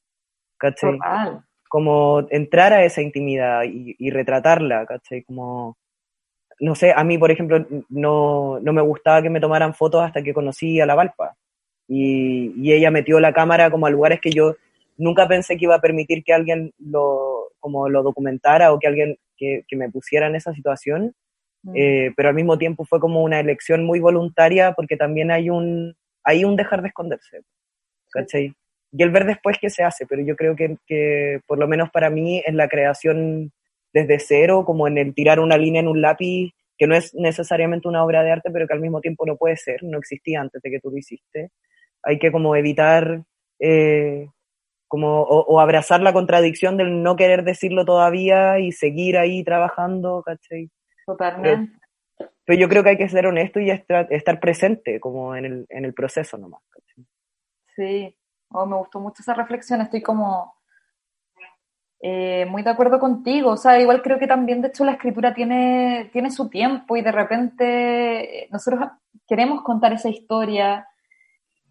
¿Cachai? 0.58 0.98
como 1.70 2.26
entrar 2.30 2.74
a 2.74 2.84
esa 2.84 3.02
intimidad 3.02 3.64
y, 3.66 4.10
retratarla, 4.10 4.86
¿cachai? 4.86 5.24
Como, 5.24 5.78
no 6.60 6.76
sé, 6.76 6.94
a 6.96 7.04
mí, 7.04 7.18
por 7.18 7.32
ejemplo, 7.32 7.66
no, 7.90 8.60
no, 8.60 8.74
me 8.74 8.82
gustaba 8.82 9.22
que 9.22 9.30
me 9.30 9.40
tomaran 9.40 9.74
fotos 9.74 10.02
hasta 10.02 10.24
que 10.24 10.34
conocí 10.34 10.80
a 10.80 10.86
la 10.86 10.96
Valpa. 10.96 11.36
Y, 11.88 12.54
y, 12.58 12.74
ella 12.74 12.92
metió 12.92 13.20
la 13.20 13.34
cámara 13.34 13.70
como 13.70 13.86
a 13.86 13.90
lugares 13.90 14.20
que 14.22 14.32
yo 14.32 14.56
nunca 14.98 15.28
pensé 15.28 15.58
que 15.58 15.66
iba 15.66 15.76
a 15.76 15.82
permitir 15.82 16.24
que 16.24 16.34
alguien 16.34 16.74
lo, 16.78 17.52
como 17.60 17.90
lo 17.90 18.04
documentara 18.04 18.74
o 18.74 18.80
que 18.80 18.88
alguien 18.88 19.18
que, 19.38 19.64
que 19.68 19.76
me 19.76 19.90
pusiera 19.90 20.28
en 20.28 20.36
esa 20.36 20.54
situación. 20.54 21.16
Mm. 21.64 21.74
Eh, 21.76 22.14
pero 22.16 22.30
al 22.30 22.36
mismo 22.36 22.58
tiempo 22.58 22.86
fue 22.86 23.00
como 23.00 23.24
una 23.24 23.40
elección 23.40 23.86
muy 23.86 24.00
voluntaria 24.00 24.74
porque 24.74 24.98
también 24.98 25.32
hay 25.32 25.50
un, 25.50 25.96
hay 26.24 26.46
un 26.46 26.56
dejar 26.56 26.82
de 26.82 26.90
esconderse, 26.90 27.42
¿cachai? 28.12 28.54
y 28.92 29.04
el 29.04 29.10
ver 29.12 29.26
después 29.26 29.58
qué 29.60 29.70
se 29.70 29.84
hace, 29.84 30.06
pero 30.06 30.22
yo 30.22 30.36
creo 30.36 30.56
que, 30.56 30.78
que 30.86 31.42
por 31.46 31.58
lo 31.58 31.68
menos 31.68 31.90
para 31.92 32.10
mí 32.10 32.42
en 32.46 32.58
la 32.58 32.68
creación 32.68 33.52
desde 33.94 34.20
cero, 34.20 34.64
como 34.66 34.88
en 34.88 34.98
el 34.98 35.14
tirar 35.14 35.40
una 35.40 35.58
línea 35.58 35.82
en 35.82 35.88
un 35.88 36.02
lápiz, 36.02 36.54
que 36.78 36.88
no 36.88 36.96
es 36.96 37.14
necesariamente 37.14 37.88
una 37.88 38.04
obra 38.04 38.24
de 38.24 38.32
arte, 38.32 38.52
pero 38.52 38.68
que 38.68 38.74
al 38.74 38.80
mismo 38.80 39.02
tiempo 39.02 39.26
no 39.26 39.36
puede 39.36 39.58
ser, 39.58 39.84
no 39.84 39.98
existía 39.98 40.42
antes 40.42 40.62
de 40.62 40.70
que 40.70 40.80
tú 40.80 40.92
lo 40.92 40.98
hiciste. 40.98 41.50
Hay 42.04 42.20
que 42.20 42.32
como 42.32 42.56
evitar 42.56 43.24
eh, 43.60 44.28
como, 44.88 45.22
o, 45.24 45.60
abrazar 45.60 46.02
la 46.02 46.14
contradicción 46.14 46.78
del 46.78 47.04
no 47.04 47.16
querer 47.16 47.44
decirlo 47.44 47.86
todavía 47.86 48.60
y 48.60 48.72
seguir 48.72 49.18
ahí 49.18 49.44
trabajando, 49.44 50.24
¿cachai? 50.24 50.70
Totalmente. 51.06 51.78
Pero, 52.46 52.60
yo 52.60 52.70
creo 52.70 52.84
que 52.84 52.90
hay 52.90 52.98
que 52.98 53.10
ser 53.10 53.28
honesto 53.28 53.60
y 53.60 53.70
estar, 53.70 54.08
estar 54.12 54.40
presente 54.40 55.00
como 55.00 55.36
en 55.36 55.46
el, 55.46 55.66
en 55.70 55.86
el 55.86 55.94
proceso 55.94 56.38
nomás. 56.38 56.62
¿cachai? 56.70 57.06
Sí, 57.76 58.18
oh, 58.52 58.66
me 58.66 58.78
gustó 58.78 59.00
mucho 59.00 59.22
esa 59.22 59.34
reflexión, 59.34 59.82
estoy 59.82 60.02
como 60.02 60.58
eh, 62.00 62.46
muy 62.46 62.62
de 62.62 62.70
acuerdo 62.70 63.00
contigo, 63.00 63.52
o 63.52 63.58
sea, 63.58 63.80
igual 63.80 64.04
creo 64.04 64.20
que 64.20 64.28
también 64.28 64.62
de 64.62 64.68
hecho 64.68 64.86
la 64.86 64.94
escritura 64.94 65.34
tiene, 65.34 66.10
tiene 66.14 66.30
su 66.30 66.48
tiempo 66.48 66.96
y 66.96 67.02
de 67.02 67.12
repente 67.12 68.44
eh, 68.44 68.48
nosotros 68.52 68.88
queremos 69.28 69.64
contar 69.64 69.94
esa 69.94 70.10
historia, 70.10 70.88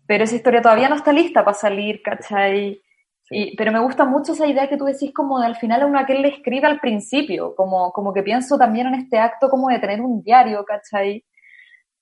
pero 0.07 0.25
esa 0.25 0.35
historia 0.35 0.61
todavía 0.61 0.89
no 0.89 0.97
está 0.97 1.13
lista 1.13 1.45
para 1.45 1.57
salir, 1.57 2.03
¿cachai? 2.03 2.83
Y, 3.31 3.57
pero 3.57 3.73
me 3.73 3.81
gusta 3.81 4.05
mucho 4.05 4.33
esa 4.33 4.47
idea 4.47 4.69
que 4.69 4.77
tú 4.77 4.85
decís 4.85 5.13
como 5.13 5.41
de 5.41 5.47
al 5.47 5.57
final 5.57 5.83
a 5.83 5.87
uno 5.87 5.99
a 5.99 6.07
que 6.07 6.15
le 6.15 6.29
escribe 6.29 6.67
al 6.67 6.79
principio, 6.79 7.55
como, 7.57 7.93
como 7.93 8.13
que 8.13 8.23
pienso 8.23 8.57
también 8.57 8.87
en 8.87 8.95
este 8.95 9.19
acto 9.19 9.49
como 9.49 9.69
de 9.69 9.81
tener 9.81 10.01
un 10.01 10.23
diario, 10.23 10.65
¿cachai? 10.65 11.25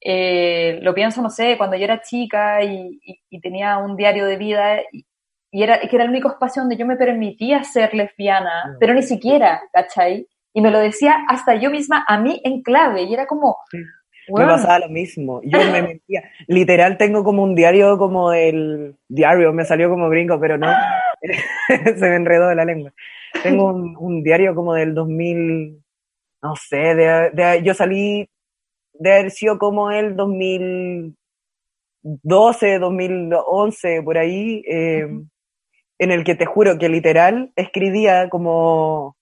Eh, 0.01 0.81
lo 0.83 0.95
pienso, 0.95 1.23
no 1.23 1.31
sé, 1.31 1.57
cuando 1.57 1.77
yo 1.77 1.85
era 1.85 2.03
chica 2.03 2.63
y, 2.63 3.01
y 3.31 3.41
tenía 3.41 3.79
un 3.79 3.97
diario 3.97 4.27
de 4.27 4.37
vida 4.37 4.83
y, 4.93 5.07
y 5.55 5.63
era, 5.63 5.79
que 5.79 5.95
era 5.95 6.03
el 6.03 6.11
único 6.11 6.29
espacio 6.29 6.63
donde 6.63 6.77
yo 6.77 6.85
me 6.85 6.97
permitía 6.97 7.63
ser 7.63 7.95
lesbiana, 7.95 8.77
pero 8.81 8.93
ni 8.93 9.03
siquiera, 9.03 9.63
¿cachai? 9.73 10.27
Y 10.53 10.61
me 10.61 10.73
lo 10.73 10.81
decía 10.81 11.19
hasta 11.29 11.55
yo 11.55 11.71
misma 11.71 12.05
a 12.09 12.19
mí 12.19 12.41
en 12.43 12.61
clave, 12.63 13.05
y 13.05 13.15
era 13.15 13.27
como... 13.27 13.59
Me 14.29 14.45
pasaba 14.45 14.81
lo 14.81 14.89
mismo, 14.89 15.41
yo 15.45 15.59
me 15.71 15.83
metía, 15.83 16.25
literal 16.47 16.97
tengo 16.97 17.25
como 17.25 17.43
un 17.43 17.55
diario 17.55 17.99
como 17.99 18.33
el 18.33 18.97
diario, 19.09 19.53
me 19.53 19.65
salió 19.65 19.91
como 19.91 20.09
gringo, 20.09 20.41
pero 20.41 20.57
no, 20.57 20.69
se 21.21 22.09
me 22.09 22.17
enredó 22.17 22.49
de 22.49 22.55
la 22.55 22.65
lengua. 22.65 22.93
Tengo 23.43 23.73
un, 23.73 24.23
diario 24.23 24.55
como 24.55 24.75
del 24.75 24.95
2000, 24.95 25.83
no 26.43 26.57
sé, 26.57 26.95
de, 26.95 27.61
yo 27.63 27.75
salí 27.75 28.29
de 28.95 29.13
haber 29.13 29.31
sido 29.31 29.59
como 29.59 29.91
el 29.91 30.17
2012, 30.17 32.79
2011, 32.79 34.03
por 34.03 34.17
ahí, 34.19 34.63
eh, 34.69 35.07
en 35.99 36.11
el 36.11 36.25
que 36.25 36.35
te 36.35 36.47
juro 36.47 36.79
que 36.79 36.89
literal 36.89 37.53
escribía 37.57 38.31
como, 38.31 39.17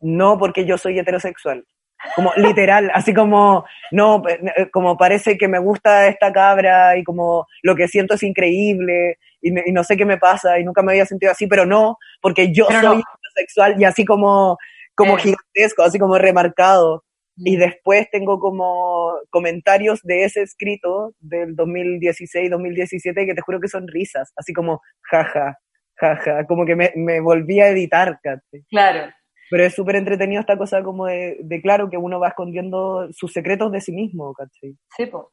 no 0.00 0.38
porque 0.38 0.64
yo 0.64 0.78
soy 0.78 0.98
heterosexual, 0.98 1.66
como 2.14 2.32
literal, 2.36 2.90
así 2.94 3.12
como, 3.12 3.64
no, 3.90 4.22
eh, 4.28 4.70
como 4.72 4.96
parece 4.96 5.36
que 5.36 5.48
me 5.48 5.58
gusta 5.58 6.06
esta 6.06 6.32
cabra 6.32 6.96
y 6.96 7.04
como 7.04 7.46
lo 7.62 7.74
que 7.74 7.88
siento 7.88 8.14
es 8.14 8.22
increíble 8.22 9.18
y, 9.40 9.50
no 9.50 9.84
sé 9.84 9.96
qué 9.96 10.04
me 10.04 10.18
pasa 10.18 10.58
y 10.58 10.64
nunca 10.64 10.82
me 10.82 10.92
había 10.92 11.06
sentido 11.06 11.32
así, 11.32 11.46
pero 11.46 11.66
no, 11.66 11.98
porque 12.20 12.52
yo 12.52 12.66
soy 12.66 13.02
heterosexual 13.02 13.80
y 13.80 13.84
así 13.84 14.04
como, 14.04 14.58
como 14.94 15.16
eh. 15.18 15.20
gigantesco, 15.20 15.82
así 15.82 15.98
como 15.98 16.18
remarcado. 16.18 17.04
Y 17.36 17.56
mm. 17.56 17.60
después 17.60 18.10
tengo 18.10 18.40
como 18.40 19.12
comentarios 19.30 20.00
de 20.02 20.24
ese 20.24 20.42
escrito 20.42 21.14
del 21.20 21.54
2016-2017 21.54 23.26
que 23.26 23.34
te 23.34 23.42
juro 23.42 23.60
que 23.60 23.68
son 23.68 23.86
risas, 23.86 24.32
así 24.36 24.52
como, 24.52 24.80
jaja, 25.02 25.58
jaja, 25.94 26.46
como 26.46 26.66
que 26.66 26.74
me, 26.74 26.92
me 26.96 27.20
volví 27.20 27.60
a 27.60 27.68
editar, 27.68 28.18
¿cachai? 28.22 28.64
Claro. 28.68 29.12
Pero 29.50 29.64
es 29.64 29.74
súper 29.74 29.96
entretenido 29.96 30.40
esta 30.40 30.58
cosa 30.58 30.82
como 30.82 31.06
de, 31.06 31.38
de, 31.40 31.62
claro, 31.62 31.88
que 31.88 31.96
uno 31.96 32.20
va 32.20 32.28
escondiendo 32.28 33.08
sus 33.12 33.32
secretos 33.32 33.72
de 33.72 33.80
sí 33.80 33.92
mismo, 33.92 34.32
¿cachai? 34.34 34.76
Sí, 34.96 35.06
pues. 35.06 35.24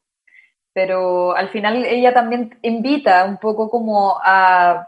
Pero 0.73 1.35
al 1.35 1.49
final 1.49 1.85
ella 1.85 2.13
también 2.13 2.57
invita 2.61 3.23
un 3.25 3.37
poco 3.37 3.69
como 3.69 4.17
a, 4.21 4.87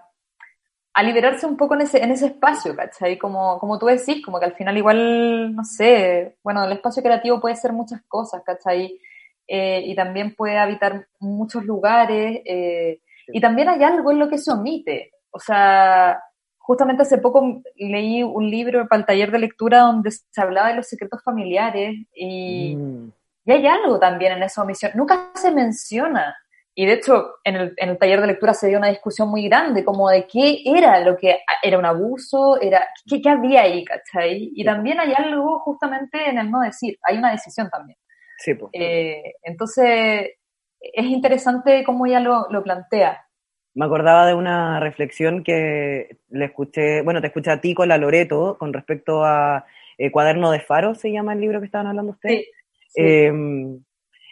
a 0.93 1.03
liberarse 1.03 1.45
un 1.45 1.55
poco 1.55 1.75
en 1.75 1.82
ese, 1.82 2.03
en 2.03 2.11
ese 2.11 2.25
espacio, 2.25 2.75
¿cachai? 2.75 3.17
Como, 3.17 3.59
como 3.59 3.78
tú 3.78 3.86
decís, 3.86 4.23
como 4.25 4.39
que 4.39 4.45
al 4.45 4.55
final 4.55 4.75
igual, 4.78 5.55
no 5.55 5.63
sé, 5.63 6.38
bueno, 6.43 6.65
el 6.65 6.71
espacio 6.71 7.03
creativo 7.03 7.39
puede 7.39 7.55
ser 7.55 7.71
muchas 7.71 8.01
cosas, 8.07 8.41
¿cachai? 8.43 8.99
Eh, 9.47 9.82
y 9.86 9.95
también 9.95 10.36
puede 10.36 10.57
habitar 10.57 11.07
muchos 11.19 11.63
lugares, 11.63 12.41
eh, 12.43 12.99
y 13.28 13.39
también 13.39 13.69
hay 13.69 13.84
algo 13.84 14.11
en 14.11 14.19
lo 14.19 14.28
que 14.28 14.39
se 14.39 14.51
omite, 14.51 15.11
o 15.32 15.39
sea, 15.39 16.19
justamente 16.68 17.03
hace 17.03 17.18
poco 17.20 17.61
leí 17.78 18.24
un 18.24 18.49
libro 18.51 18.89
para 18.89 18.99
el 18.99 19.05
taller 19.05 19.32
de 19.32 19.39
lectura 19.39 19.80
donde 19.80 20.11
se 20.11 20.41
hablaba 20.41 20.68
de 20.68 20.76
los 20.76 20.86
secretos 20.86 21.24
familiares 21.24 21.95
y, 22.13 22.76
mm. 22.76 23.13
y 23.45 23.51
hay 23.53 23.65
algo 23.68 23.97
también 23.97 24.34
en 24.34 24.43
esa 24.43 24.63
omisión. 24.63 24.91
Nunca 24.93 25.32
se 25.34 25.51
menciona. 25.51 26.36
Y 26.76 26.86
de 26.86 26.93
hecho, 26.93 27.36
en 27.45 27.55
el, 27.55 27.74
en 27.78 27.89
el, 27.91 27.97
taller 27.97 28.20
de 28.20 28.28
lectura 28.28 28.53
se 28.53 28.68
dio 28.68 28.80
una 28.80 28.89
discusión 28.89 29.30
muy 29.30 29.47
grande, 29.47 29.86
como 29.86 30.09
de 30.09 30.28
qué 30.28 30.61
era 30.65 30.99
lo 30.99 31.15
que 31.15 31.39
era 31.63 31.80
un 31.80 31.86
abuso, 31.86 32.59
era 32.59 32.86
qué, 33.09 33.22
qué 33.22 33.30
había 33.30 33.61
ahí, 33.61 33.86
¿cachai? 33.86 34.51
Y 34.53 34.65
también 34.65 34.99
hay 34.99 35.13
algo 35.15 35.59
justamente 35.59 36.30
en 36.30 36.38
el 36.38 36.51
no 36.51 36.59
decir, 36.59 36.99
hay 37.01 37.18
una 37.18 37.32
decisión 37.32 37.70
también. 37.70 37.97
Sí, 38.39 38.55
pues. 38.55 38.72
entonces, 39.41 40.32
es 40.82 41.05
interesante 41.05 41.86
cómo 41.86 42.05
ella 42.05 42.20
lo, 42.20 42.47
lo 42.49 42.61
plantea 42.61 43.26
me 43.78 43.86
acordaba 43.86 44.25
de 44.25 44.34
una 44.34 44.80
reflexión 44.80 45.43
que 45.43 46.17
le 46.30 46.45
escuché, 46.45 47.03
bueno, 47.03 47.21
te 47.21 47.28
escuché 47.28 47.51
a 47.51 47.61
ti 47.61 47.75
con 47.75 47.88
la 47.88 47.99
Loreto 47.99 48.57
con 48.57 48.73
respecto 48.73 49.23
a 49.23 49.65
eh, 49.99 50.09
Cuaderno 50.09 50.49
de 50.49 50.61
Faro, 50.61 50.95
se 50.95 51.11
llama 51.11 51.34
el 51.34 51.41
libro 51.41 51.59
que 51.59 51.67
estaban 51.67 51.86
hablando 51.86 52.13
ustedes. 52.13 52.47
Em, 52.95 53.80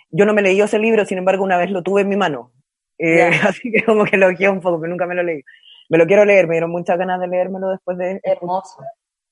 yo 0.09 0.25
no 0.25 0.33
me 0.33 0.41
leí 0.41 0.59
ese 0.59 0.79
libro, 0.79 1.05
sin 1.05 1.19
embargo, 1.19 1.43
una 1.43 1.57
vez 1.57 1.69
lo 1.69 1.83
tuve 1.83 2.01
en 2.01 2.09
mi 2.09 2.15
mano. 2.15 2.53
Eh, 2.97 3.29
así 3.43 3.71
que 3.71 3.83
como 3.83 4.05
que 4.05 4.17
lo 4.17 4.33
quiero 4.33 4.51
un 4.51 4.61
poco, 4.61 4.79
pero 4.81 4.89
nunca 4.89 5.05
me 5.05 5.13
lo 5.13 5.21
leí. 5.21 5.43
Me 5.89 5.99
lo 5.99 6.07
quiero 6.07 6.25
leer, 6.25 6.47
me 6.47 6.55
dieron 6.55 6.71
muchas 6.71 6.97
ganas 6.97 7.21
de 7.21 7.27
leérmelo 7.27 7.69
después 7.69 7.99
de... 7.99 8.19
Hermoso. 8.23 8.81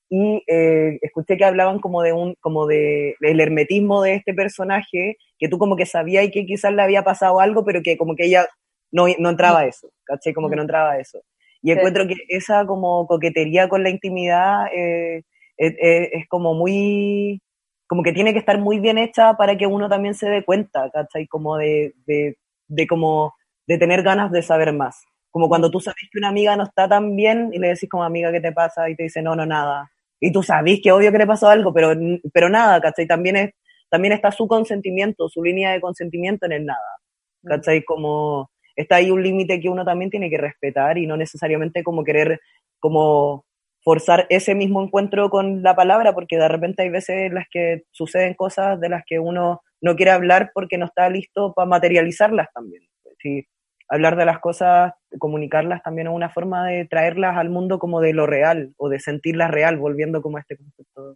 Y 0.08 0.44
eh, 0.46 0.96
escuché 1.02 1.36
que 1.36 1.44
hablaban 1.44 1.80
como 1.80 2.02
de 2.02 2.12
un, 2.12 2.36
como 2.38 2.68
de 2.68 3.16
el 3.20 3.40
hermetismo 3.40 4.00
de 4.00 4.14
este 4.14 4.32
personaje, 4.32 5.16
que 5.40 5.48
tú 5.48 5.58
como 5.58 5.74
que 5.74 5.86
sabías 5.86 6.24
y 6.24 6.30
que 6.30 6.46
quizás 6.46 6.72
le 6.72 6.82
había 6.82 7.02
pasado 7.02 7.40
algo, 7.40 7.64
pero 7.64 7.82
que 7.82 7.98
como 7.98 8.14
que 8.14 8.26
ella 8.26 8.46
no, 8.94 9.06
no 9.18 9.30
entraba 9.30 9.66
eso, 9.66 9.90
¿caché? 10.04 10.32
Como 10.32 10.48
que 10.48 10.54
no 10.54 10.62
entraba 10.62 10.98
eso. 10.98 11.20
Y 11.60 11.72
encuentro 11.72 12.06
que 12.06 12.14
esa 12.28 12.64
como 12.64 13.06
coquetería 13.08 13.68
con 13.68 13.82
la 13.82 13.90
intimidad 13.90 14.66
eh, 14.72 15.22
es, 15.56 16.28
como 16.28 16.54
muy, 16.54 17.42
como 17.88 18.04
que 18.04 18.12
tiene 18.12 18.32
que 18.32 18.38
estar 18.38 18.58
muy 18.58 18.78
bien 18.78 18.98
hecha 18.98 19.34
para 19.34 19.56
que 19.56 19.66
uno 19.66 19.88
también 19.88 20.14
se 20.14 20.28
dé 20.28 20.44
cuenta, 20.44 20.90
¿cachai? 20.90 21.26
Como 21.26 21.56
de, 21.56 21.94
de, 22.06 22.36
de, 22.68 22.86
como, 22.86 23.34
de 23.66 23.78
tener 23.78 24.02
ganas 24.04 24.30
de 24.30 24.42
saber 24.42 24.72
más. 24.72 25.02
Como 25.30 25.48
cuando 25.48 25.72
tú 25.72 25.80
sabes 25.80 26.04
que 26.12 26.18
una 26.18 26.28
amiga 26.28 26.54
no 26.56 26.62
está 26.62 26.88
tan 26.88 27.16
bien 27.16 27.50
y 27.52 27.58
le 27.58 27.68
decís 27.68 27.88
como 27.88 28.04
amiga, 28.04 28.30
¿qué 28.30 28.40
te 28.40 28.52
pasa? 28.52 28.88
Y 28.88 28.94
te 28.94 29.04
dice, 29.04 29.22
no, 29.22 29.34
no, 29.34 29.44
nada. 29.44 29.90
Y 30.20 30.30
tú 30.30 30.44
sabes 30.44 30.80
que 30.80 30.92
obvio 30.92 31.10
que 31.10 31.18
le 31.18 31.26
pasó 31.26 31.48
algo, 31.48 31.72
pero, 31.72 31.98
pero 32.32 32.48
nada, 32.48 32.80
¿cachai? 32.80 33.08
También, 33.08 33.36
es, 33.36 33.50
también 33.90 34.12
está 34.12 34.30
su 34.30 34.46
consentimiento, 34.46 35.28
su 35.28 35.42
línea 35.42 35.72
de 35.72 35.80
consentimiento 35.80 36.46
en 36.46 36.52
el 36.52 36.64
nada. 36.64 37.00
¿Cachai? 37.42 37.82
Como, 37.84 38.50
está 38.76 38.96
ahí 38.96 39.10
un 39.10 39.22
límite 39.22 39.60
que 39.60 39.68
uno 39.68 39.84
también 39.84 40.10
tiene 40.10 40.30
que 40.30 40.38
respetar 40.38 40.98
y 40.98 41.06
no 41.06 41.16
necesariamente 41.16 41.82
como 41.82 42.04
querer 42.04 42.40
como 42.80 43.44
forzar 43.82 44.26
ese 44.30 44.54
mismo 44.54 44.82
encuentro 44.82 45.28
con 45.28 45.62
la 45.62 45.76
palabra, 45.76 46.14
porque 46.14 46.38
de 46.38 46.48
repente 46.48 46.82
hay 46.82 46.88
veces 46.88 47.26
en 47.26 47.34
las 47.34 47.46
que 47.50 47.84
suceden 47.90 48.34
cosas 48.34 48.80
de 48.80 48.88
las 48.88 49.04
que 49.06 49.18
uno 49.18 49.62
no 49.80 49.94
quiere 49.96 50.10
hablar 50.10 50.50
porque 50.54 50.78
no 50.78 50.86
está 50.86 51.08
listo 51.10 51.52
para 51.52 51.68
materializarlas 51.68 52.48
también. 52.54 52.82
Sí, 53.18 53.46
hablar 53.88 54.16
de 54.16 54.24
las 54.24 54.38
cosas, 54.38 54.94
comunicarlas 55.18 55.82
también 55.82 56.08
es 56.08 56.14
una 56.14 56.30
forma 56.30 56.66
de 56.66 56.86
traerlas 56.86 57.36
al 57.36 57.50
mundo 57.50 57.78
como 57.78 58.00
de 58.00 58.14
lo 58.14 58.26
real 58.26 58.72
o 58.78 58.88
de 58.88 59.00
sentirlas 59.00 59.50
real, 59.50 59.76
volviendo 59.76 60.22
como 60.22 60.38
a 60.38 60.40
este 60.40 60.56
concepto. 60.56 61.14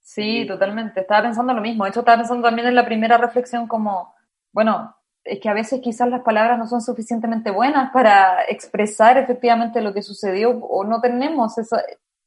Sí, 0.00 0.44
totalmente. 0.46 1.00
Estaba 1.00 1.22
pensando 1.22 1.54
lo 1.54 1.60
mismo. 1.60 1.84
De 1.84 1.90
hecho, 1.90 2.00
estaba 2.00 2.18
pensando 2.18 2.46
también 2.48 2.66
en 2.66 2.74
la 2.74 2.84
primera 2.84 3.16
reflexión 3.16 3.68
como, 3.68 4.12
bueno, 4.52 4.96
que 5.24 5.48
a 5.48 5.54
veces 5.54 5.80
quizás 5.82 6.08
las 6.08 6.22
palabras 6.22 6.58
no 6.58 6.66
son 6.66 6.80
suficientemente 6.80 7.50
buenas 7.50 7.90
para 7.92 8.44
expresar 8.48 9.18
efectivamente 9.18 9.80
lo 9.80 9.92
que 9.92 10.02
sucedió 10.02 10.50
o 10.50 10.84
no 10.84 11.00
tenemos 11.00 11.54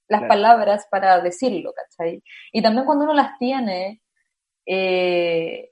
las 0.08 0.24
palabras 0.24 0.88
para 0.92 1.20
decirlo, 1.22 1.74
¿cachai? 1.74 2.24
Y 2.52 2.62
también 2.62 2.86
cuando 2.86 3.06
uno 3.06 3.14
las 3.14 3.38
tiene, 3.40 4.02
eh, 4.66 5.72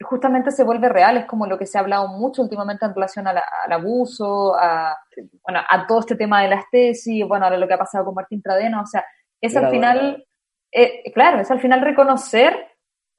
justamente 0.00 0.50
se 0.50 0.64
vuelve 0.64 0.88
real, 0.88 1.16
es 1.16 1.26
como 1.26 1.46
lo 1.46 1.58
que 1.58 1.66
se 1.66 1.78
ha 1.78 1.80
hablado 1.80 2.08
mucho 2.08 2.42
últimamente 2.42 2.84
en 2.84 2.94
relación 2.94 3.26
al 3.26 3.42
abuso, 3.70 4.54
a, 4.58 4.96
bueno, 5.42 5.60
a 5.68 5.86
todo 5.86 6.00
este 6.00 6.16
tema 6.16 6.42
de 6.42 6.48
las 6.48 6.64
tesis, 6.70 7.26
bueno, 7.26 7.46
a 7.46 7.56
lo 7.56 7.66
que 7.66 7.74
ha 7.74 7.78
pasado 7.78 8.04
con 8.04 8.14
Martín 8.14 8.42
Pradena, 8.42 8.82
o 8.82 8.86
sea, 8.86 9.04
es 9.40 9.56
al 9.56 9.70
final, 9.70 10.26
eh, 10.72 11.10
claro, 11.12 11.40
es 11.40 11.50
al 11.50 11.60
final 11.60 11.80
reconocer 11.80 12.68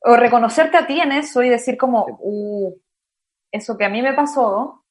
o 0.01 0.15
reconocerte 0.15 0.77
a 0.77 0.85
ti 0.85 0.99
en 0.99 1.13
eso 1.13 1.41
y 1.41 1.49
decir 1.49 1.77
como, 1.77 2.05
uh, 2.19 2.75
eso 3.51 3.77
que 3.77 3.85
a 3.85 3.89
mí 3.89 4.01
me 4.01 4.13
pasó 4.13 4.83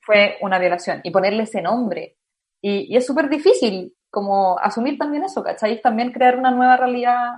fue 0.00 0.36
una 0.40 0.58
violación 0.58 1.00
y 1.02 1.10
ponerle 1.10 1.44
ese 1.44 1.62
nombre. 1.62 2.16
Y, 2.60 2.96
es 2.96 3.06
súper 3.06 3.28
difícil 3.28 3.94
como 4.10 4.58
asumir 4.58 4.96
también 4.96 5.24
eso, 5.24 5.42
¿cachai? 5.42 5.80
También 5.82 6.12
crear 6.12 6.38
una 6.38 6.50
nueva 6.50 6.76
realidad 6.76 7.34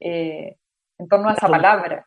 eh, 0.00 0.56
en 0.98 1.08
torno 1.08 1.28
a 1.28 1.32
esa 1.32 1.48
palabra. 1.48 2.06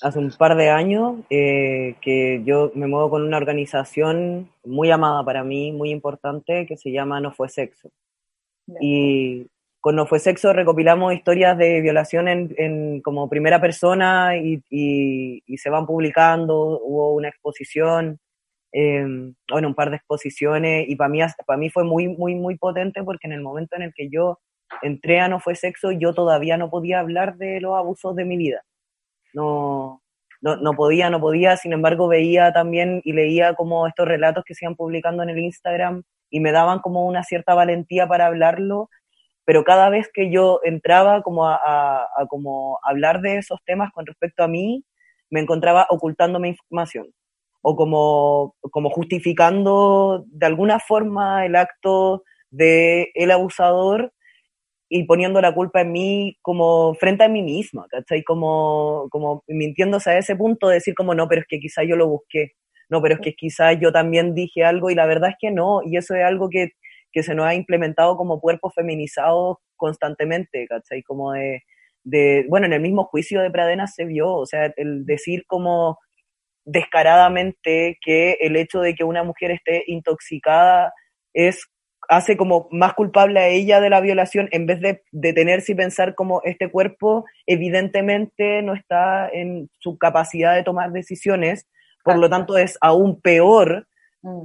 Hace 0.00 0.18
un 0.18 0.30
par 0.30 0.56
de 0.56 0.70
años 0.70 1.20
eh, 1.28 1.96
que 2.00 2.42
yo 2.44 2.72
me 2.74 2.86
muevo 2.86 3.10
con 3.10 3.22
una 3.22 3.36
organización 3.36 4.50
muy 4.64 4.90
amada 4.90 5.22
para 5.24 5.44
mí, 5.44 5.72
muy 5.72 5.90
importante, 5.90 6.64
que 6.66 6.78
se 6.78 6.90
llama 6.90 7.20
No 7.20 7.32
Fue 7.32 7.48
Sexo. 7.50 7.90
Y 8.80 9.46
con 9.86 9.94
No 9.94 10.04
Fue 10.04 10.18
Sexo 10.18 10.52
recopilamos 10.52 11.14
historias 11.14 11.56
de 11.56 11.80
violación 11.80 12.26
en, 12.26 13.00
como 13.02 13.28
primera 13.28 13.60
persona 13.60 14.36
y, 14.36 14.60
se 15.56 15.70
van 15.70 15.86
publicando, 15.86 16.80
hubo 16.82 17.14
una 17.14 17.28
exposición, 17.28 18.18
em, 18.72 19.36
bueno, 19.48 19.68
un 19.68 19.76
par 19.76 19.90
de 19.90 19.96
exposiciones 19.98 20.88
y 20.88 20.96
para 20.96 21.08
mí, 21.08 21.20
para 21.46 21.56
mí 21.56 21.70
fue 21.70 21.84
muy, 21.84 22.08
muy, 22.08 22.34
muy 22.34 22.58
potente 22.58 23.04
porque 23.04 23.28
en 23.28 23.34
el 23.34 23.42
momento 23.42 23.76
en 23.76 23.82
el 23.82 23.94
que 23.94 24.08
yo 24.10 24.40
entré 24.82 25.20
a 25.20 25.28
No 25.28 25.38
Fue 25.38 25.54
Sexo 25.54 25.92
yo 25.92 26.14
todavía 26.14 26.56
no 26.56 26.68
podía 26.68 26.98
hablar 26.98 27.36
de 27.36 27.60
los 27.60 27.76
abusos 27.76 28.16
de 28.16 28.24
mi 28.24 28.36
vida. 28.36 28.62
No, 29.34 30.02
no, 30.40 30.56
no, 30.56 30.72
podía, 30.72 31.10
no 31.10 31.20
podía, 31.20 31.56
sin 31.56 31.72
embargo 31.72 32.08
veía 32.08 32.52
también 32.52 33.02
y 33.04 33.12
leía 33.12 33.54
como 33.54 33.86
estos 33.86 34.08
relatos 34.08 34.42
que 34.44 34.56
se 34.56 34.64
iban 34.64 34.74
publicando 34.74 35.22
en 35.22 35.28
el 35.28 35.38
Instagram 35.38 36.02
y 36.28 36.40
me 36.40 36.50
daban 36.50 36.80
como 36.80 37.06
una 37.06 37.22
cierta 37.22 37.54
valentía 37.54 38.08
para 38.08 38.26
hablarlo 38.26 38.90
pero 39.46 39.64
cada 39.64 39.88
vez 39.88 40.10
que 40.12 40.30
yo 40.30 40.60
entraba 40.64 41.22
como 41.22 41.46
a, 41.46 42.06
como 42.28 42.78
hablar 42.82 43.20
de 43.22 43.38
esos 43.38 43.60
temas 43.64 43.92
con 43.92 44.04
respecto 44.04 44.42
a 44.42 44.48
mí, 44.48 44.84
me 45.30 45.40
encontraba 45.40 45.86
ocultándome 45.88 46.48
información 46.48 47.06
o 47.62 47.76
como, 47.76 48.56
como 48.60 48.90
justificando 48.90 50.24
de 50.26 50.46
alguna 50.46 50.80
forma 50.80 51.46
el 51.46 51.56
acto 51.56 52.24
de 52.50 53.10
el 53.14 53.30
abusador 53.30 54.12
y 54.88 55.04
poniendo 55.04 55.40
la 55.40 55.54
culpa 55.54 55.80
en 55.82 55.92
mí 55.92 56.36
como 56.42 56.94
frente 56.94 57.24
a 57.24 57.28
mí 57.28 57.42
misma, 57.42 57.86
¿cachai? 57.88 58.22
Como, 58.24 59.08
como 59.10 59.44
mintiéndose 59.46 60.10
a 60.10 60.18
ese 60.18 60.36
punto 60.36 60.68
de 60.68 60.74
decir 60.74 60.94
como 60.94 61.14
no, 61.14 61.28
pero 61.28 61.42
es 61.42 61.46
que 61.48 61.60
quizá 61.60 61.84
yo 61.84 61.96
lo 61.96 62.08
busqué, 62.08 62.52
no, 62.88 63.00
pero 63.02 63.16
es 63.16 63.20
que 63.20 63.34
quizá 63.34 63.72
yo 63.74 63.92
también 63.92 64.34
dije 64.34 64.64
algo 64.64 64.90
y 64.90 64.94
la 64.94 65.06
verdad 65.06 65.30
es 65.30 65.36
que 65.40 65.50
no, 65.50 65.80
y 65.84 65.96
eso 65.96 66.14
es 66.14 66.24
algo 66.24 66.48
que 66.50 66.70
que 67.16 67.22
se 67.22 67.34
nos 67.34 67.46
ha 67.46 67.54
implementado 67.54 68.18
como 68.18 68.42
cuerpos 68.42 68.74
feminizados 68.74 69.56
constantemente, 69.74 70.66
¿cachai? 70.66 71.02
Como 71.02 71.32
de, 71.32 71.62
de, 72.04 72.44
bueno, 72.46 72.66
en 72.66 72.74
el 72.74 72.82
mismo 72.82 73.04
juicio 73.04 73.40
de 73.40 73.50
Pradena 73.50 73.86
se 73.86 74.04
vio, 74.04 74.34
o 74.34 74.44
sea, 74.44 74.70
el 74.76 75.06
decir 75.06 75.44
como 75.46 75.98
descaradamente 76.66 77.96
que 78.04 78.36
el 78.42 78.54
hecho 78.56 78.80
de 78.80 78.94
que 78.94 79.02
una 79.02 79.24
mujer 79.24 79.50
esté 79.50 79.84
intoxicada 79.86 80.92
es 81.32 81.64
hace 82.10 82.36
como 82.36 82.68
más 82.70 82.92
culpable 82.92 83.40
a 83.40 83.48
ella 83.48 83.80
de 83.80 83.88
la 83.88 84.02
violación 84.02 84.50
en 84.52 84.66
vez 84.66 84.82
de 84.82 85.02
detenerse 85.10 85.72
y 85.72 85.74
pensar 85.74 86.14
como 86.14 86.42
este 86.44 86.70
cuerpo 86.70 87.24
evidentemente 87.46 88.60
no 88.60 88.74
está 88.74 89.26
en 89.30 89.70
su 89.80 89.96
capacidad 89.96 90.54
de 90.54 90.64
tomar 90.64 90.92
decisiones, 90.92 91.66
por 92.04 92.18
lo 92.18 92.28
tanto 92.28 92.58
es 92.58 92.76
aún 92.82 93.22
peor. 93.22 93.88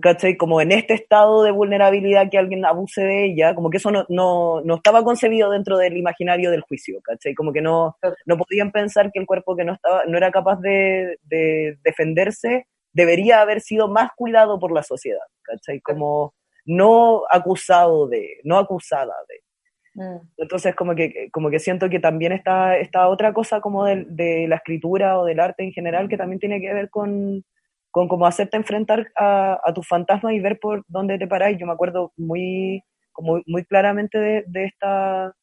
¿Cachai? 0.01 0.37
Como 0.37 0.61
en 0.61 0.71
este 0.71 0.93
estado 0.93 1.43
de 1.43 1.51
vulnerabilidad 1.51 2.29
que 2.29 2.37
alguien 2.37 2.65
abuse 2.65 3.01
de 3.01 3.25
ella, 3.25 3.55
como 3.55 3.69
que 3.69 3.77
eso 3.77 3.91
no, 3.91 4.05
no, 4.09 4.61
no 4.61 4.75
estaba 4.75 5.03
concebido 5.03 5.49
dentro 5.51 5.77
del 5.77 5.97
imaginario 5.97 6.51
del 6.51 6.61
juicio, 6.61 6.99
¿cachai? 7.01 7.33
Como 7.33 7.53
que 7.53 7.61
no, 7.61 7.97
no 8.25 8.37
podían 8.37 8.71
pensar 8.71 9.11
que 9.11 9.19
el 9.19 9.25
cuerpo 9.25 9.55
que 9.55 9.63
no, 9.63 9.73
estaba, 9.73 10.03
no 10.05 10.17
era 10.17 10.31
capaz 10.31 10.59
de, 10.59 11.17
de 11.23 11.77
defenderse 11.83 12.67
debería 12.93 13.41
haber 13.41 13.61
sido 13.61 13.87
más 13.87 14.11
cuidado 14.15 14.59
por 14.59 14.71
la 14.71 14.83
sociedad, 14.83 15.25
¿cachai? 15.41 15.79
Como 15.81 16.33
no 16.65 17.23
acusado 17.29 18.07
de, 18.07 18.39
no 18.43 18.57
acusada 18.57 19.15
de. 19.27 20.03
Mm. 20.03 20.19
Entonces, 20.37 20.75
como 20.75 20.95
que, 20.95 21.29
como 21.31 21.49
que 21.49 21.59
siento 21.59 21.89
que 21.89 21.99
también 21.99 22.31
está 22.31 22.77
esta 22.77 23.07
otra 23.09 23.33
cosa 23.33 23.61
como 23.61 23.85
de, 23.85 24.05
de, 24.07 24.47
la 24.47 24.57
escritura 24.57 25.19
o 25.19 25.25
del 25.25 25.39
arte 25.39 25.63
en 25.63 25.71
general 25.71 26.07
que 26.07 26.17
también 26.17 26.39
tiene 26.39 26.61
que 26.61 26.73
ver 26.73 26.89
con, 26.89 27.43
con 27.91 28.07
cómo 28.07 28.25
hacerte 28.25 28.57
enfrentar 28.57 29.11
a, 29.15 29.59
a 29.63 29.73
tus 29.73 29.87
fantasmas 29.87 30.33
y 30.33 30.39
ver 30.39 30.59
por 30.59 30.83
dónde 30.87 31.19
te 31.19 31.27
paráis. 31.27 31.57
Yo 31.59 31.67
me 31.67 31.73
acuerdo 31.73 32.13
muy, 32.17 32.81
como 33.11 33.41
muy 33.45 33.65
claramente 33.65 34.17
de, 34.17 34.43
de, 34.47 34.65
esta, 34.65 35.35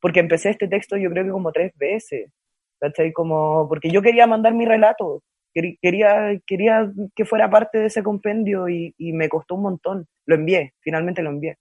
porque 0.00 0.20
empecé 0.20 0.50
este 0.50 0.68
texto 0.68 0.96
yo 0.96 1.10
creo 1.10 1.24
que 1.24 1.30
como 1.30 1.50
tres 1.50 1.72
veces, 1.76 2.30
¿cachai? 2.78 3.12
Como, 3.12 3.66
porque 3.68 3.90
yo 3.90 4.02
quería 4.02 4.26
mandar 4.26 4.52
mi 4.54 4.66
relato, 4.66 5.22
quería, 5.52 6.38
quería 6.46 6.92
que 7.16 7.24
fuera 7.24 7.48
parte 7.50 7.78
de 7.78 7.86
ese 7.86 8.02
compendio 8.02 8.68
y, 8.68 8.94
y 8.98 9.12
me 9.12 9.28
costó 9.28 9.54
un 9.54 9.62
montón. 9.62 10.06
Lo 10.26 10.34
envié, 10.34 10.74
finalmente 10.80 11.22
lo 11.22 11.30
envié. 11.30 11.56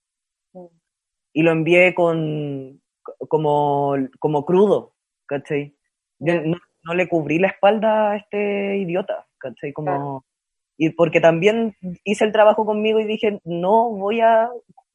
Mm. 0.53 0.65
Y 1.35 1.41
lo 1.41 1.51
envié 1.51 1.95
con, 1.95 2.81
como, 3.29 3.95
como 4.19 4.45
crudo, 4.45 4.93
¿cachai? 5.25 5.75
no, 6.19 6.57
no, 6.83 6.93
le 6.93 7.09
cubrí 7.09 7.39
la 7.39 7.47
espalda 7.47 8.11
a 8.11 8.17
este 8.17 8.77
idiota, 8.77 9.25
¿cachai? 9.39 9.73
Como 9.73 10.23
y 10.85 10.89
porque 10.89 11.21
también 11.21 11.77
hice 12.03 12.25
el 12.25 12.33
trabajo 12.33 12.65
conmigo 12.65 12.99
y 12.99 13.05
dije, 13.05 13.39
no 13.45 13.89
voy 13.91 14.19
a 14.19 14.49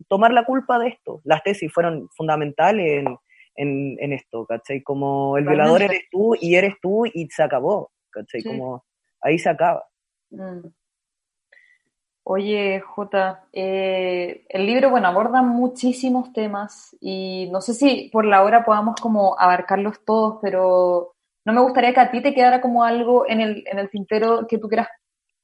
tomar 0.06 0.32
la 0.32 0.44
culpa 0.44 0.78
de 0.78 0.88
esto. 0.88 1.22
Las 1.24 1.42
tesis 1.42 1.72
fueron 1.72 2.10
fundamentales 2.10 3.04
en, 3.54 3.96
en, 3.98 4.12
esto, 4.12 4.44
¿cachai? 4.44 4.82
Como 4.82 5.38
el 5.38 5.46
violador 5.46 5.82
eres 5.82 6.02
tú 6.10 6.34
y 6.38 6.56
eres 6.56 6.74
tú 6.82 7.06
y 7.06 7.26
se 7.30 7.42
acabó, 7.42 7.90
¿cachai? 8.10 8.42
Como 8.42 8.84
ahí 9.22 9.38
se 9.38 9.48
acaba. 9.48 9.84
Mm. 10.30 10.66
Oye, 12.24 12.80
Jota, 12.80 13.46
eh, 13.54 14.44
el 14.50 14.66
libro, 14.66 14.90
bueno, 14.90 15.08
aborda 15.08 15.40
muchísimos 15.40 16.34
temas 16.34 16.94
y 17.00 17.48
no 17.50 17.62
sé 17.62 17.72
si 17.72 18.10
por 18.12 18.26
la 18.26 18.42
hora 18.42 18.66
podamos 18.66 19.00
como 19.00 19.40
abarcarlos 19.40 20.04
todos, 20.04 20.38
pero 20.42 21.14
no 21.46 21.54
me 21.54 21.62
gustaría 21.62 21.94
que 21.94 22.00
a 22.00 22.10
ti 22.10 22.20
te 22.20 22.34
quedara 22.34 22.60
como 22.60 22.84
algo 22.84 23.26
en 23.26 23.40
el, 23.40 23.64
en 23.66 23.78
el 23.78 23.88
tintero 23.88 24.46
que 24.46 24.58
tú 24.58 24.68
quieras 24.68 24.88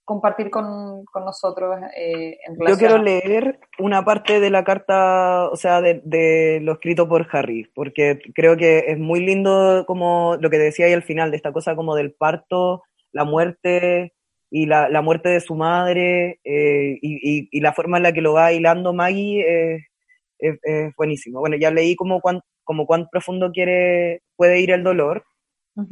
compartir 0.05 0.51
con, 0.51 1.05
con 1.07 1.25
nosotros 1.25 1.79
eh, 1.97 2.37
Yo 2.69 2.77
quiero 2.77 2.99
leer 2.99 3.59
una 3.79 4.05
parte 4.05 4.39
de 4.39 4.51
la 4.51 4.63
carta, 4.63 5.49
o 5.49 5.57
sea, 5.57 5.81
de, 5.81 6.03
de, 6.05 6.61
lo 6.63 6.73
escrito 6.73 7.09
por 7.09 7.27
Harry, 7.33 7.71
porque 7.75 8.21
creo 8.35 8.57
que 8.57 8.85
es 8.89 8.99
muy 8.99 9.21
lindo 9.21 9.85
como 9.87 10.37
lo 10.41 10.51
que 10.51 10.59
decía 10.59 10.87
ahí 10.87 10.93
al 10.93 11.03
final, 11.03 11.31
de 11.31 11.39
esta 11.39 11.53
cosa 11.53 11.75
como 11.75 11.97
del 11.97 12.13
parto, 12.13 12.83
la 13.13 13.25
muerte 13.25 14.13
y 14.51 14.67
la, 14.67 14.89
la 14.89 15.01
muerte 15.01 15.31
de 15.31 15.41
su 15.41 15.55
madre 15.55 16.39
eh, 16.45 16.99
y, 17.01 17.49
y, 17.51 17.61
la 17.61 17.73
forma 17.73 17.97
en 17.97 18.03
la 18.05 18.13
que 18.13 18.21
lo 18.21 18.35
va 18.35 18.53
hilando 18.53 18.93
Maggie 18.93 19.75
es, 19.79 19.83
es, 20.39 20.95
buenísimo. 20.97 21.41
Bueno, 21.41 21.57
ya 21.57 21.71
leí 21.71 21.97
como 21.97 22.21
cuán, 22.21 22.43
como 22.63 22.87
cuán 22.87 23.09
profundo 23.11 23.51
quiere, 23.53 24.23
puede 24.37 24.61
ir 24.61 24.71
el 24.71 24.85
dolor 24.85 25.25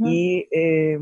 y... 0.04 0.46
Eh, 0.52 0.98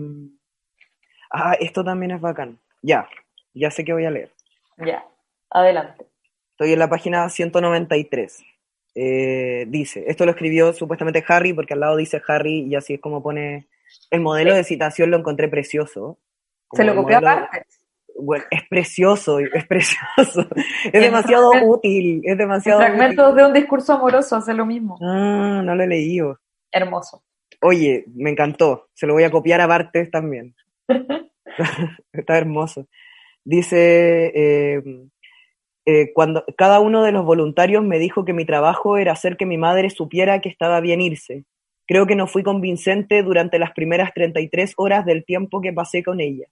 ah, 1.33 1.55
esto 1.61 1.85
también 1.85 2.13
es 2.13 2.21
bacán 2.21 2.59
ya, 2.83 3.09
ya 3.55 3.71
sé 3.71 3.85
que 3.85 3.93
voy 3.93 4.05
a 4.05 4.11
leer. 4.11 4.31
Ya, 4.79 5.05
adelante. 5.51 6.07
Estoy 6.53 6.73
en 6.73 6.79
la 6.79 6.89
página 6.89 7.29
193. 7.29 8.45
Eh, 8.95 9.67
dice, 9.69 10.05
esto 10.07 10.25
lo 10.25 10.33
escribió 10.33 10.73
supuestamente 10.73 11.25
Harry, 11.29 11.53
porque 11.53 11.75
al 11.75 11.81
lado 11.81 11.97
dice 11.97 12.21
Harry 12.27 12.67
y 12.69 12.75
así 12.75 12.95
es 12.95 13.01
como 13.01 13.23
pone 13.23 13.69
el 14.11 14.21
modelo 14.21 14.55
de 14.55 14.65
citación, 14.65 15.11
lo 15.11 15.19
encontré 15.19 15.49
precioso. 15.49 16.19
Se 16.73 16.85
lo 16.85 16.95
copió 16.95 17.19
aparte. 17.19 17.67
Bueno, 18.23 18.45
es 18.51 18.63
precioso, 18.69 19.39
es 19.39 19.67
precioso. 19.67 20.47
Es 20.93 21.01
demasiado 21.01 21.53
útil, 21.65 22.21
es 22.25 22.37
demasiado 22.37 22.81
Fragmentos 22.81 23.35
de 23.35 23.47
un 23.47 23.53
discurso 23.53 23.95
amoroso 23.95 24.37
hace 24.37 24.53
lo 24.53 24.67
mismo. 24.67 24.99
Ah, 25.01 25.63
no 25.65 25.75
lo 25.75 25.83
he 25.83 25.87
leído. 25.87 26.39
Hermoso. 26.71 27.23
Oye, 27.63 28.05
me 28.15 28.31
encantó. 28.31 28.89
Se 28.95 29.07
lo 29.07 29.15
voy 29.15 29.25
a 29.25 29.31
copiar 29.31 29.61
a 29.61 29.67
Bartes 29.67 30.11
también. 30.11 30.55
Está 32.13 32.39
hermoso. 32.39 32.89
Dice, 33.45 34.33
eh, 34.35 34.83
eh, 35.87 36.13
cuando 36.13 36.45
cada 36.57 36.81
uno 36.81 37.03
de 37.03 37.13
los 37.13 37.25
voluntarios 37.25 37.83
me 37.83 37.99
dijo 37.99 38.25
que 38.25 38.33
mi 38.33 38.45
trabajo 38.45 38.97
era 38.97 39.13
hacer 39.13 39.37
que 39.37 39.47
mi 39.47 39.59
madre 39.59 39.91
supiera 39.91 40.41
que 40.41 40.49
estaba 40.49 40.81
bien 40.81 41.01
irse. 41.01 41.45
Creo 41.87 42.07
que 42.07 42.17
no 42.17 42.27
fui 42.27 42.43
convincente 42.43 43.23
durante 43.23 43.59
las 43.59 43.73
primeras 43.73 44.13
33 44.15 44.75
horas 44.77 45.05
del 45.05 45.25
tiempo 45.25 45.61
que 45.61 45.73
pasé 45.73 46.03
con 46.05 46.21
ella. 46.21 46.47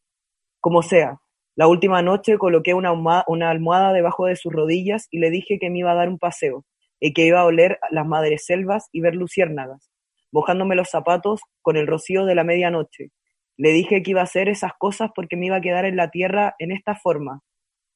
Como 0.61 0.83
sea, 0.83 1.21
la 1.55 1.69
última 1.69 2.03
noche 2.03 2.39
coloqué 2.39 2.75
una, 2.75 2.93
una 3.27 3.51
almohada 3.51 3.93
debajo 3.93 4.27
de 4.27 4.37
sus 4.37 4.53
rodillas 4.53 5.07
y 5.11 5.19
le 5.19 5.31
dije 5.31 5.59
que 5.59 5.71
me 5.71 5.81
iba 5.81 5.93
a 5.93 5.97
dar 5.97 6.09
un 6.09 6.19
paseo 6.19 6.65
y 7.01 7.13
que 7.13 7.27
iba 7.27 7.41
a 7.41 7.45
oler 7.45 7.79
las 7.91 8.07
madres 8.07 8.45
selvas 8.47 8.89
y 8.93 9.01
ver 9.01 9.15
luciérnagas, 9.15 9.91
mojándome 10.33 10.75
los 10.75 10.89
zapatos 10.91 11.41
con 11.63 11.77
el 11.77 11.87
rocío 11.87 12.25
de 12.25 12.35
la 12.35 12.45
medianoche, 12.45 13.11
le 13.59 13.73
dije 13.73 14.03
que 14.03 14.13
iba 14.13 14.21
a 14.21 14.25
hacer 14.25 14.49
esas 14.49 14.73
cosas 14.79 15.11
porque 15.15 15.37
me 15.37 15.47
iba 15.47 15.57
a 15.57 15.61
quedar 15.61 15.85
en 15.85 15.97
la 15.97 16.11
tierra 16.11 16.55
en 16.59 16.71
esta 16.71 16.95
forma. 16.95 17.43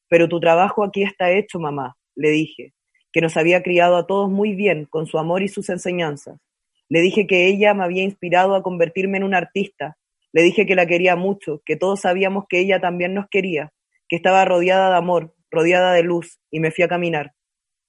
Pero 0.09 0.29
tu 0.29 0.41
trabajo 0.41 0.85
aquí 0.85 1.05
está 1.05 1.31
hecho, 1.31 1.61
mamá, 1.61 1.97
le 2.17 2.31
dije, 2.31 2.75
que 3.13 3.21
nos 3.21 3.37
había 3.37 3.63
criado 3.63 3.97
a 3.97 4.07
todos 4.07 4.29
muy 4.29 4.55
bien 4.55 4.87
con 4.87 5.07
su 5.07 5.19
amor 5.19 5.43
y 5.43 5.49
sus 5.49 5.69
enseñanzas. 5.69 6.39
Le 6.89 7.01
dije 7.01 7.27
que 7.27 7.47
ella 7.47 7.75
me 7.75 7.85
había 7.85 8.03
inspirado 8.03 8.55
a 8.57 8.63
convertirme 8.63 9.19
en 9.19 9.25
un 9.25 9.35
artista. 9.35 9.97
Le 10.33 10.43
dije 10.43 10.67
que 10.67 10.75
la 10.75 10.87
quería 10.87 11.15
mucho, 11.15 11.63
que 11.65 11.77
todos 11.77 12.01
sabíamos 12.01 12.45
que 12.49 12.59
ella 12.59 12.81
también 12.81 13.15
nos 13.15 13.29
quería, 13.31 13.73
que 14.09 14.17
estaba 14.17 14.45
rodeada 14.45 14.91
de 14.91 14.97
amor, 14.97 15.35
rodeada 15.51 15.93
de 15.93 16.03
luz, 16.03 16.41
y 16.51 16.59
me 16.59 16.73
fui 16.73 16.83
a 16.85 16.89
caminar. 16.89 17.33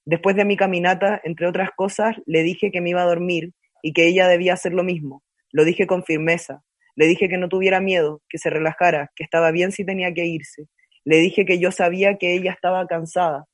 Después 0.06 0.36
de 0.36 0.44
mi 0.44 0.56
caminata, 0.56 1.20
entre 1.24 1.48
otras 1.48 1.70
cosas, 1.74 2.16
le 2.26 2.42
dije 2.42 2.70
que 2.70 2.80
me 2.80 2.90
iba 2.90 3.02
a 3.02 3.06
dormir 3.06 3.52
y 3.82 3.92
que 3.92 4.06
ella 4.06 4.28
debía 4.28 4.52
hacer 4.52 4.72
lo 4.72 4.84
mismo. 4.84 5.22
Lo 5.50 5.64
dije 5.64 5.86
con 5.86 6.04
firmeza. 6.04 6.62
Le 6.96 7.06
dije 7.06 7.28
que 7.28 7.38
no 7.38 7.48
tuviera 7.48 7.80
miedo, 7.80 8.22
que 8.28 8.38
se 8.38 8.50
relajara, 8.50 9.10
que 9.16 9.24
estaba 9.24 9.50
bien 9.50 9.72
si 9.72 9.84
tenía 9.84 10.12
que 10.14 10.26
irse. 10.26 10.68
Le 11.04 11.18
dije 11.18 11.44
que 11.44 11.58
yo 11.58 11.70
sabía 11.70 12.16
que 12.16 12.34
ella 12.34 12.52
estaba 12.52 12.86
cansada 12.86 13.46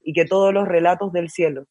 y 0.00 0.12
que 0.12 0.24
todos 0.24 0.52
los 0.52 0.66
relatos 0.66 1.12
del 1.12 1.30
cielo, 1.30 1.66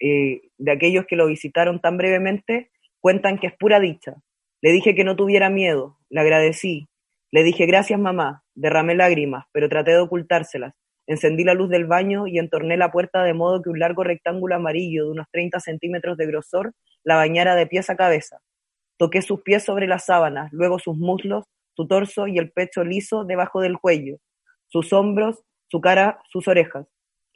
eh, 0.00 0.42
de 0.58 0.72
aquellos 0.72 1.06
que 1.06 1.16
lo 1.16 1.26
visitaron 1.26 1.80
tan 1.80 1.96
brevemente, 1.96 2.70
cuentan 3.00 3.38
que 3.38 3.48
es 3.48 3.56
pura 3.56 3.80
dicha. 3.80 4.14
Le 4.60 4.72
dije 4.72 4.94
que 4.94 5.04
no 5.04 5.16
tuviera 5.16 5.50
miedo, 5.50 5.98
le 6.10 6.20
agradecí. 6.20 6.88
Le 7.30 7.42
dije 7.42 7.66
gracias 7.66 7.98
mamá, 7.98 8.44
derramé 8.54 8.94
lágrimas, 8.94 9.46
pero 9.52 9.68
traté 9.68 9.92
de 9.92 9.98
ocultárselas. 9.98 10.74
Encendí 11.06 11.42
la 11.42 11.54
luz 11.54 11.70
del 11.70 11.86
baño 11.86 12.26
y 12.26 12.38
entorné 12.38 12.76
la 12.76 12.90
puerta 12.90 13.22
de 13.22 13.34
modo 13.34 13.62
que 13.62 13.70
un 13.70 13.78
largo 13.78 14.04
rectángulo 14.04 14.54
amarillo 14.54 15.04
de 15.04 15.10
unos 15.10 15.26
30 15.30 15.58
centímetros 15.60 16.16
de 16.16 16.26
grosor 16.26 16.74
la 17.02 17.16
bañara 17.16 17.54
de 17.54 17.66
pies 17.66 17.88
a 17.88 17.96
cabeza. 17.96 18.40
Toqué 18.98 19.22
sus 19.22 19.42
pies 19.42 19.64
sobre 19.64 19.86
las 19.86 20.06
sábanas, 20.06 20.52
luego 20.52 20.78
sus 20.78 20.96
muslos, 20.96 21.44
su 21.74 21.86
torso 21.86 22.26
y 22.26 22.38
el 22.38 22.50
pecho 22.50 22.82
liso 22.82 23.24
debajo 23.24 23.60
del 23.60 23.78
cuello, 23.78 24.16
sus 24.66 24.92
hombros, 24.92 25.44
su 25.68 25.80
cara, 25.80 26.20
sus 26.28 26.48
orejas. 26.48 26.88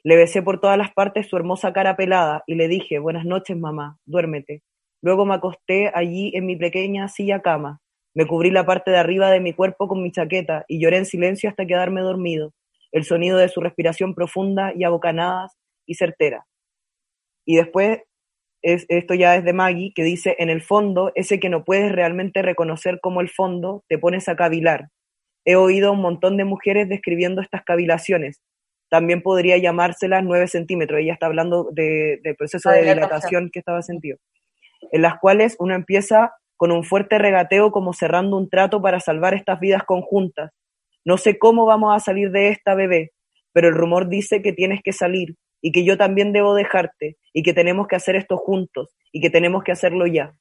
Le 0.03 0.17
besé 0.17 0.41
por 0.41 0.59
todas 0.59 0.77
las 0.77 0.91
partes 0.91 1.29
su 1.29 1.37
hermosa 1.37 1.71
cara 1.71 1.95
pelada 1.95 2.43
y 2.45 2.55
le 2.55 2.67
dije, 2.67 2.99
buenas 2.99 3.23
noches 3.23 3.57
mamá, 3.57 3.97
duérmete. 4.05 4.61
Luego 5.01 5.25
me 5.25 5.35
acosté 5.35 5.89
allí 5.93 6.31
en 6.35 6.45
mi 6.45 6.57
pequeña 6.57 7.07
silla 7.07 7.41
cama. 7.41 7.79
Me 8.13 8.27
cubrí 8.27 8.51
la 8.51 8.65
parte 8.65 8.91
de 8.91 8.97
arriba 8.97 9.31
de 9.31 9.39
mi 9.39 9.53
cuerpo 9.53 9.87
con 9.87 10.03
mi 10.03 10.11
chaqueta 10.11 10.65
y 10.67 10.81
lloré 10.81 10.97
en 10.97 11.05
silencio 11.05 11.49
hasta 11.49 11.65
quedarme 11.65 12.01
dormido. 12.01 12.53
El 12.91 13.05
sonido 13.05 13.37
de 13.37 13.47
su 13.47 13.61
respiración 13.61 14.13
profunda 14.13 14.73
y 14.75 14.83
abocanadas 14.83 15.57
y 15.85 15.95
certera. 15.95 16.45
Y 17.45 17.55
después, 17.55 18.01
esto 18.63 19.13
ya 19.13 19.35
es 19.35 19.43
de 19.43 19.53
Maggie, 19.53 19.91
que 19.93 20.03
dice, 20.03 20.35
en 20.39 20.49
el 20.49 20.61
fondo, 20.61 21.11
ese 21.15 21.39
que 21.39 21.49
no 21.49 21.63
puedes 21.63 21.91
realmente 21.91 22.41
reconocer 22.41 22.99
como 23.01 23.21
el 23.21 23.29
fondo, 23.29 23.83
te 23.89 23.99
pones 23.99 24.29
a 24.29 24.35
cavilar. 24.35 24.87
He 25.45 25.55
oído 25.55 25.89
a 25.89 25.91
un 25.91 26.01
montón 26.01 26.37
de 26.37 26.45
mujeres 26.45 26.87
describiendo 26.87 27.41
estas 27.41 27.63
cavilaciones, 27.63 28.41
también 28.93 29.23
podría 29.23 29.57
llamárselas 29.57 30.23
9 30.23 30.47
centímetros. 30.47 30.99
Ella 30.99 31.13
está 31.13 31.25
hablando 31.25 31.67
del 31.71 32.35
proceso 32.37 32.69
de 32.69 32.81
dilatación 32.81 33.49
que 33.51 33.57
estaba 33.57 33.81
sentido. 33.81 34.19
En 34.91 35.01
las 35.01 35.17
cuales 35.19 35.55
uno 35.57 35.73
empieza 35.73 36.33
con 36.57 36.71
un 36.71 36.83
fuerte 36.83 37.17
regateo 37.17 37.71
como 37.71 37.93
cerrando 37.93 38.37
un 38.37 38.51
trato 38.51 38.83
para 38.83 38.99
salvar 38.99 39.33
estas 39.33 39.59
vidas 39.59 39.81
conjuntas. 39.83 40.51
No 41.03 41.17
sé 41.17 41.39
cómo 41.39 41.65
vamos 41.65 41.91
a 41.95 41.99
salir 41.99 42.29
de 42.29 42.49
esta 42.49 42.75
bebé, 42.75 43.13
pero 43.51 43.67
el 43.67 43.73
rumor 43.73 44.09
dice 44.09 44.43
que 44.43 44.53
tienes 44.53 44.81
que 44.83 44.93
salir 44.93 45.37
y 45.63 45.71
que 45.71 45.85
yo 45.85 45.97
también 45.97 46.33
debo 46.33 46.53
dejarte 46.53 47.17
y 47.31 47.41
que 47.41 47.53
tenemos 47.53 47.87
que 47.87 47.95
hacer 47.95 48.17
esto 48.17 48.37
juntos 48.37 48.97
y 49.13 49.21
que 49.21 49.29
tenemos 49.29 49.63
que 49.63 49.71
hacerlo 49.71 50.05
ya. 50.05 50.35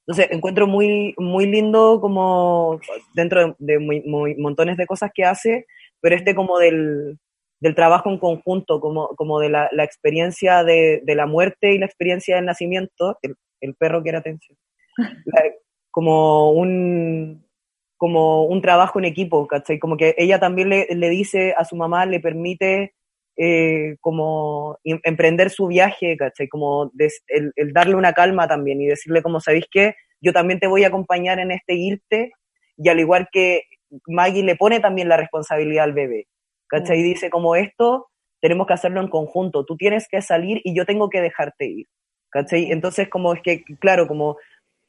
Entonces 0.00 0.28
encuentro 0.30 0.66
muy, 0.66 1.14
muy 1.16 1.46
lindo 1.46 1.98
como 2.00 2.78
dentro 3.14 3.56
de, 3.58 4.36
montones 4.38 4.76
de 4.76 4.86
cosas 4.86 5.10
que 5.14 5.24
hace, 5.24 5.66
pero 6.00 6.14
este 6.14 6.34
como 6.34 6.58
del, 6.58 7.18
del 7.58 7.74
trabajo 7.74 8.10
en 8.10 8.18
conjunto, 8.18 8.80
como, 8.80 9.08
como 9.16 9.40
de 9.40 9.48
la, 9.48 9.70
la 9.72 9.84
experiencia 9.84 10.62
de, 10.62 11.00
de, 11.02 11.14
la 11.14 11.26
muerte 11.26 11.72
y 11.72 11.78
la 11.78 11.86
experiencia 11.86 12.36
del 12.36 12.44
nacimiento, 12.44 13.18
el, 13.22 13.36
el 13.62 13.74
perro 13.76 14.02
quiere 14.02 14.18
atención, 14.18 14.58
como 15.90 16.50
un 16.52 17.48
como 17.96 18.44
un 18.44 18.62
trabajo 18.62 18.98
en 18.98 19.04
equipo, 19.04 19.46
¿cachai? 19.46 19.78
Como 19.78 19.98
que 19.98 20.14
ella 20.16 20.40
también 20.40 20.70
le, 20.70 20.86
le 20.90 21.08
dice 21.10 21.54
a 21.56 21.66
su 21.66 21.76
mamá, 21.76 22.06
le 22.06 22.18
permite 22.18 22.94
eh, 23.42 23.96
como 24.02 24.78
emprender 24.84 25.48
su 25.48 25.66
viaje, 25.66 26.14
¿cachai? 26.18 26.46
Como 26.46 26.92
el, 26.98 27.52
el, 27.56 27.72
darle 27.72 27.94
una 27.94 28.12
calma 28.12 28.46
también 28.46 28.82
y 28.82 28.86
decirle 28.86 29.22
como, 29.22 29.40
¿sabéis 29.40 29.64
qué? 29.70 29.94
Yo 30.20 30.34
también 30.34 30.60
te 30.60 30.66
voy 30.66 30.84
a 30.84 30.88
acompañar 30.88 31.38
en 31.38 31.50
este 31.50 31.72
irte 31.72 32.32
y 32.76 32.90
al 32.90 33.00
igual 33.00 33.28
que 33.32 33.62
Maggie 34.06 34.42
le 34.42 34.56
pone 34.56 34.78
también 34.80 35.08
la 35.08 35.16
responsabilidad 35.16 35.84
al 35.84 35.94
bebé, 35.94 36.26
¿cachai? 36.68 36.98
Y 36.98 37.00
mm. 37.00 37.04
dice 37.04 37.30
como 37.30 37.56
esto 37.56 38.08
tenemos 38.42 38.66
que 38.66 38.74
hacerlo 38.74 39.00
en 39.00 39.08
conjunto, 39.08 39.64
tú 39.64 39.74
tienes 39.78 40.06
que 40.06 40.20
salir 40.20 40.60
y 40.62 40.74
yo 40.74 40.84
tengo 40.84 41.08
que 41.08 41.22
dejarte 41.22 41.64
ir, 41.64 41.86
¿cachai? 42.28 42.66
Mm. 42.66 42.72
Entonces 42.72 43.08
como 43.08 43.32
es 43.32 43.40
que, 43.40 43.64
claro, 43.78 44.06
como 44.06 44.36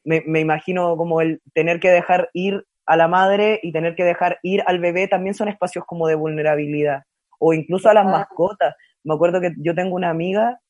me, 0.04 0.22
me 0.26 0.40
imagino 0.40 0.94
como 0.98 1.22
el 1.22 1.40
tener 1.54 1.80
que 1.80 1.88
dejar 1.88 2.28
ir 2.34 2.66
a 2.84 2.98
la 2.98 3.08
madre 3.08 3.60
y 3.62 3.72
tener 3.72 3.94
que 3.94 4.04
dejar 4.04 4.40
ir 4.42 4.62
al 4.66 4.78
bebé 4.78 5.08
también 5.08 5.32
son 5.32 5.48
espacios 5.48 5.86
como 5.86 6.06
de 6.06 6.16
vulnerabilidad, 6.16 7.04
o 7.44 7.52
incluso 7.52 7.88
a 7.88 7.94
las 7.94 8.04
mascotas. 8.04 8.76
Me 9.02 9.14
acuerdo 9.14 9.40
que 9.40 9.52
yo 9.58 9.74
tengo 9.74 9.96
una 9.96 10.10
amiga 10.10 10.60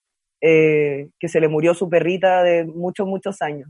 eh, 0.41 1.11
que 1.21 1.29
se 1.29 1.39
le 1.39 1.49
murió 1.49 1.75
su 1.75 1.91
perrita 1.91 2.43
de 2.43 2.65
muchos, 2.65 3.07
muchos 3.07 3.43
años. 3.43 3.69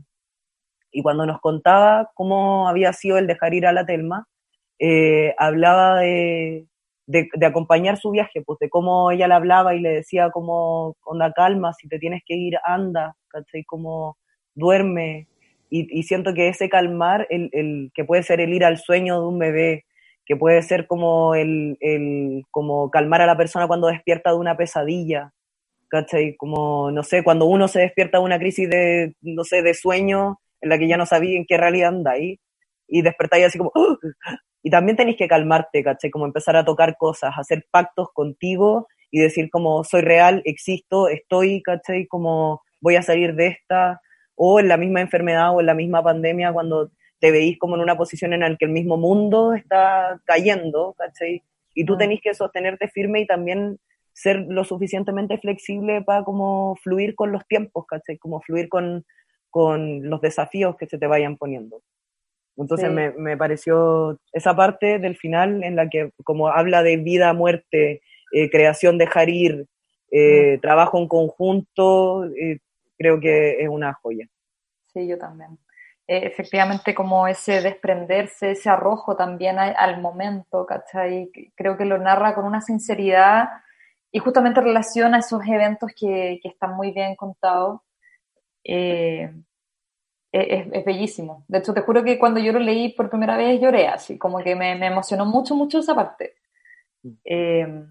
Y 0.89 1.03
cuando 1.03 1.25
nos 1.25 1.41
contaba 1.41 2.11
cómo 2.13 2.69
había 2.69 2.93
sido 2.93 3.17
el 3.17 3.27
dejar 3.27 3.53
ir 3.53 3.67
a 3.67 3.73
la 3.73 3.85
Telma, 3.85 4.25
eh, 4.79 5.35
hablaba 5.37 5.99
de, 5.99 6.65
de, 7.05 7.45
acompañar 7.45 7.97
su 7.97 8.11
viaje, 8.11 8.41
pues 8.41 8.57
de 8.59 8.69
cómo 8.69 9.11
ella 9.11 9.27
le 9.27 9.33
hablaba 9.33 9.75
y 9.75 9.81
le 9.81 9.89
decía 9.89 10.29
como, 10.31 10.95
onda 11.03 11.33
calma, 11.33 11.73
si 11.73 11.89
te 11.89 11.99
tienes 11.99 12.21
que 12.25 12.35
ir, 12.35 12.57
anda, 12.63 13.17
¿cachai? 13.27 13.65
Como 13.65 14.17
duerme. 14.55 15.27
Y, 15.69 16.03
siento 16.03 16.33
que 16.35 16.49
ese 16.49 16.69
calmar, 16.69 17.25
el, 17.31 17.49
el, 17.51 17.91
que 17.95 18.05
puede 18.05 18.23
ser 18.23 18.39
el 18.39 18.53
ir 18.53 18.63
al 18.63 18.77
sueño 18.77 19.19
de 19.19 19.27
un 19.27 19.39
bebé, 19.39 19.85
que 20.25 20.35
puede 20.35 20.61
ser 20.61 20.87
como 20.87 21.35
el, 21.35 21.77
el, 21.81 22.43
como 22.51 22.89
calmar 22.89 23.21
a 23.21 23.25
la 23.25 23.37
persona 23.37 23.67
cuando 23.67 23.87
despierta 23.87 24.31
de 24.31 24.37
una 24.37 24.55
pesadilla, 24.57 25.31
¿cachai? 25.89 26.35
Como, 26.37 26.91
no 26.91 27.03
sé, 27.03 27.23
cuando 27.23 27.45
uno 27.45 27.67
se 27.67 27.81
despierta 27.81 28.19
de 28.19 28.23
una 28.23 28.39
crisis 28.39 28.69
de, 28.69 29.15
no 29.21 29.43
sé, 29.43 29.61
de 29.61 29.73
sueño 29.73 30.39
en 30.61 30.69
la 30.69 30.77
que 30.77 30.87
ya 30.87 30.97
no 30.97 31.05
sabía 31.05 31.37
en 31.37 31.45
qué 31.45 31.57
realidad 31.57 31.93
ahí, 32.07 32.39
y 32.87 33.01
despertáis 33.01 33.45
así 33.45 33.57
como, 33.57 33.71
¡Oh! 33.75 33.97
Y 34.63 34.69
también 34.69 34.95
tenéis 34.95 35.17
que 35.17 35.27
calmarte, 35.27 35.83
¿cachai? 35.83 36.09
Como 36.09 36.25
empezar 36.25 36.55
a 36.55 36.63
tocar 36.63 36.95
cosas, 36.97 37.33
hacer 37.37 37.65
pactos 37.69 38.07
contigo 38.13 38.87
y 39.11 39.19
decir 39.19 39.49
como 39.49 39.83
soy 39.83 40.01
real, 40.01 40.41
existo, 40.45 41.09
estoy, 41.09 41.61
¿cachai? 41.61 42.07
Como 42.07 42.61
voy 42.79 42.95
a 42.95 43.01
salir 43.01 43.35
de 43.35 43.47
esta, 43.47 44.01
o 44.35 44.59
en 44.59 44.69
la 44.69 44.77
misma 44.77 45.01
enfermedad 45.01 45.53
o 45.53 45.59
en 45.59 45.65
la 45.65 45.73
misma 45.73 46.01
pandemia 46.01 46.53
cuando 46.53 46.91
te 47.23 47.31
veís 47.31 47.57
como 47.57 47.75
en 47.75 47.81
una 47.81 47.95
posición 47.95 48.33
en 48.33 48.41
la 48.41 48.53
que 48.57 48.65
el 48.65 48.71
mismo 48.71 48.97
mundo 48.97 49.53
está 49.53 50.19
cayendo, 50.25 50.93
¿cachai? 50.97 51.41
Y 51.73 51.85
tú 51.85 51.95
mm. 51.95 51.97
tenés 51.97 52.21
que 52.21 52.33
sostenerte 52.33 52.89
firme 52.89 53.21
y 53.21 53.25
también 53.25 53.79
ser 54.11 54.45
lo 54.49 54.65
suficientemente 54.65 55.37
flexible 55.37 56.01
para 56.01 56.25
como 56.25 56.75
fluir 56.83 57.15
con 57.15 57.31
los 57.31 57.47
tiempos, 57.47 57.85
¿cachai? 57.87 58.17
Como 58.17 58.41
fluir 58.41 58.67
con, 58.67 59.05
con 59.49 60.09
los 60.09 60.19
desafíos 60.19 60.75
que 60.75 60.85
se 60.85 60.97
te 60.97 61.07
vayan 61.07 61.37
poniendo. 61.37 61.81
Entonces 62.57 62.91
me, 62.91 63.11
me, 63.11 63.37
pareció 63.37 64.19
esa 64.33 64.53
parte 64.53 64.99
del 64.99 65.15
final 65.15 65.63
en 65.63 65.77
la 65.77 65.87
que 65.87 66.11
como 66.25 66.49
habla 66.49 66.83
de 66.83 66.97
vida, 66.97 67.31
muerte, 67.31 68.01
eh, 68.33 68.49
creación, 68.49 68.97
dejar 68.97 69.29
ir, 69.29 69.65
eh, 70.11 70.59
trabajo 70.61 70.99
en 70.99 71.07
conjunto, 71.07 72.25
eh, 72.25 72.59
creo 72.97 73.21
que 73.21 73.63
es 73.63 73.69
una 73.69 73.93
joya. 73.93 74.27
Sí, 74.87 75.07
yo 75.07 75.17
también. 75.17 75.57
Efectivamente, 76.07 76.93
como 76.93 77.27
ese 77.27 77.61
desprenderse, 77.61 78.51
ese 78.51 78.69
arrojo 78.69 79.15
también 79.15 79.57
al 79.59 80.01
momento, 80.01 80.65
¿cachai? 80.65 81.31
Creo 81.55 81.77
que 81.77 81.85
lo 81.85 81.97
narra 81.97 82.35
con 82.35 82.45
una 82.45 82.61
sinceridad 82.61 83.49
y 84.11 84.19
justamente 84.19 84.61
relaciona 84.61 85.19
esos 85.19 85.41
eventos 85.47 85.91
que, 85.97 86.39
que 86.41 86.49
están 86.49 86.75
muy 86.75 86.91
bien 86.91 87.15
contados. 87.15 87.81
Eh, 88.63 89.31
es, 90.33 90.83
bellísimo. 90.83 91.45
De 91.47 91.59
hecho, 91.59 91.73
te 91.73 91.81
juro 91.81 92.03
que 92.03 92.17
cuando 92.17 92.39
yo 92.39 92.51
lo 92.51 92.59
leí 92.59 92.93
por 92.93 93.09
primera 93.09 93.37
vez 93.37 93.61
lloré 93.61 93.87
así, 93.87 94.17
como 94.17 94.39
que 94.39 94.55
me, 94.55 94.71
emocionó 94.85 95.25
mucho, 95.25 95.55
mucho 95.55 95.79
esa 95.79 95.93
parte. 95.93 96.35
Mm. 97.03 97.11
Eh, 97.23 97.85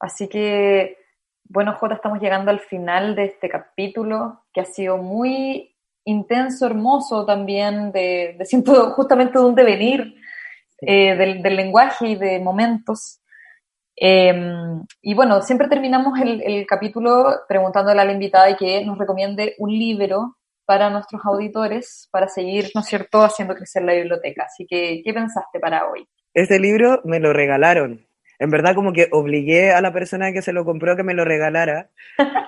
así 0.00 0.28
que, 0.28 0.96
bueno, 1.44 1.74
Jota, 1.74 1.94
estamos 1.94 2.18
llegando 2.20 2.50
al 2.50 2.60
final 2.60 3.14
de 3.14 3.24
este 3.24 3.48
capítulo, 3.48 4.46
que 4.52 4.62
ha 4.62 4.64
sido 4.64 4.96
muy 4.96 5.75
intenso, 6.06 6.66
hermoso 6.66 7.26
también, 7.26 7.92
de, 7.92 8.36
siento 8.44 8.90
justamente 8.92 9.38
de 9.38 9.44
un 9.44 9.54
devenir 9.54 10.14
eh, 10.80 11.14
del, 11.14 11.42
lenguaje 11.42 12.08
y 12.08 12.16
de 12.16 12.40
momentos. 12.40 13.20
Eh, 13.94 14.34
y 15.02 15.14
bueno, 15.14 15.42
siempre 15.42 15.68
terminamos 15.68 16.18
el, 16.20 16.42
el 16.42 16.66
capítulo 16.66 17.40
preguntándole 17.48 18.00
a 18.00 18.04
la 18.04 18.12
invitada 18.12 18.50
y 18.50 18.56
que 18.56 18.84
nos 18.84 18.98
recomiende 18.98 19.54
un 19.58 19.70
libro 19.70 20.36
para 20.66 20.90
nuestros 20.90 21.22
auditores 21.24 22.08
para 22.10 22.28
seguir, 22.28 22.70
¿no 22.74 22.80
es 22.80 22.88
cierto?, 22.88 23.22
haciendo 23.22 23.54
crecer 23.54 23.84
la 23.84 23.94
biblioteca. 23.94 24.44
Así 24.44 24.66
que, 24.66 25.00
¿qué 25.04 25.14
pensaste 25.14 25.60
para 25.60 25.88
hoy? 25.88 26.06
Este 26.34 26.58
libro 26.58 27.00
me 27.04 27.20
lo 27.20 27.32
regalaron. 27.32 28.06
En 28.38 28.50
verdad, 28.50 28.74
como 28.74 28.92
que 28.92 29.08
obligué 29.12 29.72
a 29.72 29.80
la 29.80 29.92
persona 29.92 30.32
que 30.32 30.42
se 30.42 30.52
lo 30.52 30.64
compró 30.64 30.96
que 30.96 31.02
me 31.02 31.14
lo 31.14 31.24
regalara, 31.24 31.90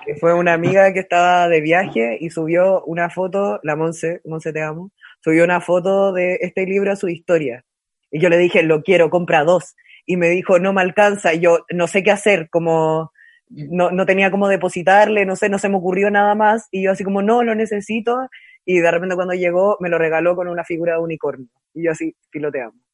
que 0.05 0.15
fue 0.15 0.33
una 0.33 0.53
amiga 0.53 0.93
que 0.93 0.99
estaba 0.99 1.47
de 1.47 1.61
viaje 1.61 2.17
y 2.19 2.29
subió 2.29 2.83
una 2.85 3.09
foto, 3.09 3.59
la 3.63 3.75
Monse, 3.75 4.21
Monse 4.25 4.53
te 4.53 4.61
amo, 4.61 4.91
subió 5.23 5.43
una 5.43 5.61
foto 5.61 6.13
de 6.13 6.37
este 6.41 6.65
libro 6.65 6.91
a 6.91 6.95
su 6.95 7.09
historia. 7.09 7.65
Y 8.11 8.19
yo 8.19 8.29
le 8.29 8.37
dije, 8.37 8.63
lo 8.63 8.83
quiero, 8.83 9.09
compra 9.09 9.43
dos. 9.43 9.75
y 10.05 10.17
me 10.17 10.29
dijo, 10.29 10.57
no 10.57 10.73
me 10.73 10.81
alcanza, 10.81 11.35
y 11.35 11.39
yo 11.39 11.65
no 11.71 11.85
sé 11.87 12.01
qué 12.01 12.09
hacer, 12.09 12.49
como 12.49 13.11
no, 13.49 13.91
no 13.91 14.05
tenía 14.07 14.31
como 14.31 14.47
depositarle, 14.47 15.23
no 15.23 15.35
sé, 15.35 15.49
no 15.49 15.59
se 15.59 15.69
me 15.69 15.77
ocurrió 15.77 16.09
nada 16.09 16.33
más, 16.33 16.67
y 16.71 16.83
yo 16.83 16.91
así 16.91 17.03
como, 17.03 17.21
no, 17.21 17.43
lo 17.43 17.53
necesito, 17.53 18.27
y 18.65 18.79
de 18.79 18.89
repente 18.89 19.15
cuando 19.15 19.35
llegó 19.35 19.77
me 19.79 19.89
lo 19.89 19.99
regaló 19.99 20.35
con 20.35 20.47
una 20.47 20.63
figura 20.63 20.93
de 20.93 20.99
unicornio, 21.01 21.47
y 21.75 21.83
yo 21.85 21.91
así, 21.91 22.15
piloteamos. 22.31 22.88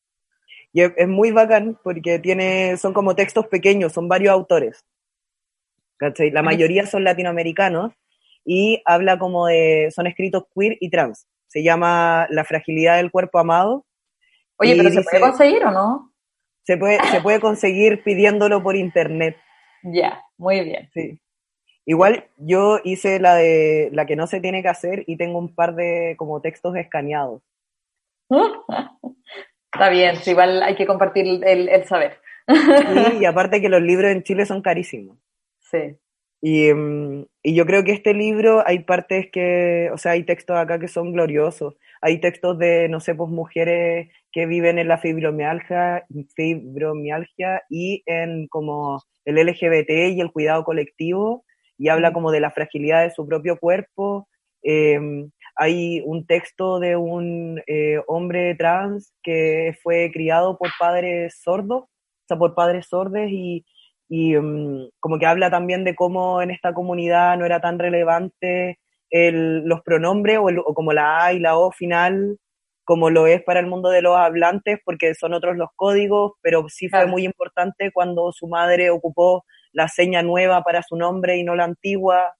Y 0.75 0.81
es, 0.81 0.91
es 0.97 1.07
muy 1.07 1.31
bacán 1.31 1.79
porque 1.81 2.19
tiene, 2.19 2.75
son 2.75 2.93
como 2.93 3.15
textos 3.15 3.47
pequeños, 3.47 3.93
son 3.93 4.09
varios 4.09 4.33
autores. 4.33 4.83
¿cachai? 5.97 6.31
La 6.31 6.41
mayoría 6.41 6.85
son 6.85 7.03
latinoamericanos 7.03 7.93
y 8.43 8.81
habla 8.85 9.17
como 9.17 9.47
de, 9.47 9.91
son 9.93 10.07
escritos 10.07 10.45
queer 10.53 10.77
y 10.79 10.89
trans. 10.89 11.27
Se 11.47 11.63
llama 11.63 12.27
La 12.29 12.43
fragilidad 12.43 12.97
del 12.97 13.11
cuerpo 13.11 13.39
amado. 13.39 13.85
Oye, 14.57 14.75
pero 14.75 14.89
¿se 14.89 15.03
puede 15.03 15.19
conseguir 15.19 15.65
o 15.65 15.71
no? 15.71 16.13
Se 16.63 16.77
puede, 16.77 16.99
se 17.11 17.21
puede 17.21 17.39
conseguir 17.39 18.03
pidiéndolo 18.03 18.61
por 18.63 18.75
internet. 18.75 19.37
Ya, 19.83 20.23
muy 20.37 20.63
bien. 20.63 20.89
Sí. 20.93 21.19
Igual 21.85 22.27
yo 22.37 22.79
hice 22.83 23.19
la 23.19 23.35
de 23.35 23.89
la 23.93 24.05
que 24.07 24.15
no 24.15 24.25
se 24.25 24.41
tiene 24.41 24.63
que 24.63 24.69
hacer 24.69 25.03
y 25.05 25.17
tengo 25.17 25.37
un 25.37 25.53
par 25.53 25.75
de 25.75 26.15
como 26.17 26.41
textos 26.41 26.75
escaneados. 26.75 27.41
Está 29.75 29.89
bien, 29.89 30.15
sí, 30.15 30.31
igual 30.31 30.63
hay 30.63 30.73
que 30.75 30.85
compartir 30.85 31.43
el, 31.43 31.83
saber. 31.85 32.17
Sí, 32.47 33.17
y 33.19 33.25
aparte 33.25 33.59
que 33.59 33.67
los 33.67 33.81
libros 33.81 34.09
en 34.09 34.23
Chile 34.23 34.45
son 34.45 34.61
carísimos. 34.61 35.17
Sí. 35.59 35.97
Y, 36.41 36.73
mm, 36.73 37.25
y 37.43 37.55
yo 37.55 37.65
creo 37.65 37.83
que 37.83 37.91
este 37.91 38.13
libro 38.13 38.63
hay 38.65 38.79
partes 38.79 39.27
que, 39.33 39.89
o 39.91 39.97
sea, 39.97 40.13
hay 40.13 40.23
textos 40.23 40.55
acá 40.55 40.79
que 40.79 40.87
son 40.87 41.11
gloriosos. 41.11 41.75
Hay 42.01 42.21
textos 42.21 42.57
de, 42.57 42.87
no 42.87 43.01
sé, 43.01 43.15
pues 43.15 43.29
mujeres 43.29 44.09
que 44.31 44.45
viven 44.45 44.79
en 44.79 44.87
la 44.87 44.97
fibromialgia, 44.97 46.05
fibromialgia 46.35 47.63
y 47.69 48.01
en 48.05 48.47
como 48.47 49.01
el 49.25 49.35
LGBT 49.45 49.89
y 49.89 50.21
el 50.21 50.31
cuidado 50.31 50.63
colectivo, 50.63 51.43
y 51.77 51.89
habla 51.89 52.13
como 52.13 52.31
de 52.31 52.39
la 52.39 52.51
fragilidad 52.51 53.03
de 53.03 53.11
su 53.11 53.27
propio 53.27 53.57
cuerpo. 53.57 54.29
Eh, 54.63 55.27
hay 55.55 56.01
un 56.05 56.25
texto 56.25 56.79
de 56.79 56.95
un 56.97 57.61
eh, 57.67 57.99
hombre 58.07 58.55
trans 58.55 59.13
que 59.23 59.75
fue 59.83 60.11
criado 60.13 60.57
por 60.57 60.69
padres 60.79 61.39
sordos, 61.43 61.83
o 61.83 61.89
sea, 62.27 62.37
por 62.37 62.55
padres 62.55 62.87
sordos 62.87 63.27
y, 63.29 63.65
y 64.09 64.35
mm, 64.37 64.89
como 64.99 65.19
que 65.19 65.25
habla 65.25 65.49
también 65.51 65.83
de 65.83 65.95
cómo 65.95 66.41
en 66.41 66.51
esta 66.51 66.73
comunidad 66.73 67.37
no 67.37 67.45
era 67.45 67.61
tan 67.61 67.79
relevante 67.79 68.79
el, 69.09 69.63
los 69.65 69.81
pronombres 69.81 70.39
o, 70.39 70.49
el- 70.49 70.59
o 70.59 70.73
como 70.73 70.93
la 70.93 71.25
A 71.25 71.33
y 71.33 71.39
la 71.39 71.57
O 71.57 71.71
final 71.71 72.37
como 72.83 73.09
lo 73.09 73.25
es 73.27 73.41
para 73.43 73.59
el 73.59 73.65
mundo 73.67 73.89
de 73.89 74.01
los 74.03 74.15
hablantes 74.15 74.79
porque 74.85 75.15
son 75.15 75.33
otros 75.33 75.57
los 75.57 75.69
códigos, 75.75 76.33
pero 76.41 76.65
sí 76.69 76.89
fue 76.89 77.05
Claro. 77.05 77.07
muy 77.07 77.25
importante 77.25 77.91
cuando 77.91 78.31
su 78.31 78.47
madre 78.47 78.89
ocupó 78.91 79.43
la 79.73 79.87
seña 79.87 80.21
nueva 80.21 80.61
para 80.63 80.83
su 80.83 80.95
nombre 80.95 81.37
y 81.37 81.43
no 81.43 81.55
la 81.55 81.63
antigua, 81.65 82.35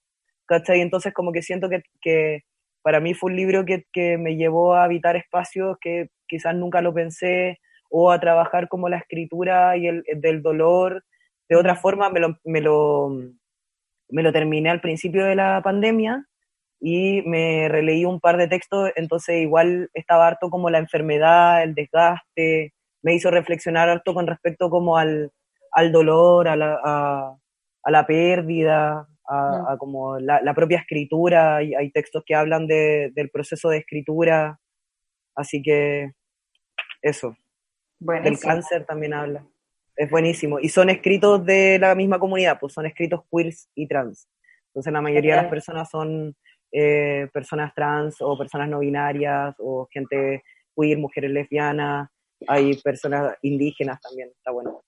¿cachai? 0.46 0.80
Entonces 0.80 1.12
como 1.12 1.32
que 1.32 1.42
siento 1.42 1.68
que, 1.68 1.82
que 2.00 2.40
para 2.86 3.00
mí 3.00 3.14
fue 3.14 3.32
un 3.32 3.36
libro 3.36 3.64
que, 3.64 3.84
que 3.92 4.16
me 4.16 4.36
llevó 4.36 4.76
a 4.76 4.84
habitar 4.84 5.16
espacios 5.16 5.76
que 5.80 6.06
quizás 6.28 6.54
nunca 6.54 6.80
lo 6.82 6.94
pensé 6.94 7.58
o 7.90 8.12
a 8.12 8.20
trabajar 8.20 8.68
como 8.68 8.88
la 8.88 8.98
escritura 8.98 9.76
y 9.76 9.88
el, 9.88 10.04
el 10.06 10.20
del 10.20 10.40
dolor. 10.40 11.02
De 11.48 11.56
otra 11.56 11.74
forma, 11.74 12.10
me 12.10 12.20
lo, 12.20 12.38
me, 12.44 12.60
lo, 12.60 14.32
terminé 14.32 14.70
al 14.70 14.80
principio 14.80 15.24
de 15.24 15.34
la 15.34 15.60
pandemia 15.64 16.26
y 16.78 17.22
me 17.22 17.66
releí 17.68 18.04
un 18.04 18.20
par 18.20 18.36
de 18.36 18.46
textos, 18.46 18.92
entonces 18.94 19.42
igual 19.42 19.90
estaba 19.92 20.28
harto 20.28 20.48
como 20.48 20.70
la 20.70 20.78
enfermedad, 20.78 21.64
el 21.64 21.74
desgaste, 21.74 22.72
me 23.02 23.14
hizo 23.16 23.32
reflexionar 23.32 23.88
harto 23.88 24.14
con 24.14 24.28
respecto 24.28 24.70
como 24.70 24.96
al, 24.96 25.32
al 25.72 25.90
dolor, 25.90 26.46
a 26.46 26.54
la, 26.54 26.78
a 27.82 27.90
la 27.90 28.06
pérdida, 28.06 29.08
a, 29.28 29.72
a 29.72 29.78
como 29.78 30.18
la, 30.18 30.40
la, 30.40 30.54
propia 30.54 30.78
escritura, 30.78 31.56
hay, 31.56 31.74
hay 31.74 31.90
textos 31.90 32.22
que 32.24 32.34
hablan 32.34 32.66
de, 32.66 33.10
del 33.14 33.30
proceso 33.30 33.68
de 33.68 33.78
escritura, 33.78 34.60
así 35.34 35.62
que 35.62 36.12
eso. 37.02 37.36
Buenísimo. 37.98 38.36
Del 38.36 38.40
cáncer 38.40 38.84
también 38.84 39.14
habla. 39.14 39.46
Es 39.96 40.10
buenísimo. 40.10 40.60
Y 40.60 40.68
son 40.68 40.90
escritos 40.90 41.44
de 41.44 41.78
la 41.78 41.94
misma 41.94 42.18
comunidad, 42.18 42.58
pues 42.60 42.74
son 42.74 42.86
escritos 42.86 43.22
queers 43.30 43.70
y 43.74 43.86
trans. 43.86 44.28
Entonces 44.68 44.92
la 44.92 45.00
mayoría 45.00 45.36
de 45.36 45.42
las 45.42 45.50
personas 45.50 45.88
son 45.88 46.36
eh, 46.70 47.28
personas 47.32 47.74
trans 47.74 48.16
o 48.20 48.36
personas 48.36 48.68
no 48.68 48.80
binarias 48.80 49.54
o 49.58 49.88
gente 49.90 50.42
queer, 50.76 50.98
mujeres 50.98 51.30
lesbianas. 51.30 52.10
Hay 52.46 52.76
personas 52.82 53.36
indígenas 53.40 53.98
también, 54.02 54.28
está 54.36 54.50
bueno. 54.50 54.82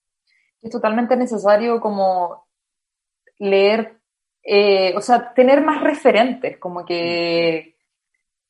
Es 0.61 0.71
totalmente 0.71 1.17
necesario 1.17 1.81
como 1.81 2.45
leer, 3.39 3.98
eh, 4.51 4.95
o 4.97 5.03
sea, 5.03 5.35
tener 5.35 5.61
más 5.63 5.83
referentes, 5.83 6.57
como 6.57 6.87
que 6.87 7.77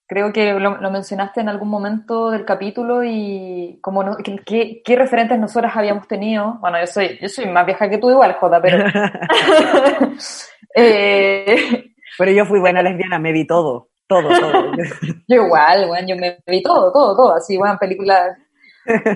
creo 0.07 0.33
que 0.33 0.53
lo, 0.53 0.81
lo, 0.81 0.91
mencionaste 0.93 1.41
en 1.41 1.49
algún 1.49 1.69
momento 1.69 2.31
del 2.31 2.45
capítulo 2.45 3.03
y 3.03 3.81
como 3.83 4.05
no, 4.05 4.17
¿qué, 4.17 4.81
qué, 4.85 4.97
referentes 4.97 5.37
nosotras 5.41 5.77
habíamos 5.77 6.07
tenido. 6.07 6.57
Bueno, 6.61 6.79
yo 6.79 6.87
soy, 6.87 7.19
yo 7.21 7.29
soy 7.29 7.47
más 7.47 7.67
vieja 7.67 7.91
que 7.91 7.99
tú 7.99 8.11
igual, 8.11 8.35
Jota, 8.35 8.63
pero... 8.63 8.79
eh... 10.77 11.93
Pero 12.17 12.31
yo 12.31 12.47
fui 12.47 12.61
buena 12.61 12.81
lesbiana, 12.81 13.19
me 13.19 13.33
vi 13.33 13.45
todo, 13.45 13.89
todo, 14.07 14.29
todo. 14.29 14.73
yo 15.29 15.43
igual, 15.45 15.89
bueno, 15.89 16.07
yo 16.07 16.15
me 16.15 16.39
vi 16.47 16.63
todo, 16.63 16.93
todo, 16.93 17.17
todo, 17.17 17.35
así, 17.35 17.57
bueno, 17.57 17.77
películas... 17.77 18.37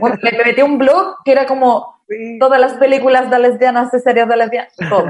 Bueno, 0.00 0.16
me, 0.20 0.32
me 0.32 0.44
metí 0.46 0.62
un 0.62 0.78
blog 0.78 1.18
que 1.24 1.30
era 1.30 1.46
como 1.46 2.02
todas 2.40 2.60
las 2.60 2.74
películas 2.74 3.30
de 3.30 3.38
lesbianas, 3.38 3.92
de 3.92 4.00
series 4.00 4.28
de 4.28 4.36
lesbianas, 4.36 4.74
todo. 4.90 5.06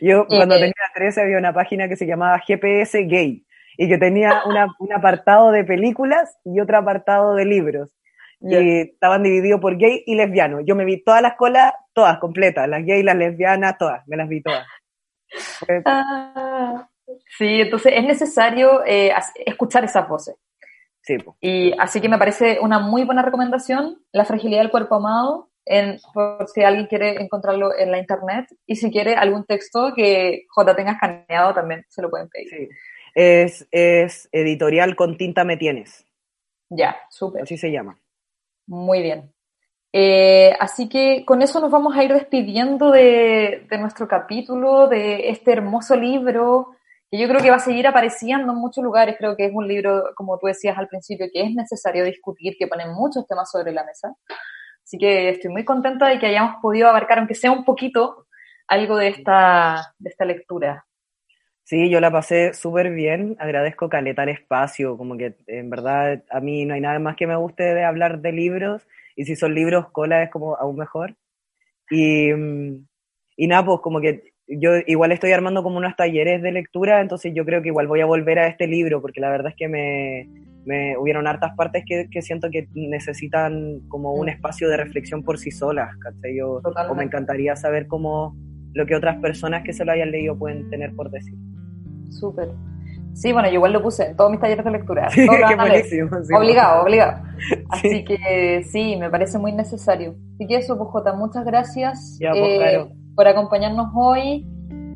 Yo 0.00 0.26
cuando 0.28 0.56
tenía 0.56 0.74
13 0.94 1.22
había 1.22 1.38
una 1.38 1.52
página 1.52 1.88
que 1.88 1.96
se 1.96 2.06
llamaba 2.06 2.38
GPS 2.40 3.04
Gay 3.04 3.44
y 3.76 3.88
que 3.88 3.98
tenía 3.98 4.42
una, 4.46 4.66
un 4.78 4.92
apartado 4.92 5.50
de 5.50 5.64
películas 5.64 6.36
y 6.44 6.60
otro 6.60 6.78
apartado 6.78 7.34
de 7.34 7.44
libros. 7.44 7.90
Yeah. 8.40 8.60
Y 8.60 8.80
estaban 8.80 9.24
divididos 9.24 9.60
por 9.60 9.76
gay 9.76 10.04
y 10.06 10.14
lesbiano. 10.14 10.60
Yo 10.60 10.76
me 10.76 10.84
vi 10.84 11.02
todas 11.02 11.20
las 11.22 11.34
colas, 11.34 11.72
todas 11.92 12.18
completas, 12.18 12.68
las 12.68 12.84
gays, 12.84 13.04
las 13.04 13.16
lesbianas, 13.16 13.76
todas, 13.78 14.06
me 14.06 14.16
las 14.16 14.28
vi 14.28 14.42
todas. 14.42 14.64
Ah, 15.84 16.88
sí, 17.36 17.62
entonces 17.62 17.94
es 17.96 18.04
necesario 18.04 18.84
eh, 18.86 19.12
escuchar 19.44 19.84
esas 19.84 20.08
voces. 20.08 20.36
Sí. 21.02 21.16
Y 21.40 21.74
así 21.78 22.00
que 22.00 22.08
me 22.08 22.18
parece 22.18 22.58
una 22.60 22.78
muy 22.78 23.04
buena 23.04 23.22
recomendación, 23.22 23.98
La 24.12 24.24
fragilidad 24.24 24.60
del 24.60 24.70
cuerpo 24.70 24.96
amado, 24.96 25.47
en, 25.68 26.00
por 26.14 26.48
si 26.48 26.62
alguien 26.62 26.86
quiere 26.86 27.20
encontrarlo 27.20 27.76
en 27.76 27.90
la 27.90 27.98
internet 27.98 28.46
y 28.66 28.76
si 28.76 28.90
quiere 28.90 29.14
algún 29.14 29.44
texto 29.44 29.92
que 29.94 30.46
J 30.48 30.74
tenga 30.74 30.92
escaneado 30.92 31.54
también 31.54 31.84
se 31.88 32.02
lo 32.02 32.10
pueden 32.10 32.28
pedir. 32.28 32.48
Sí. 32.48 32.68
Es, 33.14 33.66
es 33.70 34.28
editorial 34.32 34.96
con 34.96 35.16
tinta 35.16 35.44
me 35.44 35.56
tienes. 35.56 36.06
Ya, 36.70 36.96
súper. 37.10 37.42
Así 37.42 37.56
se 37.56 37.70
llama. 37.70 37.98
Muy 38.66 39.02
bien. 39.02 39.32
Eh, 39.92 40.54
así 40.60 40.88
que 40.88 41.24
con 41.24 41.42
eso 41.42 41.60
nos 41.60 41.70
vamos 41.70 41.96
a 41.96 42.04
ir 42.04 42.12
despidiendo 42.12 42.90
de, 42.90 43.66
de, 43.68 43.78
nuestro 43.78 44.06
capítulo, 44.06 44.86
de 44.86 45.30
este 45.30 45.52
hermoso 45.52 45.96
libro, 45.96 46.76
que 47.10 47.18
yo 47.18 47.26
creo 47.26 47.40
que 47.40 47.50
va 47.50 47.56
a 47.56 47.60
seguir 47.60 47.86
apareciendo 47.86 48.52
en 48.52 48.58
muchos 48.58 48.84
lugares. 48.84 49.16
Creo 49.18 49.34
que 49.36 49.46
es 49.46 49.52
un 49.54 49.66
libro, 49.66 50.04
como 50.14 50.38
tú 50.38 50.46
decías 50.46 50.76
al 50.76 50.88
principio, 50.88 51.26
que 51.32 51.42
es 51.42 51.54
necesario 51.54 52.04
discutir, 52.04 52.56
que 52.58 52.66
pone 52.66 52.86
muchos 52.86 53.26
temas 53.26 53.50
sobre 53.50 53.72
la 53.72 53.84
mesa. 53.84 54.14
Así 54.88 54.96
que 54.96 55.28
estoy 55.28 55.50
muy 55.50 55.66
contenta 55.66 56.08
de 56.08 56.18
que 56.18 56.24
hayamos 56.24 56.62
podido 56.62 56.88
abarcar, 56.88 57.18
aunque 57.18 57.34
sea 57.34 57.52
un 57.52 57.62
poquito, 57.62 58.26
algo 58.66 58.96
de 58.96 59.08
esta, 59.08 59.92
de 59.98 60.08
esta 60.08 60.24
lectura. 60.24 60.86
Sí, 61.62 61.90
yo 61.90 62.00
la 62.00 62.10
pasé 62.10 62.54
súper 62.54 62.90
bien, 62.90 63.36
agradezco 63.38 63.90
caleta 63.90 64.22
el 64.22 64.30
espacio, 64.30 64.96
como 64.96 65.18
que 65.18 65.34
en 65.46 65.68
verdad 65.68 66.24
a 66.30 66.40
mí 66.40 66.64
no 66.64 66.72
hay 66.72 66.80
nada 66.80 66.98
más 67.00 67.16
que 67.16 67.26
me 67.26 67.36
guste 67.36 67.64
de 67.64 67.84
hablar 67.84 68.22
de 68.22 68.32
libros, 68.32 68.88
y 69.14 69.26
si 69.26 69.36
son 69.36 69.54
libros, 69.54 69.90
cola 69.92 70.22
es 70.22 70.30
como 70.30 70.56
aún 70.56 70.76
mejor. 70.76 71.16
Y, 71.90 72.30
y 72.30 73.46
nada, 73.46 73.66
pues 73.66 73.80
como 73.82 74.00
que 74.00 74.32
yo 74.46 74.70
igual 74.86 75.12
estoy 75.12 75.32
armando 75.32 75.62
como 75.62 75.76
unos 75.76 75.96
talleres 75.96 76.40
de 76.40 76.50
lectura, 76.50 77.02
entonces 77.02 77.34
yo 77.34 77.44
creo 77.44 77.60
que 77.60 77.68
igual 77.68 77.88
voy 77.88 78.00
a 78.00 78.06
volver 78.06 78.38
a 78.38 78.46
este 78.46 78.66
libro, 78.66 79.02
porque 79.02 79.20
la 79.20 79.28
verdad 79.28 79.50
es 79.50 79.56
que 79.56 79.68
me, 79.68 80.47
me 80.68 80.98
hubieron 80.98 81.26
hartas 81.26 81.52
partes 81.56 81.82
que, 81.86 82.08
que, 82.10 82.20
siento 82.20 82.50
que 82.50 82.68
necesitan 82.74 83.80
como 83.88 84.12
un 84.12 84.28
espacio 84.28 84.68
de 84.68 84.76
reflexión 84.76 85.22
por 85.22 85.38
sí 85.38 85.50
solas, 85.50 85.96
¿cachai? 85.96 86.36
Yo, 86.36 86.60
o 86.62 86.94
me 86.94 87.04
encantaría 87.04 87.56
saber 87.56 87.86
cómo 87.86 88.36
lo 88.74 88.84
que 88.84 88.94
otras 88.94 89.16
personas 89.16 89.64
que 89.64 89.72
se 89.72 89.86
lo 89.86 89.92
hayan 89.92 90.10
leído 90.10 90.36
pueden 90.38 90.68
tener 90.68 90.94
por 90.94 91.10
decir. 91.10 91.34
Súper. 92.10 92.50
Sí, 93.14 93.32
bueno, 93.32 93.48
yo 93.48 93.54
igual 93.54 93.72
lo 93.72 93.82
puse 93.82 94.08
en 94.08 94.16
todos 94.16 94.30
mis 94.30 94.40
talleres 94.40 94.62
de 94.62 94.70
lectura. 94.70 95.08
Sí, 95.10 95.26
qué 95.26 95.56
buenísimo. 95.56 96.10
Sí, 96.22 96.34
obligado, 96.34 96.82
obligado. 96.82 97.22
Así 97.70 97.88
sí. 97.88 98.04
que 98.04 98.62
sí, 98.70 98.96
me 98.96 99.08
parece 99.08 99.38
muy 99.38 99.52
necesario. 99.52 100.16
Así 100.34 100.46
que 100.46 100.56
eso, 100.56 100.76
pues 100.76 100.90
Jota, 100.90 101.14
muchas 101.14 101.46
gracias 101.46 102.18
ya, 102.20 102.32
pues, 102.32 102.42
eh, 102.42 102.58
claro. 102.58 102.90
por 103.16 103.26
acompañarnos 103.26 103.88
hoy. 103.94 104.46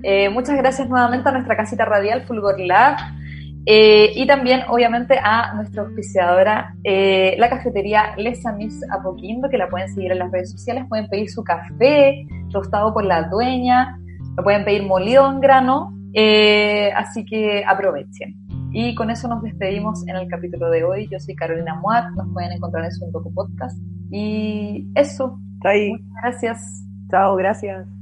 Eh, 0.03 0.29
muchas 0.29 0.59
gracias 0.59 0.87
nuevamente 0.87 1.31
a 1.31 1.33
nuestra 1.33 1.57
casita 1.57 1.87
radial 1.87 2.25
Fulgor 2.27 2.61
Lab. 2.61 2.99
Eh, 3.65 4.13
y 4.17 4.27
también, 4.27 4.63
obviamente, 4.69 5.19
a 5.23 5.55
nuestra 5.55 5.83
auspiciadora, 5.83 6.75
eh, 6.83 7.37
la 7.39 7.49
cafetería 7.49 8.15
Les 8.17 8.45
Amis 8.45 8.81
Apoquindo, 8.91 9.49
que 9.49 9.59
la 9.59 9.69
pueden 9.69 9.89
seguir 9.89 10.13
en 10.13 10.19
las 10.19 10.33
redes 10.33 10.51
sociales. 10.51 10.85
Pueden 10.89 11.09
pedir 11.09 11.31
su 11.31 11.45
café 11.45 12.27
tostado 12.51 12.93
por 12.93 13.05
la 13.05 13.23
dueña, 13.29 13.99
lo 14.37 14.43
pueden 14.43 14.65
pedir 14.65 14.83
molido 14.85 15.31
en 15.31 15.41
grano, 15.41 15.95
eh, 16.13 16.91
así 16.97 17.25
que 17.25 17.65
aprovechen. 17.65 18.35
Y 18.73 18.95
con 18.95 19.11
eso 19.11 19.29
nos 19.29 19.43
despedimos 19.43 20.07
en 20.09 20.17
el 20.17 20.29
capítulo 20.29 20.71
de 20.71 20.83
hoy. 20.83 21.09
Yo 21.11 21.21
soy 21.21 21.35
Carolina 21.35 21.75
Muat, 21.75 22.11
nos 22.17 22.33
pueden 22.33 22.53
encontrar 22.53 22.85
en 22.85 22.93
su 22.93 23.11
Podcast. 23.35 23.79
Y 24.11 24.89
eso. 24.95 25.39
Ahí. 25.63 25.91
Muchas 25.91 26.23
gracias. 26.23 26.87
Chao, 27.11 27.37
gracias. 27.37 28.02